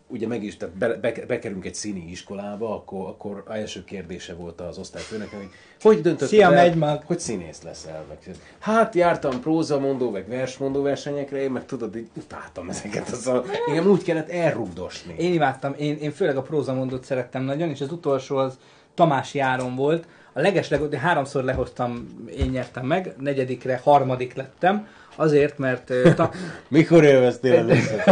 ugye 0.08 0.26
meg 0.26 0.42
is, 0.44 0.56
tehát 0.56 0.74
be, 0.74 0.94
be, 0.94 1.12
bekerülünk 1.26 1.64
egy 1.64 1.74
színi 1.74 2.10
iskolába, 2.10 2.74
akkor, 2.74 3.08
akkor 3.08 3.42
a 3.46 3.52
első 3.52 3.84
kérdése 3.84 4.34
volt 4.34 4.60
az 4.60 4.78
osztályfőnek, 4.78 5.30
hogy 5.30 5.48
hogy 5.80 6.00
döntötted 6.00 6.28
Szia, 6.28 6.46
el, 6.46 6.50
megy 6.50 6.74
mag! 6.76 7.02
hogy 7.04 7.18
színész 7.18 7.62
leszel? 7.62 8.04
Meg, 8.08 8.36
hát 8.58 8.94
jártam 8.94 9.40
prózamondó, 9.40 10.10
meg 10.10 10.28
versmondó 10.28 10.82
versenyekre, 10.82 11.42
én 11.42 11.50
meg 11.50 11.66
tudod, 11.66 11.96
így 11.96 12.08
utáltam 12.16 12.68
ezeket. 12.68 13.08
Az 13.08 13.26
a, 13.26 13.44
engem 13.66 13.86
úgy 13.86 14.02
kellett 14.02 14.28
elrugdosni. 14.28 15.14
Én 15.18 15.32
imádtam, 15.32 15.74
én, 15.78 15.96
én 15.96 16.12
főleg 16.12 16.36
a 16.36 16.42
prózamondót 16.42 17.04
szerettem 17.04 17.42
nagyon, 17.42 17.68
és 17.68 17.80
az 17.80 17.92
utolsó 17.92 18.36
az 18.36 18.58
Tamási 18.94 19.38
Áron 19.38 19.76
volt. 19.76 20.06
A 20.32 20.40
legesleg, 20.40 20.94
háromszor 20.94 21.44
lehoztam, 21.44 22.08
én 22.38 22.50
nyertem 22.50 22.86
meg, 22.86 23.14
negyedikre 23.18 23.80
harmadik 23.84 24.34
lettem, 24.34 24.86
azért, 25.18 25.58
mert... 25.58 25.90
ö, 25.90 26.14
Ta... 26.14 26.30
Mikor 26.68 27.04
élveztél 27.04 27.54
először? 27.64 28.02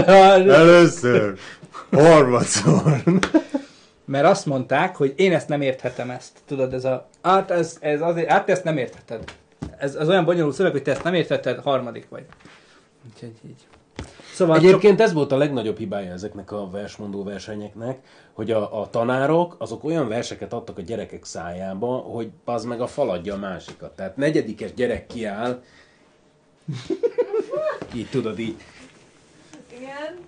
először. 0.49 1.39
Harmadszor. 1.93 3.03
mert 4.05 4.27
azt 4.27 4.47
mondták, 4.47 4.97
hogy 4.97 5.12
én 5.16 5.33
ezt 5.33 5.49
nem 5.49 5.61
érthetem 5.61 6.11
ezt. 6.11 6.31
Tudod, 6.47 6.73
ez 6.73 6.85
a... 6.85 7.09
Hát, 7.23 7.51
ez, 7.51 7.77
ez 7.81 8.01
azért, 8.01 8.28
hát 8.28 8.47
te 8.47 8.53
ezt 8.53 8.65
nem 8.65 8.77
értheted. 8.77 9.24
Ez 9.78 9.95
az 9.95 10.09
olyan 10.09 10.24
bonyolult 10.24 10.55
szöveg, 10.55 10.73
hogy 10.73 10.83
te 10.83 10.91
ezt 10.91 11.03
nem 11.05 11.15
értheted, 11.15 11.59
harmadik 11.59 12.07
vagy. 12.09 12.24
Úgyhogy 13.12 13.33
így. 13.49 13.66
Szóval 14.35 14.57
Egyébként 14.57 15.01
ez 15.01 15.12
volt 15.12 15.33
a 15.33 15.37
legnagyobb 15.37 15.78
hibája 15.78 16.12
ezeknek 16.12 16.53
a 16.53 16.70
versmondó 16.70 17.23
versenyeknek, 17.24 17.99
hogy 18.33 18.51
a, 18.51 18.81
a 18.81 18.91
tanárok 18.91 19.57
azok 19.59 19.85
olyan 19.85 20.09
verseket 20.09 20.53
adtak 20.53 20.78
a 20.78 20.83
gyerekek 20.83 21.24
szájába, 21.24 21.97
hogy 21.97 22.31
az 22.45 22.65
meg 22.65 22.81
a 22.81 22.87
faladja 22.87 23.35
a 23.35 23.39
másikat. 23.39 23.97
Tehát 23.97 24.16
negyedikes 24.16 24.74
gyerek 24.74 25.07
kiáll, 25.07 25.62
így 27.94 28.09
tudod, 28.10 28.38
így 28.38 28.56
Igen, 29.76 30.18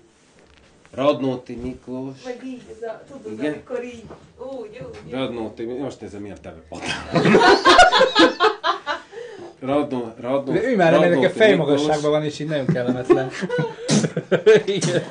Radnóti 0.91 1.55
Miklós, 1.55 2.23
meg 2.25 2.41
így, 2.45 2.63
ez 2.77 2.89
a, 2.89 3.03
tudod, 3.11 3.39
Igen. 3.39 3.53
amikor 3.53 3.85
így, 3.85 4.05
úgy, 4.37 4.83
úgy. 5.05 5.13
Radnóti, 5.13 5.65
most 5.65 6.01
nézem 6.01 6.23
miért 6.23 6.41
teve 6.41 6.63
Radnó, 9.61 10.13
Radnó, 10.21 10.53
De 10.53 10.63
ő 10.63 10.77
már 10.77 10.93
nem, 10.93 11.03
ennek 11.03 11.25
a 11.25 11.31
fejmagasságban 11.31 12.11
van, 12.11 12.25
és 12.25 12.39
így 12.39 12.49
nagyon 12.49 12.67
kellemetlen. 12.67 13.31
Igen. 14.67 15.03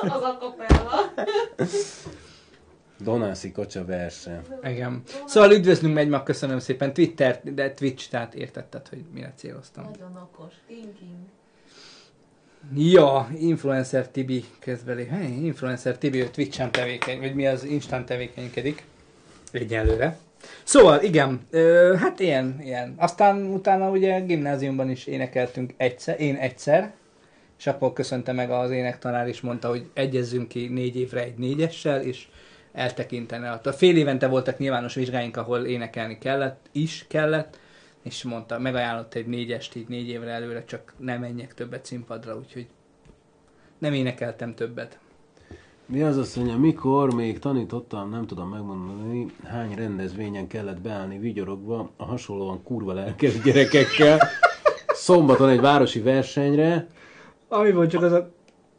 Az 0.00 0.22
a 0.22 0.38
kapella. 0.40 1.12
Donászi 3.00 3.52
kocsa 3.52 3.84
verseny. 3.84 4.40
Igen. 4.64 5.02
Szóval 5.26 5.52
üdvözlünk 5.52 5.94
Megymag, 5.94 6.22
köszönöm 6.22 6.58
szépen. 6.58 6.92
Twitter, 6.92 7.40
de 7.44 7.74
Twitch, 7.74 8.10
tehát 8.10 8.34
értetted, 8.34 8.88
hogy 8.88 9.04
mire 9.14 9.32
céloztam. 9.36 9.84
Nagyon 9.84 10.16
okos. 10.16 10.54
Thinking. 10.66 11.16
Ja, 12.74 13.28
Influencer 13.38 14.08
Tibi 14.08 14.44
közbeli. 14.58 15.04
Hey, 15.04 15.44
Influencer 15.44 15.98
Tibi, 15.98 16.20
ő 16.20 16.28
Twitch-en 16.28 16.72
tevékeny, 16.72 17.18
vagy 17.20 17.34
mi 17.34 17.46
az 17.46 17.64
Instán 17.64 18.04
tevékenykedik. 18.04 18.84
Egyelőre. 19.52 20.18
Szóval, 20.62 21.02
igen, 21.02 21.40
ö, 21.50 21.94
hát 21.98 22.20
ilyen, 22.20 22.60
ilyen. 22.62 22.94
Aztán 22.96 23.44
utána 23.44 23.90
ugye 23.90 24.20
gimnáziumban 24.20 24.90
is 24.90 25.06
énekeltünk 25.06 25.74
egyszer, 25.76 26.20
én 26.20 26.36
egyszer, 26.36 26.92
és 27.58 27.66
akkor 27.66 27.92
köszönte 27.92 28.32
meg 28.32 28.50
az 28.50 28.70
énektanár 28.70 29.28
is, 29.28 29.40
mondta, 29.40 29.68
hogy 29.68 29.90
egyezzünk 29.94 30.48
ki 30.48 30.66
négy 30.66 30.96
évre 30.96 31.22
egy 31.22 31.38
négyessel, 31.38 32.02
és 32.02 32.28
eltekintene. 32.72 33.50
A 33.50 33.72
fél 33.72 33.96
évente 33.96 34.26
voltak 34.26 34.58
nyilvános 34.58 34.94
vizsgáink, 34.94 35.36
ahol 35.36 35.64
énekelni 35.64 36.18
kellett, 36.18 36.68
is 36.72 37.04
kellett, 37.08 37.58
és 38.02 38.22
mondta, 38.24 38.58
megajánlott 38.58 39.14
egy 39.14 39.26
négyest 39.26 39.74
így 39.74 39.88
négy 39.88 40.08
évre 40.08 40.30
előre, 40.30 40.64
csak 40.64 40.94
nem 40.96 41.20
menjek 41.20 41.54
többet 41.54 41.84
színpadra, 41.84 42.36
úgyhogy 42.36 42.66
nem 43.78 43.92
énekeltem 43.92 44.54
többet. 44.54 44.98
Mi 45.86 46.02
az 46.02 46.16
azt 46.16 46.36
mondja, 46.36 46.56
mikor 46.56 47.14
még 47.14 47.38
tanítottam, 47.38 48.10
nem 48.10 48.26
tudom 48.26 48.48
megmondani, 48.48 49.26
hány 49.44 49.74
rendezvényen 49.74 50.46
kellett 50.46 50.80
beállni 50.80 51.18
vigyorogva 51.18 51.90
a 51.96 52.04
hasonlóan 52.04 52.62
kurva 52.62 52.92
lelkes 52.92 53.40
gyerekekkel. 53.40 54.18
Szombaton 54.88 55.48
egy 55.48 55.60
városi 55.60 56.00
versenyre, 56.00 56.88
Ami 57.52 57.72
volt 57.72 57.90
csak 57.90 58.02
az 58.02 58.12
a 58.12 58.30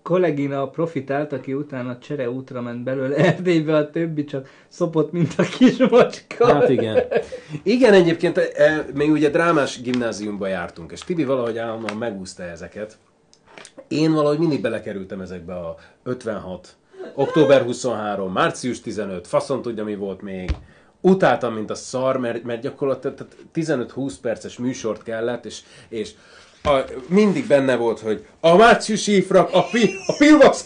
kollégina 0.02 0.70
profitált, 0.70 1.34
aki 1.34 1.54
utána 1.54 1.98
csere 1.98 2.30
útra 2.30 2.62
ment 2.62 2.84
belőle 2.84 3.16
Erdélybe, 3.32 3.76
a 3.76 3.90
többi 3.90 4.24
csak 4.24 4.50
szopott, 4.68 5.12
mint 5.12 5.34
a 5.38 5.44
kis 5.44 5.78
macska. 5.78 6.54
Hát 6.54 6.70
igen. 6.70 7.04
Igen, 7.64 7.94
egyébként 7.94 8.38
e, 8.38 8.86
még 8.94 9.12
ugye 9.12 9.30
drámás 9.30 9.82
gimnáziumba 9.82 10.48
jártunk, 10.48 10.92
és 10.92 11.00
Tibi 11.00 11.24
valahogy 11.24 11.58
állandóan 11.58 11.98
megúszta 11.98 12.44
ezeket. 12.44 12.98
Én 13.88 14.14
valahogy 14.14 14.40
mindig 14.40 14.62
belekerültem 14.62 15.22
ezekbe 15.22 15.54
a 15.54 15.76
56, 16.04 16.76
október 17.16 17.62
23, 17.62 18.32
március 18.32 18.82
15, 18.82 19.28
faszon 19.28 19.62
tudja 19.62 19.84
mi 19.84 19.96
volt 19.96 20.22
még. 20.22 20.52
Utáltam, 21.02 21.54
mint 21.54 21.70
a 21.70 21.76
szar, 21.76 22.18
mert, 22.18 22.44
mert 22.44 22.62
gyakorlatilag 22.62 23.16
tehát 23.16 23.88
15-20 23.94 24.14
perces 24.22 24.58
műsort 24.58 25.04
kellett, 25.04 25.46
és, 25.46 25.62
és 25.90 26.14
a, 26.64 26.80
mindig 27.08 27.48
benne 27.48 27.76
volt, 27.76 28.00
hogy 28.00 28.26
a 28.40 28.56
márciusi 28.56 29.16
ifrak, 29.16 29.54
a, 29.54 29.64
pi, 29.64 29.96
a 30.08 30.16
Pilvax 30.18 30.64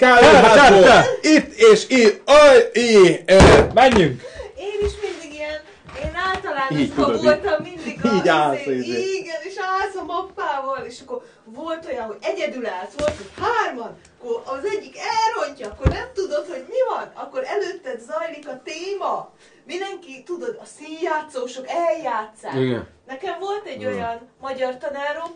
itt 1.22 1.54
és 1.54 1.90
itt, 1.90 2.30
aj, 2.30 2.70
i, 2.74 3.22
e, 3.26 3.68
Menjünk! 3.74 4.22
Én 4.58 4.88
is 4.88 4.92
mindig 5.02 5.40
ilyen, 5.40 5.62
én 6.04 6.16
általánosban 6.34 6.80
Így 6.80 6.94
tudod, 6.94 7.24
voltam 7.24 7.64
mindig 7.64 8.00
a, 8.04 8.16
így 8.16 8.28
állsz, 8.28 8.66
izé- 8.66 8.88
izé. 8.88 9.02
Igen, 9.20 9.42
és 9.44 9.54
állsz 9.58 9.96
a 9.96 10.04
mappával, 10.04 10.86
és 10.86 11.00
akkor 11.06 11.22
volt 11.44 11.86
olyan, 11.86 12.06
hogy 12.06 12.18
egyedül 12.22 12.66
állsz, 12.68 12.94
volt, 12.98 13.16
hogy 13.18 13.32
hárman, 13.44 13.98
akkor 14.20 14.42
az 14.46 14.66
egyik 14.78 14.96
elrontja, 14.98 15.68
akkor 15.68 15.88
nem 15.92 16.08
tudod, 16.14 16.46
hogy 16.48 16.66
mi 16.68 16.96
van, 16.96 17.12
akkor 17.14 17.44
előtted 17.46 18.00
zajlik 18.00 18.48
a 18.48 18.62
téma. 18.64 19.30
Mindenki, 19.66 20.24
tudod, 20.24 20.58
a 20.62 20.66
színjátszósok 20.78 21.66
eljátszák. 21.68 22.56
Igen. 22.56 22.88
Nekem 23.08 23.40
volt 23.40 23.66
egy 23.66 23.84
Mm. 23.84 23.88
olyan 23.88 24.30
magyar 24.42 24.78
tanárom, 24.78 25.32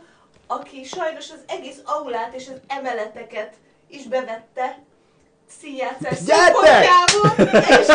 aki 0.52 0.84
sajnos 0.84 1.32
az 1.32 1.40
egész 1.48 1.78
aulát 1.84 2.34
és 2.34 2.48
az 2.48 2.60
emeleteket 2.68 3.54
is 3.88 4.04
bevette 4.04 4.80
színjátszás 5.60 6.18
szempontjából, 6.18 7.48
és, 7.80 7.88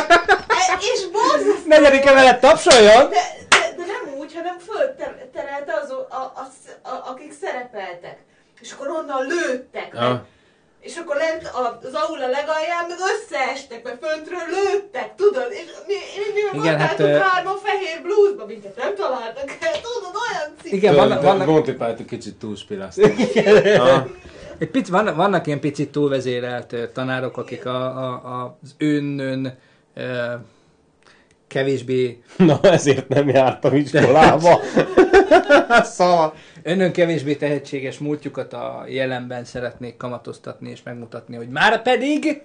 és 0.92 1.06
borzasztó 1.12 1.66
Negyedik 1.68 2.04
emelet 2.04 2.40
tapsoljon! 2.40 3.10
de, 3.10 3.20
de, 3.48 3.74
de 3.76 3.84
nem 3.86 4.18
úgy, 4.18 4.34
hanem 4.34 4.58
fölterelte 4.58 5.72
az, 5.82 5.90
a, 5.90 6.06
a, 6.10 6.32
a, 6.34 6.88
a, 6.88 7.10
akik 7.10 7.32
szerepeltek. 7.40 8.18
És 8.60 8.72
akkor 8.72 8.88
onnan 8.88 9.26
lőttek. 9.26 9.90
Ja. 9.92 10.26
Meg, 10.84 10.92
és 10.92 10.96
akkor 10.96 11.16
lent 11.16 11.44
a- 11.44 11.78
az 11.86 11.94
aula 11.94 12.26
legalján 12.26 12.84
meg 12.88 12.98
összeestek, 13.14 13.82
mert 13.84 14.04
föntről 14.04 14.46
lőttek, 14.54 15.14
tudod? 15.14 15.46
És 15.50 15.64
mi, 15.86 15.94
mi, 16.34 16.58
mi 16.58 16.58
Igen, 16.58 16.78
hát, 16.78 17.00
hárman 17.00 17.56
fehér 17.56 18.02
blúzba, 18.02 18.46
minket 18.46 18.76
nem 18.76 18.94
találtak 18.94 19.48
el, 19.60 19.72
tudod, 19.72 20.14
olyan 20.24 20.54
cím. 20.62 20.74
Igen, 20.74 20.94
vannak, 20.94 21.22
vannak, 21.22 21.46
Monty 21.46 21.70
Python 21.70 22.04
kicsit 22.06 22.34
túlspilázta. 22.36 23.02
Aha. 23.78 24.06
egy 24.58 24.70
pic, 24.70 24.88
vannak, 24.88 25.16
vannak 25.16 25.46
ilyen 25.46 25.60
picit 25.60 25.92
túlvezérelt 25.92 26.74
tanárok, 26.92 27.36
akik 27.36 27.66
a, 27.66 27.84
a, 27.84 28.12
a, 28.12 28.58
az 28.62 28.74
önnön 28.78 29.58
kevésbé 31.54 32.18
Na, 32.36 32.60
ezért 32.62 33.08
nem 33.08 33.28
jártam 33.28 33.74
iskolába. 33.74 34.60
szóval. 35.96 36.34
Önnön 36.62 36.92
kevésbé 36.92 37.34
tehetséges 37.34 37.98
múltjukat 37.98 38.52
a 38.52 38.84
jelenben 38.88 39.44
szeretnék 39.44 39.96
kamatoztatni 39.96 40.70
és 40.70 40.82
megmutatni, 40.82 41.36
hogy 41.36 41.48
már 41.48 41.82
pedig 41.82 42.42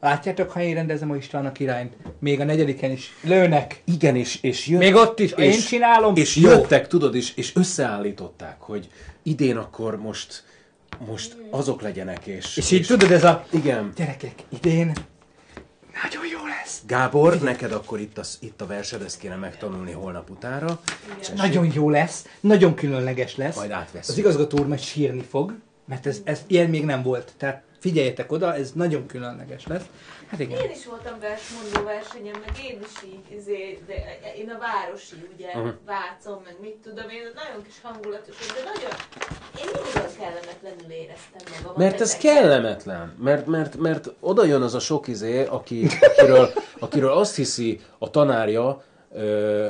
látjátok, 0.00 0.50
ha 0.50 0.60
én 0.60 0.74
rendezem 0.74 1.10
a 1.10 1.16
István 1.16 1.46
a 1.46 1.52
királyt, 1.52 1.92
még 2.20 2.40
a 2.40 2.44
negyediken 2.44 2.90
is 2.90 3.12
lőnek. 3.22 3.82
Igen, 3.84 4.16
és, 4.16 4.38
és 4.42 4.66
jött, 4.66 4.80
Még 4.80 4.94
ott 4.94 5.20
is, 5.20 5.32
én 5.32 5.50
és, 5.50 5.66
csinálom, 5.66 6.16
És 6.16 6.36
jó. 6.36 6.50
jöttek, 6.50 6.86
tudod, 6.86 7.14
és, 7.14 7.32
és 7.36 7.56
összeállították, 7.56 8.56
hogy 8.60 8.88
idén 9.22 9.56
akkor 9.56 10.00
most, 10.00 10.44
most 11.06 11.36
azok 11.50 11.82
legyenek, 11.82 12.26
és... 12.26 12.56
És 12.56 12.70
így 12.70 12.86
tudod, 12.86 13.10
ez 13.10 13.24
a 13.24 13.44
Igen. 13.50 13.92
gyerekek, 13.96 14.34
idén 14.48 14.92
nagyon 16.02 16.26
jó 16.26 16.46
lesz. 16.46 16.82
Gábor, 16.86 17.38
neked 17.38 17.72
akkor 17.72 18.00
itt, 18.00 18.18
az, 18.18 18.38
itt 18.40 18.60
a 18.60 18.66
versed, 18.66 19.02
ezt 19.02 19.18
kéne 19.18 19.36
megtanulni 19.36 19.92
holnap 19.92 20.30
utára. 20.30 20.80
Nagyon 21.36 21.70
jó 21.74 21.90
lesz, 21.90 22.26
nagyon 22.40 22.74
különleges 22.74 23.36
lesz. 23.36 23.56
Majd 23.56 23.70
átveszünk. 23.70 24.08
Az 24.08 24.18
igazgató 24.18 24.58
úr 24.58 24.66
majd 24.66 24.80
sírni 24.80 25.22
fog, 25.22 25.54
mert 25.84 26.06
ez, 26.06 26.20
ez 26.24 26.40
ilyen 26.46 26.70
még 26.70 26.84
nem 26.84 27.02
volt. 27.02 27.32
Tehát 27.36 27.62
figyeljetek 27.80 28.32
oda, 28.32 28.54
ez 28.54 28.72
nagyon 28.72 29.06
különleges 29.06 29.66
lesz. 29.66 29.84
Hát 30.28 30.40
igen. 30.40 30.60
Én 30.60 30.70
is 30.70 30.86
voltam 30.86 31.18
versmondó 31.20 31.82
versenyen, 31.82 32.36
meg 32.46 32.54
én 32.64 32.80
is 32.82 33.02
így, 33.12 33.36
izé, 33.38 33.82
de 33.86 33.94
én 34.36 34.50
a 34.50 34.58
városi, 34.58 35.14
ugye, 35.34 35.46
uh-huh. 35.46 35.72
Vácon, 35.86 36.42
meg 36.44 36.56
mit 36.60 36.76
tudom, 36.76 37.08
én 37.08 37.22
nagyon 37.34 37.62
kis 37.64 37.80
hangulatos, 37.82 38.36
de 38.46 38.62
nagyon, 38.74 38.92
én 39.58 39.70
mindig 39.74 40.16
kellemetlenül 40.18 40.90
éreztem 41.02 41.62
magam. 41.62 41.82
Mert 41.82 42.00
ez 42.00 42.16
kellemetlen, 42.16 43.14
mert, 43.18 43.46
mert, 43.46 43.76
mert 43.76 44.10
oda 44.20 44.44
jön 44.44 44.62
az 44.62 44.74
a 44.74 44.80
sok 44.80 45.08
izé, 45.08 45.44
aki, 45.44 45.86
akiről, 46.00 46.50
akiről 46.78 47.12
azt 47.12 47.36
hiszi 47.36 47.80
a 47.98 48.10
tanárja, 48.10 48.82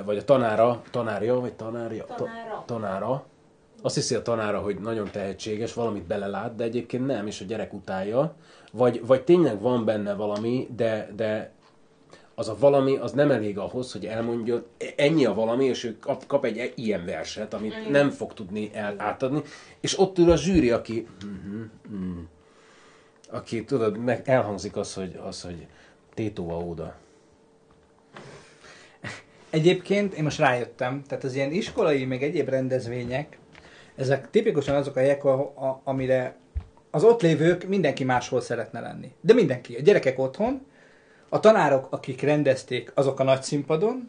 vagy 0.04 0.16
a 0.16 0.24
tanára, 0.24 0.82
tanárja, 0.90 1.34
vagy 1.40 1.52
tanárja, 1.54 2.04
ta- 2.04 2.16
Tanára. 2.16 2.62
tanára, 2.66 3.24
azt 3.82 3.94
hiszi 3.94 4.14
a 4.14 4.22
tanára, 4.22 4.58
hogy 4.60 4.76
nagyon 4.78 5.10
tehetséges, 5.10 5.74
valamit 5.74 6.02
belelát, 6.02 6.54
de 6.54 6.64
egyébként 6.64 7.06
nem, 7.06 7.26
és 7.26 7.40
a 7.40 7.44
gyerek 7.44 7.72
utálja, 7.72 8.34
vagy, 8.76 9.06
vagy 9.06 9.24
tényleg 9.24 9.60
van 9.60 9.84
benne 9.84 10.14
valami, 10.14 10.68
de, 10.76 11.10
de 11.16 11.52
az 12.34 12.48
a 12.48 12.56
valami, 12.58 12.96
az 12.96 13.12
nem 13.12 13.30
elég 13.30 13.58
ahhoz, 13.58 13.92
hogy 13.92 14.06
elmondjon, 14.06 14.64
ennyi 14.96 15.24
a 15.24 15.34
valami, 15.34 15.64
és 15.64 15.84
ő 15.84 15.98
kap, 15.98 16.26
kap 16.26 16.44
egy 16.44 16.72
ilyen 16.74 17.04
verset, 17.04 17.54
amit 17.54 17.76
Igen. 17.78 17.90
nem 17.90 18.10
fog 18.10 18.34
tudni 18.34 18.70
el, 18.72 18.94
átadni, 18.98 19.42
és 19.80 19.98
ott 19.98 20.18
ül 20.18 20.30
a 20.30 20.36
zsűri, 20.36 20.70
aki, 20.70 21.06
mhm, 21.24 21.62
mhm, 21.88 22.18
aki 23.30 23.64
tudod, 23.64 23.98
meg 23.98 24.28
elhangzik 24.28 24.76
az, 24.76 24.94
hogy, 24.94 25.20
az, 25.24 25.42
hogy 25.42 25.66
tétóva 26.14 26.58
óda. 26.58 26.94
Egyébként 29.50 30.14
én 30.14 30.22
most 30.22 30.38
rájöttem, 30.38 31.02
tehát 31.06 31.24
az 31.24 31.34
ilyen 31.34 31.52
iskolai, 31.52 32.04
meg 32.04 32.22
egyéb 32.22 32.48
rendezvények, 32.48 33.38
ezek 33.96 34.30
tipikusan 34.30 34.74
azok 34.74 34.96
a 34.96 34.98
helyek, 34.98 35.24
amire 35.84 36.36
az 36.94 37.04
ott 37.04 37.22
lévők 37.22 37.64
mindenki 37.68 38.04
máshol 38.04 38.40
szeretne 38.40 38.80
lenni. 38.80 39.12
De 39.20 39.32
mindenki. 39.34 39.74
A 39.76 39.80
gyerekek 39.80 40.18
otthon, 40.18 40.66
a 41.28 41.40
tanárok, 41.40 41.86
akik 41.90 42.22
rendezték, 42.22 42.90
azok 42.94 43.20
a 43.20 43.22
nagy 43.24 43.42
színpadon, 43.42 44.08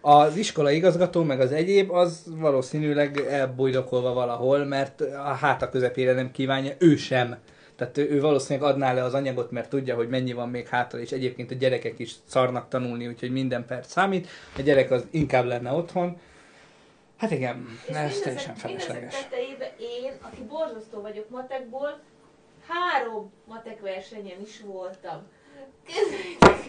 Az 0.00 0.36
iskola 0.36 0.70
igazgató, 0.70 1.22
meg 1.22 1.40
az 1.40 1.52
egyéb, 1.52 1.90
az 1.90 2.22
valószínűleg 2.26 3.18
elbojdokolva 3.30 4.12
valahol, 4.12 4.64
mert 4.64 5.00
a 5.00 5.32
háta 5.40 5.68
közepére 5.68 6.12
nem 6.12 6.30
kívánja, 6.30 6.72
ő 6.78 6.96
sem. 6.96 7.36
Tehát 7.76 7.98
ő, 7.98 8.10
ő 8.10 8.20
valószínűleg 8.20 8.70
adná 8.70 8.92
le 8.92 9.02
az 9.04 9.14
anyagot, 9.14 9.50
mert 9.50 9.68
tudja, 9.68 9.94
hogy 9.94 10.08
mennyi 10.08 10.32
van 10.32 10.48
még 10.48 10.66
hátra, 10.68 10.98
és 10.98 11.12
egyébként 11.12 11.50
a 11.50 11.54
gyerekek 11.54 11.98
is 11.98 12.14
szarnak 12.24 12.68
tanulni, 12.68 13.06
úgyhogy 13.06 13.30
minden 13.32 13.66
perc 13.66 13.90
számít. 13.90 14.28
A 14.56 14.60
gyerek 14.62 14.90
az 14.90 15.06
inkább 15.10 15.44
lenne 15.44 15.70
otthon. 15.72 16.16
Hát 17.16 17.30
igen, 17.30 17.66
És 17.86 17.94
ez 17.94 17.96
mindezek- 17.96 18.22
teljesen 18.22 18.54
mindezek 18.64 18.80
felesleges. 18.88 19.14
Én, 20.12 20.18
aki 20.22 20.42
borzasztó 20.42 21.00
vagyok 21.00 21.28
matekból, 21.28 22.00
három 22.68 23.32
matek 23.44 23.80
versenyen 23.80 24.40
is 24.46 24.60
voltam. 24.64 25.26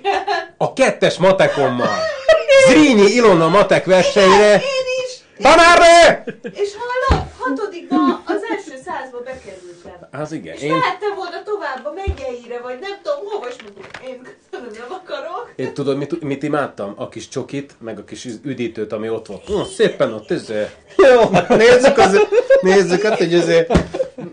El! 0.02 0.54
A 0.58 0.74
kettes 0.74 1.18
matekommal. 1.18 1.98
Zrínyi 2.68 3.12
Ilona 3.12 3.48
matek 3.48 3.86
versenyre. 3.86 4.54
Én 4.54 4.88
is! 5.06 5.22
Tanárnő! 5.42 6.40
És 6.54 6.72
hallod, 6.76 7.26
hatodikba 7.44 8.22
az 8.26 8.42
első 8.52 8.82
százba 8.86 9.20
bekerültem. 9.24 10.08
Az 10.12 10.32
igen. 10.32 10.56
És 10.56 10.62
Én, 10.62 10.70
lehettem 10.70 11.16
volna 11.16 11.44
tovább 11.44 11.86
a 11.86 11.94
Megyeire, 11.94 12.60
vagy 12.60 12.80
nem 12.80 12.96
tudom 13.04 13.20
hova, 13.26 13.48
és 13.48 13.56
mondom, 13.64 13.84
én 14.08 14.22
köszönöm, 14.50 14.72
nem 14.74 15.00
akarok. 15.04 15.54
én 15.56 15.74
tudod, 15.74 15.98
mit, 15.98 16.22
mit 16.22 16.44
imádtam? 16.44 16.94
A 16.98 17.10
kis 17.10 17.28
csokit, 17.28 17.76
meg 17.80 18.00
a 18.00 18.04
kis 18.04 18.28
üdítőt, 18.44 18.92
ami 18.92 19.10
ott 19.10 19.28
volt. 19.28 19.46
Hm, 19.46 19.62
szépen 19.76 20.14
ott, 20.14 20.32
ez... 20.32 20.52
Jó, 20.98 21.30
hát 21.34 21.48
nézzük, 21.50 21.98
az, 21.98 22.28
nézzük, 22.62 23.02
hát, 23.02 23.18
hogy 23.18 23.34
ezért... 23.34 23.72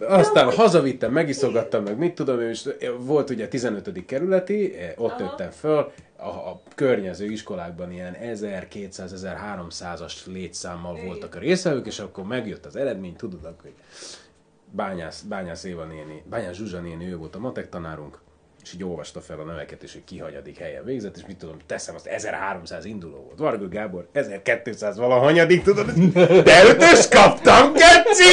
Aztán 0.09 0.52
hazavittem, 0.52 1.12
megiszogattam, 1.12 1.82
meg 1.82 1.98
mit 1.98 2.15
tudom, 2.15 2.40
és 2.40 2.69
volt 2.98 3.31
ugye 3.31 3.48
15. 3.48 4.05
kerületi, 4.05 4.74
eh, 4.74 4.93
ott 4.97 5.11
Aha. 5.11 5.23
nőttem 5.23 5.51
föl, 5.51 5.93
a, 6.16 6.28
a 6.28 6.62
környező 6.74 7.24
iskolákban 7.24 7.93
ilyen 7.93 8.16
1200-1300-as 8.23 10.27
létszámmal 10.27 10.98
voltak 11.05 11.35
a 11.35 11.39
részvevők, 11.39 11.86
és 11.86 11.98
akkor 11.98 12.24
megjött 12.24 12.66
az 12.66 12.77
eredmény, 12.77 13.16
tudod, 13.16 13.44
akkor 13.44 13.70
Bányász, 14.73 15.23
Bányász 15.23 15.65
Éva 15.65 15.85
néni, 15.85 16.23
Bányász 16.31 16.57
Zsuzsa 16.57 16.81
néni, 16.81 17.07
ő 17.07 17.16
volt 17.16 17.35
a 17.35 17.39
matek 17.39 17.69
tanárunk, 17.69 18.19
és 18.62 18.73
így 18.73 18.85
olvasta 18.85 19.20
fel 19.20 19.41
a 19.41 19.45
neveket, 19.45 19.82
és 19.82 19.93
hogy 19.93 20.05
ki 20.05 20.19
hanyadik 20.19 20.59
helyen 20.59 20.85
végzett, 20.85 21.16
és 21.16 21.27
mit 21.27 21.37
tudom, 21.37 21.57
teszem, 21.66 21.95
azt 21.95 22.07
1300 22.07 22.85
induló 22.85 23.16
volt. 23.16 23.39
Varga 23.39 23.69
Gábor 23.69 24.09
1200 24.12 24.97
valahanyadik, 24.97 25.62
tudod, 25.62 25.91
de 26.43 26.65
ötös 26.65 27.09
kaptam, 27.09 27.73
geci! 27.73 28.24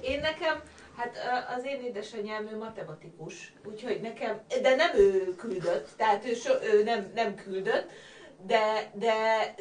Én 0.00 0.20
nekem, 0.20 0.60
hát 0.96 1.16
az 1.56 1.64
én 1.64 1.80
édesanyám 1.84 2.48
ő 2.52 2.56
matematikus, 2.56 3.52
úgyhogy 3.64 4.00
nekem, 4.02 4.40
de 4.62 4.74
nem 4.74 4.90
ő 4.96 5.34
küldött, 5.36 5.88
tehát 5.96 6.26
ő, 6.26 6.34
so, 6.34 6.52
ő 6.72 6.82
nem, 6.82 7.10
nem 7.14 7.34
küldött, 7.34 7.90
de, 8.46 8.90
de, 8.94 9.14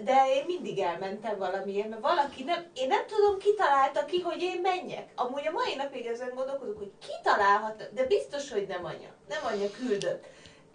de 0.03 0.25
én 0.35 0.43
mindig 0.45 0.79
elmentem 0.79 1.37
valamiért, 1.37 1.89
mert 1.89 2.01
valaki 2.01 2.43
nem, 2.43 2.65
én 2.73 2.87
nem 2.87 3.05
tudom, 3.07 3.37
ki 3.39 3.53
találta 3.53 4.05
ki, 4.05 4.19
hogy 4.21 4.41
én 4.41 4.59
menjek. 4.61 5.09
Amúgy 5.15 5.47
a 5.47 5.51
mai 5.51 5.75
napig 5.75 6.05
ezen 6.05 6.31
gondolkodok, 6.35 6.77
hogy 6.77 6.91
ki 6.99 7.11
találhat, 7.23 7.89
de 7.93 8.05
biztos, 8.05 8.51
hogy 8.51 8.67
nem 8.67 8.85
anya. 8.85 9.09
Nem 9.27 9.39
anya 9.53 9.71
küldött. 9.71 10.25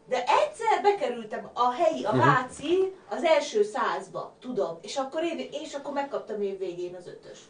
De 0.09 0.25
egyszer 0.27 0.83
bekerültem 0.83 1.51
a 1.53 1.71
helyi, 1.73 2.05
a 2.05 2.13
Mhm. 2.13 2.27
Váci, 2.27 2.95
az 3.09 3.25
első 3.25 3.63
százba, 3.63 4.37
tudom. 4.41 4.79
És 4.83 4.97
akkor 4.97 5.25
én, 5.25 5.49
és 5.51 5.75
akkor 5.75 5.93
megkaptam 5.93 6.43
év 6.43 6.59
végén 6.59 6.95
az 6.95 7.07
ötöst. 7.07 7.49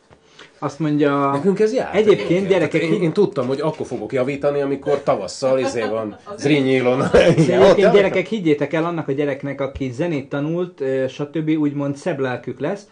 Azt 0.59 0.79
mondja... 0.79 1.31
Nekünk 1.31 1.61
ez 1.61 1.75
jár. 1.75 1.97
Egyébként 1.97 2.49
gyerekek, 2.49 2.83
Én, 2.83 3.03
én, 3.03 3.13
tudtam, 3.13 3.47
hogy 3.47 3.61
akkor 3.61 3.87
fogok 3.87 4.13
javítani, 4.13 4.61
amikor 4.61 5.03
tavasszal 5.03 5.59
izé 5.59 5.81
van 5.81 6.17
Zrínyi 6.39 6.71
Ilona. 6.75 7.11
Egyébként 7.13 7.93
gyerekek, 7.93 8.27
higgyétek 8.27 8.73
el, 8.73 8.85
annak 8.85 9.09
a 9.09 9.13
gyereknek, 9.13 9.61
aki 9.61 9.91
zenét 9.91 10.29
tanult, 10.29 10.83
stb. 11.09 11.49
úgymond 11.49 11.97
szebb 11.97 12.19
lelkük 12.19 12.61
lesz. 12.61 12.83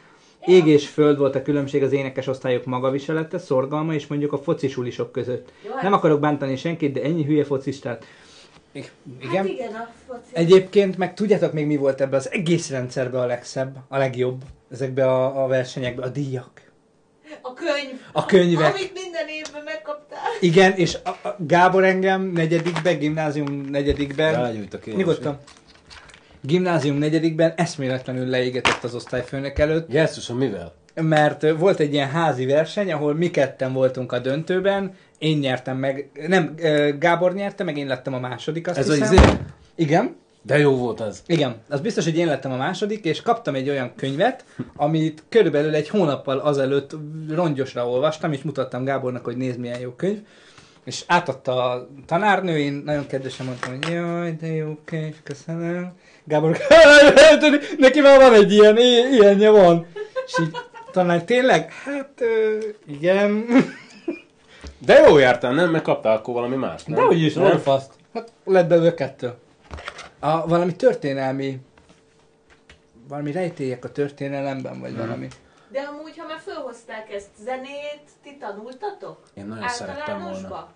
Ég 0.46 0.66
és 0.66 0.88
föld 0.88 1.18
volt 1.18 1.34
a 1.34 1.42
különbség 1.42 1.82
az 1.82 1.92
énekes 1.92 2.26
osztályok 2.26 2.64
magaviselete, 2.64 3.38
szorgalma 3.38 3.94
és 3.94 4.06
mondjuk 4.06 4.32
a 4.32 4.38
focisulisok 4.38 5.12
között. 5.12 5.52
Jó, 5.66 5.72
hát- 5.72 5.82
Nem 5.82 5.92
akarok 5.92 6.20
bántani 6.20 6.56
senkit, 6.56 6.92
de 6.92 7.02
ennyi 7.02 7.24
hülye 7.24 7.44
focistát. 7.44 8.04
I- 8.72 8.84
Igen. 9.22 9.34
Hát 9.36 9.46
igen, 9.46 9.72
a 9.74 9.88
foci. 10.06 10.20
Egyébként 10.32 10.96
meg 10.98 11.14
tudjátok 11.14 11.52
még 11.52 11.66
mi 11.66 11.76
volt 11.76 12.00
ebbe 12.00 12.16
az 12.16 12.30
egész 12.30 12.70
rendszerben 12.70 13.20
a 13.20 13.26
legszebb, 13.26 13.76
a 13.88 13.98
legjobb 13.98 14.42
ezekbe 14.70 15.06
a, 15.06 15.44
a 15.44 15.46
versenyekbe, 15.46 16.02
a 16.02 16.08
díjak. 16.08 16.50
A 17.42 17.52
könyv. 17.54 18.00
A 18.12 18.26
könyvek. 18.26 18.74
Amit 18.74 18.92
minden 18.94 19.28
évben 19.28 19.62
megkaptál. 19.64 20.18
Igen, 20.40 20.72
és 20.72 20.96
a, 21.04 21.08
a 21.28 21.36
Gábor 21.38 21.84
engem 21.84 22.22
negyedikbe, 22.22 22.94
gimnázium 22.94 23.60
negyedikben. 23.70 24.34
Rágyújtok 24.34 24.86
én. 24.86 24.96
Nyugodtan. 24.96 25.38
Gimnázium 26.40 26.96
negyedikben 26.96 27.52
eszméletlenül 27.56 28.26
leégetett 28.26 28.84
az 28.84 28.94
osztályfőnök 28.94 29.58
előtt. 29.58 29.92
Jesszusom, 29.92 30.38
mivel? 30.38 30.74
Mert 30.94 31.50
volt 31.58 31.80
egy 31.80 31.92
ilyen 31.92 32.08
házi 32.08 32.46
verseny, 32.46 32.92
ahol 32.92 33.14
mi 33.14 33.30
ketten 33.30 33.72
voltunk 33.72 34.12
a 34.12 34.18
döntőben, 34.18 34.94
én 35.18 35.38
nyertem 35.38 35.76
meg, 35.76 36.10
nem, 36.26 36.54
Gábor 36.98 37.34
nyerte, 37.34 37.64
meg 37.64 37.76
én 37.78 37.86
lettem 37.86 38.14
a 38.14 38.18
második, 38.18 38.68
azt 38.68 38.78
Ez 38.78 38.86
hiszem. 38.94 39.12
izé? 39.12 39.24
Igen. 39.74 40.16
De 40.42 40.58
jó 40.58 40.76
volt 40.76 41.00
az. 41.00 41.22
Igen, 41.26 41.56
az 41.68 41.80
biztos, 41.80 42.04
hogy 42.04 42.16
én 42.16 42.26
lettem 42.26 42.52
a 42.52 42.56
második, 42.56 43.04
és 43.04 43.22
kaptam 43.22 43.54
egy 43.54 43.68
olyan 43.68 43.92
könyvet, 43.96 44.44
amit 44.76 45.22
körülbelül 45.28 45.74
egy 45.74 45.88
hónappal 45.88 46.38
azelőtt 46.38 46.96
rongyosra 47.30 47.88
olvastam, 47.88 48.32
és 48.32 48.42
mutattam 48.42 48.84
Gábornak, 48.84 49.24
hogy 49.24 49.36
nézd 49.36 49.58
milyen 49.58 49.80
jó 49.80 49.90
könyv. 49.90 50.18
És 50.84 51.04
átadta 51.06 51.70
a 51.70 51.88
tanárnő, 52.06 52.58
én 52.58 52.82
nagyon 52.84 53.06
kedvesen 53.06 53.46
mondtam, 53.46 53.72
hogy 53.72 53.92
jaj, 53.92 54.36
de 54.40 54.46
jó 54.46 54.78
könyv, 54.84 55.16
köszönöm. 55.22 55.92
Gábor, 56.24 56.58
neki 57.78 58.00
már 58.00 58.20
van 58.20 58.34
egy 58.34 58.52
ilyen, 58.52 58.76
ilyenje 59.12 59.50
van. 59.50 59.86
És 60.26 60.38
így, 60.40 60.56
tanár, 60.92 61.24
tényleg? 61.24 61.72
Hát, 61.72 62.10
ö, 62.20 62.58
igen. 62.86 63.44
De 64.78 65.06
jó 65.08 65.18
jártál, 65.18 65.52
nem? 65.52 65.70
Mert 65.70 65.84
kaptál 65.84 66.16
akkor 66.16 66.34
valami 66.34 66.56
más, 66.56 66.84
nem? 66.84 66.98
De 66.98 67.04
hogy 67.04 67.22
is, 67.22 67.34
nem? 67.34 67.60
Hát 68.14 68.32
lett 68.44 68.68
belőle 68.68 68.94
kettő. 68.94 69.32
A, 70.20 70.46
valami 70.46 70.76
történelmi, 70.76 71.58
valami 73.08 73.32
rejtélyek 73.32 73.84
a 73.84 73.92
történelemben, 73.92 74.80
vagy 74.80 74.96
valami. 74.96 75.28
De 75.68 75.80
amúgy, 75.80 76.18
ha 76.18 76.26
már 76.26 76.38
felhozták 76.38 77.12
ezt 77.12 77.28
zenét, 77.44 78.02
ti 78.22 78.36
tanultatok? 78.36 79.18
Én 79.34 79.46
nagyon 79.46 79.68
szerettem 79.68 80.22
volna. 80.22 80.72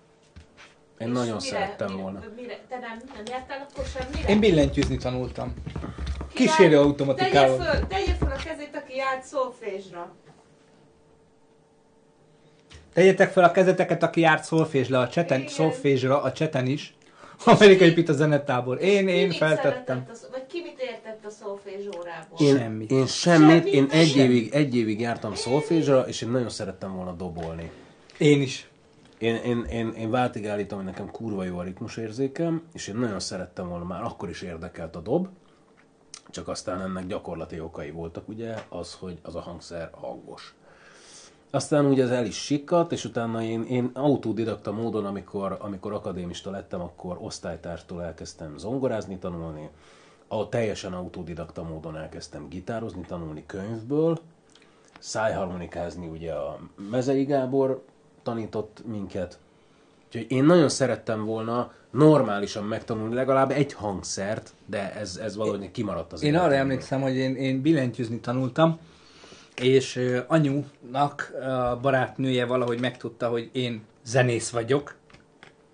Én 0.98 1.06
És 1.08 1.12
nagyon 1.14 1.26
mire- 1.26 1.40
szerettem 1.40 1.90
mire, 1.90 2.02
volna. 2.02 2.20
Mire, 2.36 2.58
te 2.68 2.78
nem, 2.78 2.98
nem 3.14 3.22
jártál 3.26 3.66
akkor 3.70 3.84
semmire? 3.84 4.28
Én 4.28 4.40
billentyűzni 4.40 4.96
tanultam. 4.96 5.54
Kísérő 6.34 6.78
automatikával. 6.78 7.56
Tegye 7.58 7.70
föl, 7.70 7.86
tegye 7.86 8.12
föl 8.14 8.28
a 8.30 8.36
kezét, 8.44 8.76
aki 8.76 8.96
járt 8.96 9.22
szolfésra. 9.24 10.12
Tegyetek 12.92 13.30
fel 13.32 13.44
a 13.44 13.50
kezeteket, 13.50 14.02
aki 14.02 14.20
járt 14.20 14.44
szolfésre 14.44 14.98
a 14.98 15.08
cseten, 15.08 15.48
szolfésra 15.48 16.22
a 16.22 16.32
cseten 16.32 16.66
is. 16.66 16.94
Amerikai 17.44 17.92
Pita 17.92 18.12
zenetábor. 18.12 18.82
Én, 18.82 19.08
én 19.08 19.28
Ki 19.28 19.36
feltettem. 19.36 20.06
a 20.10 20.14
szó- 20.14 20.28
Vagy 20.30 20.46
ki 20.46 20.60
mit 20.62 20.78
értett 20.80 21.24
a 21.24 21.30
szolfés 21.30 21.84
órából? 21.98 22.38
Én, 22.38 22.56
Semmit. 22.56 22.90
én 22.90 23.06
semmit, 23.06 23.48
Semmit? 23.48 23.64
én 23.74 23.86
egy 23.90 24.08
Semmit. 24.08 24.24
évig, 24.30 24.52
egy 24.52 24.76
évig 24.76 25.00
jártam 25.00 25.34
szolfésra, 25.34 26.00
és 26.08 26.22
én 26.22 26.28
nagyon 26.30 26.48
szerettem 26.50 26.94
volna 26.96 27.12
dobolni. 27.12 27.70
Én 28.18 28.42
is. 28.42 28.68
Én, 29.18 29.34
én, 29.34 29.64
én, 29.70 29.88
én 29.98 30.10
váltig 30.10 30.46
állítom, 30.46 30.78
hogy 30.78 30.86
nekem 30.86 31.10
kurva 31.10 31.44
jó 31.44 31.58
a 31.58 31.62
ritmusérzékem, 31.62 32.62
és 32.72 32.88
én 32.88 32.96
nagyon 32.96 33.20
szerettem 33.20 33.68
volna, 33.68 33.84
már 33.84 34.02
akkor 34.02 34.28
is 34.28 34.42
érdekelt 34.42 34.96
a 34.96 35.00
dob, 35.00 35.28
csak 36.30 36.48
aztán 36.48 36.80
ennek 36.80 37.06
gyakorlati 37.06 37.60
okai 37.60 37.90
voltak, 37.90 38.28
ugye, 38.28 38.54
az, 38.68 38.94
hogy 39.00 39.18
az 39.22 39.34
a 39.34 39.40
hangszer 39.40 39.90
hangos. 39.92 40.54
Aztán 41.54 41.86
ugye 41.86 42.02
ez 42.02 42.10
el 42.10 42.26
is 42.26 42.36
sikkadt, 42.36 42.92
és 42.92 43.04
utána 43.04 43.42
én, 43.42 43.62
én 43.62 43.90
autodidakta 43.92 44.72
módon, 44.72 45.04
amikor, 45.04 45.56
amikor 45.60 45.92
akadémista 45.92 46.50
lettem, 46.50 46.80
akkor 46.80 47.16
osztálytártól 47.20 48.02
elkezdtem 48.02 48.58
zongorázni, 48.58 49.18
tanulni, 49.18 49.68
ahol 50.28 50.48
teljesen 50.48 50.92
autodidakta 50.92 51.62
módon 51.62 51.96
elkezdtem 51.96 52.48
gitározni, 52.48 53.04
tanulni 53.06 53.44
könyvből, 53.46 54.18
szájharmonikázni 54.98 56.06
ugye 56.06 56.32
a 56.32 56.58
Mezei 56.90 57.24
Gábor 57.24 57.84
tanított 58.22 58.82
minket. 58.86 59.38
Úgyhogy 60.06 60.26
én 60.30 60.44
nagyon 60.44 60.68
szerettem 60.68 61.24
volna 61.24 61.72
normálisan 61.90 62.64
megtanulni 62.64 63.14
legalább 63.14 63.50
egy 63.50 63.72
hangszert, 63.72 64.52
de 64.66 64.94
ez, 64.94 65.16
ez 65.16 65.36
valahogy 65.36 65.70
kimaradt 65.70 66.12
az 66.12 66.22
Én 66.22 66.28
arra 66.28 66.38
életemből. 66.38 66.70
emlékszem, 66.70 67.00
hogy 67.00 67.14
én, 67.14 67.36
én 67.36 67.62
billentyűzni 67.62 68.20
tanultam, 68.20 68.78
és 69.62 70.00
anyunak 70.26 71.32
a 71.70 71.78
barátnője 71.80 72.44
valahogy 72.44 72.80
megtudta, 72.80 73.28
hogy 73.28 73.48
én 73.52 73.82
zenész 74.04 74.50
vagyok. 74.50 74.94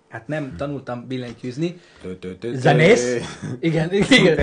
Hát 0.09 0.27
nem 0.27 0.55
tanultam 0.57 1.07
billentyűzni. 1.07 1.79
Zenész? 2.53 3.15
Igen, 3.59 3.93
igen. 3.93 4.37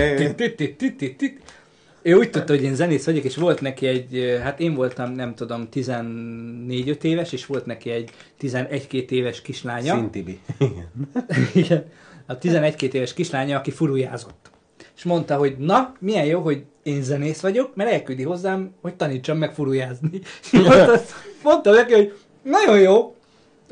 Ő 2.01 2.13
úgy 2.13 2.29
tudta, 2.29 2.53
hogy 2.53 2.63
én 2.63 2.75
zenész 2.75 3.05
vagyok, 3.05 3.23
és 3.23 3.35
volt 3.35 3.61
neki 3.61 3.87
egy, 3.87 4.39
hát 4.43 4.59
én 4.59 4.73
voltam, 4.73 5.11
nem 5.11 5.35
tudom, 5.35 5.67
14-5 5.73 7.03
éves, 7.03 7.31
és 7.31 7.45
volt 7.45 7.65
neki 7.65 7.89
egy 7.89 8.09
11-2 8.41 9.09
éves 9.09 9.41
kislánya. 9.41 9.95
Szintibi. 9.95 10.39
Igen. 11.53 11.85
A 12.25 12.37
11-2 12.37 12.93
éves 12.93 13.13
kislánya, 13.13 13.57
aki 13.57 13.71
furujázott. 13.71 14.51
És 14.95 15.03
mondta, 15.03 15.35
hogy 15.35 15.55
na, 15.57 15.93
milyen 15.99 16.25
jó, 16.25 16.41
hogy 16.41 16.63
én 16.89 17.01
zenész 17.03 17.39
vagyok, 17.39 17.75
mert 17.75 17.91
elküldi 17.91 18.23
hozzám, 18.23 18.71
hogy 18.81 18.95
tanítsam 18.95 19.37
meg 19.37 19.53
furujázni. 19.53 20.21
És 20.51 20.51
mondta, 20.51 21.01
mondtam 21.43 21.73
neki, 21.73 21.93
hogy 21.93 22.13
nagyon 22.43 22.79
jó, 22.79 23.15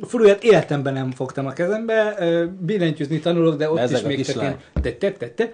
furuját 0.02 0.44
életemben 0.44 0.94
nem 0.94 1.12
fogtam 1.12 1.46
a 1.46 1.52
kezembe, 1.52 2.18
billentyűzni 2.60 3.20
tanulok, 3.20 3.56
de 3.58 3.72
ott 3.72 3.78
Ezek 3.78 3.98
is 3.98 4.04
a 4.04 4.08
még 4.08 4.26
csak 4.26 4.44
én 4.44 4.56
te, 4.82 4.94
te, 4.94 5.12
te, 5.12 5.30
te. 5.30 5.54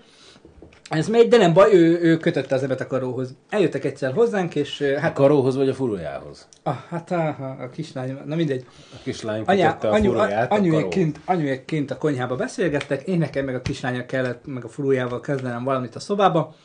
Ez 0.90 1.08
megy, 1.08 1.28
de 1.28 1.38
nem 1.38 1.54
baj, 1.54 1.74
ő, 1.74 2.00
ő 2.02 2.18
kötötte 2.18 2.56
az 2.56 2.64
ebet 2.64 2.82
a 2.82 2.88
karóhoz. 2.88 3.36
Eljöttek 3.50 3.86
egyszer 3.86 4.14
hozzánk, 4.14 4.56
és 4.56 4.82
Hát 5.00 5.12
a 5.12 5.14
karóhoz 5.14 5.56
vagy 5.56 5.70
a 5.70 5.74
furujához? 5.74 6.48
ah, 6.64 6.76
hát 6.90 7.12
a, 7.12 7.28
a, 7.28 7.64
a 7.64 7.70
kislány, 7.70 8.18
na 8.26 8.36
mindegy. 8.36 8.66
A 8.94 8.98
kislány 9.04 9.44
Anyá, 9.46 9.78
a 9.82 9.88
anyu, 9.88 10.12
furuját 10.12 10.52
a 10.52 10.56
anyuék, 10.56 10.88
kint, 10.88 11.20
anyuék 11.26 11.66
kint 11.66 11.92
a 11.92 11.98
konyhába 11.98 12.36
beszélgettek, 12.36 13.08
én 13.08 13.18
nekem 13.18 13.46
meg 13.46 13.56
a 13.56 13.62
kislánya 13.62 14.06
kellett, 14.06 14.46
meg 14.46 14.64
a 14.64 14.68
furujával 14.68 15.20
kezdenem 15.20 15.64
valamit 15.64 15.96
a 15.96 16.00
szobába, 16.00 16.56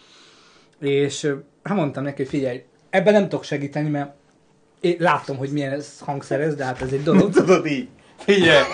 és 0.81 1.35
hát 1.63 1.77
mondtam 1.77 2.03
neki, 2.03 2.17
hogy 2.17 2.31
figyelj, 2.31 2.63
ebben 2.91 3.13
nem 3.13 3.23
tudok 3.23 3.45
segíteni, 3.45 3.89
mert 3.89 4.11
én 4.81 4.97
látom, 4.99 5.37
hogy 5.37 5.51
milyen 5.51 5.73
ez 5.73 5.99
hangszer 5.99 6.41
ez, 6.41 6.55
de 6.55 6.65
hát 6.65 6.83
ez 6.83 6.93
egy 6.93 7.03
dolog. 7.03 7.33
Tudod 7.33 7.67
így? 7.67 7.89
Figyelj, 8.17 8.65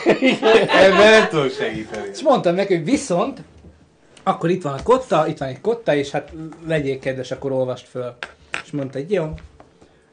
ebben 0.68 1.10
nem 1.10 1.28
tudok 1.28 1.50
segíteni. 1.50 2.08
És 2.12 2.22
mondtam 2.22 2.54
neki, 2.54 2.74
hogy 2.74 2.84
viszont, 2.84 3.42
akkor 4.22 4.50
itt 4.50 4.62
van 4.62 4.72
a 4.72 4.82
kotta, 4.82 5.26
itt 5.28 5.38
van 5.38 5.48
egy 5.48 5.60
kotta, 5.60 5.94
és 5.94 6.10
hát 6.10 6.32
legyél 6.66 6.98
kedves, 6.98 7.30
akkor 7.30 7.52
olvast 7.52 7.88
föl. 7.88 8.16
És 8.64 8.70
mondta, 8.70 8.98
hogy 8.98 9.10
jó. 9.10 9.34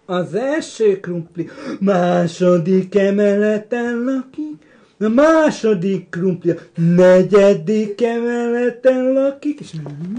Az 0.06 0.36
első 0.36 1.00
krumpli 1.00 1.50
második 1.80 2.96
emeleten 2.96 4.04
lakik, 4.04 4.70
a 5.00 5.08
második 5.08 6.10
krumpli 6.10 6.54
negyedik 6.76 8.02
emeleten 8.02 9.14
lakik, 9.14 9.60
és 9.60 9.72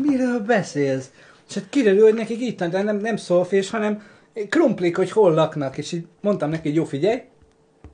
miről 0.02 0.40
beszélsz? 0.40 1.10
És 1.52 1.58
hát 1.58 1.68
kiderül, 1.68 2.02
hogy 2.02 2.14
nekik 2.14 2.40
itt 2.40 2.64
de 2.64 2.82
nem, 2.82 2.96
nem 2.96 3.16
szolfés, 3.16 3.70
hanem 3.70 4.02
krumplik, 4.48 4.96
hogy 4.96 5.10
hol 5.10 5.34
laknak, 5.34 5.78
és 5.78 5.92
így 5.92 6.06
mondtam 6.20 6.50
neki, 6.50 6.68
hogy 6.68 6.76
jó, 6.76 6.84
figyelj, 6.84 7.22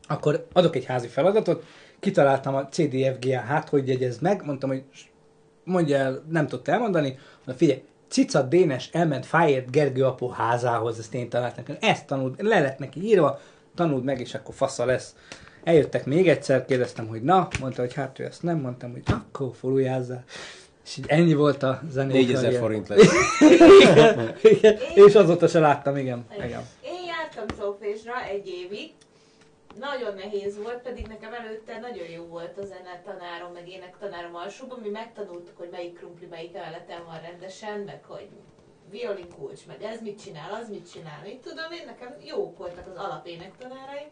akkor 0.09 0.47
adok 0.53 0.77
egy 0.77 0.85
házi 0.85 1.07
feladatot, 1.07 1.65
kitaláltam 2.01 2.55
a 2.55 2.69
CDFGH-t, 2.69 3.69
hogy 3.69 3.89
jegyezd 3.89 4.23
meg, 4.23 4.45
mondtam, 4.45 4.69
hogy 4.69 4.83
mondja 5.65 5.97
el, 5.97 6.25
nem 6.31 6.47
tudta 6.47 6.73
elmondani, 6.73 7.09
mondta, 7.35 7.65
figyelj, 7.65 7.83
Cica 8.09 8.43
Dénes 8.43 8.89
elment 8.93 9.27
Fáért 9.27 9.71
Gergő 9.71 10.05
apu 10.05 10.29
házához, 10.29 10.99
ezt 10.99 11.15
én 11.15 11.29
találtam. 11.29 11.77
Ezt 11.81 12.07
tanult, 12.07 12.43
le 12.43 12.61
lett 12.61 12.79
neki 12.79 13.05
írva, 13.05 13.41
tanuld 13.75 14.05
meg, 14.05 14.21
és 14.21 14.35
akkor 14.35 14.55
fasza 14.55 14.85
lesz. 14.85 15.15
Eljöttek 15.65 16.05
még 16.07 16.29
egyszer, 16.29 16.65
kérdeztem, 16.65 17.07
hogy 17.07 17.23
na, 17.23 17.49
mondta, 17.61 17.81
hogy 17.81 17.95
hát 17.95 18.19
ő 18.19 18.25
ezt 18.25 18.43
nem, 18.43 18.61
mondtam, 18.61 18.91
hogy 18.91 19.03
akkor 19.07 19.51
furujázzál. 19.55 20.25
És 20.89 20.97
így 20.97 21.05
ennyi 21.09 21.35
volt 21.35 21.63
a 21.63 21.81
zenei 21.91 22.25
4000 22.25 22.43
karrier. 22.43 22.61
forint 22.61 22.89
igen, 23.51 24.37
igen, 24.43 24.79
és 24.95 25.15
azóta 25.15 25.49
se 25.49 25.59
láttam, 25.59 25.97
igen. 25.97 26.27
igen. 26.37 26.63
Én 26.83 27.05
jártam 27.07 27.57
szolfésra 27.59 28.25
egy 28.25 28.49
évig, 28.49 28.93
nagyon 29.79 30.15
nehéz 30.15 30.63
volt, 30.63 30.83
pedig 30.83 31.07
nekem 31.07 31.33
előtte 31.33 31.79
nagyon 31.79 32.07
jó 32.07 32.25
volt 32.25 32.59
a 32.59 32.65
zene 32.65 33.03
tanárom, 33.05 33.53
meg 33.53 33.69
ének 33.69 33.97
tanárom 33.99 34.35
alsóban, 34.35 34.79
mi 34.79 34.89
megtanultuk, 34.89 35.57
hogy 35.59 35.69
melyik 35.71 35.99
krumpli 35.99 36.27
melyik 36.27 36.55
emeleten 36.55 37.05
van 37.05 37.21
rendesen, 37.21 37.81
meg 37.81 38.05
hogy 38.05 38.29
violin 38.91 39.29
kulcs, 39.39 39.67
meg 39.67 39.83
ez 39.83 40.01
mit 40.01 40.23
csinál, 40.23 40.53
az 40.63 40.69
mit 40.69 40.91
csinál, 40.93 41.21
mit 41.25 41.41
tudom 41.41 41.73
én, 41.73 41.87
nekem 41.87 42.15
jók 42.25 42.59
voltak 42.59 42.87
az 42.87 42.97
alapének 42.97 43.53
tanáraim. 43.59 44.09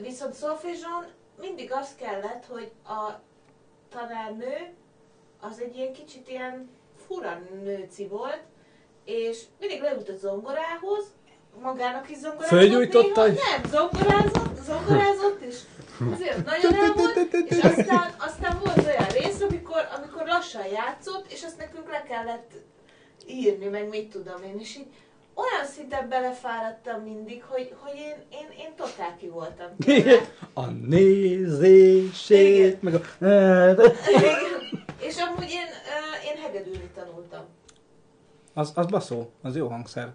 Viszont 0.00 0.34
szolfézson 0.34 1.04
mindig 1.40 1.72
az 1.72 1.94
kellett, 1.94 2.44
hogy 2.46 2.70
a 2.84 3.12
tanárnő 3.88 4.74
az 5.40 5.60
egy 5.60 5.76
ilyen 5.76 5.92
kicsit 5.92 6.28
ilyen 6.28 6.68
fura 7.06 7.42
nőci 7.62 8.06
volt, 8.06 8.42
és 9.04 9.42
mindig 9.60 9.80
leült 9.80 10.08
a 10.08 10.16
zongorához, 10.16 11.04
magának 11.62 12.10
is 12.10 12.16
zongorázott 12.16 12.58
Fölgyújtotta 12.58 13.26
néha, 13.26 13.50
nem, 13.50 13.70
zongorázott, 13.70 14.58
zongorázott, 14.64 15.40
és 15.40 15.58
azért 16.12 16.44
nagyon 16.44 16.74
el 16.74 16.92
volt, 16.92 17.16
és 17.48 17.58
aztán, 17.58 18.14
aztán 18.18 18.60
volt 18.64 18.86
olyan 18.86 19.06
rész, 19.06 19.40
amikor, 19.40 19.88
amikor 19.96 20.26
lassan 20.26 20.66
játszott, 20.66 21.32
és 21.32 21.42
azt 21.42 21.58
nekünk 21.58 21.90
le 21.90 22.02
kellett 22.02 22.50
írni, 23.26 23.66
meg 23.66 23.88
mit 23.88 24.10
tudom 24.10 24.42
én, 24.42 24.58
és 24.58 24.76
így 24.76 24.86
olyan 25.38 25.66
szinten 25.66 26.08
belefáradtam 26.08 27.00
mindig, 27.02 27.42
hogy, 27.48 27.74
hogy 27.78 27.96
én, 27.96 28.14
én, 28.30 28.48
én 28.58 28.74
totál 28.76 29.16
ki 29.16 29.28
voltam. 29.28 29.66
tőle. 29.84 30.18
A 30.54 30.66
nézését, 31.46 32.82
meg 32.82 32.94
a... 32.94 33.00
Igen. 33.20 33.76
És 35.00 35.16
amúgy 35.16 35.50
én, 35.50 35.66
én 36.24 36.42
hegedülni 36.42 36.90
tanultam. 36.94 37.44
Az, 38.54 38.72
az 38.74 38.86
baszó, 38.86 39.30
az 39.42 39.56
jó 39.56 39.68
hangszer. 39.68 40.12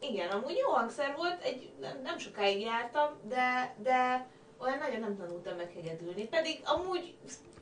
Igen, 0.00 0.28
amúgy 0.28 0.56
jó 0.56 0.70
hangszer 0.70 1.14
volt, 1.16 1.42
egy, 1.42 1.70
nem, 1.80 2.00
nem 2.02 2.18
sokáig 2.18 2.60
jártam, 2.60 3.08
de, 3.28 3.74
de 3.82 4.26
olyan 4.58 4.78
nagyon 4.78 5.00
nem 5.00 5.16
tanultam 5.16 5.56
meg 5.56 5.72
hegedülni. 5.74 6.24
Pedig 6.28 6.60
amúgy 6.64 7.14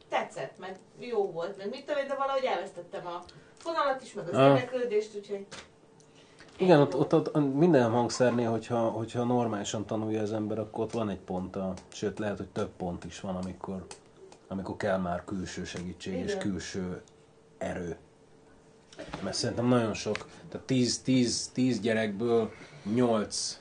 tetszett, 0.09 0.59
meg 0.59 0.77
jó 0.99 1.31
volt, 1.31 1.57
meg 1.57 1.69
mit 1.69 1.85
tudom 1.87 2.03
én, 2.03 2.09
de 2.09 2.15
valahogy 2.15 2.45
elvesztettem 2.45 3.07
a 3.07 3.23
fonalat 3.59 4.03
is, 4.03 4.13
meg 4.13 4.29
az 4.29 4.37
Ah. 4.37 4.47
érdeklődést, 4.47 5.15
úgyhogy 5.17 5.47
Igen, 6.59 6.81
ott, 6.81 6.97
ott, 6.97 7.13
ott 7.13 7.55
minden 7.55 7.91
hangszernél, 7.91 8.51
hogyha, 8.51 8.79
hogyha 8.79 9.25
normálisan 9.25 9.87
tanulja 9.87 10.23
az 10.23 10.33
ember, 10.33 10.59
akkor 10.59 10.85
ott 10.85 10.93
van 10.93 11.09
egy 11.09 11.19
pont, 11.19 11.57
a, 11.57 11.73
sőt 11.93 12.19
lehet, 12.19 12.37
hogy 12.37 12.49
több 12.49 12.71
pont 12.77 13.05
is 13.05 13.21
van, 13.21 13.37
amikor, 13.37 13.87
amikor 14.49 14.77
kell 14.77 14.99
már 14.99 15.25
külső 15.25 15.65
segítség 15.65 16.15
és 16.15 16.31
Igen. 16.33 16.39
külső 16.39 17.03
erő. 17.59 17.97
Mert 19.23 19.37
szerintem 19.37 19.67
nagyon 19.67 19.95
sok, 19.95 20.27
tehát 20.49 20.67
10, 20.67 20.99
10, 21.03 21.51
10 21.53 21.81
gyerekből 21.81 22.51
8 22.95 23.61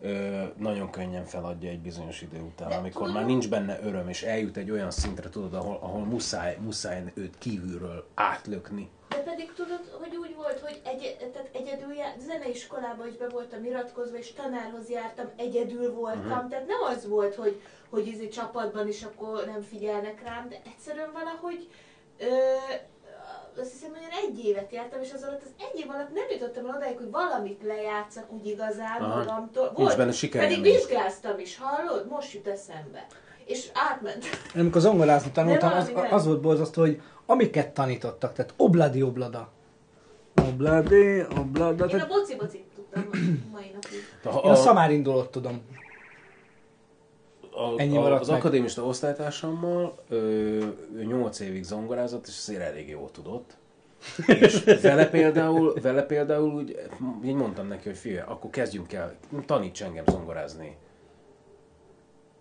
ö, 0.00 0.42
nagyon 0.56 0.90
könnyen 0.90 1.24
feladja 1.24 1.70
egy 1.70 1.80
bizonyos 1.80 2.22
idő 2.22 2.40
után, 2.40 2.68
De 2.68 2.74
amikor 2.74 3.06
tudom- 3.06 3.14
már 3.14 3.26
nincs 3.26 3.48
benne 3.48 3.78
öröm, 3.82 4.08
és 4.08 4.22
eljut 4.22 4.56
egy 4.56 4.70
olyan 4.70 4.90
szintre, 4.90 5.28
tudod, 5.28 5.54
ahol, 5.54 5.78
ahol 5.82 6.04
muszáj, 6.04 6.58
muszáj 6.60 7.12
őt 7.14 7.38
kívülről 7.38 8.06
átlökni. 8.14 8.88
De 9.14 9.20
pedig 9.22 9.52
tudod, 9.52 9.80
hogy 10.00 10.16
úgy 10.16 10.34
volt, 10.36 10.58
hogy 10.60 10.80
egy, 10.84 11.16
tehát 11.32 11.48
egyedül 11.52 11.94
jár, 11.94 12.14
zeneiskolába 12.26 13.06
is 13.06 13.14
be 13.16 13.28
voltam 13.28 13.64
iratkozva, 13.64 14.16
és 14.16 14.32
tanárhoz 14.32 14.88
jártam, 14.90 15.30
egyedül 15.36 15.92
voltam, 15.92 16.20
Mhm. 16.38 16.48
tehát 16.48 16.66
nem 16.66 16.82
az 16.82 17.08
volt, 17.08 17.34
hogy, 17.34 17.60
hogy 17.90 18.06
izé 18.06 18.28
csapatban 18.28 18.88
is 18.88 19.02
akkor 19.02 19.44
nem 19.46 19.60
figyelnek 19.62 20.22
rám, 20.24 20.48
de 20.48 20.60
egyszerűen 20.66 21.12
valahogy 21.12 21.68
ö, 22.18 22.26
azt 23.60 23.72
hiszem, 23.72 23.90
hogy 23.90 24.02
én 24.02 24.18
egy 24.28 24.44
évet 24.44 24.72
jártam, 24.72 25.00
és 25.02 25.12
az 25.12 25.22
alatt 25.22 25.42
az 25.42 25.50
egy 25.72 25.80
év 25.80 25.90
alatt 25.90 26.12
nem 26.14 26.24
jutottam 26.30 26.66
el 26.66 26.76
odáig, 26.76 26.96
hogy 26.96 27.10
valamit 27.10 27.62
lejátszak 27.62 28.32
úgy 28.32 28.46
igazán 28.46 29.00
Aha. 29.02 29.16
magamtól. 29.18 29.64
Nincs 29.64 29.76
Volt, 29.76 29.96
benne 29.96 30.12
pedig 30.46 30.62
vizsgáztam 30.62 31.38
is, 31.38 31.58
hallod? 31.58 32.08
Most 32.08 32.32
jut 32.32 32.46
eszembe. 32.46 33.06
És 33.44 33.70
átment. 33.90 34.24
Én 34.54 34.60
amikor 34.60 34.80
zongorázni 34.80 35.30
tanultam, 35.30 35.72
az, 35.72 35.92
az 36.10 36.26
volt 36.26 36.40
borzasztó, 36.40 36.80
hogy 36.80 37.00
amiket 37.26 37.68
tanítottak, 37.74 38.32
tehát 38.32 38.54
obladi 38.56 39.02
oblada. 39.02 39.48
Obladi, 40.48 41.20
oblada, 41.38 41.84
Én 41.84 41.90
a 41.90 41.92
tehát 41.92 42.08
boci-bocit 42.08 42.64
tudtam 42.74 43.08
mai 43.52 43.70
napig. 43.74 44.44
én 44.44 44.50
a 44.50 44.54
szamárindulót 44.54 45.30
tudom. 45.30 45.62
a, 47.50 47.80
Ennyi 47.80 47.96
a, 47.96 48.20
az 48.20 48.28
meg. 48.28 48.38
akadémista 48.38 48.84
osztálytársammal 48.84 49.98
ö, 50.08 50.16
ő 50.96 51.04
8 51.04 51.40
évig 51.40 51.62
zongorázott, 51.64 52.26
és 52.26 52.38
azért 52.38 52.62
elég 52.62 52.88
jól 52.88 53.10
tudott. 53.10 53.56
És 54.26 54.64
vele 54.82 55.08
például, 55.08 55.74
vele 55.82 56.02
például 56.02 56.54
úgy, 56.54 56.78
így 57.24 57.34
mondtam 57.34 57.66
neki, 57.68 57.88
hogy 57.88 57.98
figyelj, 57.98 58.24
akkor 58.28 58.50
kezdjünk 58.50 58.92
el, 58.92 59.14
taníts 59.46 59.82
engem 59.82 60.04
zongorázni. 60.06 60.76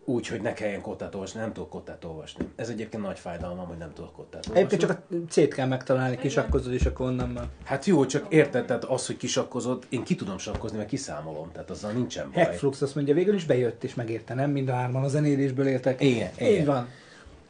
Úgy, 0.06 0.28
hogy 0.28 0.42
ne 0.42 0.54
kelljen 0.54 0.82
kottát 0.82 1.14
olvasni, 1.14 1.40
nem 1.40 1.54
tudok 1.54 1.70
kottát 1.70 2.04
olvasni. 2.04 2.46
Ez 2.56 2.70
egyébként 2.70 3.04
nagy 3.04 3.20
fájdalmam, 3.20 3.68
hogy 3.68 3.78
nem 3.78 3.94
tudok 3.94 4.14
kottát 4.14 4.48
olvasni. 4.48 4.58
Egyébként 4.58 4.82
csak 4.82 4.92
a 4.92 5.16
C-t 5.30 5.54
kell 5.54 5.68
megtalálni, 5.68 6.18
kisakkozod, 6.18 6.74
és 6.74 6.86
akkor 6.86 7.06
onnan 7.06 7.30
már. 7.30 7.48
Hát 7.64 7.86
jó, 7.86 8.06
csak 8.06 8.26
érted, 8.30 8.66
tehát 8.66 8.84
az, 8.84 9.06
hogy 9.06 9.18
kisakkozod, 9.18 9.86
én 9.90 10.04
ki 10.04 10.16
tudom 10.16 10.38
sakkozni, 10.38 10.78
mert 10.78 10.90
kiszámolom, 10.90 11.52
tehát 11.52 11.70
azzal 11.70 11.92
nincsen 11.92 12.32
baj. 12.34 12.44
Hackflux 12.44 12.82
azt 12.82 12.96
mondja, 12.96 13.14
végül 13.14 13.34
is 13.34 13.46
bejött 13.46 13.84
és 13.84 13.96
megérte, 13.96 14.34
nem? 14.34 14.52
Mind 14.52 14.70
a 14.70 14.74
hárman 14.74 15.04
a 15.04 15.08
zenélésből 15.08 15.68
éltek. 15.68 16.02
Igen, 16.02 16.32
Így 16.42 16.52
igen. 16.52 16.66
van. 16.66 16.88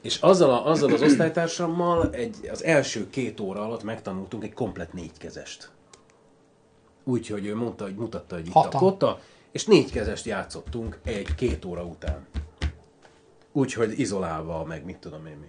És 0.01 0.17
azzal, 0.21 0.49
a, 0.49 0.69
azzal 0.69 0.93
az 0.93 1.01
osztálytársammal 1.01 2.09
egy, 2.11 2.49
az 2.51 2.63
első 2.63 3.09
két 3.09 3.39
óra 3.39 3.61
alatt 3.61 3.83
megtanultunk 3.83 4.43
egy 4.43 4.53
komplet 4.53 4.93
négykezest. 4.93 5.69
Úgyhogy 7.03 7.45
ő 7.45 7.55
mondta, 7.55 7.83
hogy 7.83 7.95
mutatta, 7.95 8.35
hogy 8.35 8.47
itt 8.47 8.55
a 8.55 8.69
kotta, 8.69 9.19
és 9.51 9.65
négykezest 9.65 10.25
játszottunk 10.25 10.99
egy-két 11.03 11.65
óra 11.65 11.83
után. 11.83 12.25
Úgyhogy 13.53 13.99
izolálva, 13.99 14.63
meg 14.63 14.85
mit 14.85 14.97
tudom 14.97 15.25
én 15.25 15.37
mi. 15.37 15.47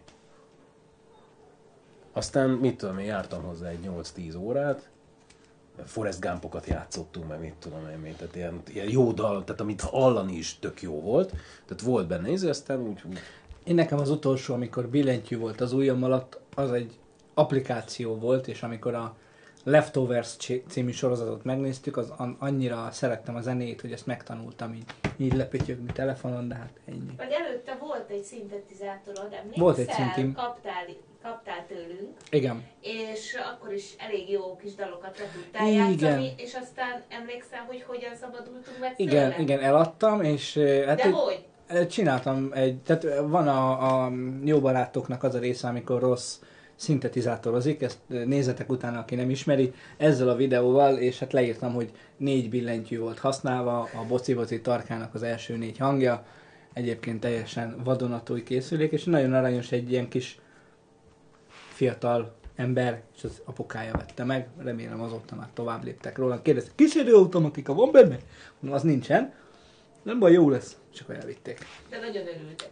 Aztán, 2.12 2.50
mit 2.50 2.76
tudom 2.76 2.98
én, 2.98 3.06
jártam 3.06 3.42
hozzá 3.42 3.68
egy 3.68 3.88
8-10 4.16 4.38
órát, 4.38 4.88
Forrest 5.84 6.20
Gumpokat 6.20 6.66
játszottunk, 6.66 7.28
meg 7.28 7.40
mit 7.40 7.54
tudom 7.58 7.88
én, 7.88 7.98
mi, 7.98 8.10
tehát 8.10 8.36
ilyen, 8.36 8.62
ilyen 8.68 8.90
jó 8.90 9.12
dal, 9.12 9.44
tehát 9.44 9.60
amit 9.60 9.80
hallani 9.80 10.36
is 10.36 10.58
tök 10.58 10.82
jó 10.82 11.00
volt, 11.00 11.30
tehát 11.66 11.82
volt 11.82 12.06
benne 12.06 12.28
íze, 12.28 12.48
aztán 12.48 12.80
úgy, 12.80 13.02
úgy 13.08 13.18
Én 13.64 13.74
nekem 13.74 13.98
az 13.98 14.10
utolsó, 14.10 14.54
amikor 14.54 14.88
billentyű 14.88 15.38
volt 15.38 15.60
az 15.60 15.72
ujjam 15.72 16.02
alatt, 16.02 16.40
az 16.54 16.72
egy 16.72 16.98
applikáció 17.34 18.14
volt, 18.14 18.48
és 18.48 18.62
amikor 18.62 18.94
a, 18.94 19.16
Leftovers 19.64 20.36
cí- 20.36 20.64
című 20.68 20.90
sorozatot 20.90 21.44
megnéztük, 21.44 21.96
az 21.96 22.12
an- 22.16 22.36
annyira 22.38 22.88
szerettem 22.90 23.36
a 23.36 23.40
zenét, 23.40 23.80
hogy 23.80 23.92
ezt 23.92 24.06
megtanultam 24.06 24.74
így, 24.74 24.84
így 25.16 25.32
lepötyögni 25.32 25.92
telefonon, 25.92 26.48
de 26.48 26.54
hát 26.54 26.70
ennyi. 26.88 27.14
Vagy 27.16 27.30
előtte 27.32 27.76
volt 27.80 28.10
egy 28.10 28.22
szintetizátorod, 28.22 29.24
emlékszel? 29.32 29.62
Volt 29.62 29.78
egy 29.78 29.90
szintim. 29.90 30.32
Kaptál, 30.34 30.84
kaptál 31.22 31.66
tőlünk, 31.68 32.16
Igen. 32.30 32.64
és 32.80 33.36
akkor 33.54 33.72
is 33.72 33.94
elég 33.98 34.30
jó 34.30 34.56
kis 34.56 34.74
dalokat 34.74 35.18
le 35.18 35.24
tudtál 35.34 35.66
Igen. 35.68 35.90
játszani, 35.90 36.32
és 36.36 36.54
aztán 36.54 37.02
emlékszel, 37.08 37.64
hogy 37.66 37.82
hogyan 37.86 38.14
szabadultunk 38.14 38.78
meg 38.80 38.94
Igen, 38.96 39.30
tőle? 39.30 39.42
igen, 39.42 39.60
eladtam, 39.60 40.22
és 40.22 40.54
hát 40.86 40.96
De 40.96 41.02
egy- 41.04 41.12
hogy? 41.12 41.44
csináltam 41.88 42.50
egy, 42.54 42.76
tehát 42.78 43.04
eh, 43.04 43.28
van 43.28 43.48
a, 43.48 44.04
a 44.04 44.12
jó 44.44 44.60
barátoknak 44.60 45.22
az 45.22 45.34
a 45.34 45.38
része, 45.38 45.68
amikor 45.68 46.00
rossz 46.00 46.38
szintetizátorozik, 46.76 47.82
ezt 47.82 47.98
nézzetek 48.06 48.70
utána, 48.70 48.98
aki 48.98 49.14
nem 49.14 49.30
ismeri, 49.30 49.72
ezzel 49.96 50.28
a 50.28 50.36
videóval, 50.36 50.96
és 50.96 51.18
hát 51.18 51.32
leírtam, 51.32 51.72
hogy 51.72 51.90
négy 52.16 52.50
billentyű 52.50 52.98
volt 52.98 53.18
használva, 53.18 53.78
a 53.78 54.04
boci-boci 54.08 54.60
tarkának 54.60 55.14
az 55.14 55.22
első 55.22 55.56
négy 55.56 55.78
hangja, 55.78 56.26
egyébként 56.72 57.20
teljesen 57.20 57.80
vadonatúj 57.84 58.42
készülék, 58.42 58.92
és 58.92 59.04
nagyon 59.04 59.32
aranyos 59.32 59.72
egy 59.72 59.90
ilyen 59.90 60.08
kis 60.08 60.38
fiatal 61.48 62.34
ember, 62.56 63.02
és 63.16 63.24
az 63.24 63.42
apukája 63.44 63.92
vette 63.92 64.24
meg, 64.24 64.48
remélem 64.58 65.00
azóta 65.00 65.34
már 65.34 65.48
tovább 65.54 65.84
léptek 65.84 66.18
róla. 66.18 66.42
Kérdezte, 66.42 66.70
kísérő 66.74 67.14
automatika 67.14 67.74
van 67.74 67.90
benne? 67.92 68.16
Mondom, 68.60 68.78
az 68.78 68.82
nincsen. 68.82 69.32
Nem 70.02 70.18
baj, 70.18 70.32
jó 70.32 70.50
lesz. 70.50 70.76
És 70.92 71.00
akkor 71.00 71.14
elvitték. 71.14 71.58
De 71.90 71.98
nagyon 71.98 72.26
örültek. 72.26 72.68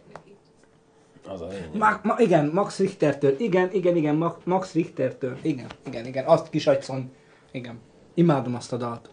Az 1.27 1.41
a. 1.41 1.47
Ma, 1.73 1.99
ma, 2.03 2.15
igen, 2.17 2.49
Max 2.53 2.79
Richtertől. 2.79 3.35
Igen, 3.39 3.69
igen, 3.71 3.95
igen, 3.95 4.15
Ma, 4.15 4.37
Max 4.43 4.73
Richtertől. 4.73 5.37
Igen, 5.41 5.67
igen, 5.85 6.05
igen. 6.05 6.25
Azt 6.25 6.49
kis 6.49 6.67
agyszon. 6.67 7.11
Igen. 7.51 7.79
Imádom 8.13 8.55
azt 8.55 8.73
a 8.73 8.77
dalt. 8.77 9.09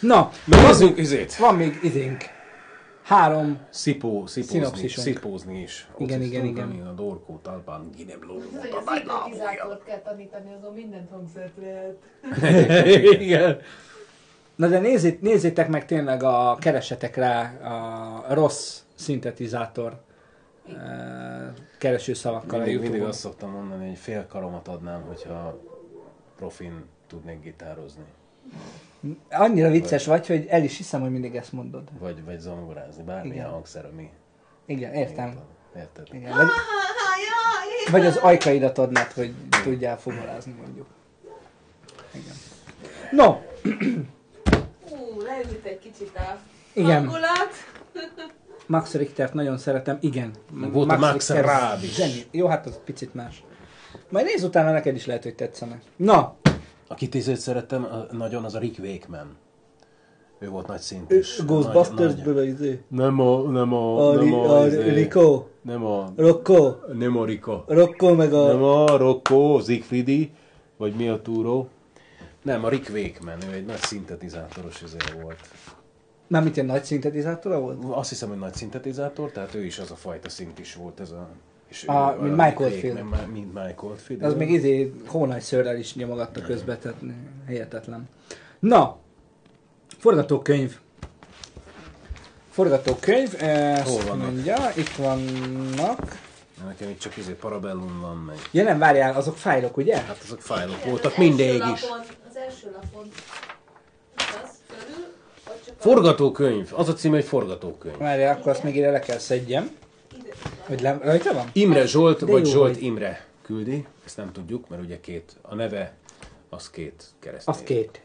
Na, 0.00 0.30
Nézzünk 0.44 0.98
izét. 0.98 1.36
van 1.36 1.54
még 1.54 1.78
izénk. 1.82 2.24
Három. 3.02 3.58
Szipó, 3.70 4.26
szipózni, 4.26 4.42
Szinopszisunk. 4.42 5.06
szipózni 5.06 5.60
is. 5.60 5.88
Igen, 5.98 6.22
igen, 6.22 6.44
igen. 6.44 6.86
A 6.86 6.92
dorkó 6.92 7.40
talpán, 7.42 7.90
ginem 7.96 8.18
Ez, 8.22 8.60
hogy 8.60 8.70
a 8.70 8.82
szintetizátort 8.90 9.84
kell 9.84 9.98
tanítani, 9.98 10.54
azon 10.58 10.74
mindent 10.74 11.10
hangszert 11.10 11.52
lehet. 11.60 11.96
igen. 13.20 13.58
Na 14.56 14.68
de 14.68 14.78
nézzét, 14.78 15.20
nézzétek 15.20 15.68
meg 15.68 15.86
tényleg 15.86 16.22
a, 16.22 16.56
keresetek 16.60 17.16
rá 17.16 17.52
a 18.28 18.34
rossz 18.34 18.80
szintetizátor 18.94 20.00
keresőszavakkal 21.78 22.60
a 22.60 22.62
mindig, 22.62 22.72
mindig 22.72 22.84
Youtube-on. 22.84 23.08
azt 23.08 23.18
szoktam 23.18 23.50
mondani, 23.50 23.88
hogy 23.88 23.98
fél 23.98 24.26
karomat 24.26 24.68
adnám, 24.68 25.02
hogyha 25.02 25.60
profin 26.36 26.84
tudnék 27.06 27.42
gitározni. 27.42 28.04
Annyira 29.30 29.70
vicces 29.70 30.06
vagy, 30.06 30.26
hogy 30.26 30.46
el 30.46 30.62
is 30.62 30.76
hiszem, 30.76 31.00
hogy 31.00 31.10
mindig 31.10 31.36
ezt 31.36 31.52
mondod. 31.52 31.88
Vagy, 31.98 32.24
vagy 32.24 32.38
zongorázni, 32.38 33.02
bármilyen 33.02 33.36
Igen. 33.36 33.50
hangszer, 33.50 33.84
ami... 33.84 34.10
Igen, 34.66 34.92
értem. 34.92 35.38
Érted? 35.76 36.06
Igen. 36.12 36.36
Vagy, 36.36 36.46
vagy 37.90 38.06
az 38.06 38.16
ajkaidat 38.16 38.78
adnád, 38.78 39.12
hogy 39.12 39.34
tudjál 39.62 39.98
fuvorázni 39.98 40.52
mondjuk. 40.52 40.86
Igen. 42.14 42.34
No, 43.10 43.40
Hú, 44.88 45.20
leült 45.20 45.64
egy 45.64 45.78
kicsit 45.78 46.16
a 46.16 46.38
Igen. 46.72 47.10
Max 48.66 48.94
Richtert 48.94 49.34
nagyon 49.34 49.58
szeretem, 49.58 49.98
igen. 50.00 50.30
Meg 50.52 50.72
volt 50.72 50.90
a 50.90 50.98
Max 50.98 51.12
Richter 51.30 51.44
Raab 51.44 51.82
is. 51.82 51.94
zseni. 51.94 52.24
Jó, 52.30 52.46
hát 52.46 52.66
az 52.66 52.80
picit 52.84 53.14
más. 53.14 53.44
Majd 54.08 54.26
nézz 54.26 54.42
utána, 54.44 54.72
neked 54.72 54.94
is 54.94 55.06
lehet, 55.06 55.22
hogy 55.22 55.34
tetszene. 55.34 55.80
Na, 55.96 56.36
Akit 56.88 57.14
izét 57.14 57.36
szerettem 57.36 57.86
nagyon, 58.10 58.44
az 58.44 58.54
a 58.54 58.58
Rick 58.58 58.78
Wakeman. 58.78 59.36
Ő 60.38 60.48
volt 60.48 60.66
nagy 60.66 60.80
szintes. 60.80 61.44
Ghostbustersből 61.46 62.36
a 62.36 62.42
izé. 62.42 62.82
Nem 62.88 63.20
a, 63.20 63.40
nem 63.40 63.72
a, 63.72 64.08
A, 64.08 64.14
nem 64.14 64.34
a, 64.34 64.60
a 64.60 64.66
izé, 64.66 64.90
Rico, 64.90 65.44
Nem 65.62 65.84
a, 65.84 66.12
Rocco, 66.16 66.74
nem 66.92 67.16
a 67.16 67.24
Rico. 67.24 67.62
Rocco 67.66 68.14
meg 68.14 68.32
a... 68.32 68.46
Nem 68.46 68.62
a 68.62 68.96
Rocco, 68.96 69.60
Siegfriedi, 69.64 70.32
vagy 70.76 70.94
mi 70.94 71.08
a 71.08 71.22
túró. 71.22 71.68
Nem, 72.42 72.64
a 72.64 72.68
Rick 72.68 72.90
Wakeman, 72.94 73.38
ő 73.50 73.54
egy 73.54 73.64
nagy 73.64 73.80
szintetizátoros 73.80 74.82
izé 74.82 74.96
volt. 75.22 75.40
Mármint 76.26 76.54
ilyen 76.56 76.68
nagy 76.68 76.84
szintetizátora 76.84 77.60
volt? 77.60 77.78
Azt 77.90 78.08
hiszem, 78.08 78.28
hogy 78.28 78.38
nagy 78.38 78.54
szintetizátor, 78.54 79.30
tehát 79.30 79.54
ő 79.54 79.64
is 79.64 79.78
az 79.78 79.90
a 79.90 79.94
fajta 79.96 80.28
szint 80.28 80.58
is 80.58 80.74
volt 80.74 81.00
ez 81.00 81.10
a... 81.10 81.28
És 81.68 81.84
ő- 81.84 81.88
A, 81.88 82.06
a 82.06 82.16
mint 82.22 82.22
Rick 82.22 82.36
Michael 82.58 82.70
Field. 82.70 83.28
Mint 83.32 83.54
Michael 83.54 83.96
Field. 83.96 84.22
Az 84.22 84.34
még 84.34 84.50
izé 84.50 84.92
hónaj 85.06 85.40
szörrel 85.40 85.76
is 85.76 85.94
nyomogatta 85.94 86.40
közbe, 86.40 86.76
tehát 86.78 86.98
hihetetlen. 87.48 88.08
Na, 88.58 88.96
forgatókönyv. 89.98 90.78
Forgatókönyv, 92.50 93.34
ezt 93.42 93.88
Hol 93.88 94.04
vannak? 94.04 94.26
mondja, 94.26 94.56
itt 94.76 94.88
vannak. 94.96 96.24
Nekem 96.66 96.88
itt 96.88 96.98
csak 96.98 97.16
izé 97.16 97.32
Parabellum 97.32 98.00
van 98.00 98.16
meg. 98.16 98.36
Ja 98.50 98.62
nem, 98.62 98.78
várjál, 98.78 99.14
azok 99.14 99.36
fájlok, 99.36 99.76
ugye? 99.76 99.96
Hát 99.96 100.18
azok 100.22 100.40
fájlok 100.40 100.84
voltak 100.84 101.10
első 101.10 101.22
mindig 101.22 101.54
is. 101.54 101.60
lapon- 101.62 102.16
Az 102.28 102.36
első 102.36 102.70
lapon. 102.82 103.04
Itt 103.06 104.40
az 104.42 104.50
fölül, 104.68 105.04
ott 105.04 105.44
csak 105.44 105.46
a- 105.46 105.54
Forgatókönyv. 105.78 106.72
Az 106.74 106.88
a 106.88 106.92
cím, 106.92 107.10
hogy 107.10 107.24
forgatókönyv. 107.24 107.96
Várjál, 107.96 108.36
akkor 108.36 108.52
azt 108.52 108.62
még 108.62 108.76
ide 108.76 108.90
le 108.90 108.98
kell 108.98 109.18
szedjem. 109.18 109.70
Hogy 110.66 110.80
le, 110.80 110.98
rajta 111.02 111.32
van? 111.32 111.50
Imre 111.52 111.86
Zsolt, 111.86 112.24
De 112.24 112.32
vagy 112.32 112.46
jó 112.46 112.52
Zsolt 112.52 112.74
vagy. 112.74 112.82
Imre 112.82 113.26
küldi. 113.42 113.86
Ezt 114.04 114.16
nem 114.16 114.32
tudjuk, 114.32 114.68
mert 114.68 114.82
ugye 114.82 115.00
két, 115.00 115.36
a 115.42 115.54
neve 115.54 115.94
az 116.48 116.70
két 116.70 117.04
keresztény. 117.18 117.54
Az 117.54 117.62
két. 117.62 118.00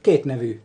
Két 0.00 0.24
nevű. 0.24 0.60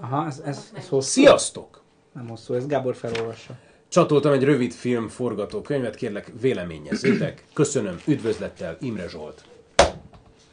Aha, 0.00 0.26
ez, 0.26 0.42
ez, 0.44 0.70
ez 0.74 0.88
hosszú. 0.88 1.08
Sziasztok! 1.10 1.82
Nem 2.12 2.28
hosszú, 2.28 2.54
ez 2.54 2.66
Gábor 2.66 2.94
felolvassa. 2.96 3.54
Csatoltam 3.88 4.32
egy 4.32 4.44
rövid 4.44 4.72
film 4.72 5.08
forgatókönyvet, 5.08 5.94
kérlek 5.94 6.32
véleményezzétek. 6.40 7.44
Köszönöm, 7.52 8.00
üdvözlettel, 8.06 8.76
Imre 8.80 9.08
Zsolt. 9.08 9.44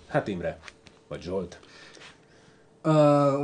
Hát 0.07 0.27
Imre, 0.27 0.59
vagy 1.07 1.21
Zsolt. 1.21 1.59
Uh, 2.83 2.93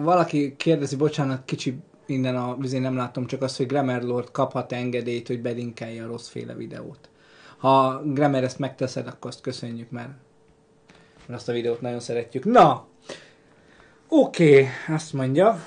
valaki 0.03 0.55
kérdezi, 0.55 0.95
bocsánat, 0.95 1.45
kicsi 1.45 1.77
innen 2.05 2.35
a 2.35 2.55
vizén 2.59 2.81
nem 2.81 2.95
látom, 2.95 3.25
csak 3.25 3.41
azt, 3.41 3.57
hogy 3.57 3.65
Grammar 3.65 4.01
Lord 4.01 4.31
kaphat 4.31 4.71
engedélyt, 4.71 5.27
hogy 5.27 5.41
belinkelje 5.41 6.03
a 6.03 6.07
rosszféle 6.07 6.53
videót. 6.53 7.09
Ha 7.57 8.01
Grammar 8.05 8.43
ezt 8.43 8.59
megteszed, 8.59 9.07
akkor 9.07 9.31
azt 9.31 9.41
köszönjük, 9.41 9.89
mert, 9.89 10.11
mert 11.25 11.39
azt 11.39 11.49
a 11.49 11.53
videót 11.53 11.81
nagyon 11.81 11.99
szeretjük. 11.99 12.45
Na, 12.45 12.87
oké, 14.07 14.53
okay, 14.53 14.67
azt 14.95 15.13
mondja, 15.13 15.65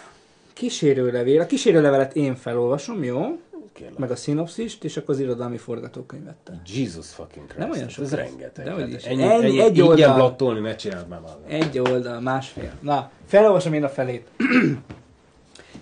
kísérőlevél. 0.53 1.41
A 1.41 1.47
kísérőlevelet 1.47 2.17
én 2.17 2.35
felolvasom, 2.35 3.05
jó? 3.05 3.41
Kérlek. 3.77 3.99
Meg 3.99 4.11
a 4.11 4.17
szinopszist, 4.17 4.85
és 4.85 4.97
akkor 4.97 5.15
az 5.15 5.21
irodalmi 5.21 5.57
forgatókönyvet. 5.57 6.37
te. 6.45 6.61
Jesus 6.75 7.09
fucking 7.09 7.47
Christ. 7.47 7.59
Nem 7.59 7.71
olyan 7.71 7.89
sok 7.89 8.05
Ez 8.05 8.13
ez. 8.13 8.19
rengeteg. 8.19 8.65
Dehogy 8.65 8.81
Hát 8.81 8.91
is. 9.01 9.05
Ennyi, 9.05 9.23
Ennyi- 9.23 9.45
ennyi, 9.45 9.61
egy 9.61 9.69
ingyen 9.79 9.87
oldal. 9.87 10.15
blattolni, 10.15 10.61
ne 10.61 10.75
csináld 10.77 11.09
már 11.09 11.21
valamit. 11.21 11.49
Egy 11.49 11.79
oldal, 11.79 12.21
másfél. 12.21 12.73
Na, 12.81 13.11
felolvasom 13.27 13.73
én 13.73 13.85
a 13.85 13.89
felét. 13.89 14.29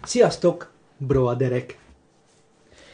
Sziasztok, 0.03 0.71
broaderek! 0.97 1.79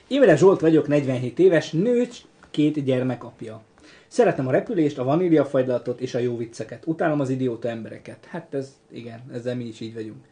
Imre 0.07 0.37
Zsolt 0.37 0.61
vagyok, 0.61 0.87
47 0.89 1.39
éves, 1.39 1.71
nő, 1.71 2.09
két 2.51 2.85
gyermek 2.85 3.25
apja. 3.25 3.63
Szeretem 4.09 4.47
a 4.47 4.51
repülést, 4.51 4.99
a 4.99 5.05
vaníliafagylalatot 5.05 6.01
és 6.01 6.15
a 6.15 6.19
jó 6.19 6.37
vicceket. 6.37 6.87
Utálom 6.87 7.21
az 7.21 7.29
idióta 7.29 7.69
embereket. 7.69 8.27
Hát 8.29 8.55
ez, 8.55 8.73
igen, 8.91 9.21
ezzel 9.33 9.57
mi 9.57 9.65
is 9.65 9.81
így 9.81 9.95
vagyunk. 9.95 10.25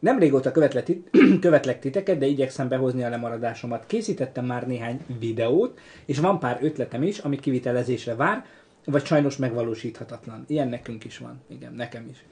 Nem 0.00 0.18
régóta 0.18 0.52
követlek, 0.52 0.84
tit- 0.84 1.10
követlek 1.40 1.80
titeket, 1.80 2.18
de 2.18 2.26
igyekszem 2.26 2.68
behozni 2.68 3.02
a 3.02 3.08
lemaradásomat. 3.08 3.86
Készítettem 3.86 4.44
már 4.44 4.66
néhány 4.66 5.00
videót, 5.18 5.80
és 6.04 6.18
van 6.18 6.38
pár 6.38 6.58
ötletem 6.62 7.02
is, 7.02 7.18
ami 7.18 7.38
kivitelezésre 7.38 8.14
vár, 8.14 8.44
vagy 8.84 9.04
sajnos 9.04 9.36
megvalósíthatatlan. 9.36 10.44
Ilyen 10.46 10.68
nekünk 10.68 11.04
is 11.04 11.18
van. 11.18 11.40
Igen, 11.48 11.72
nekem 11.72 12.08
is. 12.10 12.24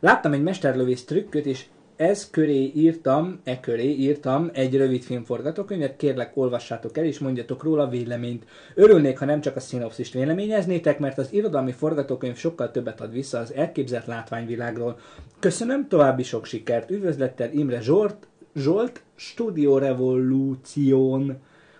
Láttam 0.00 0.32
egy 0.32 0.42
mesterlövész 0.42 1.04
trükköt, 1.04 1.46
és 1.46 1.64
ez 1.98 2.30
köré 2.30 2.72
írtam, 2.74 3.40
e 3.44 3.60
köré 3.60 3.90
írtam 3.90 4.50
egy 4.52 4.76
rövid 4.76 5.02
filmforgatókönyvet, 5.02 5.96
kérlek 5.96 6.36
olvassátok 6.36 6.98
el, 6.98 7.04
és 7.04 7.18
mondjatok 7.18 7.62
róla 7.62 7.88
véleményt. 7.88 8.44
Örülnék, 8.74 9.18
ha 9.18 9.24
nem 9.24 9.40
csak 9.40 9.56
a 9.56 9.60
szinopszist 9.60 10.12
véleményeznétek, 10.12 10.98
mert 10.98 11.18
az 11.18 11.32
irodalmi 11.32 11.72
forgatókönyv 11.72 12.36
sokkal 12.36 12.70
többet 12.70 13.00
ad 13.00 13.12
vissza 13.12 13.38
az 13.38 13.52
elképzelt 13.52 14.06
látványvilágról. 14.06 14.98
Köszönöm, 15.38 15.88
további 15.88 16.22
sok 16.22 16.44
sikert. 16.44 16.90
Üdvözlettel 16.90 17.52
Imre 17.52 17.80
Zsolt, 17.80 18.16
Zsolt 18.54 19.02
Studio 19.14 19.78
Revolution. 19.78 21.36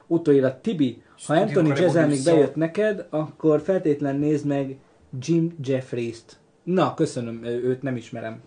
Utóirat 0.06 0.62
Tibi, 0.62 1.02
ha 1.26 1.34
Anthony 1.34 1.68
Revolution. 1.68 2.24
bejött 2.24 2.54
neked, 2.54 3.06
akkor 3.10 3.60
feltétlen 3.60 4.16
nézd 4.16 4.46
meg 4.46 4.76
Jim 5.18 5.54
Jeffries-t. 5.64 6.36
Na, 6.62 6.94
köszönöm, 6.94 7.44
őt 7.44 7.82
nem 7.82 7.96
ismerem. 7.96 8.40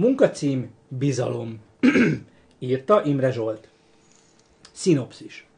Munkacím 0.00 0.70
Bizalom. 0.88 1.60
Írta 2.58 3.02
Imre 3.04 3.30
Zsolt. 3.30 3.68
Szinopszis. 4.72 5.48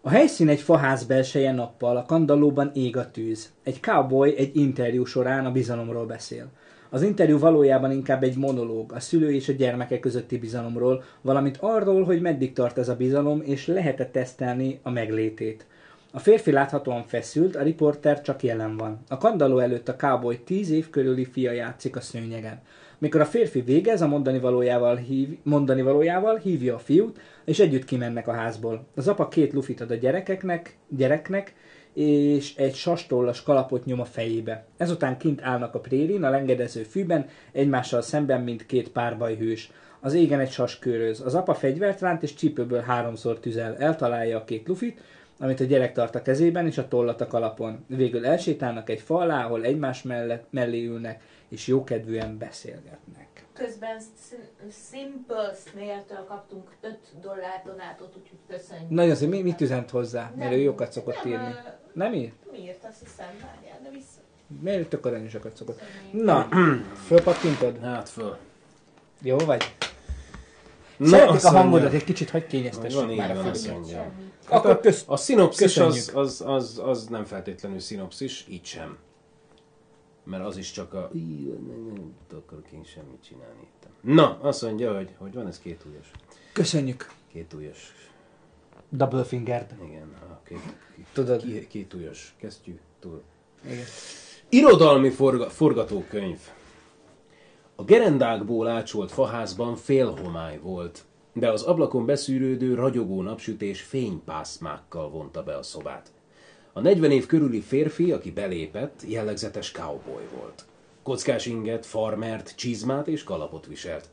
A 0.00 0.08
helyszín 0.08 0.48
egy 0.48 0.60
faház 0.60 1.04
belseje 1.04 1.52
nappal, 1.52 1.96
a 1.96 2.04
kandallóban 2.04 2.70
ég 2.74 2.96
a 2.96 3.10
tűz. 3.10 3.52
Egy 3.62 3.80
cowboy 3.80 4.36
egy 4.36 4.56
interjú 4.56 5.04
során 5.04 5.46
a 5.46 5.52
bizalomról 5.52 6.06
beszél. 6.06 6.46
Az 6.90 7.02
interjú 7.02 7.38
valójában 7.38 7.92
inkább 7.92 8.22
egy 8.22 8.36
monológ, 8.36 8.92
a 8.92 9.00
szülő 9.00 9.32
és 9.32 9.48
a 9.48 9.52
gyermeke 9.52 9.98
közötti 9.98 10.38
bizalomról, 10.38 11.02
valamint 11.20 11.56
arról, 11.60 12.04
hogy 12.04 12.20
meddig 12.20 12.52
tart 12.52 12.78
ez 12.78 12.88
a 12.88 12.96
bizalom, 12.96 13.42
és 13.44 13.66
lehet-e 13.66 14.06
tesztelni 14.06 14.80
a 14.82 14.90
meglétét. 14.90 15.66
A 16.12 16.18
férfi 16.18 16.50
láthatóan 16.50 17.04
feszült, 17.04 17.56
a 17.56 17.62
riporter 17.62 18.20
csak 18.20 18.42
jelen 18.42 18.76
van. 18.76 18.98
A 19.08 19.16
kandalló 19.16 19.58
előtt 19.58 19.88
a 19.88 19.96
cowboy 19.96 20.38
tíz 20.38 20.70
év 20.70 20.90
körüli 20.90 21.24
fia 21.24 21.52
játszik 21.52 21.96
a 21.96 22.00
szőnyegen. 22.00 22.60
Mikor 22.98 23.20
a 23.20 23.24
férfi 23.24 23.60
végez, 23.60 24.02
a 24.02 24.06
mondani 24.06 24.38
valójával, 24.38 24.96
hív, 24.96 25.28
mondani 25.42 25.82
valójával 25.82 26.36
hívja 26.36 26.74
a 26.74 26.78
fiút, 26.78 27.20
és 27.44 27.58
együtt 27.58 27.84
kimennek 27.84 28.28
a 28.28 28.32
házból. 28.32 28.86
Az 28.94 29.08
apa 29.08 29.28
két 29.28 29.52
lufit 29.52 29.80
ad 29.80 29.90
a 29.90 29.94
gyerekeknek, 29.94 30.76
gyereknek, 30.88 31.54
és 31.94 32.56
egy 32.56 32.74
sastollas 32.74 33.42
kalapot 33.42 33.84
nyom 33.84 34.00
a 34.00 34.04
fejébe. 34.04 34.64
Ezután 34.76 35.18
kint 35.18 35.42
állnak 35.42 35.74
a 35.74 35.80
prérin, 35.80 36.22
a 36.22 36.30
lengedező 36.30 36.82
fűben, 36.82 37.26
egymással 37.52 38.02
szemben, 38.02 38.40
mint 38.40 38.66
két 38.66 38.88
párbajhős. 38.88 39.70
Az 40.00 40.14
égen 40.14 40.40
egy 40.40 40.50
sas 40.50 40.78
köröz. 40.78 41.20
Az 41.20 41.34
apa 41.34 41.54
fegyvert 41.54 42.00
ránt, 42.00 42.22
és 42.22 42.34
csípőből 42.34 42.80
háromszor 42.80 43.40
tüzel. 43.40 43.76
Eltalálja 43.76 44.36
a 44.36 44.44
két 44.44 44.68
lufit, 44.68 45.00
amit 45.38 45.60
a 45.60 45.64
gyerek 45.64 45.92
tart 45.92 46.14
a 46.14 46.22
kezében, 46.22 46.66
és 46.66 46.78
a 46.78 46.88
tollat 46.88 47.20
a 47.20 47.26
kalapon. 47.26 47.84
Végül 47.86 48.26
elsétálnak 48.26 48.90
egy 48.90 49.00
fa 49.00 49.18
alá, 49.18 49.44
ahol 49.44 49.64
egymás 49.64 50.02
mellett, 50.02 50.46
mellé 50.50 50.86
ülnek, 50.86 51.22
és 51.48 51.66
jókedvűen 51.66 52.38
beszélgetnek. 52.38 53.26
Közben 53.52 54.00
Sim- 54.28 54.72
Simple 54.90 55.54
Snail-től 55.66 56.24
kaptunk 56.28 56.70
5 56.80 56.98
dollár 57.20 57.62
donátot, 57.66 58.16
úgyhogy 58.16 58.38
köszönjük. 58.48 58.88
Nagyon 58.90 59.14
szép, 59.14 59.28
mi, 59.28 59.42
mit 59.42 59.60
üzent 59.60 59.90
hozzá? 59.90 60.32
Mert 60.36 60.52
ő 60.52 60.56
jókat 60.58 60.92
szokott 60.92 61.24
Nem, 61.24 61.32
írni. 61.32 61.44
ö, 61.44 61.68
Nem 61.92 62.12
írt? 62.14 62.34
Mi 62.52 62.58
írt, 62.58 62.84
azt 62.84 63.00
hiszem, 63.00 63.26
várjál, 63.26 63.80
de 63.82 63.90
vissza. 63.90 64.20
Miért 64.60 64.88
tök 64.88 65.06
aranyosakat 65.06 65.56
szokott? 65.56 65.80
Na, 66.12 66.48
fölpattintod? 67.06 67.78
Hát 67.82 68.08
föl. 68.08 68.36
Jó 69.22 69.36
vagy? 69.36 69.74
Na, 70.96 71.06
Szeretik 71.06 71.44
a 71.44 71.50
hangodat, 71.50 71.92
egy 71.92 72.04
kicsit 72.04 72.30
hagy 72.30 72.40
Hogy 72.40 72.50
kényeztessük 72.50 73.00
van, 73.00 73.10
így 73.10 73.16
már 73.18 73.30
a 73.30 73.42
van, 73.42 73.52
mondja. 73.70 74.10
Akkor 74.48 74.70
a, 74.70 74.80
kösz- 74.80 75.08
a 75.08 75.16
szinopszis 75.16 75.76
az, 75.78 76.10
az, 76.14 76.42
az, 76.46 76.80
az, 76.84 77.06
nem 77.06 77.24
feltétlenül 77.24 77.78
szinopszis, 77.78 78.46
így 78.48 78.64
sem. 78.64 78.98
Mert 80.28 80.44
az 80.44 80.56
is 80.56 80.70
csak 80.70 80.94
a... 80.94 81.10
Nem, 81.12 81.92
nem 81.94 82.14
akarok 82.36 82.70
én 82.72 82.84
semmit 82.84 83.22
csinálni 83.22 83.60
itt. 83.62 83.88
Na, 84.00 84.38
azt 84.40 84.62
mondja, 84.62 84.96
hogy, 84.96 85.14
hogy 85.18 85.32
van 85.32 85.46
ez 85.46 85.58
két 85.58 85.84
ujjas. 85.88 86.10
Köszönjük. 86.52 87.10
Két 87.32 87.52
ujjas. 87.52 87.92
Double 88.88 89.24
fingered. 89.24 89.76
Igen, 89.84 90.14
a 90.30 90.42
két, 90.44 90.58
két, 90.96 91.06
Tudod. 91.12 91.42
Két, 91.42 91.66
két 91.66 91.94
ujjas 91.94 92.34
kesztyű. 92.38 92.78
Tudod. 93.00 93.22
Igen. 93.64 93.84
Irodalmi 94.48 95.10
forga, 95.10 95.50
forgatókönyv. 95.50 96.38
A 97.74 97.84
gerendákból 97.84 98.68
ácsolt 98.68 99.12
faházban 99.12 99.76
fél 99.76 100.14
homály 100.22 100.58
volt, 100.58 101.04
de 101.32 101.50
az 101.50 101.62
ablakon 101.62 102.06
beszűrődő, 102.06 102.74
ragyogó 102.74 103.22
napsütés 103.22 103.80
fénypászmákkal 103.80 105.10
vonta 105.10 105.42
be 105.42 105.56
a 105.56 105.62
szobát. 105.62 106.12
A 106.78 106.80
40 106.80 107.10
év 107.10 107.26
körüli 107.26 107.60
férfi, 107.60 108.12
aki 108.12 108.30
belépett, 108.30 109.02
jellegzetes 109.06 109.70
cowboy 109.72 110.22
volt. 110.38 110.64
Kockás 111.02 111.46
inget, 111.46 111.86
farmert, 111.86 112.54
csizmát 112.56 113.08
és 113.08 113.24
kalapot 113.24 113.66
viselt. 113.66 114.08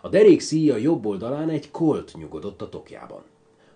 A 0.00 0.08
derék 0.08 0.40
szíja 0.40 0.76
jobb 0.76 1.06
oldalán 1.06 1.48
egy 1.50 1.70
kolt 1.70 2.12
nyugodott 2.16 2.62
a 2.62 2.68
tokjában. 2.68 3.22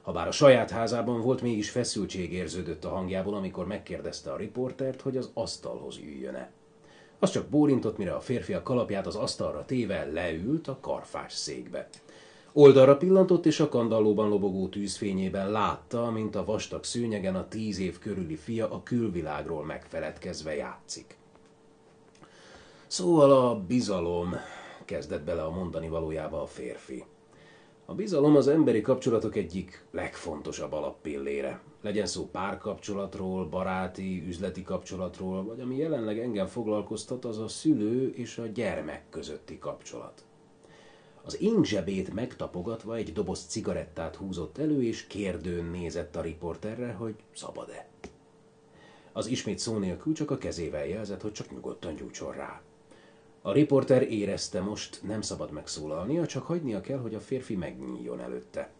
Habár 0.03 0.27
a 0.27 0.31
saját 0.31 0.71
házában 0.71 1.21
volt, 1.21 1.43
mégis 1.43 1.71
feszültség 1.71 2.33
érződött 2.33 2.85
a 2.85 2.89
hangjából, 2.89 3.35
amikor 3.35 3.67
megkérdezte 3.67 4.33
a 4.33 4.37
riportert, 4.37 5.01
hogy 5.01 5.17
az 5.17 5.31
asztalhoz 5.35 5.97
üljön-e. 5.97 6.51
Az 7.19 7.31
csak 7.31 7.47
bólintott, 7.47 7.99
mire 7.99 8.15
a 8.15 8.21
férfi 8.21 8.53
a 8.53 8.63
kalapját 8.63 9.07
az 9.07 9.17
asztalra 9.17 9.65
téve 9.65 10.05
leült 10.13 10.69
a 10.69 10.79
karfás 10.81 11.33
székbe. 11.33 11.89
Oldalra 12.61 12.97
pillantott, 12.97 13.47
és 13.47 13.61
a 13.61 13.69
kandallóban 13.69 14.29
lobogó 14.29 14.69
tűzfényében 14.69 15.51
látta, 15.51 16.11
mint 16.11 16.37
a 16.37 16.45
vastag 16.45 16.85
szőnyegen 16.85 17.35
a 17.35 17.49
tíz 17.49 17.79
év 17.79 17.99
körüli 17.99 18.37
fia 18.37 18.71
a 18.71 18.83
külvilágról 18.83 19.65
megfeledkezve 19.65 20.55
játszik. 20.55 21.17
Szóval 22.87 23.31
a 23.31 23.61
bizalom 23.61 24.35
kezdett 24.85 25.23
bele 25.25 25.43
a 25.43 25.51
mondani 25.51 25.89
valójába 25.89 26.43
a 26.43 26.47
férfi. 26.47 27.05
A 27.87 27.95
bizalom 27.95 28.37
az 28.37 28.49
emberi 28.49 28.81
kapcsolatok 28.81 29.37
egyik 29.37 29.85
legfontosabb 29.91 30.73
alappillére. 30.73 31.61
Legyen 31.83 32.07
szó 32.07 32.29
párkapcsolatról, 32.33 33.47
baráti, 33.47 34.25
üzleti 34.27 34.63
kapcsolatról, 34.63 35.45
vagy 35.45 35.61
ami 35.61 35.77
jelenleg 35.77 36.19
engem 36.19 36.47
foglalkoztat, 36.47 37.25
az 37.25 37.39
a 37.39 37.49
szülő 37.49 38.13
és 38.15 38.39
a 38.39 38.47
gyermek 38.47 39.03
közötti 39.11 39.59
kapcsolat. 39.59 40.28
Az 41.29 41.41
én 41.41 41.65
zsebét 41.65 42.15
megtapogatva 42.15 42.97
egy 42.97 43.13
doboz 43.13 43.45
cigarettát 43.47 44.17
húzott 44.17 44.59
elő, 44.59 44.83
és 44.83 45.07
kérdőn 45.07 45.65
nézett 45.65 46.17
a 46.17 46.21
riporterre, 46.21 46.93
hogy 46.93 47.15
szabad-e. 47.35 47.89
Az 49.13 49.27
ismét 49.27 49.59
szó 49.59 49.79
nélkül 49.79 50.15
csak 50.15 50.31
a 50.31 50.39
kezével 50.39 50.87
jelzett, 50.87 51.21
hogy 51.21 51.33
csak 51.33 51.51
nyugodtan 51.51 51.95
gyújtson 51.95 52.33
rá. 52.33 52.63
A 53.43 53.53
riporter 53.53 54.03
érezte 54.03 54.61
most, 54.61 55.03
nem 55.03 55.21
szabad 55.21 55.51
megszólalnia, 55.51 56.27
csak 56.27 56.47
hagynia 56.47 56.81
kell, 56.81 56.99
hogy 56.99 57.15
a 57.15 57.21
férfi 57.21 57.57
megnyíljon 57.57 58.21
előtte. 58.21 58.71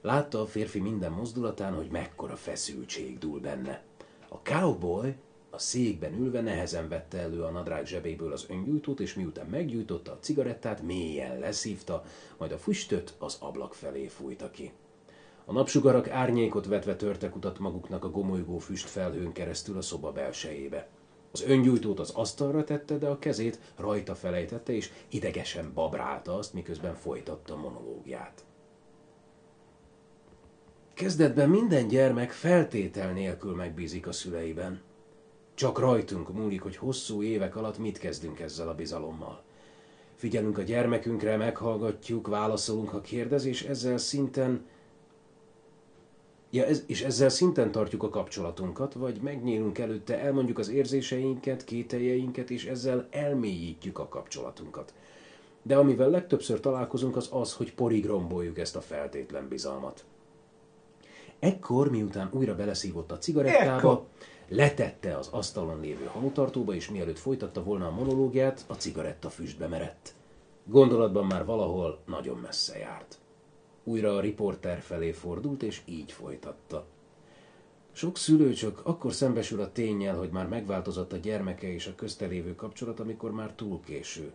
Látta 0.00 0.40
a 0.40 0.46
férfi 0.46 0.78
minden 0.80 1.12
mozdulatán, 1.12 1.74
hogy 1.74 1.90
mekkora 1.90 2.36
feszültség 2.36 3.18
dúl 3.18 3.40
benne. 3.40 3.82
A 4.28 4.36
cowboy 4.36 5.14
a 5.54 5.58
székben 5.58 6.14
ülve 6.14 6.40
nehezen 6.40 6.88
vette 6.88 7.18
elő 7.18 7.42
a 7.42 7.50
nadrág 7.50 7.86
zsebéből 7.86 8.32
az 8.32 8.46
öngyújtót, 8.48 9.00
és 9.00 9.14
miután 9.14 9.46
meggyújtotta 9.46 10.12
a 10.12 10.18
cigarettát, 10.20 10.82
mélyen 10.82 11.38
leszívta, 11.38 12.04
majd 12.38 12.52
a 12.52 12.58
füstöt 12.58 13.14
az 13.18 13.36
ablak 13.40 13.74
felé 13.74 14.06
fújta 14.06 14.50
ki. 14.50 14.72
A 15.44 15.52
napsugarak 15.52 16.08
árnyékot 16.08 16.66
vetve 16.66 16.96
törtek 16.96 17.36
utat 17.36 17.58
maguknak 17.58 18.04
a 18.04 18.10
gomolygó 18.10 18.58
füst 18.58 18.88
felhőn 18.88 19.32
keresztül 19.32 19.76
a 19.76 19.82
szoba 19.82 20.12
belsejébe. 20.12 20.88
Az 21.32 21.42
öngyújtót 21.42 22.00
az 22.00 22.10
asztalra 22.10 22.64
tette, 22.64 22.98
de 22.98 23.08
a 23.08 23.18
kezét 23.18 23.58
rajta 23.76 24.14
felejtette, 24.14 24.72
és 24.72 24.90
idegesen 25.08 25.72
babrálta 25.74 26.36
azt, 26.36 26.52
miközben 26.52 26.94
folytatta 26.94 27.56
monológiát. 27.56 28.44
Kezdetben 30.94 31.48
minden 31.48 31.88
gyermek 31.88 32.30
feltétel 32.30 33.12
nélkül 33.12 33.54
megbízik 33.54 34.06
a 34.06 34.12
szüleiben. 34.12 34.80
Csak 35.54 35.78
rajtunk 35.78 36.32
múlik, 36.32 36.62
hogy 36.62 36.76
hosszú 36.76 37.22
évek 37.22 37.56
alatt 37.56 37.78
mit 37.78 37.98
kezdünk 37.98 38.40
ezzel 38.40 38.68
a 38.68 38.74
bizalommal. 38.74 39.42
Figyelünk 40.14 40.58
a 40.58 40.62
gyermekünkre, 40.62 41.36
meghallgatjuk, 41.36 42.26
válaszolunk, 42.26 42.88
ha 42.88 43.00
kérdez, 43.00 43.44
és 43.44 43.62
ezzel 43.62 43.98
szinten 43.98 44.64
Ja, 46.54 46.64
ez, 46.64 46.82
és 46.86 47.02
ezzel 47.02 47.28
szinten 47.28 47.70
tartjuk 47.70 48.02
a 48.02 48.08
kapcsolatunkat, 48.08 48.94
vagy 48.94 49.20
megnyílunk 49.22 49.78
előtte, 49.78 50.18
elmondjuk 50.20 50.58
az 50.58 50.68
érzéseinket, 50.68 51.64
kételjeinket, 51.64 52.50
és 52.50 52.64
ezzel 52.64 53.06
elmélyítjük 53.10 53.98
a 53.98 54.08
kapcsolatunkat. 54.08 54.94
De 55.62 55.76
amivel 55.76 56.10
legtöbbször 56.10 56.60
találkozunk, 56.60 57.16
az 57.16 57.28
az, 57.32 57.54
hogy 57.54 57.74
porig 57.74 58.06
romboljuk 58.06 58.58
ezt 58.58 58.76
a 58.76 58.80
feltétlen 58.80 59.48
bizalmat. 59.48 60.04
Ekkor, 61.38 61.90
miután 61.90 62.30
újra 62.32 62.54
beleszívott 62.54 63.12
a 63.12 63.18
cigarettába, 63.18 63.76
Ekkor. 63.76 64.04
Letette 64.54 65.16
az 65.16 65.28
asztalon 65.28 65.80
lévő 65.80 66.04
hamutartóba, 66.04 66.74
és 66.74 66.90
mielőtt 66.90 67.18
folytatta 67.18 67.62
volna 67.62 67.86
a 67.86 67.90
monológiát, 67.90 68.64
a 68.66 68.74
cigaretta 68.74 69.30
füstbe 69.30 69.66
merett. 69.66 70.14
Gondolatban 70.64 71.26
már 71.26 71.44
valahol 71.44 71.98
nagyon 72.06 72.38
messze 72.38 72.78
járt. 72.78 73.18
Újra 73.84 74.16
a 74.16 74.20
riporter 74.20 74.80
felé 74.80 75.12
fordult, 75.12 75.62
és 75.62 75.80
így 75.84 76.12
folytatta. 76.12 76.86
Sok 77.92 78.16
szülő 78.16 78.52
csak 78.52 78.80
akkor 78.84 79.12
szembesül 79.12 79.60
a 79.60 79.72
tényel, 79.72 80.16
hogy 80.16 80.30
már 80.30 80.48
megváltozott 80.48 81.12
a 81.12 81.16
gyermeke 81.16 81.72
és 81.72 81.86
a 81.86 81.94
köztelévő 81.94 82.54
kapcsolat, 82.54 83.00
amikor 83.00 83.32
már 83.32 83.52
túl 83.52 83.80
késő. 83.84 84.32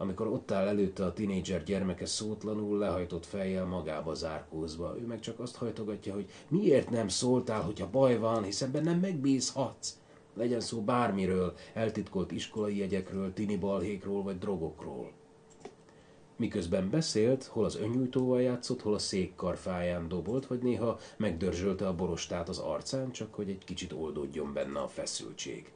Amikor 0.00 0.26
ott 0.26 0.50
áll 0.50 0.66
előtte 0.66 1.04
a 1.04 1.12
tinédzser 1.12 1.62
gyermeke 1.62 2.06
szótlanul, 2.06 2.78
lehajtott 2.78 3.26
fejjel 3.26 3.64
magába 3.64 4.14
zárkózva. 4.14 4.96
Ő 5.00 5.06
meg 5.06 5.20
csak 5.20 5.40
azt 5.40 5.56
hajtogatja, 5.56 6.14
hogy 6.14 6.30
miért 6.48 6.90
nem 6.90 7.08
szóltál, 7.08 7.60
hogyha 7.60 7.90
baj 7.90 8.18
van, 8.18 8.42
hiszen 8.42 8.72
bennem 8.72 8.98
megbízhatsz. 8.98 9.98
Legyen 10.34 10.60
szó 10.60 10.80
bármiről, 10.80 11.54
eltitkolt 11.74 12.32
iskolai 12.32 12.76
jegyekről, 12.76 13.32
tini 13.32 13.56
balhékról 13.56 14.22
vagy 14.22 14.38
drogokról. 14.38 15.12
Miközben 16.36 16.90
beszélt, 16.90 17.44
hol 17.44 17.64
az 17.64 17.76
önnyújtóval 17.76 18.42
játszott, 18.42 18.82
hol 18.82 18.94
a 18.94 18.98
székkarfáján 18.98 20.08
dobolt, 20.08 20.46
vagy 20.46 20.62
néha 20.62 20.98
megdörzsölte 21.16 21.86
a 21.88 21.94
borostát 21.94 22.48
az 22.48 22.58
arcán, 22.58 23.10
csak 23.12 23.34
hogy 23.34 23.48
egy 23.48 23.64
kicsit 23.64 23.92
oldódjon 23.92 24.52
benne 24.52 24.78
a 24.78 24.88
feszültség. 24.88 25.72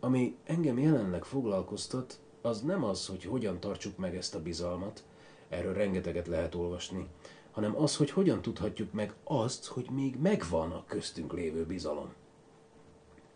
Ami 0.00 0.36
engem 0.44 0.78
jelenleg 0.78 1.24
foglalkoztat, 1.24 2.18
az 2.44 2.60
nem 2.60 2.84
az, 2.84 3.06
hogy 3.06 3.24
hogyan 3.24 3.60
tartsuk 3.60 3.96
meg 3.96 4.16
ezt 4.16 4.34
a 4.34 4.42
bizalmat, 4.42 5.04
erről 5.48 5.74
rengeteget 5.74 6.26
lehet 6.26 6.54
olvasni. 6.54 7.08
hanem 7.50 7.76
az, 7.76 7.96
hogy 7.96 8.10
hogyan 8.10 8.42
tudhatjuk 8.42 8.92
meg 8.92 9.14
azt, 9.24 9.66
hogy 9.66 9.88
még 9.90 10.16
megvan 10.20 10.72
a 10.72 10.84
köztünk 10.86 11.32
lévő 11.32 11.64
bizalom. 11.66 12.12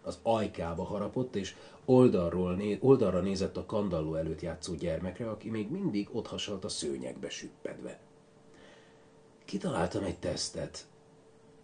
Az 0.02 0.18
ajkába 0.22 0.85
harapott, 0.85 1.36
és 1.36 1.56
oldalról 1.85 2.55
né- 2.55 2.82
oldalra 2.82 3.20
nézett 3.20 3.56
a 3.56 3.66
kandalló 3.66 4.14
előtt 4.14 4.40
játszó 4.40 4.74
gyermekre, 4.74 5.30
aki 5.30 5.51
még 5.51 5.70
mindig 5.70 6.09
ott 6.12 6.26
hasalt 6.26 6.64
a 6.64 6.68
szőnyegbe 6.68 7.28
süppedve. 7.28 8.01
Kitaláltam 9.44 10.05
egy 10.05 10.18
tesztet, 10.18 10.86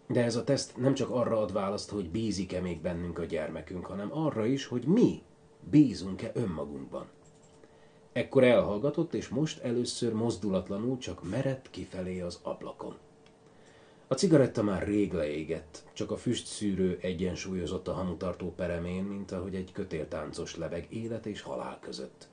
de 0.07 0.23
ez 0.23 0.35
a 0.35 0.43
teszt 0.43 0.77
nem 0.77 0.93
csak 0.93 1.09
arra 1.09 1.41
ad 1.41 1.53
választ, 1.53 1.89
hogy 1.89 2.09
bízik-e 2.09 2.61
még 2.61 2.81
bennünk 2.81 3.19
a 3.19 3.25
gyermekünk, 3.25 3.85
hanem 3.85 4.17
arra 4.17 4.45
is, 4.45 4.65
hogy 4.65 4.85
mi 4.85 5.21
bízunk-e 5.69 6.31
önmagunkban. 6.33 7.07
Ekkor 8.15 8.43
elhallgatott, 8.43 9.13
és 9.13 9.27
most 9.27 9.59
először 9.59 10.13
mozdulatlanul 10.13 10.97
csak 10.97 11.29
merett 11.29 11.69
kifelé 11.69 12.21
az 12.21 12.39
ablakon. 12.43 12.95
A 14.07 14.13
cigaretta 14.13 14.63
már 14.63 14.87
rég 14.87 15.13
leégett, 15.13 15.83
csak 15.93 16.11
a 16.11 16.17
füstszűrő 16.17 16.97
egyensúlyozott 17.01 17.87
a 17.87 17.93
hamutartó 17.93 18.53
peremén, 18.55 19.03
mint 19.03 19.31
ahogy 19.31 19.55
egy 19.55 19.71
kötéltáncos 19.71 20.57
lebeg 20.57 20.87
élet 20.89 21.25
és 21.25 21.41
halál 21.41 21.79
között. 21.81 22.27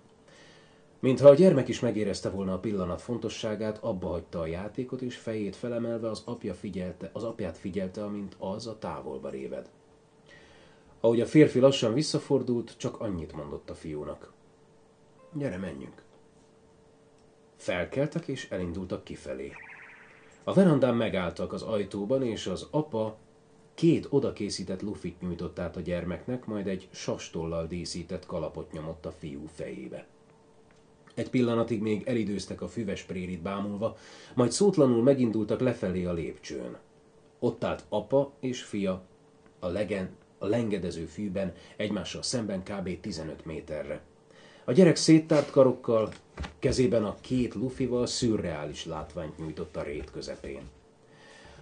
Mintha 0.98 1.28
a 1.28 1.34
gyermek 1.34 1.68
is 1.68 1.80
megérezte 1.80 2.30
volna 2.30 2.52
a 2.52 2.58
pillanat 2.58 3.02
fontosságát, 3.02 3.78
abba 3.78 4.08
hagyta 4.08 4.40
a 4.40 4.46
játékot, 4.46 5.02
és 5.02 5.16
fejét 5.16 5.56
felemelve 5.56 6.10
az, 6.10 6.22
apja 6.24 6.54
figyelte, 6.54 7.10
az 7.12 7.22
apját 7.22 7.58
figyelte, 7.58 8.04
amint 8.04 8.36
az 8.38 8.66
a 8.66 8.78
távolba 8.78 9.28
réved. 9.28 9.70
Ahogy 11.00 11.20
a 11.20 11.26
férfi 11.26 11.58
lassan 11.58 11.94
visszafordult, 11.94 12.74
csak 12.76 13.00
annyit 13.00 13.32
mondott 13.32 13.70
a 13.70 13.74
fiúnak. 13.74 14.31
Gyere, 15.34 15.56
menjünk. 15.56 16.02
Felkeltek 17.56 18.28
és 18.28 18.50
elindultak 18.50 19.04
kifelé. 19.04 19.52
A 20.44 20.52
verandán 20.52 20.94
megálltak 20.94 21.52
az 21.52 21.62
ajtóban, 21.62 22.22
és 22.22 22.46
az 22.46 22.68
apa 22.70 23.18
két 23.74 24.06
odakészített 24.10 24.82
lufit 24.82 25.20
nyújtott 25.20 25.58
át 25.58 25.76
a 25.76 25.80
gyermeknek, 25.80 26.44
majd 26.46 26.66
egy 26.66 26.88
sastollal 26.90 27.66
díszített 27.66 28.26
kalapot 28.26 28.72
nyomott 28.72 29.06
a 29.06 29.10
fiú 29.10 29.46
fejébe. 29.46 30.06
Egy 31.14 31.30
pillanatig 31.30 31.80
még 31.80 32.06
elidőztek 32.06 32.60
a 32.60 32.68
füves 32.68 33.02
prérit 33.02 33.42
bámulva, 33.42 33.96
majd 34.34 34.52
szótlanul 34.52 35.02
megindultak 35.02 35.60
lefelé 35.60 36.04
a 36.04 36.12
lépcsőn. 36.12 36.78
Ott 37.38 37.64
állt 37.64 37.84
apa 37.88 38.32
és 38.40 38.62
fia 38.62 39.02
a, 39.58 39.66
legen, 39.66 40.16
a 40.38 40.46
lengedező 40.46 41.04
fűben, 41.04 41.52
egymással 41.76 42.22
szemben 42.22 42.62
kb. 42.62 43.00
15 43.00 43.44
méterre. 43.44 44.02
A 44.64 44.72
gyerek 44.72 44.96
széttárt 44.96 45.50
karokkal, 45.50 46.12
kezében 46.58 47.04
a 47.04 47.16
két 47.20 47.54
lufival 47.54 48.06
szürreális 48.06 48.84
látványt 48.84 49.38
nyújtott 49.38 49.76
a 49.76 49.82
rét 49.82 50.10
közepén. 50.10 50.62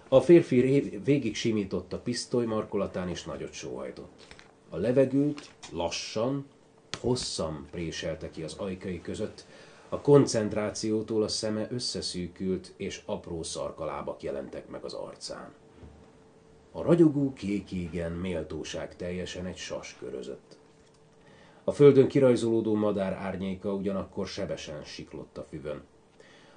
A 0.07 0.21
férfi 0.21 0.99
végig 1.03 1.35
simított 1.35 1.93
a 1.93 1.99
pisztoly 1.99 2.45
markolatán 2.45 3.09
és 3.09 3.23
nagyot 3.23 3.53
sóhajtott. 3.53 4.27
A 4.69 4.77
levegőt 4.77 5.49
lassan, 5.71 6.45
hosszan 6.99 7.67
préselte 7.71 8.29
ki 8.29 8.43
az 8.43 8.55
ajkai 8.57 9.01
között, 9.01 9.45
a 9.89 10.01
koncentrációtól 10.01 11.23
a 11.23 11.27
szeme 11.27 11.67
összeszűkült, 11.71 12.73
és 12.77 13.01
apró 13.05 13.43
szarkalábak 13.43 14.23
jelentek 14.23 14.69
meg 14.69 14.83
az 14.83 14.93
arcán. 14.93 15.53
A 16.71 16.81
ragyogó 16.81 17.33
kék 17.33 17.71
égen 17.71 18.11
méltóság 18.11 18.95
teljesen 18.95 19.45
egy 19.45 19.57
sas 19.57 19.95
körözött. 19.99 20.59
A 21.63 21.71
földön 21.71 22.07
kirajzolódó 22.07 22.75
madár 22.75 23.13
árnyéka 23.13 23.73
ugyanakkor 23.73 24.27
sebesen 24.27 24.83
siklott 24.83 25.37
a 25.37 25.45
füvön. 25.49 25.81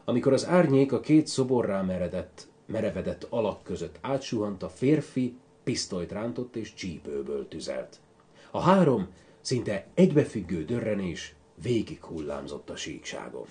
Amikor 0.05 0.33
az 0.33 0.47
árnyék 0.47 0.93
a 0.93 1.01
két 1.01 1.27
szoborrá 1.27 1.83
meredett, 1.83 2.47
merevedett 2.67 3.27
alak 3.31 3.63
között 3.63 3.99
átsuhant, 4.01 4.63
a 4.63 4.69
férfi 4.69 5.37
pisztolyt 5.65 6.13
rántott 6.13 6.57
és 6.57 6.75
csípőből 6.75 7.49
tüzelt. 7.49 8.01
A 8.51 8.61
három 8.61 9.09
szinte 9.41 9.87
egybefüggő 9.95 10.65
dörrenés 10.65 11.35
végig 11.63 12.05
hullámzott 12.05 12.71
a 12.71 12.77
síkságon. 12.77 13.47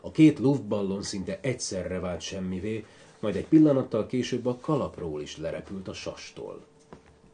A 0.00 0.10
két 0.10 0.38
luftballon 0.38 1.02
szinte 1.02 1.38
egyszerre 1.42 2.00
vált 2.00 2.20
semmivé, 2.20 2.84
majd 3.20 3.36
egy 3.36 3.46
pillanattal 3.46 4.06
később 4.06 4.46
a 4.46 4.56
kalapról 4.60 5.22
is 5.22 5.36
lerepült 5.36 5.88
a 5.88 5.92
sastól. 5.92 6.64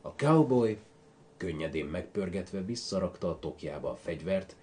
A 0.01 0.09
cowboy 0.09 0.77
könnyedén 1.37 1.87
megpörgetve 1.87 2.61
visszarakta 2.61 3.29
a 3.29 3.39
tokjába 3.39 3.91
a 3.91 3.97
fegyvert, 3.97 4.57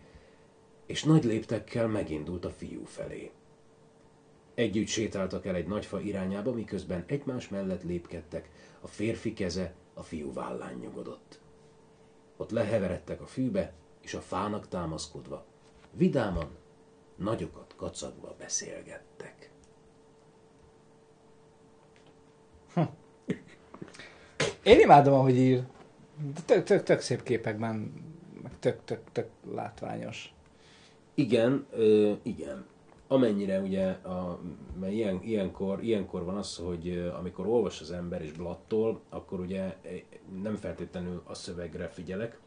és 0.86 1.04
nagy 1.04 1.24
léptekkel 1.24 1.88
megindult 1.88 2.46
a 2.46 2.52
fiú 2.52 2.86
felé. 2.86 3.32
Együtt 4.54 4.88
sétáltak 4.88 5.46
el 5.46 5.56
egy 5.56 5.68
nagyfa 5.68 6.00
irányába, 6.00 6.52
miközben 6.52 7.04
egymás 7.08 7.50
mellett 7.50 7.84
lépkedtek, 7.84 8.50
a 8.82 8.88
férfi 8.88 9.34
keze 9.34 9.74
a 9.94 10.04
fiú 10.04 10.34
vállán 10.34 10.74
nyugodott. 10.74 11.40
Ott 12.38 12.52
leheveredtek 12.52 13.22
a 13.22 13.26
fűbe, 13.26 13.74
és 14.02 14.14
a 14.14 14.22
fának 14.22 14.68
támaszkodva, 14.68 15.46
vidáman, 15.92 16.50
nagyokat 17.16 17.74
kacagva 17.76 18.36
beszélgettek. 18.38 19.52
Én 24.64 24.80
imádom, 24.80 25.14
ahogy 25.14 25.38
ír. 25.38 25.64
Tök, 26.46 26.64
tök, 26.64 26.84
tök 26.84 27.00
szép 27.00 27.24
képekben, 27.24 27.94
tök, 28.60 28.80
tök, 28.86 29.00
tök 29.12 29.30
látványos. 29.52 30.34
Igen, 31.14 31.66
ö, 31.72 32.12
igen. 32.22 32.66
Amennyire 33.08 33.60
ugye, 33.60 33.88
a, 33.88 34.40
mert 34.80 34.94
ilyen, 34.94 35.20
ilyenkor, 35.24 35.84
ilyenkor 35.84 36.24
van 36.24 36.38
az, 36.38 36.58
hogy 36.58 37.12
amikor 37.20 37.48
olvas 37.48 37.82
az 37.82 37.92
ember 37.92 38.22
és 38.22 38.32
blattól, 38.32 39.02
akkor 39.10 39.40
ugye 39.40 39.76
nem 40.42 40.56
feltétlenül 40.56 41.22
a 41.26 41.34
szövegre 41.34 41.88
figyelek, 41.88 42.40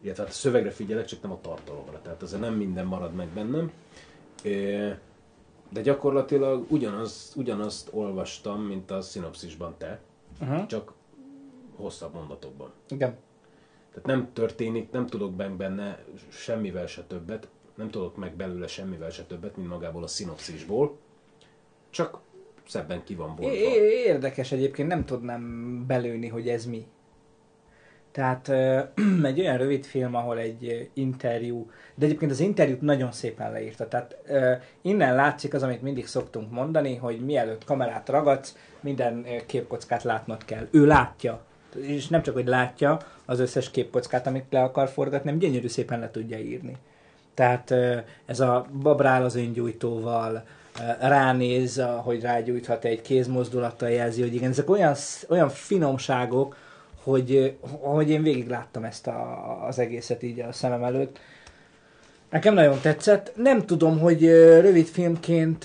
illetve 0.00 0.22
hát 0.22 0.32
a 0.32 0.34
szövegre 0.34 0.70
figyelek, 0.70 1.04
csak 1.04 1.22
nem 1.22 1.32
a 1.32 1.40
tartalomra. 1.40 2.00
Tehát 2.02 2.22
azért 2.22 2.40
nem 2.40 2.54
minden 2.54 2.86
marad 2.86 3.14
meg 3.14 3.28
bennem. 3.28 3.72
De 5.70 5.80
gyakorlatilag 5.82 6.66
ugyanaz, 6.70 7.32
ugyanazt 7.36 7.88
olvastam, 7.92 8.62
mint 8.62 8.90
a 8.90 9.00
szinopszisban 9.00 9.74
te, 9.78 10.00
Uh-huh. 10.40 10.66
csak 10.66 10.92
hosszabb 11.78 12.14
mondatokban. 12.14 12.72
Igen. 12.88 13.16
Tehát 13.90 14.06
nem 14.06 14.32
történik, 14.32 14.90
nem 14.90 15.06
tudok 15.06 15.36
meg 15.36 15.52
benne 15.52 16.04
semmivel 16.28 16.86
se 16.86 17.02
többet, 17.02 17.48
nem 17.74 17.90
tudok 17.90 18.16
meg 18.16 18.34
belőle 18.36 18.66
semmivel 18.66 19.10
se 19.10 19.24
többet, 19.24 19.56
mint 19.56 19.68
magából 19.68 20.02
a 20.02 20.06
szinopszisból, 20.06 20.96
csak 21.90 22.20
szebben 22.66 23.04
ki 23.04 23.14
van 23.14 23.34
bontva. 23.36 23.54
É- 23.54 24.06
Érdekes 24.06 24.52
egyébként, 24.52 24.88
nem 24.88 25.04
tudnám 25.04 25.84
belőni, 25.86 26.28
hogy 26.28 26.48
ez 26.48 26.66
mi. 26.66 26.86
Tehát 28.12 28.48
egy 29.22 29.40
olyan 29.40 29.56
rövid 29.56 29.84
film, 29.84 30.14
ahol 30.14 30.38
egy 30.38 30.90
interjú, 30.92 31.70
de 31.94 32.04
egyébként 32.04 32.30
az 32.30 32.40
interjút 32.40 32.80
nagyon 32.80 33.12
szépen 33.12 33.52
leírta. 33.52 33.88
Tehát 33.88 34.16
innen 34.82 35.14
látszik 35.14 35.54
az, 35.54 35.62
amit 35.62 35.82
mindig 35.82 36.06
szoktunk 36.06 36.50
mondani, 36.50 36.96
hogy 36.96 37.24
mielőtt 37.24 37.64
kamerát 37.64 38.08
ragadsz, 38.08 38.56
minden 38.80 39.26
képkockát 39.46 40.02
látnod 40.02 40.44
kell. 40.44 40.68
Ő 40.70 40.86
látja. 40.86 41.46
És 41.74 42.08
nem 42.08 42.22
csak, 42.22 42.34
hogy 42.34 42.46
látja 42.46 42.98
az 43.24 43.40
összes 43.40 43.70
képkockát, 43.70 44.26
amit 44.26 44.44
le 44.50 44.62
akar 44.62 44.88
forgatni, 44.88 45.28
hanem 45.30 45.38
gyönyörű 45.38 45.68
szépen 45.68 46.00
le 46.00 46.10
tudja 46.10 46.38
írni. 46.38 46.76
Tehát 47.34 47.74
ez 48.26 48.40
a 48.40 48.66
babrál 48.82 49.24
az 49.24 49.36
öngyújtóval, 49.36 50.44
ránéz, 51.00 51.82
hogy 52.02 52.20
rágyújthat 52.20 52.84
egy 52.84 53.02
kézmozdulattal 53.02 53.90
jelzi, 53.90 54.20
hogy 54.20 54.34
igen, 54.34 54.50
ezek 54.50 54.70
olyan, 54.70 54.94
olyan 55.28 55.48
finomságok, 55.48 56.56
hogy, 57.02 57.56
hogy 57.80 58.10
én 58.10 58.22
végig 58.22 58.48
láttam 58.48 58.84
ezt 58.84 59.06
a, 59.06 59.66
az 59.66 59.78
egészet 59.78 60.22
így 60.22 60.40
a 60.40 60.52
szemem 60.52 60.84
előtt. 60.84 61.18
Nekem 62.30 62.54
nagyon 62.54 62.80
tetszett. 62.80 63.32
Nem 63.36 63.66
tudom, 63.66 63.98
hogy 63.98 64.24
rövid 64.60 64.86
filmként 64.86 65.64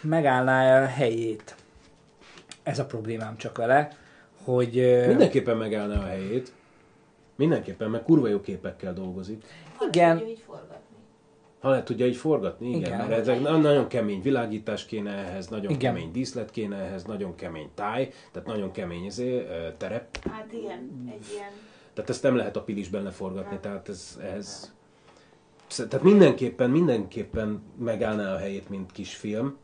megállná 0.00 0.82
a 0.82 0.86
helyét. 0.86 1.54
Ez 2.62 2.78
a 2.78 2.84
problémám 2.84 3.36
csak 3.36 3.56
vele, 3.56 3.90
hogy... 4.44 5.04
Mindenképpen 5.06 5.56
megállná 5.56 5.98
a 5.98 6.06
helyét. 6.06 6.52
Mindenképpen, 7.36 7.90
mert 7.90 8.04
kurva 8.04 8.28
jó 8.28 8.40
képekkel 8.40 8.92
dolgozik. 8.92 9.44
Igen. 9.88 10.18
Tudja 10.18 10.32
így 10.32 10.42
forgatni. 10.46 10.80
Ha 11.60 11.70
le 11.70 11.82
tudja 11.82 12.06
így 12.06 12.16
forgatni, 12.16 12.68
igen, 12.68 12.80
Igen. 12.80 12.96
mert 12.96 13.10
ezek 13.10 13.40
na- 13.40 13.56
nagyon 13.56 13.88
kemény 13.88 14.22
világítás 14.22 14.84
kéne 14.84 15.10
ehhez, 15.10 15.48
nagyon 15.48 15.70
Igen. 15.70 15.94
kemény 15.94 16.12
díszlet 16.12 16.50
kéne 16.50 16.76
ehhez, 16.76 17.04
nagyon 17.04 17.34
kemény 17.34 17.68
táj, 17.74 18.12
tehát 18.32 18.48
nagyon 18.48 18.70
kemény 18.70 19.04
izé, 19.04 19.46
terep. 19.76 20.26
Hát 20.30 20.52
igen, 20.52 21.06
egy 21.06 21.26
ilyen... 21.32 21.50
Tehát 21.94 22.10
ezt 22.10 22.22
nem 22.22 22.36
lehet 22.36 22.56
a 22.56 22.62
pilisben 22.62 23.02
leforgatni, 23.02 23.58
tehát 23.60 23.88
ez, 23.88 24.18
ehhez... 24.22 24.74
Tehát 25.76 26.02
mindenképpen, 26.02 26.70
mindenképpen 26.70 27.62
megállná 27.78 28.34
a 28.34 28.38
helyét, 28.38 28.68
mint 28.68 28.92
kisfilm, 28.92 29.56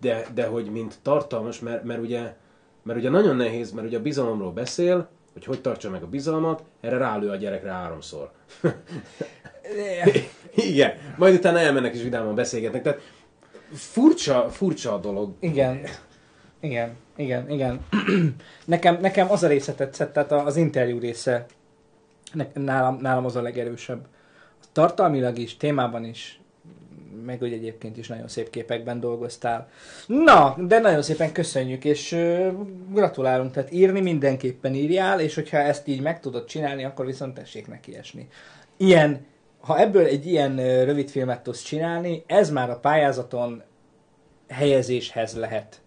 de, 0.00 0.26
de 0.34 0.46
hogy 0.46 0.70
mint 0.70 0.98
tartalmas, 1.02 1.60
mert, 1.60 1.84
mert, 1.84 2.00
ugye, 2.00 2.36
mert 2.82 2.98
ugye 2.98 3.10
nagyon 3.10 3.36
nehéz, 3.36 3.72
mert 3.72 3.86
ugye 3.86 3.98
a 3.98 4.02
bizalomról 4.02 4.52
beszél, 4.52 5.08
hogy 5.32 5.44
hogy 5.44 5.60
tartsa 5.60 5.90
meg 5.90 6.02
a 6.02 6.06
bizalmat, 6.06 6.62
erre 6.80 6.96
rálő 6.96 7.28
a 7.28 7.36
gyerekre 7.36 7.70
háromszor. 7.70 8.30
Igen, 10.54 10.92
majd 11.16 11.34
utána 11.34 11.58
elmennek 11.58 11.94
és 11.94 12.02
vidáman 12.02 12.34
beszélgetnek. 12.34 12.82
Tehát 12.82 13.00
Furcsa, 13.72 14.50
furcsa 14.50 14.94
a 14.94 14.98
dolog. 14.98 15.34
Igen. 15.40 15.80
Igen, 16.60 16.96
igen, 17.16 17.50
igen. 17.50 17.86
nekem, 18.64 18.98
nekem 19.00 19.30
az 19.30 19.42
a 19.42 19.48
része 19.48 19.74
tetszett, 19.74 20.12
tehát 20.12 20.32
az 20.32 20.56
interjú 20.56 20.98
része 20.98 21.46
nálam, 22.54 22.98
nálam 23.00 23.24
az 23.24 23.36
a 23.36 23.42
legerősebb. 23.42 24.06
Tartalmilag 24.72 25.38
is, 25.38 25.56
témában 25.56 26.04
is, 26.04 26.40
meg 27.24 27.38
hogy 27.38 27.52
egyébként 27.52 27.96
is 27.96 28.08
nagyon 28.08 28.28
szép 28.28 28.50
képekben 28.50 29.00
dolgoztál. 29.00 29.68
Na, 30.06 30.56
de 30.58 30.78
nagyon 30.78 31.02
szépen 31.02 31.32
köszönjük, 31.32 31.84
és 31.84 32.16
gratulálunk, 32.90 33.52
tehát 33.52 33.72
írni 33.72 34.00
mindenképpen 34.00 34.74
írjál, 34.74 35.20
és 35.20 35.34
hogyha 35.34 35.56
ezt 35.56 35.88
így 35.88 36.00
meg 36.00 36.20
tudod 36.20 36.44
csinálni, 36.44 36.84
akkor 36.84 37.06
viszont 37.06 37.34
tessék 37.34 37.68
neki 37.68 37.96
esni. 37.96 38.28
Ilyen, 38.76 39.26
ha 39.60 39.78
ebből 39.78 40.04
egy 40.04 40.26
ilyen 40.26 40.56
rövid 40.84 41.10
filmet 41.10 41.42
tudsz 41.42 41.62
csinálni, 41.62 42.24
ez 42.26 42.50
már 42.50 42.70
a 42.70 42.78
pályázaton 42.78 43.62
helyezéshez 44.48 45.36
lehet 45.36 45.80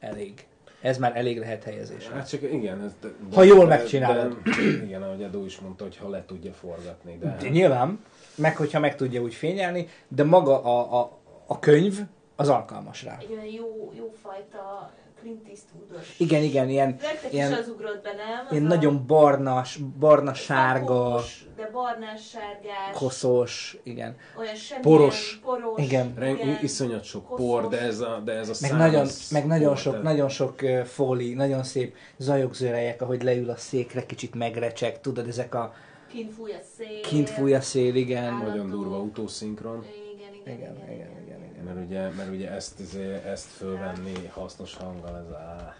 elég. 0.00 0.46
Ez 0.80 0.98
már 0.98 1.16
elég 1.16 1.38
lehet 1.38 1.64
helyezéshez. 1.64 2.12
Hát 2.12 2.28
csak 2.28 2.42
igen. 2.42 2.82
Ez, 2.84 2.92
de, 3.00 3.08
Ha 3.34 3.42
jól 3.42 3.66
megcsinálod. 3.66 4.36
De, 4.42 4.84
igen, 4.84 5.02
ahogy 5.02 5.22
Edu 5.22 5.44
is 5.44 5.58
mondta, 5.58 5.84
hogy 5.84 5.96
ha 5.96 6.08
le 6.08 6.24
tudja 6.26 6.52
forgatni. 6.52 7.16
De, 7.20 7.36
De 7.40 7.48
nyilván, 7.48 8.04
meg 8.34 8.56
hogyha 8.56 8.78
meg 8.80 8.96
tudja 8.96 9.20
úgy 9.20 9.34
fényelni, 9.34 9.88
de 10.08 10.24
maga 10.24 10.62
a, 10.62 11.00
a, 11.00 11.18
a 11.46 11.58
könyv 11.58 11.98
az 12.36 12.48
alkalmas 12.48 13.02
rá. 13.04 13.16
Egy 13.20 13.32
olyan 13.32 13.44
jó, 13.44 13.92
jó 13.96 14.12
fajta 14.22 14.90
Clint 15.20 15.48
Eastwoodos. 15.48 16.14
Igen, 16.18 16.42
igen, 16.42 16.68
ilyen, 16.68 16.88
Nektek 16.88 17.32
ilyen, 17.32 17.50
is 17.52 17.58
az 17.58 17.68
ugrott 17.68 18.02
be, 18.02 18.10
nem? 18.12 18.46
ilyen 18.50 18.64
a 18.64 18.68
nagyon 18.68 19.06
barnas, 19.06 19.78
barna-sárga, 19.98 21.04
fakós, 21.08 21.44
De 21.56 21.70
barnás, 21.72 22.28
sárgás. 22.28 22.92
koszos, 22.98 23.76
igen. 23.82 24.16
Olyan 24.38 24.54
semmilyen 24.54 24.98
Poros. 24.98 25.40
poros. 25.44 25.82
Igen. 25.82 26.14
Ren- 26.16 26.62
iszonyat 26.62 27.04
sok 27.04 27.36
por, 27.36 27.68
de 27.68 27.80
ez 27.80 28.00
a, 28.00 28.20
de 28.24 28.32
ez 28.32 28.48
a 28.48 28.54
Meg 28.60 28.72
nagyon, 28.76 29.06
meg 29.30 29.46
nagyon 29.46 29.68
por, 29.68 29.76
sok, 29.76 29.92
tehát- 29.92 30.06
nagyon 30.06 30.28
sok 30.28 30.54
uh, 30.62 30.80
fóli, 30.82 31.34
nagyon 31.34 31.62
szép 31.62 31.96
zajogzörejek, 32.16 33.02
ahogy 33.02 33.22
leül 33.22 33.50
a 33.50 33.56
székre, 33.56 34.06
kicsit 34.06 34.34
megrecseg, 34.34 35.00
tudod, 35.00 35.28
ezek 35.28 35.54
a 35.54 35.74
Kint 36.12 36.32
fúj 36.34 36.52
a 36.52 36.60
szél. 36.76 37.00
kint 37.00 37.30
fúj 37.30 37.54
a 37.54 37.60
szél, 37.60 37.94
igen. 37.94 38.34
Nagyon 38.34 38.70
durva 38.70 38.98
utószinkron. 38.98 39.84
Igen, 39.84 40.56
igen, 40.56 40.74
igen, 40.74 40.74
igen, 40.92 41.10
igen, 41.24 41.40
igen. 41.50 41.64
Mert 41.64 41.86
ugye, 41.86 42.08
mert 42.08 42.30
ugye 42.30 42.50
ezt, 42.50 42.80
ezt 43.26 43.46
fölvenni 43.46 44.26
hasznos 44.32 44.76
hanggal, 44.76 45.16
ez 45.16 45.34
á... 45.34 45.76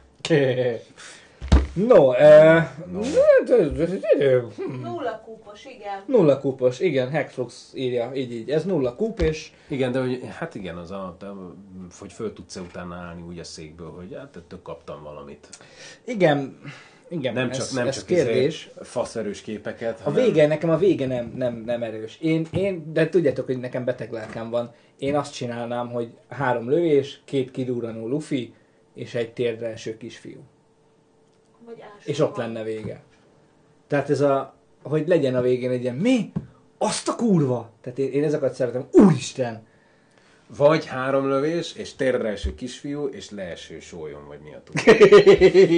No, 1.75 2.09
uh, 2.09 2.63
Nulla 4.83 5.21
kúpos, 5.25 5.65
igen. 5.65 6.03
nulla 6.07 6.39
kúpos, 6.41 6.81
igen, 6.81 7.11
Hexflux 7.11 7.71
írja, 7.75 8.11
így, 8.15 8.33
így, 8.33 8.51
ez 8.51 8.65
nulla 8.65 8.95
kúp, 8.95 9.21
és 9.21 9.53
Igen, 9.69 9.93
de 9.93 10.01
hogy, 10.01 10.21
hát 10.39 10.55
igen, 10.55 10.77
az 10.77 10.91
a, 10.91 11.17
de, 11.19 11.27
hogy 11.99 12.13
föl 12.13 12.33
tudsz-e 12.33 12.61
utána 12.61 12.95
állni 12.95 13.23
úgy 13.23 13.39
a 13.39 13.45
székből, 13.45 13.91
hogy 13.91 14.15
hát 14.15 14.37
ettől 14.37 14.63
kaptam 14.63 15.03
valamit. 15.03 15.49
igen, 16.05 16.59
igen, 17.13 17.35
nem 17.35 17.51
csak, 17.51 17.61
ez, 17.61 17.73
nem 17.73 17.87
ez 17.87 17.95
csak 17.97 18.07
kérdés. 18.07 18.67
izé 18.67 18.81
faszerős 18.83 19.41
képeket, 19.41 20.01
A 20.05 20.11
vége, 20.11 20.47
nekem 20.47 20.71
a 20.71 20.77
vége 20.77 21.07
nem, 21.07 21.33
nem, 21.37 21.63
nem 21.67 21.83
erős. 21.83 22.19
Én, 22.21 22.47
én, 22.53 22.93
de 22.93 23.09
tudjátok, 23.09 23.47
hogy 23.47 23.59
nekem 23.59 23.85
beteg 23.85 24.13
lelkem 24.13 24.51
van. 24.51 24.73
Én 24.99 25.17
azt 25.17 25.35
csinálnám, 25.35 25.91
hogy 25.91 26.13
három 26.29 26.69
lövés, 26.69 27.21
két 27.25 27.51
kidúranó 27.51 28.09
lufi, 28.09 28.55
és 28.95 29.15
egy 29.15 29.33
térdre 29.33 29.67
eső 29.67 29.97
kisfiú. 29.97 30.41
Vagy 31.65 31.83
És 32.05 32.19
ott 32.21 32.37
van. 32.37 32.47
lenne 32.47 32.63
vége. 32.65 33.03
Tehát 33.87 34.11
ez 34.11 34.21
a, 34.21 34.55
hogy 34.83 35.09
legyen 35.09 35.35
a 35.35 35.41
végén 35.41 35.71
egy 35.71 35.83
ilyen, 35.83 35.97
mi? 35.97 36.33
Azt 36.79 37.09
a 37.09 37.15
kurva! 37.15 37.71
Tehát 37.81 37.99
én, 37.99 38.13
én 38.13 38.25
ezeket 38.25 38.55
szeretem. 38.55 38.89
Úristen! 38.93 39.67
Vagy 40.57 40.87
három 40.87 41.29
lövés, 41.29 41.73
és 41.77 41.95
térdre 41.95 42.29
eső 42.29 42.55
kisfiú, 42.55 43.07
és 43.07 43.31
leeső 43.31 43.81
sólyon, 43.81 44.27
vagy 44.27 44.39
mi 44.43 44.55
a 44.55 44.62
túl. 44.65 44.95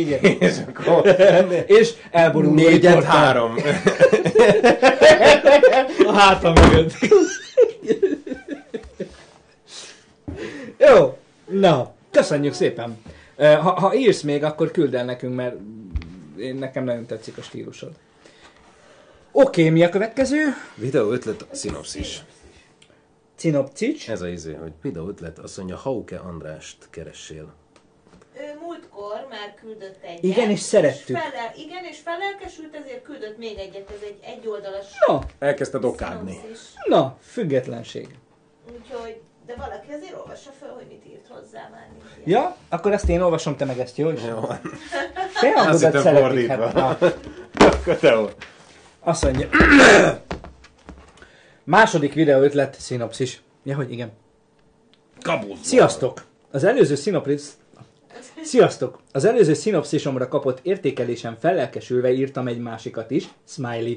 Igen. 0.00 0.22
és 0.22 0.56
akkor... 0.68 1.06
és 1.78 1.92
elborul 2.10 2.54
Négyet 2.54 3.04
három. 3.04 3.54
a 6.06 6.12
hátam 6.12 6.52
mögött. 6.52 6.92
Jó, 10.78 11.18
na, 11.46 11.92
köszönjük 12.10 12.52
szépen. 12.52 13.02
Ha, 13.36 13.70
ha 13.70 13.94
írsz 13.94 14.22
még, 14.22 14.44
akkor 14.44 14.70
küld 14.70 14.94
el 14.94 15.04
nekünk, 15.04 15.34
mert 15.34 15.56
én, 16.38 16.54
nekem 16.54 16.84
nagyon 16.84 17.06
tetszik 17.06 17.38
a 17.38 17.42
stílusod. 17.42 17.92
Oké, 19.32 19.68
mi 19.68 19.84
a 19.84 19.88
következő? 19.88 20.54
Videó 20.74 21.10
ötlet, 21.10 21.46
szinopszis. 21.50 22.22
Cinopcics. 23.36 24.10
Ez 24.10 24.20
a 24.22 24.28
izé, 24.28 24.52
hogy 24.54 24.72
videó 24.82 25.08
ötlet, 25.08 25.38
azt 25.38 25.56
mondja, 25.56 25.76
Hauke 25.76 26.18
Andrást 26.18 26.76
keressél. 26.90 27.52
Ő 28.36 28.58
múltkor 28.62 29.26
már 29.30 29.54
küldött 29.60 30.02
egyet. 30.02 30.22
Igen, 30.22 30.50
és 30.50 30.60
szerettük. 30.60 31.16
felel, 31.16 31.52
igen, 31.56 31.84
és 31.84 31.98
felelkesült, 32.04 32.74
ezért 32.74 33.02
küldött 33.02 33.38
még 33.38 33.58
egyet. 33.58 33.90
Ez 33.90 34.02
egy 34.02 34.18
egyoldalas 34.22 34.86
No, 35.06 35.18
Elkezdted 35.38 35.84
okádni. 35.84 36.30
szinopszis. 36.32 36.68
na, 36.88 37.16
függetlenség. 37.20 38.08
Úgyhogy, 38.78 39.20
de 39.46 39.54
valaki 39.56 39.92
azért 39.92 40.14
olvassa 40.16 40.50
fel, 40.60 40.68
hogy 40.68 40.86
mit 40.88 41.04
írt 41.06 41.26
hozzá 41.28 41.68
már. 41.72 41.88
ilyen. 42.24 42.40
Ja, 42.40 42.56
akkor 42.68 42.92
ezt 42.92 43.08
én 43.08 43.20
olvasom, 43.20 43.56
te 43.56 43.64
meg 43.64 43.78
ezt, 43.78 43.96
jó? 43.96 44.08
Jó. 44.10 44.40
Te 45.40 45.52
hangodat 45.54 46.02
szeretik, 46.02 46.48
hát, 46.48 46.72
na. 46.72 46.88
Akkor 47.66 47.96
te. 47.96 48.18
Azt 49.00 49.22
mondja. 49.22 49.48
Második 51.64 52.14
videó 52.14 52.40
ötlet, 52.40 52.80
szinopszis. 52.80 53.42
Ja, 53.62 53.76
hogy 53.76 53.92
igen. 53.92 54.12
Kabul. 55.22 55.56
Sziasztok! 55.62 56.24
Az 56.50 56.64
előző 56.64 56.94
szinopszis... 56.94 57.42
Sziasztok! 58.42 59.00
Az 59.12 59.24
előző 59.24 59.54
szinopszisomra 59.54 60.28
kapott 60.28 60.58
értékelésem 60.62 61.36
fellelkesülve 61.40 62.12
írtam 62.12 62.48
egy 62.48 62.58
másikat 62.58 63.10
is, 63.10 63.28
Smiley. 63.48 63.94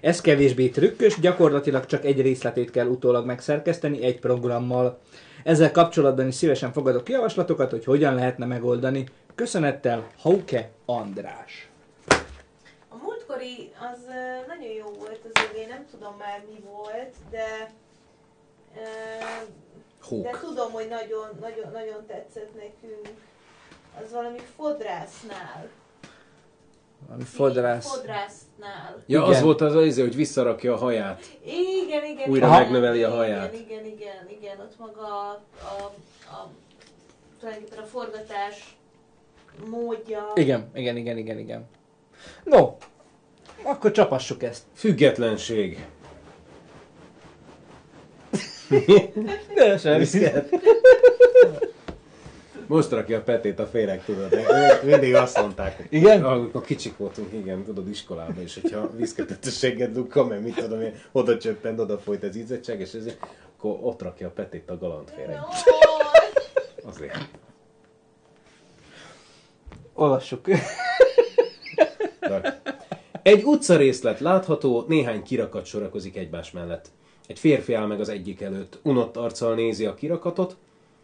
Ez 0.00 0.20
kevésbé 0.20 0.68
trükkös, 0.68 1.20
gyakorlatilag 1.20 1.86
csak 1.86 2.04
egy 2.04 2.20
részletét 2.20 2.70
kell 2.70 2.86
utólag 2.86 3.26
megszerkeszteni 3.26 4.02
egy 4.02 4.18
programmal. 4.18 4.98
Ezzel 5.44 5.70
kapcsolatban 5.70 6.26
is 6.26 6.34
szívesen 6.34 6.72
fogadok 6.72 7.08
javaslatokat, 7.08 7.70
hogy 7.70 7.84
hogyan 7.84 8.14
lehetne 8.14 8.46
megoldani. 8.46 9.06
Köszönettel, 9.34 10.06
Hauke 10.18 10.70
András. 10.84 11.67
Múltkori 13.38 13.72
az 13.92 13.98
nagyon 14.46 14.72
jó 14.72 14.86
volt 14.98 15.20
az 15.24 15.42
övé, 15.50 15.66
nem 15.66 15.86
tudom 15.90 16.14
már 16.18 16.44
mi 16.46 16.60
volt, 16.60 17.14
de 17.30 17.72
Hók. 20.02 20.22
de 20.22 20.38
tudom, 20.40 20.72
hogy 20.72 20.88
nagyon, 20.88 21.28
nagyon, 21.40 21.72
nagyon 21.72 22.06
tetszett 22.06 22.54
nekünk. 22.54 23.08
Az 24.04 24.12
valami 24.12 24.38
fodrásznál. 24.56 25.68
Valami 27.06 27.24
fodrász. 27.24 27.94
Fodrásznál. 27.94 29.02
Ja, 29.06 29.18
Igen. 29.22 29.34
az 29.34 29.42
volt 29.42 29.60
az 29.60 29.74
az 29.74 29.84
izé, 29.84 30.02
hogy 30.02 30.16
visszarakja 30.16 30.72
a 30.72 30.76
haját. 30.76 31.22
Igen, 31.44 32.04
igen. 32.04 32.30
Újra 32.30 32.46
igen, 32.46 32.60
megnöveli 32.60 33.02
a 33.02 33.10
haját. 33.10 33.54
Igen, 33.54 33.64
igen, 33.64 33.84
igen, 33.84 34.28
igen, 34.28 34.60
ott 34.60 34.78
maga 34.78 35.02
a, 35.02 35.42
a, 35.62 35.82
a, 36.30 36.50
tulajdonképpen 37.40 37.82
a 37.82 37.86
forgatás 37.86 38.76
módja. 39.66 40.32
Igen, 40.34 40.70
igen, 40.74 40.96
igen, 40.96 41.16
igen, 41.16 41.38
igen. 41.38 41.68
No, 42.44 42.76
akkor 43.62 43.90
csapassuk 43.90 44.42
ezt. 44.42 44.62
Függetlenség. 44.74 45.86
De 49.54 49.78
sem 49.78 49.98
viszket. 49.98 50.48
Most 52.66 52.90
rakja 52.90 53.18
a 53.18 53.22
petét 53.22 53.58
a 53.58 53.66
féreg, 53.66 54.04
tudod. 54.04 54.38
Mindig 54.84 55.14
azt 55.14 55.40
mondták, 55.40 55.76
hogy 55.76 55.86
Igen? 55.88 56.24
Amikor 56.24 56.64
kicsik 56.64 56.96
voltunk, 56.96 57.32
igen, 57.32 57.64
tudod, 57.64 57.88
iskolában, 57.88 58.40
és 58.42 58.54
hogyha 58.54 58.90
viszketettességet 58.96 59.92
dugka, 59.92 60.24
mert 60.24 60.42
mit 60.42 60.54
tudom 60.54 60.80
én, 60.80 60.94
oda 61.12 61.38
csöppent, 61.38 61.80
oda 61.80 61.98
folyt 61.98 62.22
az 62.22 62.36
ízettség, 62.36 62.80
és 62.80 62.92
ezért, 62.92 63.26
akkor 63.56 63.78
ott 63.82 64.02
rakja 64.02 64.26
a 64.26 64.30
petét 64.30 64.70
a 64.70 64.78
galantféreg. 64.78 65.38
Azért. 66.90 67.28
Olvassuk. 69.94 70.46
Egy 73.28 73.44
utcarészlet 73.44 74.20
látható, 74.20 74.84
néhány 74.86 75.22
kirakat 75.22 75.64
sorakozik 75.64 76.16
egymás 76.16 76.50
mellett. 76.50 76.90
Egy 77.26 77.38
férfi 77.38 77.74
áll 77.74 77.86
meg 77.86 78.00
az 78.00 78.08
egyik 78.08 78.40
előtt, 78.40 78.78
unott 78.82 79.16
arccal 79.16 79.54
nézi 79.54 79.86
a 79.86 79.94
kirakatot, 79.94 80.56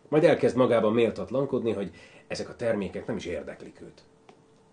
majd 0.09 0.24
elkezd 0.24 0.56
magában 0.56 0.92
méltatlankodni, 0.92 1.72
hogy 1.72 1.90
ezek 2.26 2.48
a 2.48 2.56
termékek 2.56 3.06
nem 3.06 3.16
is 3.16 3.24
érdeklik 3.24 3.80
őt. 3.82 4.02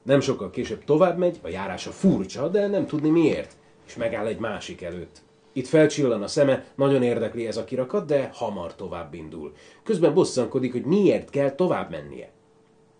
Nem 0.03 0.19
sokkal 0.19 0.49
később 0.49 0.83
tovább 0.83 1.17
megy, 1.17 1.39
a 1.41 1.47
járása 1.47 1.91
furcsa, 1.91 2.47
de 2.47 2.67
nem 2.67 2.85
tudni 2.85 3.09
miért, 3.09 3.55
és 3.87 3.95
megáll 3.95 4.25
egy 4.25 4.39
másik 4.39 4.81
előtt. 4.81 5.21
Itt 5.53 5.67
felcsillan 5.67 6.21
a 6.21 6.27
szeme, 6.27 6.65
nagyon 6.75 7.03
érdekli 7.03 7.47
ez 7.47 7.57
a 7.57 7.63
kirakat, 7.63 8.05
de 8.05 8.29
hamar 8.33 8.75
tovább 8.75 9.13
indul. 9.13 9.53
Közben 9.83 10.13
bosszankodik, 10.13 10.71
hogy 10.71 10.85
miért 10.85 11.29
kell 11.29 11.51
tovább 11.51 11.89
mennie. 11.89 12.31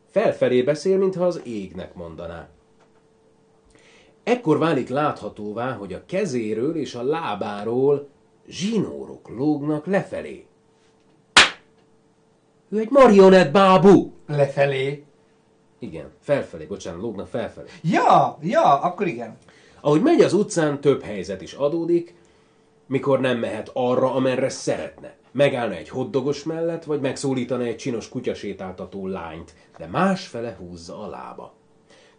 Felfelé 0.10 0.61
beszél, 0.61 0.98
mintha 0.98 1.26
az 1.26 1.41
égnek 1.44 1.94
mondaná. 1.94 2.49
Ekkor 4.32 4.58
válik 4.58 4.90
láthatóvá, 4.90 5.72
hogy 5.72 5.94
a 5.94 6.06
kezéről 6.06 6.76
és 6.76 6.95
a 6.95 7.03
lábáról 7.03 8.08
zsinórok 8.48 9.30
lógnak 9.30 9.86
lefelé. 9.86 10.45
Ő 12.70 12.80
egy 12.80 12.90
marionett 12.90 13.52
bábú! 13.52 14.14
Lefelé. 14.28 15.03
Igen, 15.80 16.12
felfelé, 16.20 16.66
bocsánat, 16.66 17.02
lógnak 17.02 17.28
felfelé. 17.28 17.68
Ja, 17.82 18.38
ja, 18.41 18.82
akkor 18.82 19.08
igen. 19.08 19.38
Ahogy 19.82 20.02
megy 20.02 20.22
az 20.22 20.34
utcán, 20.34 20.82
több 20.82 21.02
helyzet 21.02 21.41
is 21.41 21.53
adódik, 21.53 22.16
mikor 22.86 23.20
nem 23.20 23.38
mehet 23.38 23.70
arra, 23.74 24.14
amerre 24.14 24.49
szeretne. 24.49 25.16
Megállna 25.32 25.76
egy 25.76 25.90
hoddogos 25.90 26.44
mellett, 26.44 26.84
vagy 26.84 27.02
megszólítana 27.02 27.64
egy 27.64 27.78
csinos 27.78 28.10
kutyasétáltató 28.10 29.08
lányt, 29.08 29.53
de 29.78 29.88
másfele 29.88 30.56
húzza 30.60 30.99
a 30.99 31.08
lába. 31.08 31.60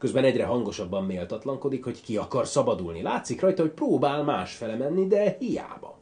Közben 0.02 0.24
egyre 0.24 0.44
hangosabban 0.44 1.04
méltatlankodik, 1.04 1.84
hogy 1.84 2.02
ki 2.02 2.16
akar 2.16 2.46
szabadulni. 2.46 3.02
Látszik 3.02 3.40
rajta, 3.40 3.62
hogy 3.62 3.70
próbál 3.70 4.22
másfele 4.22 4.76
menni, 4.76 5.06
de 5.06 5.36
hiába. 5.38 5.98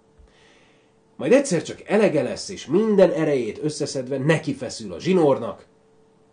Majd 1.16 1.32
egyszer 1.32 1.62
csak 1.62 1.80
elege 1.80 2.22
lesz, 2.22 2.48
és 2.48 2.66
minden 2.66 3.10
erejét 3.10 3.62
összeszedve 3.62 4.18
neki 4.18 4.54
feszül 4.54 4.92
a 4.92 5.00
zsinórnak, 5.00 5.66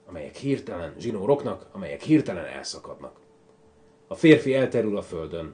amelyek 0.05 0.35
hirtelen, 0.35 0.93
zsinóroknak, 0.99 1.67
amelyek 1.71 2.01
hirtelen 2.01 2.45
elszakadnak. 2.45 3.19
A 4.07 4.15
férfi 4.15 4.53
elterül 4.53 4.97
a 4.97 5.01
földön. 5.01 5.53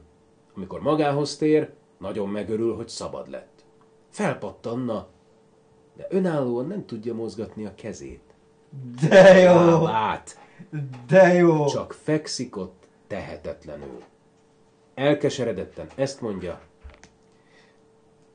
Amikor 0.55 0.81
magához 0.81 1.37
tér, 1.37 1.69
nagyon 1.99 2.29
megörül, 2.29 2.75
hogy 2.75 2.89
szabad 2.89 3.29
lett. 3.29 3.65
Felpattanna, 4.09 5.07
de 5.97 6.07
önállóan 6.09 6.67
nem 6.67 6.85
tudja 6.85 7.13
mozgatni 7.13 7.65
a 7.65 7.75
kezét. 7.75 8.23
De 9.09 9.37
jó. 9.37 9.53
Lábát. 9.53 10.41
De 11.07 11.33
jó. 11.33 11.65
Csak 11.65 11.93
fekszik 12.03 12.57
ott 12.57 12.83
tehetetlenül. 13.07 14.01
Elkeseredetten 14.95 15.87
ezt 15.95 16.21
mondja. 16.21 16.59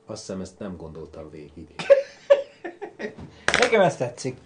Azt 0.06 0.20
hiszem, 0.20 0.40
ezt 0.40 0.58
nem 0.58 0.76
gondoltam 0.76 1.30
végig. 1.30 1.68
Nekem 3.60 3.80
ez 3.80 3.96
tetszik. 3.96 4.36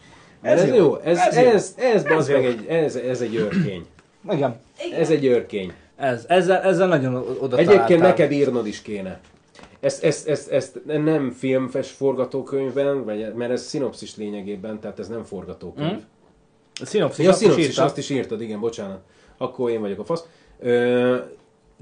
Ez, 0.40 0.62
ez 0.62 0.74
jó. 0.74 0.96
Ez, 0.96 1.18
ez, 1.18 1.36
jó. 1.36 1.42
ez, 1.42 1.74
ez, 1.76 1.94
Ez 1.94 2.04
ez, 2.04 2.28
jó. 2.28 2.34
meg 2.36 2.44
egy, 2.44 2.66
ez, 2.66 2.96
ez 2.96 3.20
egy 3.20 3.36
örkény. 3.36 3.86
Igen. 4.30 4.60
Ez 4.92 5.10
egy 5.10 5.26
örkény. 5.26 5.72
Ez, 5.96 6.24
ezzel, 6.28 6.62
ezzel 6.62 6.88
nagyon 6.88 7.36
oda 7.40 7.56
Egyébként 7.56 8.00
neked 8.00 8.32
írnod 8.32 8.66
is 8.66 8.82
kéne. 8.82 9.20
Ezt, 9.80 10.04
ezt, 10.04 10.28
ezt, 10.28 10.50
ezt 10.50 10.80
nem 10.84 11.30
filmfes 11.30 11.90
forgatókönyvben, 11.90 13.04
vagy, 13.04 13.34
mert 13.34 13.50
ez 13.50 13.62
szinopszis 13.62 14.16
lényegében, 14.16 14.80
tehát 14.80 14.98
ez 14.98 15.08
nem 15.08 15.24
forgatókönyv. 15.24 15.92
Mm. 15.92 16.02
A 16.80 16.86
szinopszis, 16.86 17.24
ja, 17.24 17.30
azt 17.30 17.40
is 17.40 17.46
szinopszis, 17.46 17.68
írtad. 17.68 17.84
azt 17.84 17.98
is 17.98 18.10
írtad, 18.10 18.40
igen, 18.40 18.60
bocsánat. 18.60 19.00
Akkor 19.36 19.70
én 19.70 19.80
vagyok 19.80 19.98
a 19.98 20.04
fasz. 20.04 20.24
Ö, 20.58 21.16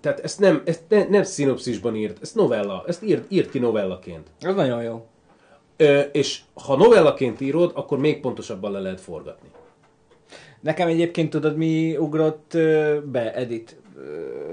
tehát 0.01 0.21
ezt 0.21 0.39
nem, 0.39 0.63
ezt 0.65 0.83
ne, 0.89 1.09
nem 1.09 1.23
szinopszisban 1.23 1.97
írt, 1.97 2.19
ezt 2.23 2.35
novella, 2.35 2.85
ezt 2.87 3.03
írt, 3.03 3.25
írt 3.29 3.51
ki 3.51 3.59
novellaként. 3.59 4.27
Ez 4.41 4.55
nagyon 4.55 4.83
jó. 4.83 5.07
Ö, 5.77 6.01
és 6.01 6.41
ha 6.55 6.77
novellaként 6.77 7.41
írod, 7.41 7.73
akkor 7.75 7.99
még 7.99 8.21
pontosabban 8.21 8.73
le 8.73 8.81
lehet 8.81 9.01
forgatni. 9.01 9.49
Nekem 10.61 10.89
egyébként 10.89 11.31
tudod, 11.31 11.57
mi 11.57 11.97
ugrott 11.97 12.51
be, 13.05 13.35
Edit, 13.35 13.77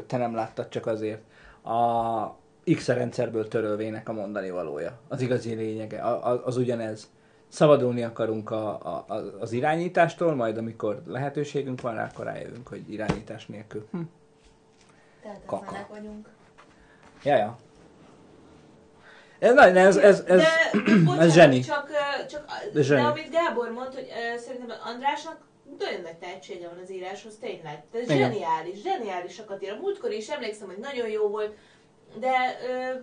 te 0.08 0.18
nem 0.18 0.36
láttad 0.36 0.70
csak 0.70 0.86
azért. 0.86 1.22
A 1.64 2.74
X 2.76 2.88
rendszerből 2.88 3.48
törölvének 3.48 4.10
a 4.10 4.14
mondani 4.14 4.50
valója. 4.50 5.00
Az 5.08 5.22
igazi 5.22 5.54
lényege, 5.54 6.02
a, 6.02 6.32
a, 6.32 6.42
az 6.46 6.58
ugyanez. 6.58 7.10
Szabadulni 7.49 8.03
akarunk 8.03 8.52
a, 8.52 8.68
a, 8.68 9.06
az 9.40 9.52
irányítástól, 9.52 10.36
majd 10.36 10.57
amikor 10.57 11.02
lehetőségünk 11.06 11.82
van 11.82 11.95
rá, 11.95 12.07
akkor 12.11 12.26
rájövünk, 12.26 12.68
hogy 12.68 12.91
irányítás 12.91 13.45
nélkül. 13.45 13.88
Hm. 13.91 14.02
Tehetetlenek 15.22 15.88
vagyunk. 15.88 16.28
Ja, 17.24 17.36
ja. 17.36 17.57
Ez, 19.40 19.53
na, 19.53 19.64
ez, 19.64 19.98
ez, 19.98 20.24
ez, 20.28 20.41
de, 20.41 20.48
bocsánat, 21.06 21.19
ez 21.19 21.34
zseni. 21.34 21.60
Csak, 21.60 21.90
csak 22.30 22.45
De 22.74 22.82
zseni. 22.82 23.02
de 23.02 23.07
amit 23.07 23.32
Gábor 23.32 23.72
mondta, 23.72 23.95
hogy 23.95 24.07
ö, 24.10 24.38
szerintem 24.38 24.78
Andrásnak 24.86 25.38
nagyon 25.80 26.02
nagy 26.02 26.18
tehetsége 26.18 26.68
van 26.68 26.80
az 26.84 26.91
íráshoz, 26.91 27.36
tényleg. 27.36 27.84
Igen. 27.94 28.18
zseniális, 28.18 28.82
zseniálisakat 28.82 29.64
ír. 29.64 29.72
A 29.72 29.80
múltkor 29.82 30.11
is 30.11 30.30
emlékszem, 30.30 30.68
hogy 30.68 30.78
nagyon 30.78 31.10
jó 31.10 31.28
volt, 31.28 31.56
de 32.20 32.60
ö, 32.68 32.94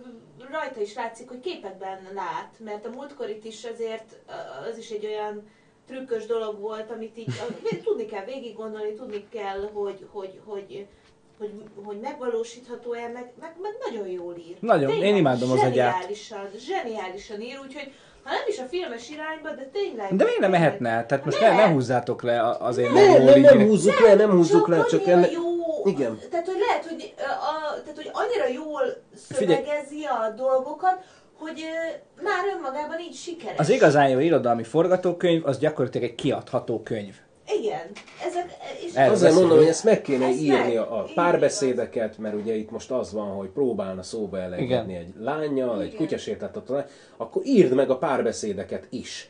rajta 0.51 0.81
is 0.81 0.93
látszik, 0.93 1.29
hogy 1.29 1.39
képekben 1.39 1.99
lát, 2.13 2.55
mert 2.59 2.85
a 2.85 2.89
múltkorit 2.89 3.45
is 3.45 3.63
azért 3.63 4.19
az 4.71 4.77
is 4.77 4.89
egy 4.89 5.05
olyan 5.05 5.47
trükkös 5.87 6.25
dolog 6.25 6.59
volt, 6.59 6.91
amit 6.91 7.17
így 7.17 7.33
tudni 7.85 8.05
kell 8.05 8.25
végig 8.25 8.55
gondolni, 8.55 8.93
tudni 8.93 9.27
kell, 9.29 9.69
hogy, 9.73 10.07
hogy, 10.11 10.39
hogy, 10.45 10.87
hogy, 11.37 11.51
hogy 11.83 11.99
megvalósítható-e, 11.99 13.07
meg, 13.07 13.33
meg, 13.39 13.55
meg 13.61 13.71
nagyon 13.89 14.07
jól 14.07 14.35
ír. 14.37 14.57
Nagyon, 14.59 14.91
én 14.91 15.15
imádom 15.15 15.51
az 15.51 15.59
agyát. 15.59 15.93
Zseniálisan, 15.93 16.47
zseniálisan 16.57 17.41
ír, 17.41 17.59
úgyhogy 17.59 17.91
ha 18.25 18.31
nem 18.31 18.43
is 18.47 18.59
a 18.59 18.63
filmes 18.63 19.09
irányba, 19.09 19.49
de 19.49 19.69
tényleg. 19.73 20.15
De 20.15 20.23
miért 20.23 20.39
nem 20.39 20.51
mehetne? 20.51 21.05
Tehát 21.05 21.25
most 21.25 21.39
ne, 21.39 21.55
ne 21.55 21.67
húzzátok 21.67 22.21
le 22.21 22.41
azért, 22.59 22.91
Nem, 22.93 23.23
nem, 23.23 23.39
nem 23.41 23.59
ír. 23.59 23.67
húzzuk 23.67 23.99
le, 23.99 24.13
nem 24.13 24.31
húzzuk 24.31 24.67
le, 24.67 24.83
csak 24.85 25.07
ennek... 25.07 25.31
jó, 25.31 25.41
Igen. 25.83 26.19
tehát 26.31 26.45
hogy 26.45 26.59
lehet, 26.67 26.85
hogy, 26.85 27.13
a, 27.17 27.73
tehát, 27.83 27.95
hogy 27.95 28.09
annyira 28.13 28.47
jól 28.63 28.81
Figyelj. 29.29 29.55
szövegezi 29.63 30.03
a 30.03 30.29
dolgokat, 30.35 30.97
hogy 31.39 31.63
már 32.23 32.43
önmagában 32.55 32.99
így 32.99 33.15
sikeres. 33.15 33.59
Az 33.59 33.69
igazán 33.69 34.09
jó 34.09 34.19
irodalmi 34.19 34.63
forgatókönyv, 34.63 35.45
az 35.45 35.57
gyakorlatilag 35.59 36.09
egy 36.09 36.15
kiadható 36.15 36.81
könyv. 36.83 37.15
Igen. 37.59 37.91
Ezek, 38.27 38.51
és 38.85 38.95
Azért 39.11 39.33
mondom, 39.33 39.57
hogy 39.57 39.67
ezt 39.67 39.83
meg 39.83 40.01
kéne 40.01 40.25
Ez 40.25 40.37
írni 40.37 40.73
meg. 40.73 40.77
a, 40.77 40.99
a 40.99 41.05
párbeszédeket, 41.15 42.17
mert 42.17 42.35
ugye 42.35 42.55
itt 42.55 42.71
most 42.71 42.91
az 42.91 43.13
van, 43.13 43.27
hogy 43.27 43.47
próbálna 43.47 44.03
szóba 44.03 44.57
Igen. 44.57 44.89
egy 44.89 45.13
lányjal, 45.19 45.81
egy 45.81 45.85
Igen. 45.87 45.97
kutyasétáltató 45.97 46.73
lány, 46.73 46.85
akkor 47.17 47.45
írd 47.45 47.73
meg 47.73 47.89
a 47.89 47.97
párbeszédeket 47.97 48.87
is. 48.89 49.29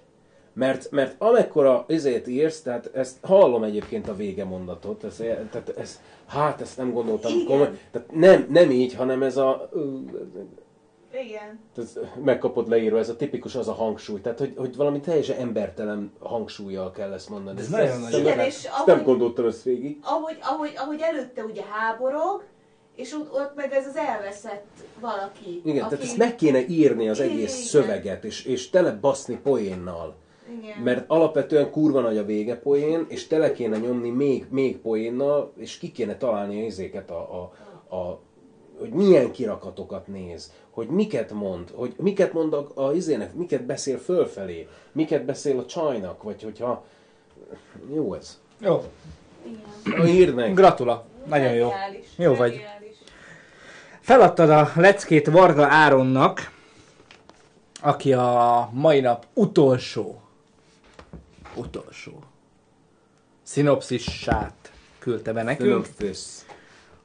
Mert, 0.54 0.92
mert 0.92 1.16
amekkora 1.18 1.86
izét 1.88 2.28
írsz, 2.28 2.62
tehát 2.62 2.90
ezt 2.94 3.18
hallom 3.22 3.64
egyébként 3.64 4.08
a 4.10 4.16
vége 4.16 4.44
mondatot, 4.44 5.04
ez, 5.04 5.16
tehát 5.52 5.74
ez, 5.78 6.00
hát 6.28 6.62
ezt 6.62 6.78
nem 6.78 6.94
gondoltam 6.94 7.32
komoly, 7.48 7.70
tehát 7.92 8.12
nem, 8.12 8.46
nem 8.50 8.72
így, 8.72 8.94
hanem 8.94 9.24
ez 9.24 9.38
a, 9.38 9.70
Igen. 11.16 11.60
tehát 11.76 12.16
megkapod 12.24 12.68
leírva, 12.70 12.98
ez 12.98 13.10
a 13.10 13.16
tipikus 13.16 13.56
az 13.56 13.68
a 13.68 13.74
hangsúly, 13.74 14.22
tehát 14.22 14.40
hogy, 14.40 14.54
hogy 14.58 14.76
valami 14.76 15.00
teljesen 15.00 15.38
embertelen 15.38 16.12
hangsúlyjal 16.20 16.92
kell 16.92 17.14
ezt 17.14 17.30
mondani. 17.30 17.60
Ez 17.60 17.70
nagyon 17.70 18.00
nagy 18.00 18.14
Igen, 18.14 18.38
nem- 18.38 18.46
és 18.46 18.56
ezt 18.56 18.68
ahogy- 18.72 18.96
nem 18.96 19.04
gondoltam 19.04 19.46
ezt 19.46 19.64
végig. 19.64 20.00
Ahogy, 20.04 20.38
ahogy, 20.42 20.74
ahogy 20.78 21.00
előtte 21.02 21.44
ugye 21.44 21.62
háborog, 21.64 22.44
és 22.96 23.14
ott, 23.14 23.34
ott 23.34 23.56
meg 23.56 23.74
ez 23.74 23.88
az 23.88 23.96
elveszett 23.96 24.66
valaki. 25.00 25.62
Igen, 25.66 25.84
aki... 25.84 25.90
tehát 25.96 26.04
ezt 26.04 26.18
meg 26.18 26.36
kéne 26.36 26.66
írni 26.68 27.10
az 27.10 27.20
egész 27.20 27.56
Igen. 27.56 27.66
szöveget, 27.68 28.24
és, 28.24 28.46
és 28.46 28.70
tele 28.70 28.92
baszni 28.92 29.40
poénnal. 29.44 30.16
Igen. 30.62 30.82
Mert 30.84 31.04
alapvetően 31.08 31.72
kurva 31.72 32.00
nagy 32.00 32.18
a 32.18 32.26
vége 32.26 32.56
poén, 32.60 33.06
és 33.10 33.28
tele 33.28 33.52
kéne 33.52 33.78
nyomni 33.78 34.10
még, 34.10 34.46
még 34.50 34.78
poénnal, 34.78 35.54
és 35.58 35.78
ki 35.78 35.92
kéne 35.92 36.18
találni 36.18 36.62
a 36.62 36.66
izéket, 36.66 37.12
a, 37.12 37.52
a, 37.90 37.96
a, 37.96 38.20
hogy 38.80 38.90
milyen 38.90 39.32
kirakatokat 39.32 40.08
néz, 40.08 40.52
hogy 40.70 40.88
miket 40.88 41.32
mond, 41.32 41.70
hogy 41.74 41.94
miket 41.98 42.34
mond 42.34 42.54
a, 42.54 42.72
a 42.74 42.94
izének, 42.94 43.34
miket 43.34 43.64
beszél 43.64 43.98
fölfelé, 43.98 44.68
miket 44.92 45.26
beszél 45.26 45.60
a 45.60 45.66
csajnak, 45.66 46.24
vagy 46.24 46.44
hogyha... 46.44 46.86
Jó 47.94 48.14
ez. 48.14 48.40
Jó. 48.60 48.84
Írd 50.06 50.36
meg! 50.36 50.54
Gratula. 50.54 51.06
Nagyon 51.26 51.54
jó. 51.54 51.72
Jó 52.18 52.34
vagy. 52.34 52.62
Feladtad 54.00 54.50
a 54.50 54.72
leckét 54.76 55.28
Varga 55.28 55.66
Áronnak, 55.66 56.52
aki 57.82 58.14
a 58.14 58.70
mai 58.74 59.00
nap 59.00 59.26
utolsó, 59.34 60.22
utolsó 61.56 62.24
szinopszissát 63.44 64.72
küldte 65.00 65.34
be 65.34 65.44
nekünk, 65.44 65.86
Synopsis. 65.86 66.45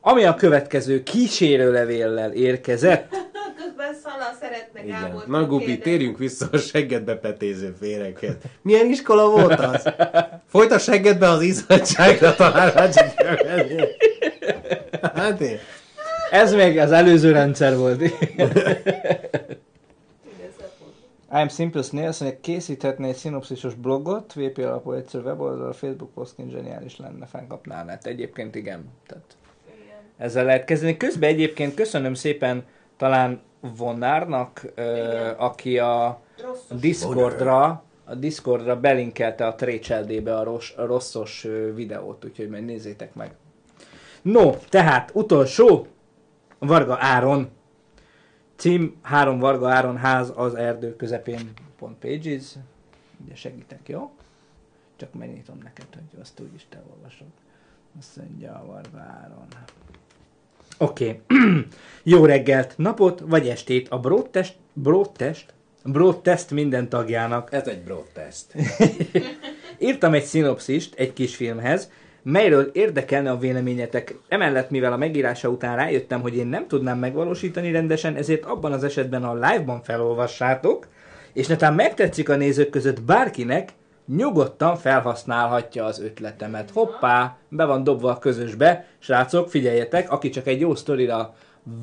Ami 0.01 0.25
a 0.25 0.35
következő 0.35 1.03
kísérőlevéllel 1.03 2.33
érkezett. 2.33 3.09
Közben 3.65 3.95
Szala 4.03 4.37
szeretne 4.41 4.83
Igen. 4.85 5.01
Gábor. 5.01 5.27
Na 5.27 5.47
Gubi, 5.47 5.79
térjünk 5.79 6.19
vissza 6.19 6.49
a 6.53 6.57
seggedbe 6.57 7.15
petéző 7.15 7.75
féreket. 7.81 8.43
Milyen 8.63 8.87
iskola 8.87 9.31
volt 9.31 9.61
az? 9.61 9.89
Folyt 10.53 10.73
a 10.73 10.79
seggedbe 10.79 11.29
az 11.29 11.43
izzadságra 11.43 12.35
talán. 12.35 12.73
Hát 15.15 15.41
én. 15.41 15.59
Ez 16.31 16.55
még 16.55 16.79
az 16.79 16.93
előző 16.93 17.33
rendszer 17.33 17.77
volt. 17.77 18.03
I'm 21.33 21.49
Simple 21.55 21.83
Snail, 21.83 22.09
azt 22.09 22.21
mondja, 22.21 22.41
készíthetné 22.41 23.09
egy 23.09 23.17
szinopszisos 23.17 23.75
blogot, 23.75 24.33
VP 24.33 24.59
alapú 24.59 24.93
egyszerű 24.93 25.25
weboldal, 25.25 25.73
Facebook 25.73 26.13
posztként 26.13 26.51
zseniális 26.51 26.97
lenne, 26.97 27.27
fennkapnál 27.27 27.85
net. 27.85 28.07
Egyébként 28.07 28.55
igen. 28.55 28.85
Tehát 29.07 29.37
ezzel 30.21 30.45
lehet 30.45 30.65
kezdeni. 30.65 30.97
Közben 30.97 31.29
egyébként 31.29 31.75
köszönöm 31.75 32.15
szépen 32.15 32.65
talán 32.97 33.41
Vonárnak, 33.77 34.67
ö, 34.75 35.31
aki 35.37 35.79
a 35.79 36.21
Discordra, 36.81 37.85
a 38.05 38.15
Discordra 38.15 38.81
belinkelte 38.81 39.47
a 39.47 39.55
Trécseldébe 39.55 40.37
a, 40.37 40.43
ros, 40.43 40.75
a 40.77 40.87
rosszos 40.87 41.47
videót, 41.75 42.25
úgyhogy 42.25 42.49
majd 42.49 42.65
nézzétek 42.65 43.15
meg. 43.15 43.35
No, 44.23 44.51
tehát 44.69 45.11
utolsó, 45.15 45.87
Varga 46.59 46.97
Áron. 47.01 47.49
Cím 48.57 48.99
három 49.03 49.39
Varga 49.39 49.71
Áron 49.71 49.97
ház 49.97 50.33
az 50.37 50.55
erdő 50.55 50.97
közepén. 50.97 51.53
Pont 51.79 51.99
pages. 51.99 52.55
Ugye 53.25 53.35
segítek, 53.35 53.89
jó? 53.89 54.11
Csak 54.97 55.15
megnyitom 55.15 55.59
neked, 55.63 55.87
hogy 55.91 56.21
azt 56.21 56.41
úgyis 56.41 56.67
te 56.69 56.83
olvasod. 56.91 57.27
Azt 57.99 58.17
mondja 58.17 58.53
a 58.53 58.67
Varváron. 58.67 59.47
Oké. 60.83 61.21
Okay. 61.29 61.67
Jó 62.03 62.25
reggelt, 62.25 62.75
napot 62.77 63.23
vagy 63.27 63.49
estét 63.49 63.89
a 63.89 63.99
broadtest, 63.99 64.55
broadtest, 64.73 65.55
broadtest 65.85 66.51
minden 66.51 66.89
tagjának. 66.89 67.53
Ez 67.53 67.67
egy 67.67 67.83
broad 67.83 68.07
test. 68.13 68.47
Írtam 69.79 70.15
egy 70.15 70.23
szinopszist 70.23 70.95
egy 70.95 71.13
kis 71.13 71.37
filmhez, 71.37 71.91
melyről 72.23 72.71
érdekelne 72.73 73.31
a 73.31 73.39
véleményetek. 73.39 74.15
Emellett, 74.29 74.71
mivel 74.71 74.93
a 74.93 74.97
megírása 74.97 75.49
után 75.49 75.77
rájöttem, 75.77 76.21
hogy 76.21 76.37
én 76.37 76.47
nem 76.47 76.69
tudnám 76.69 76.99
megvalósítani 76.99 77.73
rendesen, 77.73 78.17
ezért 78.17 78.45
abban 78.45 78.73
az 78.73 78.85
esetben 78.85 79.25
a 79.25 79.35
live-ban 79.35 79.83
felolvassátok, 79.83 80.87
és 81.33 81.47
netán 81.47 81.75
megtetszik 81.75 82.29
a 82.29 82.37
nézők 82.37 82.71
között 82.71 83.03
bárkinek, 83.03 83.73
nyugodtan 84.17 84.77
felhasználhatja 84.77 85.85
az 85.85 86.01
ötletemet. 86.01 86.71
Hoppá, 86.71 87.37
be 87.49 87.65
van 87.65 87.85
dobva 87.85 88.11
a 88.11 88.19
közösbe. 88.19 88.87
Srácok, 88.99 89.51
figyeljetek, 89.51 90.11
aki 90.11 90.29
csak 90.29 90.47
egy 90.47 90.61
jó 90.61 90.75
sztorira 90.75 91.35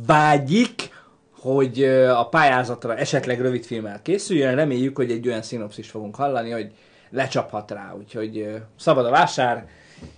vágyik, 0.06 0.90
hogy 1.32 1.84
a 2.10 2.28
pályázatra 2.28 2.96
esetleg 2.96 3.42
rövid 3.42 3.66
filmmel 3.66 4.02
készüljön, 4.02 4.56
reméljük, 4.56 4.96
hogy 4.96 5.12
egy 5.12 5.28
olyan 5.28 5.42
szinopszist 5.42 5.90
fogunk 5.90 6.16
hallani, 6.16 6.52
hogy 6.52 6.72
lecsaphat 7.10 7.72
rá. 7.72 7.94
Úgyhogy 7.98 8.62
szabad 8.80 9.06
a 9.06 9.10
vásár, 9.10 9.68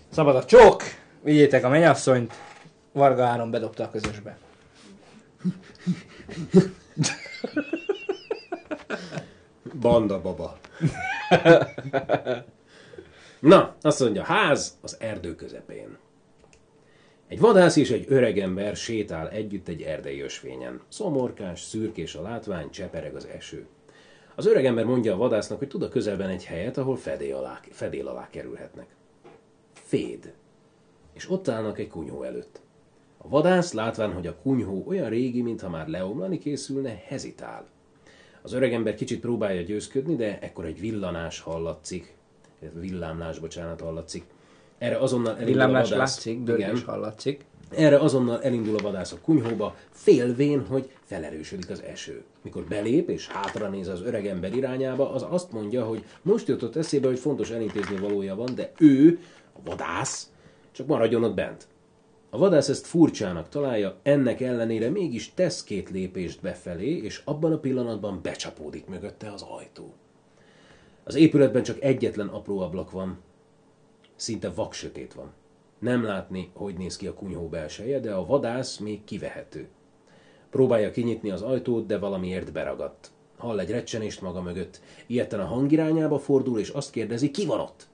szabad 0.09 0.35
a 0.35 0.45
csók, 0.45 0.83
vigyétek 1.23 1.63
a 1.63 1.69
mennyasszonyt, 1.69 2.33
Varga 2.91 3.25
Áron 3.25 3.51
bedobta 3.51 3.83
a 3.83 3.89
közösbe. 3.89 4.37
Banda 9.73 10.21
baba. 10.21 10.57
Na, 13.39 13.75
azt 13.81 13.99
mondja, 13.99 14.23
ház 14.23 14.77
az 14.81 14.97
erdő 14.99 15.35
közepén. 15.35 15.97
Egy 17.27 17.39
vadász 17.39 17.75
és 17.75 17.91
egy 17.91 18.05
öregember 18.07 18.75
sétál 18.75 19.29
együtt 19.29 19.67
egy 19.67 19.81
erdei 19.81 20.21
ösvényen. 20.21 20.81
Szomorkás, 20.87 21.61
szürkés 21.61 22.15
a 22.15 22.21
látvány, 22.21 22.69
csepereg 22.69 23.15
az 23.15 23.25
eső. 23.25 23.67
Az 24.35 24.45
öregember 24.45 24.85
mondja 24.85 25.13
a 25.13 25.17
vadásznak, 25.17 25.57
hogy 25.57 25.67
tud 25.67 25.83
a 25.83 25.89
közelben 25.89 26.29
egy 26.29 26.45
helyet, 26.45 26.77
ahol 26.77 26.95
fedél 26.95 27.35
alá, 27.35 27.59
fedél 27.69 28.07
alá 28.07 28.29
kerülhetnek. 28.29 28.87
Féd. 29.73 30.33
És 31.13 31.29
ott 31.29 31.47
állnak 31.47 31.79
egy 31.79 31.87
kunyhó 31.87 32.23
előtt. 32.23 32.61
A 33.17 33.27
vadász 33.27 33.73
látván, 33.73 34.13
hogy 34.13 34.27
a 34.27 34.35
kunyhó 34.35 34.83
olyan 34.87 35.09
régi, 35.09 35.41
mintha 35.41 35.69
már 35.69 35.87
leomlani 35.87 36.37
készülne, 36.37 37.01
hezitál. 37.05 37.67
Az 38.41 38.53
öregember 38.53 38.95
kicsit 38.95 39.19
próbálja 39.19 39.61
győzködni, 39.61 40.15
de 40.15 40.39
ekkor 40.39 40.65
egy 40.65 40.79
villanás 40.79 41.39
hallatszik. 41.39 42.13
Villámlás, 42.73 43.39
bocsánat, 43.39 43.81
hallatszik. 43.81 44.23
Erre 44.77 44.97
azonnal 44.97 45.31
elindul 45.31 45.53
Villámlás 45.53 45.87
a 45.87 45.89
vadász. 45.89 46.15
látszik, 46.15 46.43
dörgés 46.43 46.83
hallatszik. 46.83 47.45
Erre 47.69 47.97
azonnal 47.97 48.43
elindul 48.43 48.77
a 48.77 48.81
vadász 48.81 49.11
a 49.11 49.17
kunyhóba, 49.21 49.75
félvén, 49.89 50.65
hogy 50.65 50.89
felerősödik 51.03 51.69
az 51.69 51.81
eső. 51.83 52.23
Mikor 52.41 52.63
belép 52.63 53.09
és 53.09 53.27
hátra 53.27 53.69
néz 53.69 53.87
az 53.87 54.01
öregember 54.01 54.55
irányába, 54.55 55.11
az 55.13 55.25
azt 55.29 55.51
mondja, 55.51 55.85
hogy 55.85 56.03
most 56.21 56.47
jutott 56.47 56.75
eszébe, 56.75 57.07
hogy 57.07 57.19
fontos 57.19 57.49
elintézni 57.49 57.97
valója 57.97 58.35
van, 58.35 58.55
de 58.55 58.71
ő, 58.77 59.19
a 59.53 59.59
vadász, 59.63 60.29
csak 60.71 60.87
maradjon 60.87 61.23
ott 61.23 61.35
bent. 61.35 61.67
A 62.29 62.37
vadász 62.37 62.69
ezt 62.69 62.85
furcsának 62.85 63.49
találja, 63.49 63.99
ennek 64.03 64.41
ellenére 64.41 64.89
mégis 64.89 65.33
tesz 65.33 65.63
két 65.63 65.89
lépést 65.89 66.41
befelé, 66.41 66.97
és 66.97 67.21
abban 67.25 67.51
a 67.51 67.59
pillanatban 67.59 68.19
becsapódik 68.21 68.85
mögötte 68.85 69.31
az 69.31 69.41
ajtó. 69.41 69.93
Az 71.03 71.15
épületben 71.15 71.63
csak 71.63 71.81
egyetlen 71.81 72.27
apró 72.27 72.59
ablak 72.59 72.91
van, 72.91 73.17
szinte 74.15 74.49
vaksötét 74.49 75.13
van. 75.13 75.31
Nem 75.79 76.03
látni, 76.03 76.49
hogy 76.53 76.77
néz 76.77 76.97
ki 76.97 77.07
a 77.07 77.13
kunyhó 77.13 77.47
belseje, 77.47 77.99
de 77.99 78.13
a 78.13 78.25
vadász 78.25 78.77
még 78.77 79.03
kivehető. 79.03 79.67
Próbálja 80.49 80.91
kinyitni 80.91 81.31
az 81.31 81.41
ajtót, 81.41 81.85
de 81.85 81.97
valamiért 81.97 82.51
beragadt. 82.51 83.11
Hall 83.37 83.59
egy 83.59 83.71
recsenést 83.71 84.21
maga 84.21 84.41
mögött. 84.41 84.81
Ilyetten 85.07 85.39
a 85.39 85.45
hang 85.45 85.71
irányába 85.71 86.19
fordul, 86.19 86.59
és 86.59 86.69
azt 86.69 86.91
kérdezi, 86.91 87.31
ki 87.31 87.45
van 87.45 87.59
ott? 87.59 87.87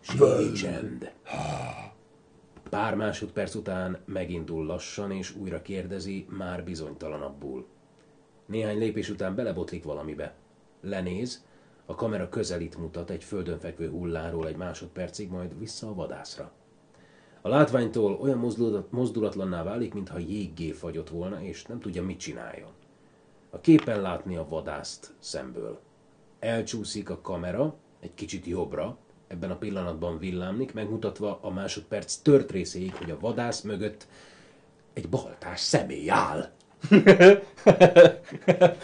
Semmi 0.00 0.52
csend. 0.52 1.12
Pár 2.70 2.94
másodperc 2.94 3.54
után 3.54 3.98
megindul 4.04 4.66
lassan, 4.66 5.10
és 5.12 5.36
újra 5.36 5.62
kérdezi, 5.62 6.26
már 6.30 6.64
bizonytalanabbul. 6.64 7.66
Néhány 8.46 8.78
lépés 8.78 9.10
után 9.10 9.34
belebotlik 9.34 9.84
valamibe. 9.84 10.34
Lenéz, 10.80 11.44
a 11.86 11.94
kamera 11.94 12.28
közelít 12.28 12.78
mutat 12.78 13.10
egy 13.10 13.24
földön 13.24 13.58
fekvő 13.58 13.90
hulláról 13.90 14.46
egy 14.46 14.56
másodpercig, 14.56 15.30
majd 15.30 15.58
vissza 15.58 15.88
a 15.88 15.94
vadászra. 15.94 16.52
A 17.40 17.48
látványtól 17.48 18.18
olyan 18.20 18.38
mozdulat- 18.38 18.92
mozdulatlanná 18.92 19.62
válik, 19.62 19.94
mintha 19.94 20.18
jéggé 20.18 20.70
fagyott 20.70 21.08
volna, 21.08 21.42
és 21.42 21.64
nem 21.64 21.80
tudja, 21.80 22.02
mit 22.02 22.18
csináljon. 22.18 22.70
A 23.50 23.60
képen 23.60 24.00
látni 24.00 24.36
a 24.36 24.48
vadászt 24.48 25.14
szemből. 25.18 25.80
Elcsúszik 26.38 27.10
a 27.10 27.20
kamera, 27.20 27.74
egy 28.00 28.14
kicsit 28.14 28.46
jobbra, 28.46 28.98
ebben 29.28 29.50
a 29.50 29.56
pillanatban 29.56 30.18
villámlik, 30.18 30.74
megmutatva 30.74 31.38
a 31.42 31.50
másodperc 31.50 32.14
tört 32.14 32.50
részéig, 32.50 32.94
hogy 32.94 33.10
a 33.10 33.18
vadász 33.20 33.60
mögött 33.60 34.06
egy 34.94 35.08
baltás 35.08 35.60
személy 35.60 36.10
áll. 36.10 36.50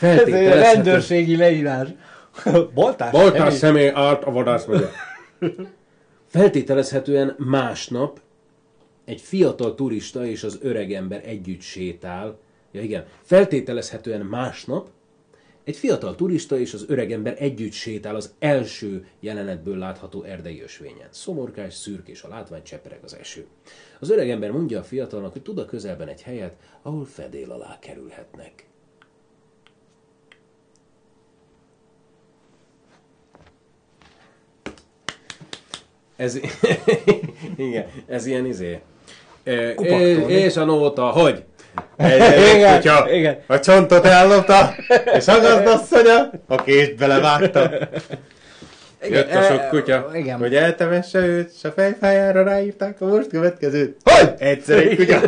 Ez 0.01 0.27
egy 0.27 0.49
rendőrségi 0.49 1.37
leírás. 1.37 1.89
Boltás? 2.75 3.11
Baltás 3.11 3.55
személy 3.55 3.89
állt 3.89 4.25
a 4.25 4.31
vadász 4.31 4.65
mögött. 4.65 4.95
Feltételezhetően 6.27 7.35
másnap 7.39 8.21
egy 9.05 9.21
fiatal 9.21 9.75
turista 9.75 10.27
és 10.27 10.43
az 10.43 10.59
öreg 10.62 10.93
ember 10.93 11.23
együtt 11.25 11.61
sétál. 11.61 12.39
Ja 12.73 12.81
igen, 12.81 13.05
feltételezhetően 13.23 14.21
másnap 14.21 14.89
egy 15.65 15.77
fiatal 15.77 16.15
turista 16.15 16.59
és 16.59 16.74
az 16.74 16.85
öreg 16.89 17.12
ember 17.12 17.36
együtt 17.39 17.73
sétál 17.73 18.15
az 18.15 18.35
első 18.39 19.07
jelenetből 19.20 19.78
látható 19.78 20.23
erdei 20.23 20.62
ösvényen. 20.62 21.09
Szomorkás, 21.11 21.74
szürkés 21.74 22.23
a 22.23 22.28
látvány, 22.28 22.62
csepereg 22.62 23.01
az 23.03 23.16
eső. 23.16 23.47
Az 24.01 24.11
öreg 24.11 24.31
ember 24.31 24.51
mondja 24.51 24.78
a 24.78 24.82
fiatalnak, 24.82 25.32
hogy 25.32 25.43
tud 25.43 25.59
a 25.59 25.65
közelben 25.65 26.09
egy 26.09 26.23
helyet, 26.23 26.57
ahol 26.82 27.05
fedél 27.05 27.51
alá 27.51 27.78
kerülhetnek. 27.78 28.66
Ez, 36.16 36.41
igen, 37.57 37.86
ez 38.07 38.27
ilyen 38.27 38.47
izé. 38.47 38.81
Kupaktól, 39.74 40.27
mi? 40.27 40.32
és 40.32 40.57
a 40.57 40.65
nóta, 40.65 41.11
hogy? 41.11 41.45
Igen, 41.98 42.56
igen. 42.56 43.09
igen. 43.09 43.38
A 43.46 43.60
csontot 43.60 44.05
ellopta, 44.05 44.74
és 45.16 45.28
a 45.28 45.40
gazdasszonya 45.40 46.30
a 46.46 46.62
kést 46.62 46.96
belevágta. 46.96 47.70
Jött 49.09 49.34
a 49.34 49.42
sok 49.42 49.59
eh, 49.59 49.68
kutya, 49.68 50.10
igen. 50.14 50.38
hogy 50.38 50.55
eltemesse 50.55 51.18
őt, 51.18 51.52
és 51.56 51.64
a 51.64 51.72
fejfájára 51.72 52.42
ráírták 52.42 53.01
a 53.01 53.06
most 53.06 53.28
következőt. 53.28 53.96
Hogy? 54.05 54.34
Egyszer 54.38 54.78
egy 54.78 54.96
kutya. 54.96 55.20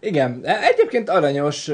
Igen, 0.00 0.40
e- 0.44 0.58
egyébként 0.62 1.08
aranyos. 1.08 1.66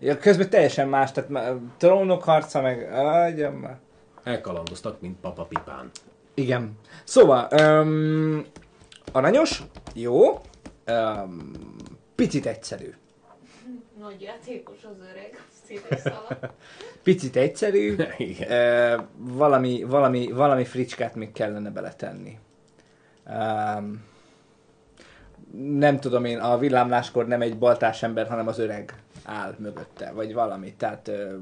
Ja, 0.00 0.18
közben 0.20 0.50
teljesen 0.50 0.88
más, 0.88 1.12
tehát 1.12 1.52
trónok 1.78 2.22
harca, 2.22 2.60
meg... 2.60 2.92
Adjam 2.92 3.54
már. 3.54 3.76
Elkalandoztak, 4.24 5.00
mint 5.00 5.20
Papa 5.20 5.44
Pipán. 5.44 5.90
Igen. 6.34 6.78
Szóval, 7.04 7.48
um, 7.60 8.46
aranyos, 9.12 9.62
jó, 9.94 10.40
um, 10.86 11.52
picit 12.14 12.46
egyszerű. 12.46 12.94
Nagy 13.98 14.20
játékos 14.20 14.84
az 14.84 14.96
öreg. 15.10 15.42
Picit 17.02 17.36
egyszerű, 17.36 17.96
Igen. 18.16 18.98
uh, 18.98 19.04
valami, 19.16 19.82
valami, 19.82 20.32
valami 20.32 20.64
fricskát 20.64 21.14
még 21.14 21.32
kellene 21.32 21.70
beletenni. 21.70 22.38
Um, 23.26 24.04
nem 25.78 26.00
tudom 26.00 26.24
én, 26.24 26.38
a 26.38 26.58
villámláskor 26.58 27.26
nem 27.26 27.42
egy 27.42 27.58
baltás 27.58 28.02
ember, 28.02 28.28
hanem 28.28 28.48
az 28.48 28.58
öreg 28.58 29.02
áll 29.24 29.54
mögötte, 29.58 30.12
vagy 30.12 30.34
valami. 30.34 30.74
Tehát 30.76 31.08
uh, 31.08 31.32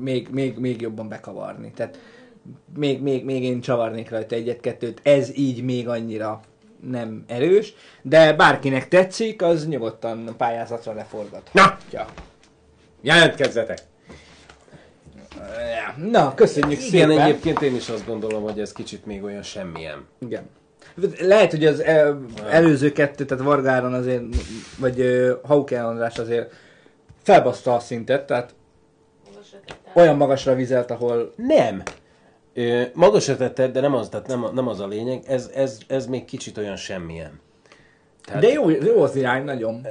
még, 0.00 0.28
még, 0.28 0.58
még 0.58 0.80
jobban 0.80 1.08
bekavarni. 1.08 1.70
Tehát 1.70 1.98
még, 2.76 3.02
még, 3.02 3.24
még 3.24 3.42
én 3.42 3.60
csavarnék 3.60 4.10
rajta 4.10 4.34
egyet-kettőt, 4.34 5.00
ez 5.02 5.36
így 5.36 5.64
még 5.64 5.88
annyira 5.88 6.40
nem 6.90 7.24
erős, 7.26 7.74
de 8.02 8.32
bárkinek 8.32 8.88
tetszik, 8.88 9.42
az 9.42 9.66
nyugodtan 9.66 10.34
pályázatra 10.36 10.92
leforgat. 10.92 11.50
Na! 11.52 11.78
Ja. 11.90 12.06
Jelentkezzetek! 13.00 13.78
Na, 15.96 16.34
köszönjük 16.34 16.80
Igen, 16.86 17.08
szépen! 17.08 17.24
egyébként 17.24 17.62
én 17.62 17.74
is 17.74 17.88
azt 17.88 18.06
gondolom, 18.06 18.42
hogy 18.42 18.60
ez 18.60 18.72
kicsit 18.72 19.06
még 19.06 19.22
olyan 19.22 19.42
semmilyen. 19.42 20.06
Igen. 20.18 20.48
Lehet, 21.20 21.50
hogy 21.50 21.66
az 21.66 21.80
el, 21.80 22.24
előző 22.50 22.92
kettő, 22.92 23.24
tehát 23.24 23.44
Vargáron 23.44 23.94
azért, 23.94 24.22
vagy 24.78 25.00
ö, 25.00 25.34
Hauke 25.42 25.84
András 25.84 26.18
azért 26.18 26.52
felbaszta 27.22 27.74
a 27.74 27.78
szintet, 27.78 28.26
tehát. 28.26 28.54
Olyan 29.94 30.16
magasra 30.16 30.54
vizelt, 30.54 30.90
ahol... 30.90 31.32
Nem. 31.36 31.82
Ö, 32.58 32.82
magasra 32.94 33.36
tetted, 33.36 33.72
de 33.72 33.80
nem 33.80 33.94
az, 33.94 34.08
tehát 34.08 34.26
nem, 34.26 34.46
nem 34.54 34.68
az 34.68 34.80
a 34.80 34.86
lényeg, 34.86 35.22
ez, 35.26 35.50
ez, 35.54 35.78
ez 35.86 36.06
még 36.06 36.24
kicsit 36.24 36.58
olyan 36.58 36.76
semmilyen. 36.76 37.40
Tehát- 38.24 38.42
De 38.42 38.48
jó, 38.48 38.70
jó 38.70 39.02
az 39.02 39.16
irány, 39.16 39.44
nagyon. 39.44 39.86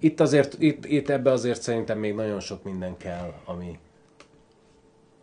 Itt 0.00 0.20
azért, 0.20 0.56
itt, 0.58 0.84
itt 0.84 1.08
ebbe 1.08 1.30
azért 1.32 1.62
szerintem 1.62 1.98
még 1.98 2.14
nagyon 2.14 2.40
sok 2.40 2.62
minden 2.64 2.96
kell, 2.96 3.32
ami, 3.44 3.78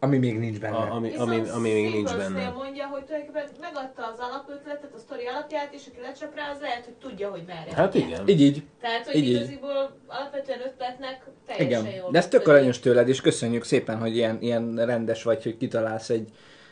Ami 0.06 0.18
még 0.18 0.40
nincs 0.40 0.60
benne. 0.60 0.76
a, 0.76 0.96
ami, 0.96 1.16
ami, 1.16 1.42
ami 1.50 1.72
még 1.74 1.94
nincs 1.94 2.16
benne. 2.16 2.50
mondja, 2.50 2.86
hogy 2.88 3.04
tulajdonképpen 3.04 3.50
megadta 3.60 4.12
az 4.14 4.20
alapötletet, 4.20 4.94
a 4.96 4.98
sztori 4.98 5.26
alapját, 5.26 5.74
és 5.74 5.82
aki 5.90 6.02
lecsap 6.02 6.36
rá, 6.36 6.52
az 6.52 6.60
lehet, 6.62 6.86
hogy 6.86 6.94
tudja, 6.94 7.30
hogy 7.30 7.44
merre. 7.48 7.76
Hát 7.76 7.94
igen. 7.94 8.28
Így, 8.28 8.42
így. 8.42 8.64
Tehát, 8.82 9.06
hogy 9.06 9.16
Így, 9.16 9.30
igaziból 9.30 9.98
alapvetően 10.08 10.60
ötletnek 10.60 11.24
teljesen 11.46 11.86
Igen, 11.86 11.96
jól 11.96 12.12
de 12.12 12.18
ez 12.18 12.28
tök 12.28 12.48
aranyos 12.48 12.80
tőled, 12.80 13.08
és 13.10 13.22
köszönjük 13.22 13.64
szépen, 13.64 13.98
hogy 13.98 14.16
ilyen, 14.16 14.38
ilyen 14.42 14.86
rendes 14.86 15.24
vagy, 15.24 15.44
hogy 15.44 15.58
kitalálsz 15.58 16.10
egy 16.10 16.30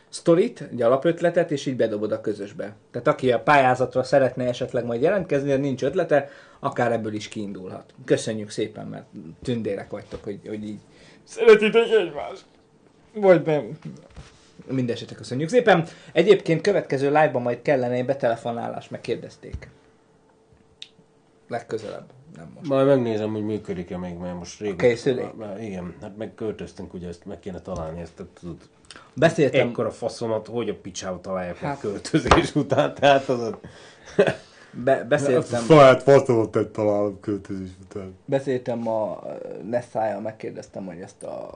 sztorit, 0.08 0.60
egy 0.72 0.82
alapötletet, 0.82 1.50
és 1.50 1.66
így 1.66 1.76
bedobod 1.76 2.12
a 2.12 2.20
közösbe. 2.20 2.76
Tehát 2.90 3.06
aki 3.06 3.32
a 3.32 3.40
pályázatra 3.40 4.02
szeretne 4.02 4.44
esetleg 4.44 4.84
majd 4.84 5.02
jelentkezni, 5.02 5.48
de 5.48 5.56
nincs 5.56 5.82
ötlete, 5.82 6.28
akár 6.58 6.92
ebből 6.92 7.12
is 7.12 7.28
kiindulhat. 7.28 7.94
Köszönjük 8.04 8.50
szépen, 8.50 8.86
mert 8.86 9.04
tündérek 9.42 9.90
vagytok, 9.90 10.24
hogy, 10.24 10.40
hogy 10.46 10.64
így 10.68 10.78
szeretitek 11.24 11.90
egymást. 11.90 12.44
Vagy 13.14 13.42
nem. 13.46 13.78
Mindenesetre 14.70 15.16
köszönjük 15.16 15.48
szépen. 15.48 15.86
Egyébként 16.12 16.60
következő 16.60 17.06
live-ban 17.06 17.42
majd 17.42 17.62
kellene 17.62 17.94
egy 17.94 18.04
betelefonálás, 18.04 18.88
meg 18.88 19.00
kérdezték. 19.00 19.68
Legközelebb, 21.48 22.06
nem 22.36 22.50
most. 22.54 22.68
Majd 22.68 22.86
megnézem, 22.86 23.32
hogy 23.32 23.44
működik-e 23.44 23.96
még, 23.98 24.16
mert 24.16 24.36
most 24.38 24.60
rég. 24.60 24.76
Készülék? 24.76 25.26
Igen, 25.60 25.94
hát 26.00 26.16
meg 26.16 26.34
költöztünk, 26.34 26.94
ugye 26.94 27.08
ezt 27.08 27.24
meg 27.24 27.38
kéne 27.38 27.60
találni, 27.60 28.00
ezt 28.00 28.22
tudod. 28.40 28.56
Beszéltem- 29.14 29.68
Ekkora 29.68 29.90
faszomat, 29.90 30.46
hogy 30.46 30.68
a 30.68 30.74
picsába 30.74 31.20
találják 31.20 31.56
Hát- 31.56 31.80
költözés 31.80 32.54
után, 32.54 32.94
tehát 32.94 33.28
az 33.28 33.40
a... 33.40 33.60
Be- 34.76 35.04
beszéltem. 35.04 35.62
Saját 35.62 36.02
faszomat 36.02 36.56
egy 36.56 36.68
találom 36.68 37.20
költözés 37.20 37.68
után. 37.82 38.14
Beszéltem 38.24 38.88
a 38.88 39.22
Nessájjal, 39.70 40.20
megkérdeztem, 40.20 40.86
hogy 40.86 41.00
ezt 41.00 41.22
a 41.22 41.50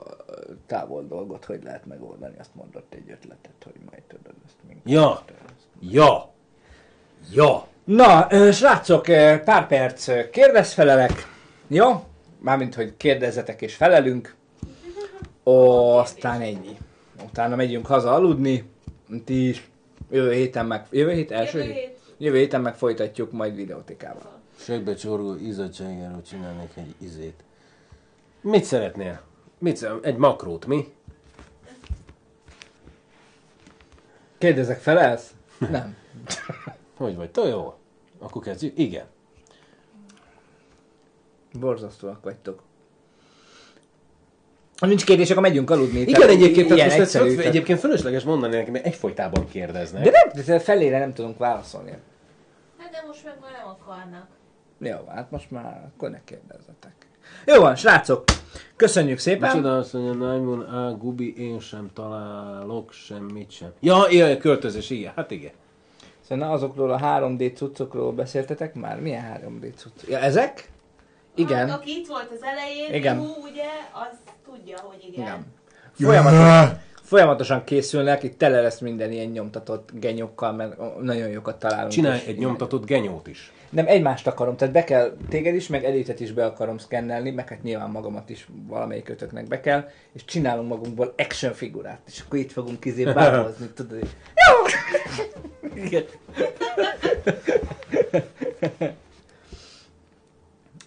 távol 0.67 1.05
dolgot 1.07 1.45
hogy 1.45 1.63
lehet 1.63 1.85
megoldani, 1.85 2.35
azt 2.39 2.55
mondott 2.55 2.93
egy 2.93 3.11
ötletet, 3.11 3.63
hogy 3.63 3.75
majd 3.89 4.01
tudod 4.07 4.33
ezt 4.45 4.55
még. 4.67 4.77
Ja! 4.85 5.23
Ja! 5.79 6.29
Ja! 7.31 7.67
Na, 7.83 8.27
ö, 8.29 8.51
srácok, 8.51 9.03
pár 9.43 9.67
perc 9.67 10.29
kérdezfelelek, 10.31 11.11
jó? 11.67 12.03
Mármint, 12.39 12.75
hogy 12.75 12.93
kérdezzetek 12.97 13.61
és 13.61 13.75
felelünk. 13.75 14.35
Ó, 15.45 15.87
aztán 15.97 16.41
ennyi. 16.41 16.77
Utána 17.25 17.55
megyünk 17.55 17.85
haza 17.85 18.13
aludni, 18.13 18.69
ti 19.25 19.47
is. 19.49 19.69
Jövő 20.11 20.31
héten 20.33 20.65
meg, 20.65 20.85
jövő 20.89 21.11
hét 21.11 21.31
első 21.31 21.57
Jövő 21.57 21.71
hét? 21.71 21.79
hét. 21.81 21.98
Jövő 22.21 22.37
héten 22.37 22.61
meg 22.61 22.75
folytatjuk 22.75 23.31
majd 23.31 23.55
videótikával. 23.55 24.39
Segbe 24.57 24.93
csorgó 24.95 25.35
izzadságáról 25.35 26.21
csinálnék 26.21 26.71
egy 26.75 26.95
izét. 26.97 27.43
Mit 28.41 28.63
szeretnél? 28.63 29.21
Mit 29.57 29.75
szeret? 29.77 30.05
Egy 30.05 30.15
makrót, 30.17 30.65
mi? 30.65 30.93
Kérdezek, 34.37 34.79
felelsz? 34.79 35.33
Nem. 35.57 35.95
Hogy 36.97 37.15
vagy? 37.15 37.29
Te 37.31 37.41
jó? 37.41 37.73
Akkor 38.17 38.41
kezdjük? 38.43 38.77
Igen. 38.77 39.05
Borzasztóak 41.59 42.23
vagytok. 42.23 42.61
Ha 44.77 44.85
nincs 44.85 45.05
kérdés, 45.05 45.29
akkor 45.29 45.41
megyünk 45.41 45.69
aludni. 45.69 45.99
Igen, 45.99 46.13
Tehát 46.13 46.29
egyébként, 46.29 46.69
ilyen 46.69 46.87
most 46.87 46.99
egyszerű, 46.99 47.29
tehát- 47.29 47.45
egyébként 47.45 47.79
fölösleges 47.79 48.23
mondani 48.23 48.55
nekem, 48.55 48.71
mert 48.73 48.85
egyfolytában 48.85 49.47
kérdeznek. 49.47 50.03
De 50.03 50.09
nem, 50.09 50.45
de 50.45 50.59
felére 50.59 50.99
nem 50.99 51.13
tudunk 51.13 51.37
válaszolni. 51.37 51.97
De 52.91 53.03
most 53.07 53.23
meg 53.23 53.37
már 53.41 53.51
nem 53.51 53.67
akarnak. 53.67 54.27
Jó, 54.77 54.97
hát 55.07 55.31
most 55.31 55.51
már 55.51 55.91
akkor 55.93 56.09
ne 56.09 56.23
kérdezzetek. 56.23 57.07
Jó 57.45 57.61
van, 57.61 57.75
srácok, 57.75 58.23
köszönjük 58.75 59.17
szépen. 59.17 59.49
Micsoda 59.49 59.77
azt 59.77 59.93
mondja, 59.93 60.13
Naimon, 60.13 60.69
á, 60.69 60.91
Gubi, 60.91 61.37
én 61.37 61.59
sem 61.59 61.89
találok 61.93 62.91
semmit 62.91 63.51
sem. 63.51 63.69
Ja, 63.79 64.05
ilyen 64.09 64.39
költözés, 64.39 64.89
igen, 64.89 65.13
hát 65.15 65.31
igen. 65.31 65.51
Szóval 66.27 66.51
azokról 66.51 66.91
a 66.91 66.99
3D 66.99 67.55
cuccokról 67.55 68.11
beszéltetek 68.11 68.73
már? 68.73 68.99
Milyen 68.99 69.41
3D 69.43 69.75
cuccok? 69.75 70.09
Ja, 70.09 70.17
ezek? 70.19 70.69
Igen. 71.35 71.69
Hát, 71.69 71.79
aki 71.79 71.91
itt 71.91 72.07
volt 72.07 72.31
az 72.31 72.43
elején, 72.43 72.93
Igen. 72.93 73.17
Hú, 73.17 73.25
ugye, 73.51 73.67
az 73.93 74.17
tudja, 74.45 74.79
hogy 74.79 75.05
igen. 75.07 75.23
Igen. 75.25 75.45
Folyamatosan, 75.91 76.81
folyamatosan 77.09 77.63
készülnek, 77.63 78.23
itt 78.23 78.37
tele 78.37 78.61
lesz 78.61 78.79
minden 78.79 79.11
ilyen 79.11 79.27
nyomtatott 79.27 79.89
genyókkal, 79.93 80.51
mert 80.51 81.01
nagyon 81.01 81.29
jókat 81.29 81.59
találunk. 81.59 81.91
Csinálj 81.91 82.19
egy 82.27 82.37
nyomtatott 82.37 82.85
genyót 82.85 83.27
is. 83.27 83.51
Nem, 83.69 83.87
egymást 83.87 84.27
akarom, 84.27 84.55
tehát 84.55 84.73
be 84.73 84.83
kell, 84.83 85.17
téged 85.29 85.55
is, 85.55 85.67
meg 85.67 85.83
Elitet 85.83 86.19
is 86.19 86.31
be 86.31 86.45
akarom 86.45 86.77
szkennelni, 86.77 87.31
meg 87.31 87.47
hát 87.47 87.63
nyilván 87.63 87.89
magamat 87.89 88.29
is 88.29 88.47
valamelyik 88.67 89.09
ötöknek 89.09 89.47
be 89.47 89.59
kell, 89.59 89.89
és 90.13 90.25
csinálunk 90.25 90.69
magunkból 90.69 91.13
action 91.17 91.53
figurát, 91.53 91.99
és 92.07 92.23
akkor 92.25 92.39
itt 92.39 92.51
fogunk 92.51 92.85
izé 92.85 93.03
bábozni, 93.13 93.67
tudod. 93.67 94.07
Jó! 94.47 94.65
Igen. 95.83 96.03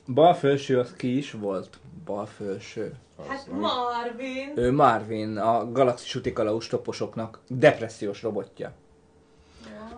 Bal 0.06 0.34
felső 0.34 0.78
az 0.78 0.92
ki 0.96 1.16
is 1.16 1.32
volt? 1.32 1.78
Bal 2.04 2.26
felső. 2.26 2.92
Hát 3.28 3.46
Marvin. 3.50 4.52
Ő 4.54 4.72
Marvin, 4.72 5.36
a 5.36 5.70
Galaxis 5.72 6.14
Utikalaus 6.14 6.66
toposoknak 6.66 7.40
depressziós 7.48 8.22
robotja. 8.22 8.72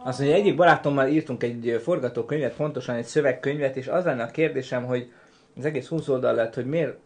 Azt 0.05 0.19
mondja, 0.19 0.37
egyik 0.37 0.57
barátommal 0.57 1.07
írtunk 1.07 1.43
egy 1.43 1.81
forgatókönyvet, 1.83 2.55
pontosan 2.55 2.95
egy 2.95 3.05
szövegkönyvet, 3.05 3.77
és 3.77 3.89
az 3.89 4.05
lenne 4.05 4.23
a 4.23 4.31
kérdésem, 4.31 4.85
hogy 4.85 5.13
az 5.57 5.65
egész 5.65 5.87
20 5.87 6.09
oldal 6.09 6.35
lett, 6.35 6.55
hogy 6.55 6.67
miért 6.67 6.99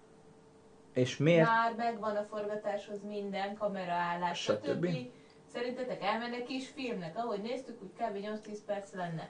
és 0.93 1.17
miért 1.17 1.47
Már 1.47 1.75
megvan 1.77 2.17
a 2.17 2.27
forgatáshoz 2.31 2.99
minden, 3.09 3.55
kameraállás, 3.55 4.39
Stb. 4.41 4.89
Szerintetek 5.53 6.03
elmennek 6.03 6.43
kis 6.45 6.69
filmnek, 6.69 7.13
ahogy 7.17 7.41
néztük, 7.41 7.83
úgy 7.83 7.91
kb. 7.97 8.17
8-10 8.47 8.59
perc 8.67 8.93
lenne. 8.95 9.29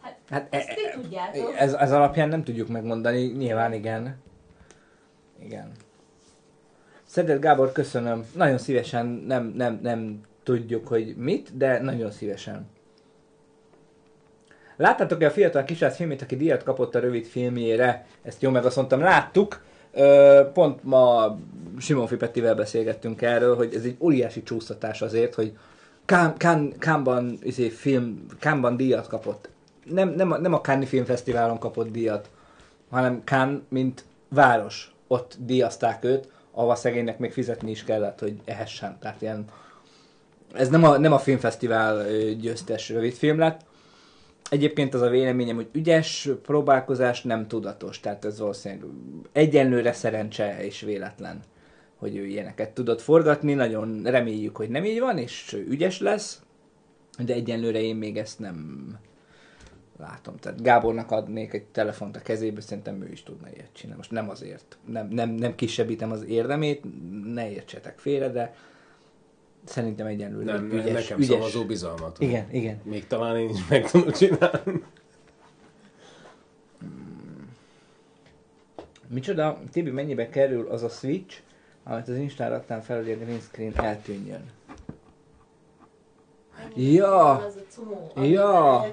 Hát, 0.00 0.18
Hát 0.28 0.42
hát 0.42 0.54
ezt 0.54 0.68
e- 0.68 0.74
ti 0.74 1.00
tudjátok. 1.00 1.54
Ez, 1.56 1.72
ez 1.72 1.92
alapján 1.92 2.28
nem 2.28 2.44
tudjuk 2.44 2.68
megmondani, 2.68 3.20
nyilván 3.20 3.72
igen. 3.72 4.22
Igen. 5.38 5.72
Szedet 7.14 7.40
Gábor, 7.40 7.72
köszönöm. 7.72 8.24
Nagyon 8.32 8.58
szívesen, 8.58 9.06
nem, 9.06 9.52
nem, 9.56 9.78
nem 9.82 10.20
tudjuk, 10.42 10.88
hogy 10.88 11.14
mit, 11.16 11.56
de 11.56 11.80
nagyon 11.82 12.10
szívesen. 12.10 12.66
Láttátok-e 14.76 15.26
a 15.26 15.30
fiatal 15.30 15.64
kisrác 15.64 15.96
filmét, 15.96 16.22
aki 16.22 16.36
díjat 16.36 16.62
kapott 16.62 16.94
a 16.94 17.00
rövid 17.00 17.26
filmjére? 17.26 18.06
Ezt 18.22 18.42
jó 18.42 18.50
meg 18.50 18.64
azt 18.64 18.76
mondtam, 18.76 19.00
láttuk. 19.00 19.62
Ö, 19.92 20.40
Pont 20.52 20.84
ma 20.84 21.36
Simon 21.78 22.06
Fipettivel 22.06 22.54
beszélgettünk 22.54 23.22
erről, 23.22 23.56
hogy 23.56 23.74
ez 23.74 23.84
egy 23.84 23.96
óriási 24.00 24.42
csúsztatás 24.42 25.02
azért, 25.02 25.34
hogy 25.34 25.58
Kán, 26.04 26.36
Kán, 26.78 27.38
izé, 27.42 27.68
film, 27.68 28.26
Kánban 28.40 28.76
díjat 28.76 29.06
kapott. 29.06 29.48
Nem, 29.84 30.08
nem, 30.08 30.32
a- 30.32 30.38
nem 30.38 30.54
a 30.54 30.60
Cannes 30.60 30.88
Filmfesztiválon 30.88 31.58
kapott 31.58 31.90
díjat, 31.90 32.30
hanem 32.90 33.22
Cannes, 33.24 33.60
mint 33.68 34.04
város. 34.28 34.94
Ott 35.06 35.36
díjazták 35.38 36.04
őt, 36.04 36.32
ahova 36.54 36.74
szegénynek 36.74 37.18
még 37.18 37.32
fizetni 37.32 37.70
is 37.70 37.84
kellett, 37.84 38.18
hogy 38.18 38.40
ehessen. 38.44 38.96
Tehát 39.00 39.22
ilyen, 39.22 39.44
ez 40.52 40.68
nem 40.68 40.84
a, 40.84 40.98
nem 40.98 41.12
a 41.12 41.18
filmfesztivál 41.18 42.06
győztes 42.40 42.88
rövidfilm 42.88 43.38
lett. 43.38 43.60
Egyébként 44.50 44.94
az 44.94 45.00
a 45.00 45.08
véleményem, 45.08 45.56
hogy 45.56 45.68
ügyes 45.72 46.28
próbálkozás 46.42 47.22
nem 47.22 47.48
tudatos, 47.48 48.00
tehát 48.00 48.24
ez 48.24 48.38
valószínűleg 48.38 48.84
egyenlőre 49.32 49.92
szerencse 49.92 50.64
és 50.64 50.80
véletlen, 50.80 51.40
hogy 51.96 52.16
ő 52.16 52.26
ilyeneket 52.26 52.70
tudott 52.70 53.00
forgatni. 53.00 53.54
Nagyon 53.54 54.02
reméljük, 54.04 54.56
hogy 54.56 54.68
nem 54.68 54.84
így 54.84 55.00
van, 55.00 55.18
és 55.18 55.56
ügyes 55.68 56.00
lesz, 56.00 56.42
de 57.24 57.32
egyenlőre 57.32 57.82
én 57.82 57.96
még 57.96 58.16
ezt 58.16 58.38
nem 58.38 58.88
látom. 59.98 60.36
Tehát 60.36 60.62
Gábornak 60.62 61.10
adnék 61.10 61.52
egy 61.52 61.64
telefont 61.64 62.16
a 62.16 62.20
kezébe, 62.20 62.60
szerintem 62.60 63.02
ő 63.02 63.10
is 63.12 63.22
tudna 63.22 63.48
ilyet 63.54 63.68
csinálni. 63.72 63.96
Most 63.96 64.10
nem 64.10 64.28
azért, 64.28 64.76
nem, 64.84 65.08
nem, 65.08 65.30
nem 65.30 65.54
kisebbítem 65.54 66.10
az 66.10 66.24
érdemét, 66.24 66.82
ne 67.32 67.50
értsetek 67.50 67.98
félre, 67.98 68.28
de 68.28 68.54
szerintem 69.64 70.06
egyenlőre 70.06 70.52
Nem, 70.52 70.70
ügyes, 70.72 70.92
nekem 70.92 71.18
ügyes. 71.18 71.28
szavazó 71.28 71.64
bizalmat. 71.64 72.20
Igen, 72.20 72.50
igen. 72.50 72.80
Még 72.82 73.06
talán 73.06 73.36
én 73.36 73.48
is 73.48 73.68
meg 73.68 73.90
tudom 73.90 74.12
csinálni. 74.12 74.82
Micsoda, 79.08 79.60
Tibi, 79.72 79.90
mennyibe 79.90 80.28
kerül 80.28 80.68
az 80.68 80.82
a 80.82 80.88
Switch, 80.88 81.36
amit 81.84 82.08
az 82.08 82.16
Instán 82.16 82.50
raktál 82.50 82.82
fel, 82.82 82.96
hogy 82.96 83.10
a 83.10 83.16
green 83.16 83.40
screen 83.40 83.74
eltűnjön? 83.74 84.50
Ja, 86.74 87.30
amit 88.14 88.30
ja, 88.30 88.86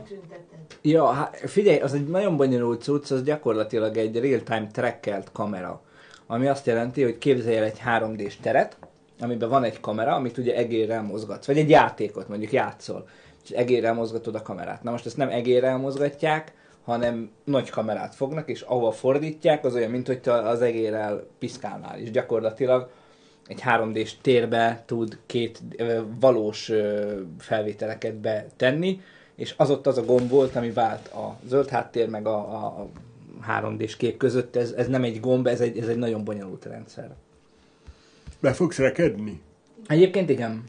ja, 0.82 1.06
hát 1.06 1.38
figyelj, 1.38 1.80
az 1.80 1.94
egy 1.94 2.08
nagyon 2.08 2.38
bonyolult 2.38 2.82
cucc, 2.82 3.12
az 3.12 3.24
gyakorlatilag 3.24 3.98
egy 3.98 4.20
real-time 4.20 4.68
trackelt 4.72 5.32
kamera, 5.32 5.82
ami 6.28 6.48
azt 6.48 6.66
jelenti, 6.66 7.04
hogy 7.04 7.18
képzelj 7.18 7.58
el 7.58 7.64
egy 7.64 7.82
3D-s 7.86 8.38
teret, 8.38 8.78
amiben 9.20 9.50
van 9.50 9.64
egy 9.64 9.80
kamera, 9.80 10.16
amit 10.16 10.38
ugye 10.38 10.56
egérrel 10.56 11.02
mozgatsz, 11.02 11.46
vagy 11.46 11.58
egy 11.58 11.70
játékot 11.70 12.28
mondjuk 12.28 12.52
játszol, 12.52 13.08
és 13.44 13.50
egérrel 13.50 13.94
mozgatod 13.94 14.36
a 14.36 14.42
kamerát. 14.42 14.84
Na 14.84 14.92
most 14.92 15.06
ezt 15.06 15.18
nem 15.18 15.30
egérrel 15.30 15.78
mozgatják, 15.78 16.54
hanem 16.84 17.32
nagy 17.44 17.70
kamerát 17.70 18.16
fognak, 18.16 18.50
és 18.50 18.62
ahova 18.62 18.92
fordítják, 18.92 19.66
az 19.66 19.76
olyan, 19.76 19.92
mint 19.92 20.08
hogy 20.08 20.20
az 20.24 20.62
egérrel 20.62 21.24
piszkálnál, 21.40 22.00
és 22.00 22.12
gyakorlatilag 22.12 22.90
egy 23.52 23.62
3D-s 23.66 24.16
térbe 24.22 24.84
tud 24.86 25.18
két 25.26 25.62
valós 26.20 26.72
felvételeket 27.40 28.16
betenni, 28.16 29.02
és 29.36 29.54
az 29.58 29.70
ott 29.70 29.88
az 29.88 29.98
a 29.98 30.06
gomb 30.06 30.30
volt, 30.30 30.56
ami 30.56 30.72
vált 30.72 31.08
a 31.08 31.38
zöld 31.48 31.70
háttér 31.70 32.10
meg 32.10 32.28
a, 32.28 32.38
a, 32.38 32.66
a 32.66 32.90
3D-s 33.48 33.98
kép 33.98 34.18
között. 34.18 34.56
Ez, 34.56 34.72
ez 34.72 34.88
nem 34.88 35.04
egy 35.04 35.20
gomb, 35.20 35.48
ez 35.48 35.62
egy, 35.62 35.78
ez 35.78 35.88
egy 35.88 35.98
nagyon 35.98 36.24
bonyolult 36.24 36.66
rendszer. 36.66 37.16
Be 38.40 38.54
fogsz 38.54 38.78
rekedni? 38.78 39.42
Egyébként 39.88 40.30
igen. 40.30 40.64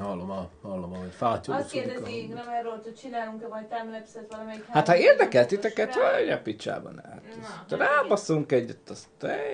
Hallom, 0.00 0.30
a, 0.30 0.48
hallom, 0.62 0.94
hogy 0.96 1.12
fátyol. 1.16 1.56
Azt 1.56 1.70
kérdezi 1.70 2.22
Ingram 2.22 2.48
erről, 2.48 2.80
hogy 2.84 2.94
csinálunk-e 2.94 3.46
majd 3.48 3.64
timelapse-et 3.64 4.26
valamelyik 4.30 4.64
Hát 4.66 4.86
ha 4.86 4.92
három- 4.92 5.08
érdekel 5.08 5.46
titeket, 5.46 5.94
vagy 5.94 6.28
a 6.28 6.38
picsában 6.38 7.00
hát. 7.04 7.22
Na, 7.68 7.76
Rábasszunk 7.76 8.52
egyet, 8.52 8.90
azt 8.90 9.06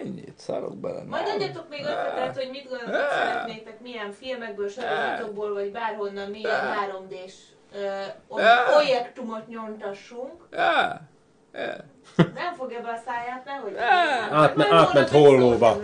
ennyit, 0.02 0.38
szarok 0.38 0.76
bele. 0.76 1.02
Majd 1.04 1.28
adjatok 1.34 1.68
még 1.68 1.80
ötletet, 1.80 2.36
hogy 2.36 2.48
mit 2.50 2.68
gondoltok, 2.68 3.10
szeretnétek, 3.10 3.80
milyen 3.80 4.12
filmekből, 4.12 4.68
sorozatokból, 4.68 5.52
vagy 5.52 5.72
bárhonnan 5.72 6.30
milyen 6.30 6.60
3D-s 6.60 7.34
ö, 7.74 8.02
o- 8.28 8.40
projektumot 8.74 9.46
nyomtassunk. 9.48 10.48
Nem 12.16 12.54
fogja 12.56 12.80
be 12.80 12.88
a 12.88 13.00
száját, 13.06 13.44
nehogy. 13.44 13.76
Átme- 14.30 14.72
átment 14.72 15.08
hollóba. 15.08 15.76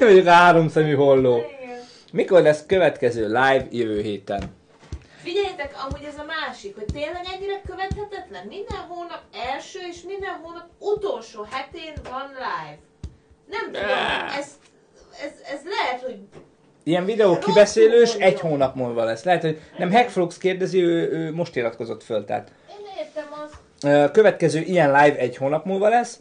Mondjuk 0.00 0.26
a 0.26 0.30
háromszemű 0.30 0.94
holló. 0.94 1.40
Mikor 2.16 2.42
lesz 2.42 2.66
következő 2.66 3.26
live 3.26 3.66
jövő 3.70 4.00
héten? 4.00 4.42
Figyeljetek, 5.22 5.74
amúgy 5.88 6.04
ez 6.04 6.18
a 6.18 6.24
másik, 6.24 6.74
hogy 6.74 6.84
tényleg 6.84 7.24
ennyire 7.34 7.60
követhetetlen? 7.66 8.46
Minden 8.46 8.78
hónap 8.88 9.22
első 9.52 9.78
és 9.90 10.02
minden 10.06 10.40
hónap 10.42 10.66
utolsó 10.78 11.46
hetén 11.50 11.92
van 12.10 12.28
live. 12.28 12.78
Nem 13.50 13.64
tudom, 13.64 13.96
ez, 14.38 14.58
ez, 15.24 15.32
ez 15.52 15.60
lehet, 15.64 16.02
hogy 16.02 16.18
Ilyen 16.82 17.04
videó 17.04 17.38
kibeszélős 17.38 18.14
egy 18.14 18.40
hónap 18.40 18.74
múlva 18.74 19.04
lesz. 19.04 19.24
Lehet, 19.24 19.42
hogy 19.42 19.60
nem 19.78 19.92
Hackflux 19.92 20.38
kérdezi, 20.38 20.82
ő, 20.82 21.10
ő 21.10 21.34
most 21.34 21.56
iratkozott 21.56 22.02
föl, 22.02 22.24
tehát 22.24 22.52
én 22.70 23.04
értem 23.04 23.24
azt. 23.44 24.12
Következő 24.12 24.60
ilyen 24.60 24.88
live 24.88 25.16
egy 25.16 25.36
hónap 25.36 25.64
múlva 25.64 25.88
lesz. 25.88 26.20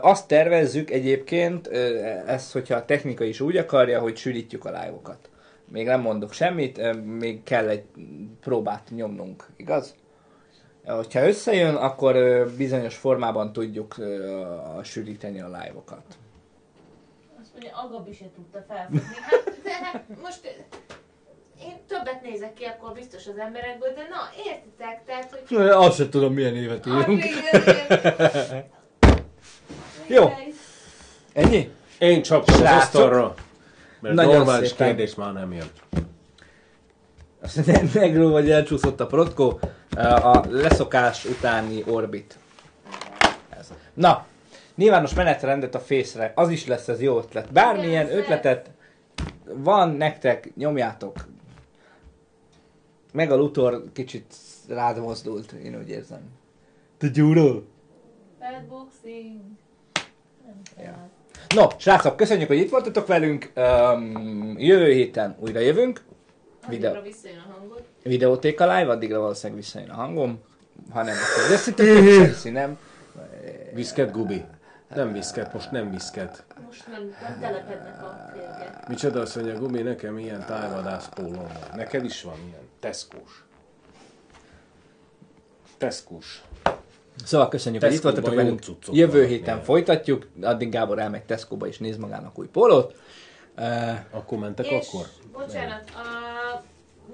Azt 0.00 0.28
tervezzük 0.28 0.90
egyébként, 0.90 1.68
ö, 1.70 1.94
ezt, 2.26 2.52
hogyha 2.52 2.74
a 2.74 2.84
technika 2.84 3.24
is 3.24 3.40
úgy 3.40 3.56
akarja, 3.56 4.00
hogy 4.00 4.16
sűrítjük 4.16 4.64
a 4.64 4.70
live-okat. 4.70 5.27
Még 5.70 5.86
nem 5.86 6.00
mondok 6.00 6.32
semmit, 6.32 7.04
még 7.04 7.42
kell 7.42 7.68
egy 7.68 7.84
próbát 8.40 8.90
nyomnunk, 8.90 9.46
igaz? 9.56 9.94
Hogyha 10.84 11.26
összejön, 11.26 11.74
akkor 11.74 12.16
bizonyos 12.56 12.96
formában 12.96 13.52
tudjuk 13.52 13.96
sűríteni 14.82 15.40
a 15.40 15.46
live-okat. 15.46 16.04
Azt 17.40 17.50
mondja, 17.52 17.70
Agabi 17.76 18.12
se 18.12 18.24
tudta 18.34 18.64
felfogni. 18.68 19.00
Hát, 19.20 19.62
de 19.62 19.70
hát 19.82 20.04
most 20.22 20.64
én 21.60 21.76
többet 21.86 22.22
nézek 22.22 22.52
ki 22.52 22.64
akkor 22.64 22.92
biztos 22.92 23.26
az 23.26 23.38
emberekből, 23.38 23.92
de 23.94 24.06
na, 24.10 24.42
értitek, 24.46 25.04
tehát, 25.04 25.44
hogy... 25.48 25.56
Azt 25.66 25.96
sem 25.96 26.10
tudom, 26.10 26.32
milyen 26.32 26.56
évet 26.56 26.86
írunk. 26.86 27.24
Jó. 30.06 30.30
Ennyi? 31.32 31.70
Én 31.98 32.22
csaptam 32.22 32.54
az 32.54 32.70
asztalra. 32.70 33.34
Mert 34.00 34.14
nagyon 34.14 34.36
normális 34.36 34.68
szépen. 34.68 34.86
kérdés 34.86 35.14
már 35.14 35.32
nem 35.32 35.52
jön. 35.52 35.70
Azt 37.42 37.66
nem 37.66 37.90
megró, 37.94 38.30
vagy 38.30 38.50
elcsúszott 38.50 39.00
a 39.00 39.06
protkó. 39.06 39.60
A 40.22 40.44
leszokás 40.48 41.24
utáni 41.24 41.82
orbit. 41.86 42.38
Ez. 43.50 43.72
Na, 43.94 44.26
nyilvános 44.74 45.14
menetrendet 45.14 45.74
a 45.74 45.80
fészre. 45.80 46.32
Az 46.34 46.50
is 46.50 46.66
lesz 46.66 46.88
ez 46.88 47.00
jó 47.00 47.18
ötlet. 47.18 47.52
Bármilyen 47.52 48.16
ötletet 48.16 48.70
van 49.54 49.90
nektek, 49.90 50.50
nyomjátok. 50.56 51.26
Meg 53.12 53.30
a 53.30 53.36
Luthor 53.36 53.82
kicsit 53.92 54.34
rád 54.68 55.00
mozdult, 55.00 55.52
én 55.52 55.78
úgy 55.78 55.88
érzem. 55.88 56.20
Te 56.98 57.08
gyúrol? 57.08 57.66
Fatboxing. 58.38 59.40
Nem 60.44 60.62
kell. 60.76 61.08
No, 61.54 61.66
srácok, 61.76 62.16
köszönjük, 62.16 62.48
hogy 62.48 62.56
itt 62.56 62.70
voltatok 62.70 63.06
velünk. 63.06 63.52
Um, 63.56 64.54
jövő 64.58 64.92
héten 64.92 65.36
újra 65.38 65.60
jövünk. 65.60 66.00
Videó. 66.68 66.90
Addigra 66.90 67.08
visszajön 67.08 67.38
a 67.38 67.52
hangod. 67.52 67.82
videótéka 68.02 68.76
live, 68.76 68.92
addigra 68.92 69.20
valószínűleg 69.20 69.62
visszajön 69.62 69.90
a 69.90 69.94
hangom. 69.94 70.40
Ha 70.90 71.02
nem, 71.02 71.14
akkor 71.14 71.58
Chelsea, 71.74 72.52
nem. 72.52 72.78
Viszket, 73.72 74.12
Gubi. 74.12 74.44
Nem 74.94 75.12
viszket, 75.12 75.52
most 75.52 75.70
nem 75.70 75.90
viszket. 75.90 76.44
Most 76.66 76.86
nem, 76.86 77.14
nem 77.22 77.38
telepednek 77.40 78.02
a 78.02 78.30
férgek. 78.32 78.88
Micsoda 78.88 79.20
azt 79.20 79.36
mondja, 79.36 79.58
Gubi, 79.58 79.82
nekem 79.82 80.18
ilyen 80.18 80.44
tájvadász 80.46 81.08
pólóm 81.14 81.32
van. 81.32 81.76
Neked 81.76 82.04
is 82.04 82.22
van 82.22 82.38
ilyen. 82.48 82.68
Teszkós. 82.80 83.44
Teszkós. 85.78 86.42
Szóval 87.24 87.48
köszönjük, 87.48 87.82
hogy 87.82 87.92
itt 87.92 88.02
voltatok 88.02 88.34
velünk. 88.34 88.60
Jövő 88.92 89.26
héten 89.26 89.62
folytatjuk, 89.62 90.26
addig 90.42 90.70
Gábor 90.70 90.98
elmegy 90.98 91.22
Tesco-ba 91.24 91.66
és 91.66 91.78
néz 91.78 91.96
magának 91.96 92.38
új 92.38 92.46
pólót. 92.46 92.94
Uh, 93.56 93.64
Akkor 94.10 94.38
mentek 94.38 94.66
És, 94.66 94.88
akkor? 94.88 95.06
bocsánat, 95.32 95.90
a, 95.94 96.62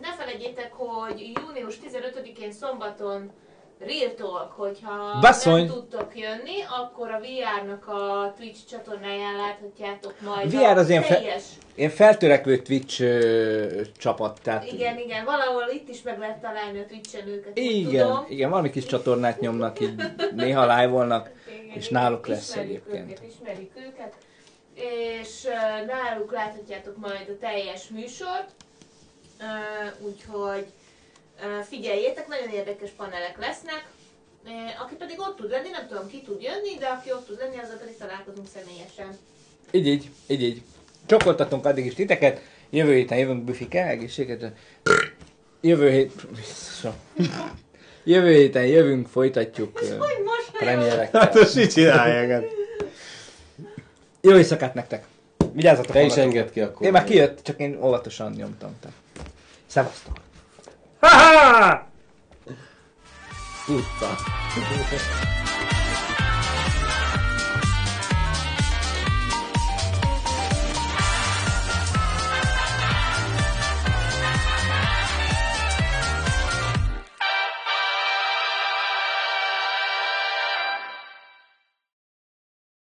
ne 0.00 0.15
felejtjétek, 0.15 0.73
hogy 0.73 1.33
június 1.34 1.78
15-én 1.89 2.52
szombaton 2.52 3.31
Real 3.78 4.15
Talk, 4.15 4.53
hogyha 4.53 5.19
Basszony! 5.20 5.65
nem 5.65 5.75
tudtok 5.75 6.19
jönni, 6.19 6.62
akkor 6.81 7.11
a 7.11 7.20
VR-nak 7.20 7.89
a 7.89 8.33
Twitch 8.36 8.67
csatornáján 8.69 9.36
láthatjátok 9.36 10.15
majd 10.20 10.51
VR 10.51 10.78
az 10.78 10.86
a 10.86 10.91
ilyen, 10.91 11.03
fe, 11.03 11.15
teljes... 11.15 11.43
ilyen 11.75 11.91
feltörekvő 11.91 12.59
Twitch 12.59 13.01
ö, 13.01 13.81
csapat, 13.97 14.41
tehát 14.43 14.73
Igen, 14.73 14.99
igen, 14.99 15.25
valahol 15.25 15.69
itt 15.73 15.89
is 15.89 16.03
meg 16.03 16.19
lehet 16.19 16.41
találni 16.41 16.78
a 16.78 16.86
Twitch-en 16.86 17.28
őket, 17.28 17.59
igen, 17.59 18.07
tudom. 18.07 18.27
igen, 18.28 18.51
valami 18.51 18.70
kis 18.70 18.86
csatornát 18.86 19.41
nyomnak, 19.41 19.81
így 19.81 20.03
néha 20.35 20.77
live-olnak, 20.77 21.31
Igen, 21.49 21.77
és 21.77 21.89
igen, 21.89 22.03
náluk 22.03 22.27
lesz 22.27 22.49
ismerjük 22.49 22.83
egyébként. 22.86 23.11
Őket, 23.11 23.33
ismerjük 23.33 23.77
őket. 23.77 24.15
És 24.75 25.44
uh, 25.44 25.86
náluk 25.86 26.33
láthatjátok 26.33 26.97
majd 26.97 27.28
a 27.28 27.39
teljes 27.41 27.89
műsort. 27.89 28.51
Uh, 29.41 30.07
úgyhogy 30.07 30.67
figyeljétek, 31.68 32.28
nagyon 32.28 32.48
érdekes 32.48 32.90
panelek 32.90 33.39
lesznek. 33.39 33.84
Aki 34.82 34.94
pedig 34.94 35.20
ott 35.20 35.36
tud 35.36 35.50
lenni, 35.50 35.68
nem 35.68 35.86
tudom 35.89 36.08
ki 36.08 36.23
tud 36.23 36.42
jönni, 36.42 36.78
de 36.78 36.86
aki 36.86 37.12
ott 37.12 37.26
tud 37.26 37.39
lenni, 37.39 37.58
azzal 37.58 37.76
pedig 37.76 37.97
találkozunk 37.97 38.47
személyesen. 38.55 39.18
Így 39.70 39.86
így, 39.86 40.10
így 40.26 40.42
így. 40.42 40.62
Csokoltatunk 41.06 41.66
addig 41.66 41.86
is 41.86 41.94
titeket, 41.94 42.40
jövő 42.70 42.94
héten 42.94 43.18
jövünk 43.18 43.44
büfike, 43.44 43.86
egészséget. 43.86 44.52
Jövő 45.60 45.90
hét... 45.90 46.12
Jövő 48.05 48.32
héten 48.32 48.66
jövünk, 48.66 49.08
folytatjuk 49.08 49.81
ö, 49.81 49.97
Hogy 49.97 50.23
most 50.24 50.50
premierekkel. 50.52 51.20
Hát 51.20 51.36
azt 51.36 51.55
mit 51.55 51.73
csinálják? 51.73 52.44
Jó 54.20 54.36
éjszakát 54.36 54.74
nektek! 54.74 55.05
Vigyázzatok 55.52 55.92
Te 55.92 56.02
is 56.02 56.16
engedd 56.16 56.50
ki 56.50 56.60
akkor. 56.60 56.86
Én 56.86 56.92
már 56.92 57.05
kijött, 57.05 57.42
csak 57.42 57.60
én 57.60 57.78
óvatosan 57.82 58.32
nyomtam. 58.32 58.76
Szevasztok! 59.66 60.24
Ha-ha! 61.05 61.86
Tudta. 63.66 64.08